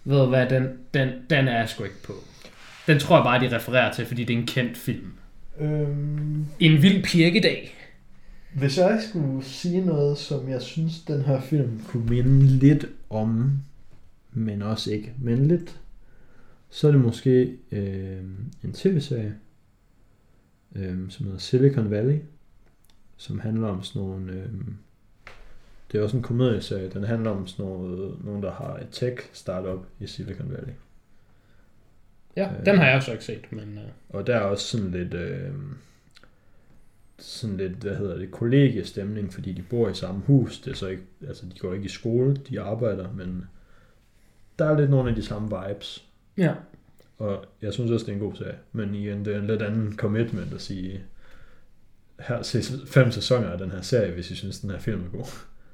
ved 0.04 0.18
du 0.18 0.26
hvad, 0.26 0.46
den, 0.46 0.68
den, 0.94 1.08
den 1.30 1.48
er 1.48 1.58
jeg 1.58 1.68
sgu 1.68 1.84
ikke 1.84 2.02
på. 2.06 2.12
Den 2.86 2.98
tror 2.98 3.16
jeg 3.16 3.24
bare, 3.24 3.40
de 3.50 3.56
refererer 3.56 3.92
til, 3.92 4.06
fordi 4.06 4.24
det 4.24 4.34
er 4.34 4.38
en 4.38 4.46
kendt 4.46 4.76
film. 4.76 5.12
Øhm, 5.60 6.46
En 6.60 6.82
vild 6.82 7.04
pirkedag. 7.04 7.74
Hvis 8.54 8.78
jeg 8.78 9.02
skulle 9.08 9.44
sige 9.44 9.84
noget, 9.84 10.18
som 10.18 10.48
jeg 10.48 10.62
synes, 10.62 11.00
den 11.00 11.22
her 11.22 11.40
film 11.40 11.80
kunne 11.88 12.06
minde 12.06 12.42
lidt 12.42 12.86
om, 13.10 13.52
men 14.32 14.62
også 14.62 14.92
ikke, 14.92 15.12
men 15.18 15.46
lidt, 15.46 15.80
så 16.70 16.88
er 16.88 16.92
det 16.92 17.00
måske 17.00 17.56
øh, 17.72 18.22
en 18.64 18.72
tv-serie, 18.72 19.34
øh, 20.76 21.10
som 21.10 21.24
hedder 21.26 21.38
Silicon 21.38 21.90
Valley, 21.90 22.18
som 23.16 23.40
handler 23.40 23.68
om 23.68 23.82
sådan 23.82 24.02
nogle... 24.02 24.32
Øh, 24.32 24.48
det 25.92 25.98
er 25.98 26.02
også 26.02 26.16
en 26.16 26.22
komedieserie. 26.22 26.90
Den 26.90 27.04
handler 27.04 27.30
om 27.30 27.46
sådan 27.46 27.64
noget, 27.64 28.24
nogen, 28.24 28.42
der 28.42 28.52
har 28.52 28.76
et 28.76 28.88
tech-startup 28.90 29.86
i 30.00 30.06
Silicon 30.06 30.52
Valley. 30.52 30.72
Ja, 32.36 32.50
Øh. 32.58 32.66
den 32.66 32.76
har 32.78 32.86
jeg 32.86 33.02
så 33.02 33.12
ikke 33.12 33.24
set, 33.24 33.52
men... 33.52 33.78
Uh, 33.78 34.16
Og 34.16 34.26
der 34.26 34.36
er 34.36 34.40
også 34.40 34.66
sådan 34.66 34.90
lidt... 34.90 35.14
Øh, 35.14 35.50
sådan 37.24 37.56
lidt, 37.56 37.72
hvad 37.72 37.96
hedder 37.96 38.18
det, 38.18 38.30
kollegiestemning, 38.30 39.32
fordi 39.32 39.52
de 39.52 39.62
bor 39.62 39.88
i 39.88 39.94
samme 39.94 40.22
hus. 40.26 40.60
Det 40.60 40.70
er 40.70 40.74
så 40.74 40.86
ikke, 40.86 41.02
altså 41.28 41.46
de 41.46 41.58
går 41.58 41.74
ikke 41.74 41.84
i 41.84 41.88
skole, 41.88 42.36
de 42.36 42.60
arbejder, 42.60 43.12
men 43.12 43.44
der 44.58 44.64
er 44.64 44.78
lidt 44.78 44.90
nogle 44.90 45.10
af 45.10 45.16
de 45.16 45.22
samme 45.22 45.48
vibes. 45.48 46.04
ja. 46.38 46.52
Og 47.18 47.44
jeg 47.62 47.72
synes 47.72 47.90
også, 47.90 48.06
det 48.06 48.12
er 48.12 48.16
en 48.16 48.22
god 48.22 48.34
serie. 48.34 48.54
Men 48.72 48.94
igen, 48.94 49.24
det 49.24 49.34
er 49.34 49.38
en 49.38 49.46
lidt 49.46 49.62
anden 49.62 49.96
commitment 49.96 50.54
at 50.54 50.60
sige, 50.60 51.00
her 52.18 52.42
se 52.42 52.62
fem 52.86 53.10
sæsoner 53.10 53.48
af 53.48 53.58
den 53.58 53.70
her 53.70 53.80
serie, 53.80 54.12
hvis 54.12 54.30
I 54.30 54.34
synes, 54.34 54.60
den 54.60 54.70
her 54.70 54.78
film 54.78 55.04
er 55.04 55.16
god. 55.18 55.24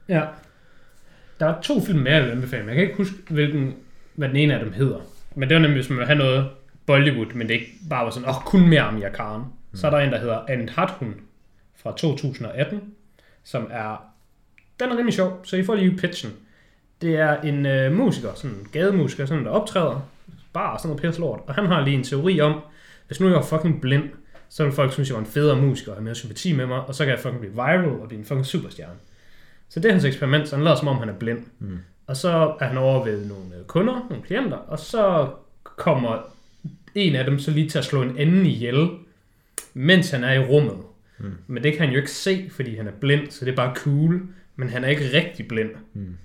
Ja. 0.08 0.26
Der 1.40 1.46
er 1.46 1.60
to 1.60 1.80
film 1.80 1.98
mere, 1.98 2.14
jeg 2.14 2.24
vil 2.24 2.30
anbefale, 2.30 2.62
men 2.62 2.68
jeg 2.68 2.76
kan 2.76 2.84
ikke 2.84 2.96
huske, 2.96 3.16
hvilken, 3.30 3.74
hvad 4.14 4.28
den 4.28 4.36
ene 4.36 4.54
af 4.54 4.64
dem 4.64 4.72
hedder. 4.72 5.00
Men 5.34 5.48
det 5.48 5.54
var 5.54 5.60
nemlig, 5.60 5.76
hvis 5.76 5.90
man 5.90 5.98
vil 5.98 6.06
have 6.06 6.18
noget 6.18 6.48
Bollywood, 6.86 7.34
men 7.34 7.48
det 7.48 7.54
ikke 7.54 7.72
bare 7.90 8.04
var 8.04 8.10
sådan, 8.10 8.28
åh, 8.28 8.36
oh, 8.36 8.42
kun 8.42 8.68
mere 8.68 8.80
Amir 8.80 9.08
Khan. 9.08 9.40
Mm. 9.40 9.76
Så 9.76 9.86
er 9.86 9.90
der 9.90 9.98
en, 9.98 10.12
der 10.12 10.18
hedder 10.18 10.44
Andhathun 10.48 11.14
fra 11.82 11.92
2018, 11.96 12.94
som 13.44 13.68
er, 13.70 14.12
den 14.80 14.90
er 14.90 14.96
rimelig 14.96 15.14
sjov, 15.14 15.40
så 15.44 15.56
I 15.56 15.64
får 15.64 15.74
lige 15.74 15.96
pitchen. 15.96 16.32
Det 17.00 17.16
er 17.16 17.40
en 17.40 17.66
øh, 17.66 17.92
musiker, 17.92 18.34
sådan 18.34 18.56
en 18.56 18.68
gademusiker, 18.72 19.26
sådan 19.26 19.44
der 19.44 19.50
optræder, 19.50 20.08
bare 20.52 20.78
sådan 20.78 20.88
noget 20.88 21.02
pisse 21.02 21.20
lort, 21.20 21.40
og 21.46 21.54
han 21.54 21.66
har 21.66 21.84
lige 21.84 21.96
en 21.96 22.04
teori 22.04 22.40
om, 22.40 22.60
hvis 23.06 23.20
nu 23.20 23.26
jeg 23.26 23.36
var 23.36 23.42
fucking 23.42 23.80
blind, 23.80 24.10
så 24.48 24.64
vil 24.64 24.72
folk 24.72 24.92
synes, 24.92 25.08
jeg 25.08 25.14
var 25.14 25.20
en 25.20 25.26
federe 25.30 25.60
musiker 25.60 25.90
og 25.90 25.96
have 25.96 26.04
mere 26.04 26.14
sympati 26.14 26.52
med 26.52 26.66
mig, 26.66 26.80
og 26.80 26.94
så 26.94 27.04
kan 27.04 27.10
jeg 27.10 27.20
fucking 27.20 27.40
blive 27.40 27.54
viral 27.54 28.00
og 28.00 28.08
blive 28.08 28.18
en 28.18 28.24
fucking 28.24 28.46
superstjerne. 28.46 28.94
Så 29.68 29.80
det 29.80 29.88
er 29.88 29.92
hans 29.92 30.04
eksperiment, 30.04 30.48
så 30.48 30.56
han 30.56 30.64
lader 30.64 30.76
som 30.76 30.88
om, 30.88 30.96
han 30.96 31.08
er 31.08 31.14
blind. 31.14 31.38
Mm. 31.58 31.78
Og 32.06 32.16
så 32.16 32.56
er 32.60 32.64
han 32.66 32.78
over 32.78 33.04
ved 33.04 33.26
nogle 33.26 33.56
øh, 33.58 33.64
kunder, 33.64 34.06
nogle 34.10 34.24
klienter, 34.24 34.56
og 34.56 34.78
så 34.78 35.28
kommer 35.62 36.18
en 36.94 37.14
af 37.16 37.24
dem 37.24 37.38
så 37.38 37.50
lige 37.50 37.68
til 37.68 37.78
at 37.78 37.84
slå 37.84 38.02
en 38.02 38.18
anden 38.18 38.46
ihjel, 38.46 38.88
mens 39.74 40.10
han 40.10 40.24
er 40.24 40.32
i 40.32 40.44
rummet. 40.44 40.76
Mm. 41.18 41.32
Men 41.46 41.62
det 41.62 41.72
kan 41.72 41.80
han 41.80 41.90
jo 41.90 41.96
ikke 41.96 42.10
se, 42.10 42.50
fordi 42.50 42.76
han 42.76 42.86
er 42.86 42.92
blind, 42.92 43.30
så 43.30 43.44
det 43.44 43.52
er 43.52 43.56
bare 43.56 43.74
cool. 43.74 44.22
Men 44.56 44.68
han 44.68 44.84
er 44.84 44.88
ikke 44.88 45.10
rigtig 45.14 45.48
blind. 45.48 45.70
Mm. 45.92 46.16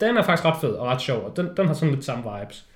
Den 0.00 0.16
er 0.16 0.22
faktisk 0.22 0.44
ret 0.44 0.60
fed 0.60 0.70
og 0.70 0.86
ret 0.86 1.00
sjov, 1.00 1.24
og 1.24 1.36
den, 1.36 1.48
den 1.56 1.66
har 1.66 1.74
sådan 1.74 1.94
lidt 1.94 2.04
samme 2.04 2.24
vibes. 2.24 2.66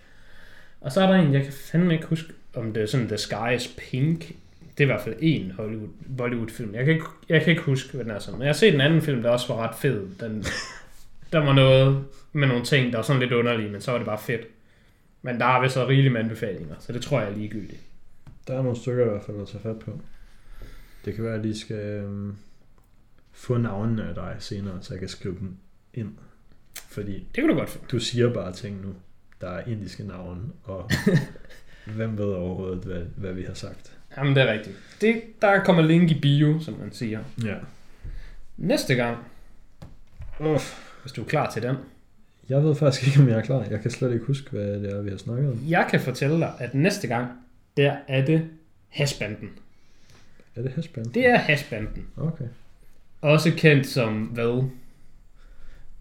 Og 0.81 0.93
så 0.93 1.01
er 1.01 1.07
der 1.07 1.15
en, 1.15 1.33
jeg 1.33 1.43
kan 1.43 1.53
fandme 1.53 1.95
ikke 1.95 2.07
huske, 2.07 2.33
om 2.55 2.73
det 2.73 2.83
er 2.83 2.87
sådan 2.87 3.09
The 3.09 3.19
Sky 3.19 3.55
is 3.57 3.75
Pink. 3.79 4.21
Det 4.79 4.81
er 4.81 4.85
i 4.85 4.85
hvert 4.85 5.01
fald 5.01 5.15
en 5.19 5.51
Hollywood, 5.51 5.89
Bollywood-film. 6.17 6.75
Jeg 6.75 6.85
kan, 6.85 6.95
ikke, 6.95 7.07
jeg 7.29 7.43
kan 7.43 7.51
ikke 7.51 7.63
huske, 7.63 7.95
hvad 7.95 8.05
den 8.05 8.13
er 8.13 8.19
sådan. 8.19 8.39
Men 8.39 8.43
jeg 8.43 8.49
har 8.49 8.59
set 8.59 8.75
en 8.75 8.81
anden 8.81 9.03
film, 9.03 9.23
der 9.23 9.31
også 9.31 9.55
var 9.55 9.69
ret 9.69 9.75
fed. 9.75 10.09
Den, 10.21 10.45
der 11.33 11.39
var 11.39 11.53
noget 11.53 12.05
med 12.33 12.49
nogle 12.49 12.65
ting, 12.65 12.93
der 12.93 12.99
var 12.99 13.03
sådan 13.03 13.21
lidt 13.21 13.33
underlige, 13.33 13.71
men 13.71 13.81
så 13.81 13.91
var 13.91 13.99
det 13.99 14.07
bare 14.07 14.19
fedt. 14.19 14.47
Men 15.23 15.41
der 15.41 15.47
er 15.47 15.63
vist 15.63 15.75
så 15.75 15.89
rigeligt 15.89 16.13
med 16.13 16.21
anbefalinger, 16.21 16.75
så 16.79 16.93
det 16.93 17.03
tror 17.03 17.21
jeg 17.21 17.31
er 17.31 17.37
ligegyldigt. 17.37 17.81
Der 18.49 18.59
er 18.59 18.63
nogle 18.63 18.79
stykker 18.79 19.07
i 19.07 19.09
hvert 19.09 19.23
fald 19.27 19.41
at 19.43 19.49
tage 19.49 19.63
fat 19.63 19.79
på. 19.79 20.01
Det 21.05 21.15
kan 21.15 21.25
være, 21.25 21.33
at 21.33 21.39
jeg 21.39 21.47
lige 21.47 21.59
skal 21.59 21.77
øhm, 21.77 22.37
få 23.33 23.57
navnene 23.57 24.09
af 24.09 24.15
dig 24.15 24.37
senere, 24.39 24.79
så 24.83 24.95
jeg 24.95 25.01
kan 25.01 25.09
skrive 25.09 25.37
dem 25.39 25.57
ind. 25.95 26.13
Fordi 26.89 27.13
Det 27.13 27.35
kan 27.35 27.49
du 27.49 27.55
godt 27.55 27.71
finde. 27.71 27.87
du 27.91 27.99
siger 27.99 28.33
bare 28.33 28.53
ting 28.53 28.81
nu, 28.87 28.95
der 29.41 29.49
er 29.51 29.65
indiske 29.67 30.05
navne, 30.07 30.41
og 30.65 30.91
hvem 31.97 32.19
ved 32.19 32.25
overhovedet, 32.25 32.85
hvad, 32.85 33.03
hvad 33.17 33.33
vi 33.33 33.43
har 33.43 33.55
sagt. 33.55 33.97
Jamen, 34.17 34.35
det 34.37 34.43
er 34.43 34.53
rigtigt. 34.53 34.77
Det, 35.01 35.23
der 35.43 35.65
kommer 35.65 35.83
link 35.83 36.11
i 36.11 36.21
bio, 36.21 36.61
som 36.61 36.75
man 36.75 36.93
siger. 36.93 37.21
Ja. 37.45 37.55
Næste 38.57 38.95
gang, 38.95 39.19
Uff. 40.41 40.81
hvis 41.03 41.13
du 41.13 41.23
er 41.23 41.27
klar 41.27 41.51
til 41.51 41.63
den. 41.63 41.77
Jeg 42.49 42.63
ved 42.65 42.75
faktisk 42.75 43.07
ikke, 43.07 43.21
om 43.23 43.29
jeg 43.29 43.39
er 43.39 43.43
klar. 43.43 43.65
Jeg 43.71 43.81
kan 43.81 43.91
slet 43.91 44.13
ikke 44.13 44.25
huske, 44.25 44.51
hvad 44.51 44.81
det 44.81 44.93
er, 44.93 45.03
vi 45.03 45.11
har 45.11 45.17
snakket 45.17 45.49
om. 45.51 45.61
Jeg 45.69 45.87
kan 45.91 46.01
fortælle 46.01 46.37
dig, 46.39 46.53
at 46.59 46.75
næste 46.75 47.09
gang, 47.09 47.29
der 47.77 47.97
er 48.09 48.25
det 48.25 48.49
hashbanden. 48.89 49.51
Er 50.57 50.63
det 50.63 50.73
hashband? 50.73 51.07
Det 51.07 51.27
er 51.27 51.37
hashbanden. 51.37 52.07
Okay. 52.17 52.45
Også 53.21 53.53
kendt 53.57 53.87
som 53.87 54.23
hvad? 54.23 54.65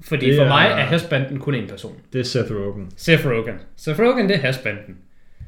Fordi 0.01 0.25
Det 0.29 0.37
for 0.37 0.45
mig 0.45 0.65
er- 0.65 0.69
er 0.75 0.85
hashbanden 0.85 1.39
kun 1.39 1.55
en 1.55 1.67
person. 1.67 1.95
Det 2.13 2.19
er 2.19 2.23
Seth 2.23 2.51
Rogen. 2.51 2.91
Seth 2.97 3.25
Rogen. 3.27 3.55
Seth 3.75 3.99
Rogen, 3.99 4.29
det 4.29 4.35
er 4.35 4.39
hashbanden. 4.41 4.97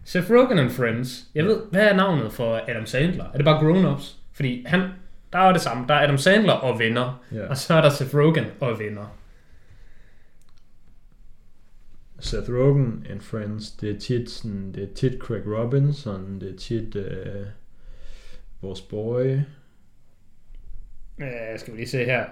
Seth 0.04 0.32
Rogen 0.32 0.60
and 0.60 0.70
Friends. 0.70 1.26
Jeg 1.36 1.46
ved, 1.46 1.62
hvad 1.72 1.82
er 1.88 1.96
navnet 1.96 2.34
for 2.34 2.62
Adam 2.68 2.86
Sandler? 2.86 3.24
Er 3.26 3.36
det 3.38 3.46
bare 3.46 3.66
Grown 3.66 3.86
Ups? 3.86 4.18
Fordi 4.34 4.64
han, 4.68 4.82
der 5.34 5.40
er 5.40 5.52
det 5.52 5.62
samme. 5.62 5.88
Der 5.88 5.94
er 5.94 6.04
Adam 6.04 6.18
Sandler 6.18 6.54
og 6.54 6.80
venner. 6.80 7.24
Ja. 7.32 7.48
Og 7.48 7.58
så 7.58 7.74
er 7.74 7.82
der 7.82 7.90
Seth 7.90 8.16
Rogen 8.16 8.46
og 8.60 8.80
venner. 8.80 9.16
Seth 12.20 12.50
Rogen 12.50 13.06
and 13.10 13.22
Friends, 13.22 13.72
det 13.72 13.96
er 13.96 14.00
tit, 14.00 14.30
sådan, 14.30 14.72
det 14.76 14.84
er 14.84 14.94
tit 14.96 15.20
Craig 15.20 15.42
Robinson, 15.46 16.40
det 16.42 16.54
er 16.54 16.58
tit 16.58 16.96
øh, 16.96 17.46
vores 18.66 18.82
boy. 18.82 19.40
Øh, 21.20 21.60
skal 21.60 21.74
vi 21.74 21.78
lige 21.78 21.88
se 21.88 22.06
her. 22.06 22.26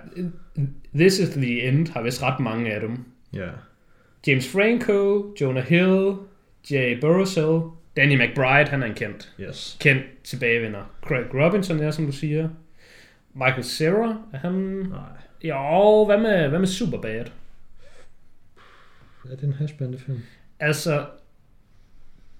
This 0.95 1.19
is 1.19 1.29
the 1.29 1.67
End 1.67 1.87
har 1.87 2.01
vist 2.01 2.23
ret 2.23 2.39
mange 2.39 2.73
af 2.73 2.81
dem. 2.81 3.05
Ja. 3.33 3.49
James 4.27 4.51
Franco, 4.51 5.33
Jonah 5.41 5.63
Hill, 5.63 6.15
Jay 6.71 6.99
Baruchel, 6.99 7.61
Danny 7.97 8.21
McBride, 8.21 8.69
han 8.69 8.83
er 8.83 8.87
en 8.87 8.93
kendt. 8.93 9.33
Yes. 9.39 9.77
Kendt 9.79 10.03
tilbagevender. 10.23 10.95
Craig 11.01 11.25
Robinson 11.33 11.79
er, 11.79 11.91
som 11.91 12.05
du 12.05 12.11
siger. 12.11 12.49
Michael 13.33 13.63
Cera, 13.63 14.23
er 14.33 14.37
han... 14.37 14.53
Nej. 14.53 14.99
Jo, 15.43 16.05
hvad 16.05 16.17
med, 16.17 16.49
hvad 16.49 16.59
med 16.59 16.67
Superbad? 16.67 17.25
Er 19.31 19.35
det 19.35 19.43
en 19.43 19.53
hashbandefilm? 19.53 20.19
Altså, 20.59 21.05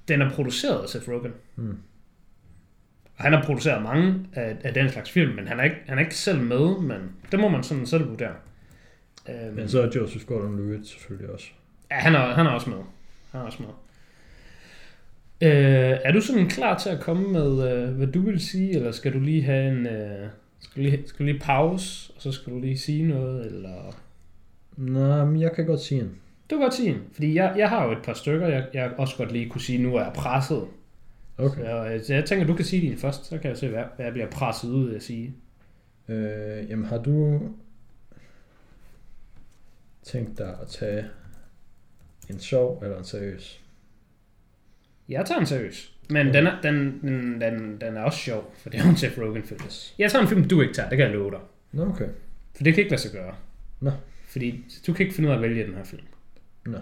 den 0.07 0.21
er 0.21 0.29
produceret 0.29 0.83
af 0.83 0.89
Seth 0.89 1.09
Rogen. 1.09 1.33
Hmm. 1.55 1.77
Og 3.17 3.23
han 3.23 3.33
har 3.33 3.43
produceret 3.43 3.83
mange 3.83 4.25
af, 4.33 4.55
af 4.63 4.73
den 4.73 4.89
slags 4.89 5.11
film, 5.11 5.35
men 5.35 5.47
han 5.47 5.59
er, 5.59 5.63
ikke, 5.63 5.77
han 5.87 5.97
er 5.97 6.01
ikke 6.01 6.15
selv 6.15 6.41
med, 6.41 6.79
men 6.79 7.11
det 7.31 7.39
må 7.39 7.47
man 7.47 7.63
sådan 7.63 7.85
selv 7.85 8.09
vurdere. 8.09 8.35
Øhm, 9.29 9.55
Men 9.55 9.69
så 9.69 9.81
er 9.81 9.89
Joseph 9.95 10.25
Gordon-Levitt 10.25 10.87
selvfølgelig 10.87 11.29
også. 11.29 11.47
Ja, 11.91 11.95
han 11.95 12.15
er, 12.15 12.19
han 12.19 12.45
er 12.45 12.49
også 12.49 12.69
med. 12.69 12.77
Han 13.31 13.41
er 13.41 13.45
også 13.45 13.63
med. 13.63 13.69
Øh, 15.41 15.97
er 16.03 16.11
du 16.11 16.21
sådan 16.21 16.49
klar 16.49 16.77
til 16.77 16.89
at 16.89 16.99
komme 16.99 17.27
med, 17.27 17.71
øh, 17.71 17.89
hvad 17.95 18.07
du 18.07 18.21
vil 18.21 18.39
sige, 18.39 18.75
eller 18.75 18.91
skal 18.91 19.13
du 19.13 19.19
lige 19.19 19.43
have 19.43 19.71
en... 19.71 19.87
Øh, 19.87 20.27
skal, 20.59 20.83
du 20.83 20.89
lige, 20.89 21.03
skal 21.05 21.25
du 21.25 21.31
lige 21.31 21.39
pause, 21.39 22.13
og 22.15 22.21
så 22.21 22.31
skal 22.31 22.53
du 22.53 22.59
lige 22.59 22.77
sige 22.77 23.07
noget, 23.07 23.45
eller... 23.45 23.95
Nej, 24.77 25.25
men 25.25 25.41
jeg 25.41 25.51
kan 25.51 25.65
godt 25.65 25.81
sige 25.81 26.01
en. 26.01 26.11
Du 26.49 26.55
kan 26.55 26.59
godt 26.59 26.73
sige 26.73 26.89
en, 26.89 27.01
fordi 27.13 27.35
jeg, 27.35 27.53
jeg 27.57 27.69
har 27.69 27.85
jo 27.85 27.91
et 27.91 27.97
par 28.03 28.13
stykker, 28.13 28.47
jeg, 28.47 28.65
jeg 28.73 28.91
også 28.97 29.17
godt 29.17 29.31
lige 29.31 29.49
kunne 29.49 29.61
sige, 29.61 29.83
nu 29.83 29.95
er 29.95 30.03
jeg 30.03 30.13
presset. 30.15 30.63
Okay. 31.37 31.61
Så, 31.61 31.85
øh, 31.85 32.03
så 32.03 32.13
jeg 32.13 32.25
tænker, 32.25 32.45
du 32.45 32.55
kan 32.55 32.65
sige 32.65 32.81
din 32.81 32.97
først, 32.97 33.25
så 33.25 33.37
kan 33.37 33.49
jeg 33.49 33.57
se, 33.57 33.69
hvad, 33.69 33.83
hvad 33.95 34.05
jeg 34.05 34.13
bliver 34.13 34.29
presset 34.29 34.69
ud 34.69 34.89
af 34.89 34.95
at 34.95 35.03
sige. 35.03 35.35
Øh, 36.07 36.69
jamen 36.69 36.85
har 36.85 36.97
du 36.97 37.41
tænkt 40.03 40.37
dig 40.37 40.57
at 40.61 40.67
tage 40.67 41.05
en 42.29 42.39
sjov 42.39 42.81
eller 42.83 42.97
en 42.97 43.03
seriøs? 43.03 43.63
Jeg 45.09 45.25
tager 45.25 45.39
en 45.39 45.45
seriøs, 45.45 45.93
men 46.09 46.33
den, 46.33 46.47
er, 46.47 46.61
den, 46.61 47.01
den, 47.01 47.41
den, 47.41 47.81
den 47.81 47.97
er 47.97 48.01
også 48.01 48.19
sjov, 48.19 48.53
for 48.57 48.69
det 48.69 48.79
er 48.79 48.89
en 48.89 48.97
Seth 48.97 49.19
Rogen 49.19 49.43
film. 49.43 49.61
Jeg 49.99 50.11
tager 50.11 50.21
en 50.21 50.27
film, 50.27 50.47
du 50.47 50.61
ikke 50.61 50.73
tager, 50.73 50.89
det 50.89 50.97
kan 50.97 51.07
jeg 51.07 51.15
love 51.15 51.31
dig. 51.31 51.39
Nå, 51.71 51.85
okay. 51.85 52.07
For 52.55 52.63
det 52.63 52.73
kan 52.73 52.81
ikke 52.81 52.91
lade 52.91 53.01
sig 53.01 53.11
gøre. 53.11 53.35
Nå. 53.79 53.91
Fordi 54.27 54.65
du 54.87 54.93
kan 54.93 55.03
ikke 55.05 55.15
finde 55.15 55.29
ud 55.29 55.33
af 55.33 55.37
at 55.37 55.41
vælge 55.41 55.65
den 55.65 55.73
her 55.73 55.83
film. 55.83 56.03
Nå. 56.65 56.77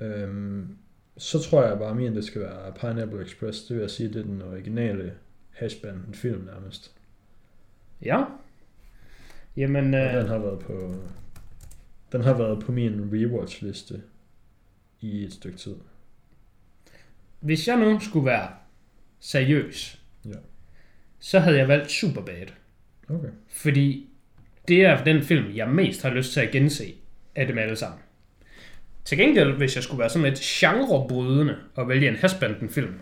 Øhm, 0.00 0.76
så 1.16 1.42
tror 1.42 1.64
jeg 1.64 1.78
bare, 1.78 1.90
at 1.90 1.96
min 1.96 2.16
det 2.16 2.24
skal 2.24 2.40
være 2.40 2.72
Pineapple 2.80 3.22
Express. 3.24 3.62
Det 3.64 3.76
vil 3.76 3.80
jeg 3.80 3.90
sige, 3.90 4.08
det 4.08 4.16
er 4.16 4.22
den 4.22 4.42
originale 4.42 5.14
hashband 5.50 6.14
film 6.14 6.44
nærmest. 6.44 6.92
Ja. 8.04 8.24
Jamen, 9.56 9.94
øh, 9.94 10.14
den 10.14 10.26
har 10.26 10.38
været 10.38 10.58
på 10.58 10.94
den 12.12 12.20
har 12.20 12.34
været 12.38 12.62
på 12.64 12.72
min 12.72 13.10
rewatch 13.12 13.62
liste 13.64 14.02
i 15.00 15.24
et 15.24 15.32
stykke 15.32 15.58
tid. 15.58 15.74
hvis 17.40 17.68
jeg 17.68 17.78
nu 17.78 18.00
skulle 18.00 18.26
være 18.26 18.48
seriøs, 19.20 20.02
Ja. 20.24 20.30
så 21.18 21.38
havde 21.38 21.58
jeg 21.58 21.68
valgt 21.68 21.90
Superbad. 21.90 22.46
Okay. 23.08 23.28
Fordi 23.48 24.08
det 24.68 24.84
er 24.84 25.04
den 25.04 25.22
film, 25.22 25.56
jeg 25.56 25.68
mest 25.68 26.02
har 26.02 26.10
lyst 26.10 26.32
til 26.32 26.40
at 26.40 26.50
gense 26.50 26.94
af 27.34 27.46
dem 27.46 27.58
alle 27.58 27.76
sammen. 27.76 28.00
Til 29.04 29.18
gengæld, 29.18 29.52
hvis 29.52 29.74
jeg 29.76 29.84
skulle 29.84 29.98
være 29.98 30.10
sådan 30.10 30.28
lidt 30.28 30.40
genrebrydende 30.40 31.56
og 31.74 31.88
vælge 31.88 32.08
en 32.08 32.16
hashbanden 32.16 32.68
film, 32.70 32.94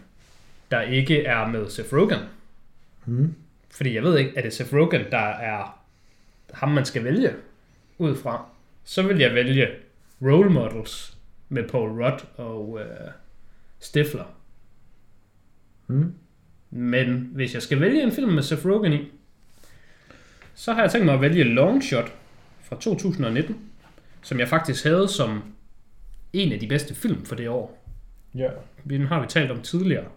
der 0.71 0.81
ikke 0.81 1.25
er 1.25 1.47
med 1.49 1.71
Seth 1.71 1.95
Rogen, 1.95 2.19
Hmm. 3.05 3.35
fordi 3.71 3.95
jeg 3.95 4.03
ved 4.03 4.19
ikke, 4.19 4.33
er 4.37 4.43
det 4.43 4.53
Seth 4.53 4.75
Rogen, 4.75 5.05
der 5.11 5.19
er 5.29 5.81
ham, 6.55 6.69
man 6.69 6.85
skal 6.85 7.05
vælge 7.05 7.35
ud 7.99 8.17
fra, 8.17 8.45
så 8.85 9.03
vil 9.03 9.19
jeg 9.19 9.35
vælge 9.35 9.69
Role 10.23 10.51
Models 10.51 11.17
med 11.49 11.69
Paul 11.69 11.91
Rudd 12.05 12.21
og 12.37 12.81
øh, 12.81 13.11
Stifler. 13.81 14.25
Hmm. 15.87 16.15
Men 16.71 17.29
hvis 17.33 17.55
jeg 17.55 17.63
skal 17.63 17.81
vælge 17.81 18.03
en 18.03 18.13
film 18.13 18.33
med 18.33 18.43
Seth 18.43 18.67
Rogen 18.67 18.93
i, 18.93 19.09
så 20.55 20.73
har 20.73 20.83
jeg 20.83 20.91
tænkt 20.91 21.05
mig 21.05 21.15
at 21.15 21.21
vælge 21.21 21.45
Long 21.45 21.85
Shot 21.85 22.13
fra 22.63 22.77
2019, 22.81 23.57
som 24.23 24.39
jeg 24.41 24.49
faktisk 24.49 24.85
havde 24.85 25.09
som 25.09 25.43
en 26.33 26.53
af 26.53 26.61
de 26.61 26.67
bedste 26.67 26.95
film 26.95 27.25
for 27.25 27.35
det 27.35 27.49
år. 27.49 27.85
Ja. 28.35 28.51
Den 28.89 29.07
har 29.07 29.21
vi 29.21 29.27
talt 29.27 29.51
om 29.51 29.63
tidligere. 29.63 30.09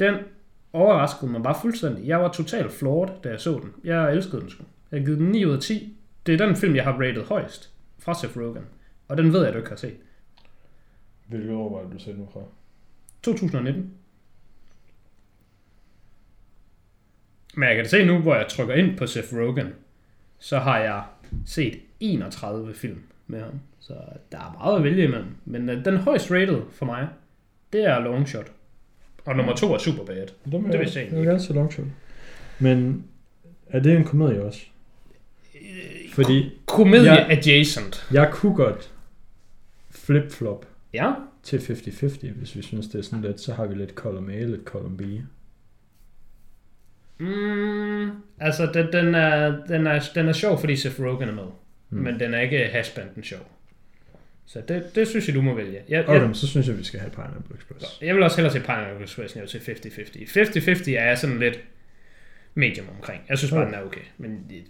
Den 0.00 0.14
overraskede 0.72 1.30
mig 1.30 1.42
bare 1.42 1.56
fuldstændig. 1.60 2.06
Jeg 2.06 2.20
var 2.20 2.32
totalt 2.32 2.72
floored, 2.72 3.22
da 3.24 3.28
jeg 3.28 3.40
så 3.40 3.58
den. 3.58 3.72
Jeg 3.84 4.12
elskede 4.12 4.40
den 4.40 4.50
sgu. 4.50 4.64
Jeg 4.90 5.00
har 5.00 5.04
givet 5.04 5.18
den 5.18 5.28
9 5.28 5.44
ud 5.44 5.52
af 5.52 5.60
10. 5.60 5.96
Det 6.26 6.40
er 6.40 6.46
den 6.46 6.56
film, 6.56 6.76
jeg 6.76 6.84
har 6.84 6.92
rated 6.92 7.24
højst 7.24 7.72
fra 7.98 8.14
Seth 8.14 8.38
Rogen. 8.38 8.64
Og 9.08 9.16
den 9.16 9.32
ved 9.32 9.44
jeg, 9.44 9.52
du 9.52 9.58
ikke 9.58 9.70
har 9.70 9.76
set. 9.76 9.96
Hvilket 11.26 11.50
år 11.50 11.76
var 11.76 11.84
det, 11.84 11.92
du 11.92 11.98
sagde 11.98 12.18
nu 12.18 12.28
fra? 12.32 12.40
2019. 13.22 13.94
Men 17.54 17.68
jeg 17.68 17.76
kan 17.76 17.88
se 17.88 18.04
nu, 18.04 18.18
hvor 18.18 18.34
jeg 18.34 18.46
trykker 18.48 18.74
ind 18.74 18.98
på 18.98 19.06
Seth 19.06 19.34
Rogen, 19.34 19.68
så 20.38 20.58
har 20.58 20.78
jeg 20.78 21.04
set 21.46 21.80
31 22.00 22.74
film 22.74 23.02
med 23.30 23.40
ham. 23.40 23.60
Så 23.80 23.92
der 24.32 24.38
er 24.38 24.58
meget 24.62 24.76
at 24.76 24.84
vælge 24.84 25.04
imellem. 25.04 25.28
Men 25.44 25.68
øh, 25.70 25.84
den 25.84 25.96
højst 25.96 26.30
rated 26.30 26.60
for 26.72 26.86
mig, 26.86 27.08
det 27.72 27.84
er 27.84 27.98
Long 27.98 28.28
Shot. 28.28 28.52
Og 29.24 29.36
nummer 29.36 29.54
to 29.56 29.74
er 29.74 29.78
Superbad. 29.78 30.16
Det, 30.16 30.30
Det 30.44 30.52
vidste 30.62 30.76
jeg 30.80 30.86
jeg 30.94 31.02
egentlig 31.02 31.18
vil 31.18 31.26
gerne 31.26 31.40
se 31.40 31.52
long 31.52 31.72
shot. 31.72 31.86
Men 32.58 33.04
er 33.66 33.80
det 33.80 33.96
en 33.96 34.04
komedie 34.04 34.42
også? 34.42 34.60
Fordi 36.12 36.50
Komedie 36.66 37.12
Ja. 37.12 37.30
adjacent. 37.30 38.08
jeg 38.12 38.28
kunne 38.32 38.54
godt 38.54 38.90
flip-flop 39.90 40.66
Ja, 40.92 41.12
til 41.42 41.58
50-50, 41.58 42.32
hvis 42.32 42.56
vi 42.56 42.62
synes, 42.62 42.88
det 42.88 42.98
er 42.98 43.02
sådan 43.02 43.22
lidt, 43.24 43.40
så 43.40 43.52
har 43.54 43.66
vi 43.66 43.74
lidt 43.74 43.90
column 43.90 44.30
A, 44.30 44.42
lidt 44.44 44.64
column 44.64 44.96
B. 44.96 45.02
Mm, 47.18 48.10
altså, 48.40 48.70
den, 48.74 48.92
den, 48.92 49.14
er, 49.14 49.66
den, 49.66 49.86
er, 49.86 50.02
den 50.14 50.28
er 50.28 50.32
sjov, 50.32 50.58
fordi 50.60 50.76
Seth 50.76 51.00
Rogen 51.02 51.28
er 51.28 51.32
med. 51.34 51.44
Mm. 51.90 51.98
Mm. 51.98 52.04
Men 52.04 52.20
den 52.20 52.34
er 52.34 52.40
ikke 52.40 52.58
hashbanden 52.72 53.24
sjov. 53.24 53.40
Så 54.46 54.62
det, 54.68 54.90
det 54.94 55.08
synes 55.08 55.26
jeg, 55.28 55.34
du 55.36 55.42
må 55.42 55.54
vælge. 55.54 55.82
Jeg, 55.88 56.08
Okay, 56.08 56.20
jeg, 56.26 56.36
så 56.36 56.46
synes 56.46 56.68
jeg, 56.68 56.78
vi 56.78 56.84
skal 56.84 57.00
have 57.00 57.10
Pineapple 57.10 57.56
Express. 57.56 57.98
jeg 58.02 58.14
vil 58.14 58.22
også 58.22 58.36
hellere 58.36 58.52
se 58.52 58.60
Pineapple 58.60 59.04
Express, 59.04 59.34
end 59.34 59.42
jeg 59.44 59.62
vil 59.62 59.80
se 59.82 59.90
50-50. 60.82 60.88
50-50 60.88 60.90
er 60.98 61.14
sådan 61.14 61.38
lidt 61.38 61.60
medium 62.54 62.86
omkring. 62.98 63.22
Jeg 63.28 63.38
synes 63.38 63.50
bare, 63.52 63.60
Okay. 63.60 63.72
den 63.72 63.80
er 63.80 63.86
okay. 63.86 64.00
Men 64.18 64.46
det, 64.50 64.64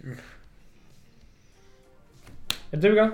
er 2.71 2.75
det 2.75 2.83
det, 2.83 2.91
vi 2.91 2.95
gør? 2.95 3.09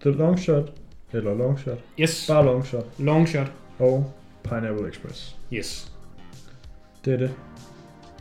The 0.00 0.10
Long 0.10 0.38
Shot, 0.38 0.72
eller 1.12 1.34
Long 1.34 1.58
Shot, 1.60 1.78
Yes. 2.00 2.26
bare 2.28 2.44
Long 2.44 2.66
Shot, 2.66 2.86
Long 2.98 3.28
shot. 3.28 3.52
og 3.78 4.12
Pineapple 4.44 4.88
Express. 4.88 5.36
Yes. 5.52 5.92
Det 7.04 7.12
er 7.14 7.18
det, 7.18 7.34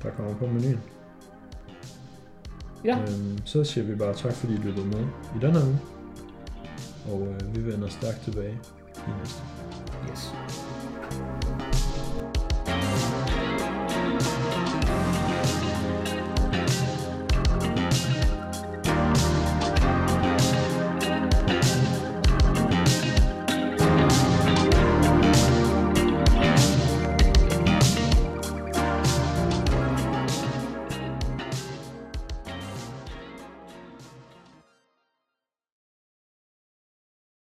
der 0.03 0.09
kommer 0.09 0.38
på 0.38 0.47
menuen. 0.47 0.80
Ja. 2.85 2.97
Øhm, 3.01 3.38
så 3.45 3.64
siger 3.64 3.84
vi 3.85 3.95
bare 3.95 4.14
tak, 4.14 4.34
fordi 4.34 4.53
I 4.53 4.57
lyttede 4.57 4.85
med 4.85 4.99
i 5.35 5.39
den 5.41 5.51
her 5.51 5.65
uge. 5.65 5.80
Og 7.11 7.27
øh, 7.27 7.55
vi 7.55 7.72
vender 7.72 7.89
stærkt 7.89 8.22
tilbage 8.22 8.60
i 8.97 9.11
næste. 9.19 9.41
Yes. 10.11 10.34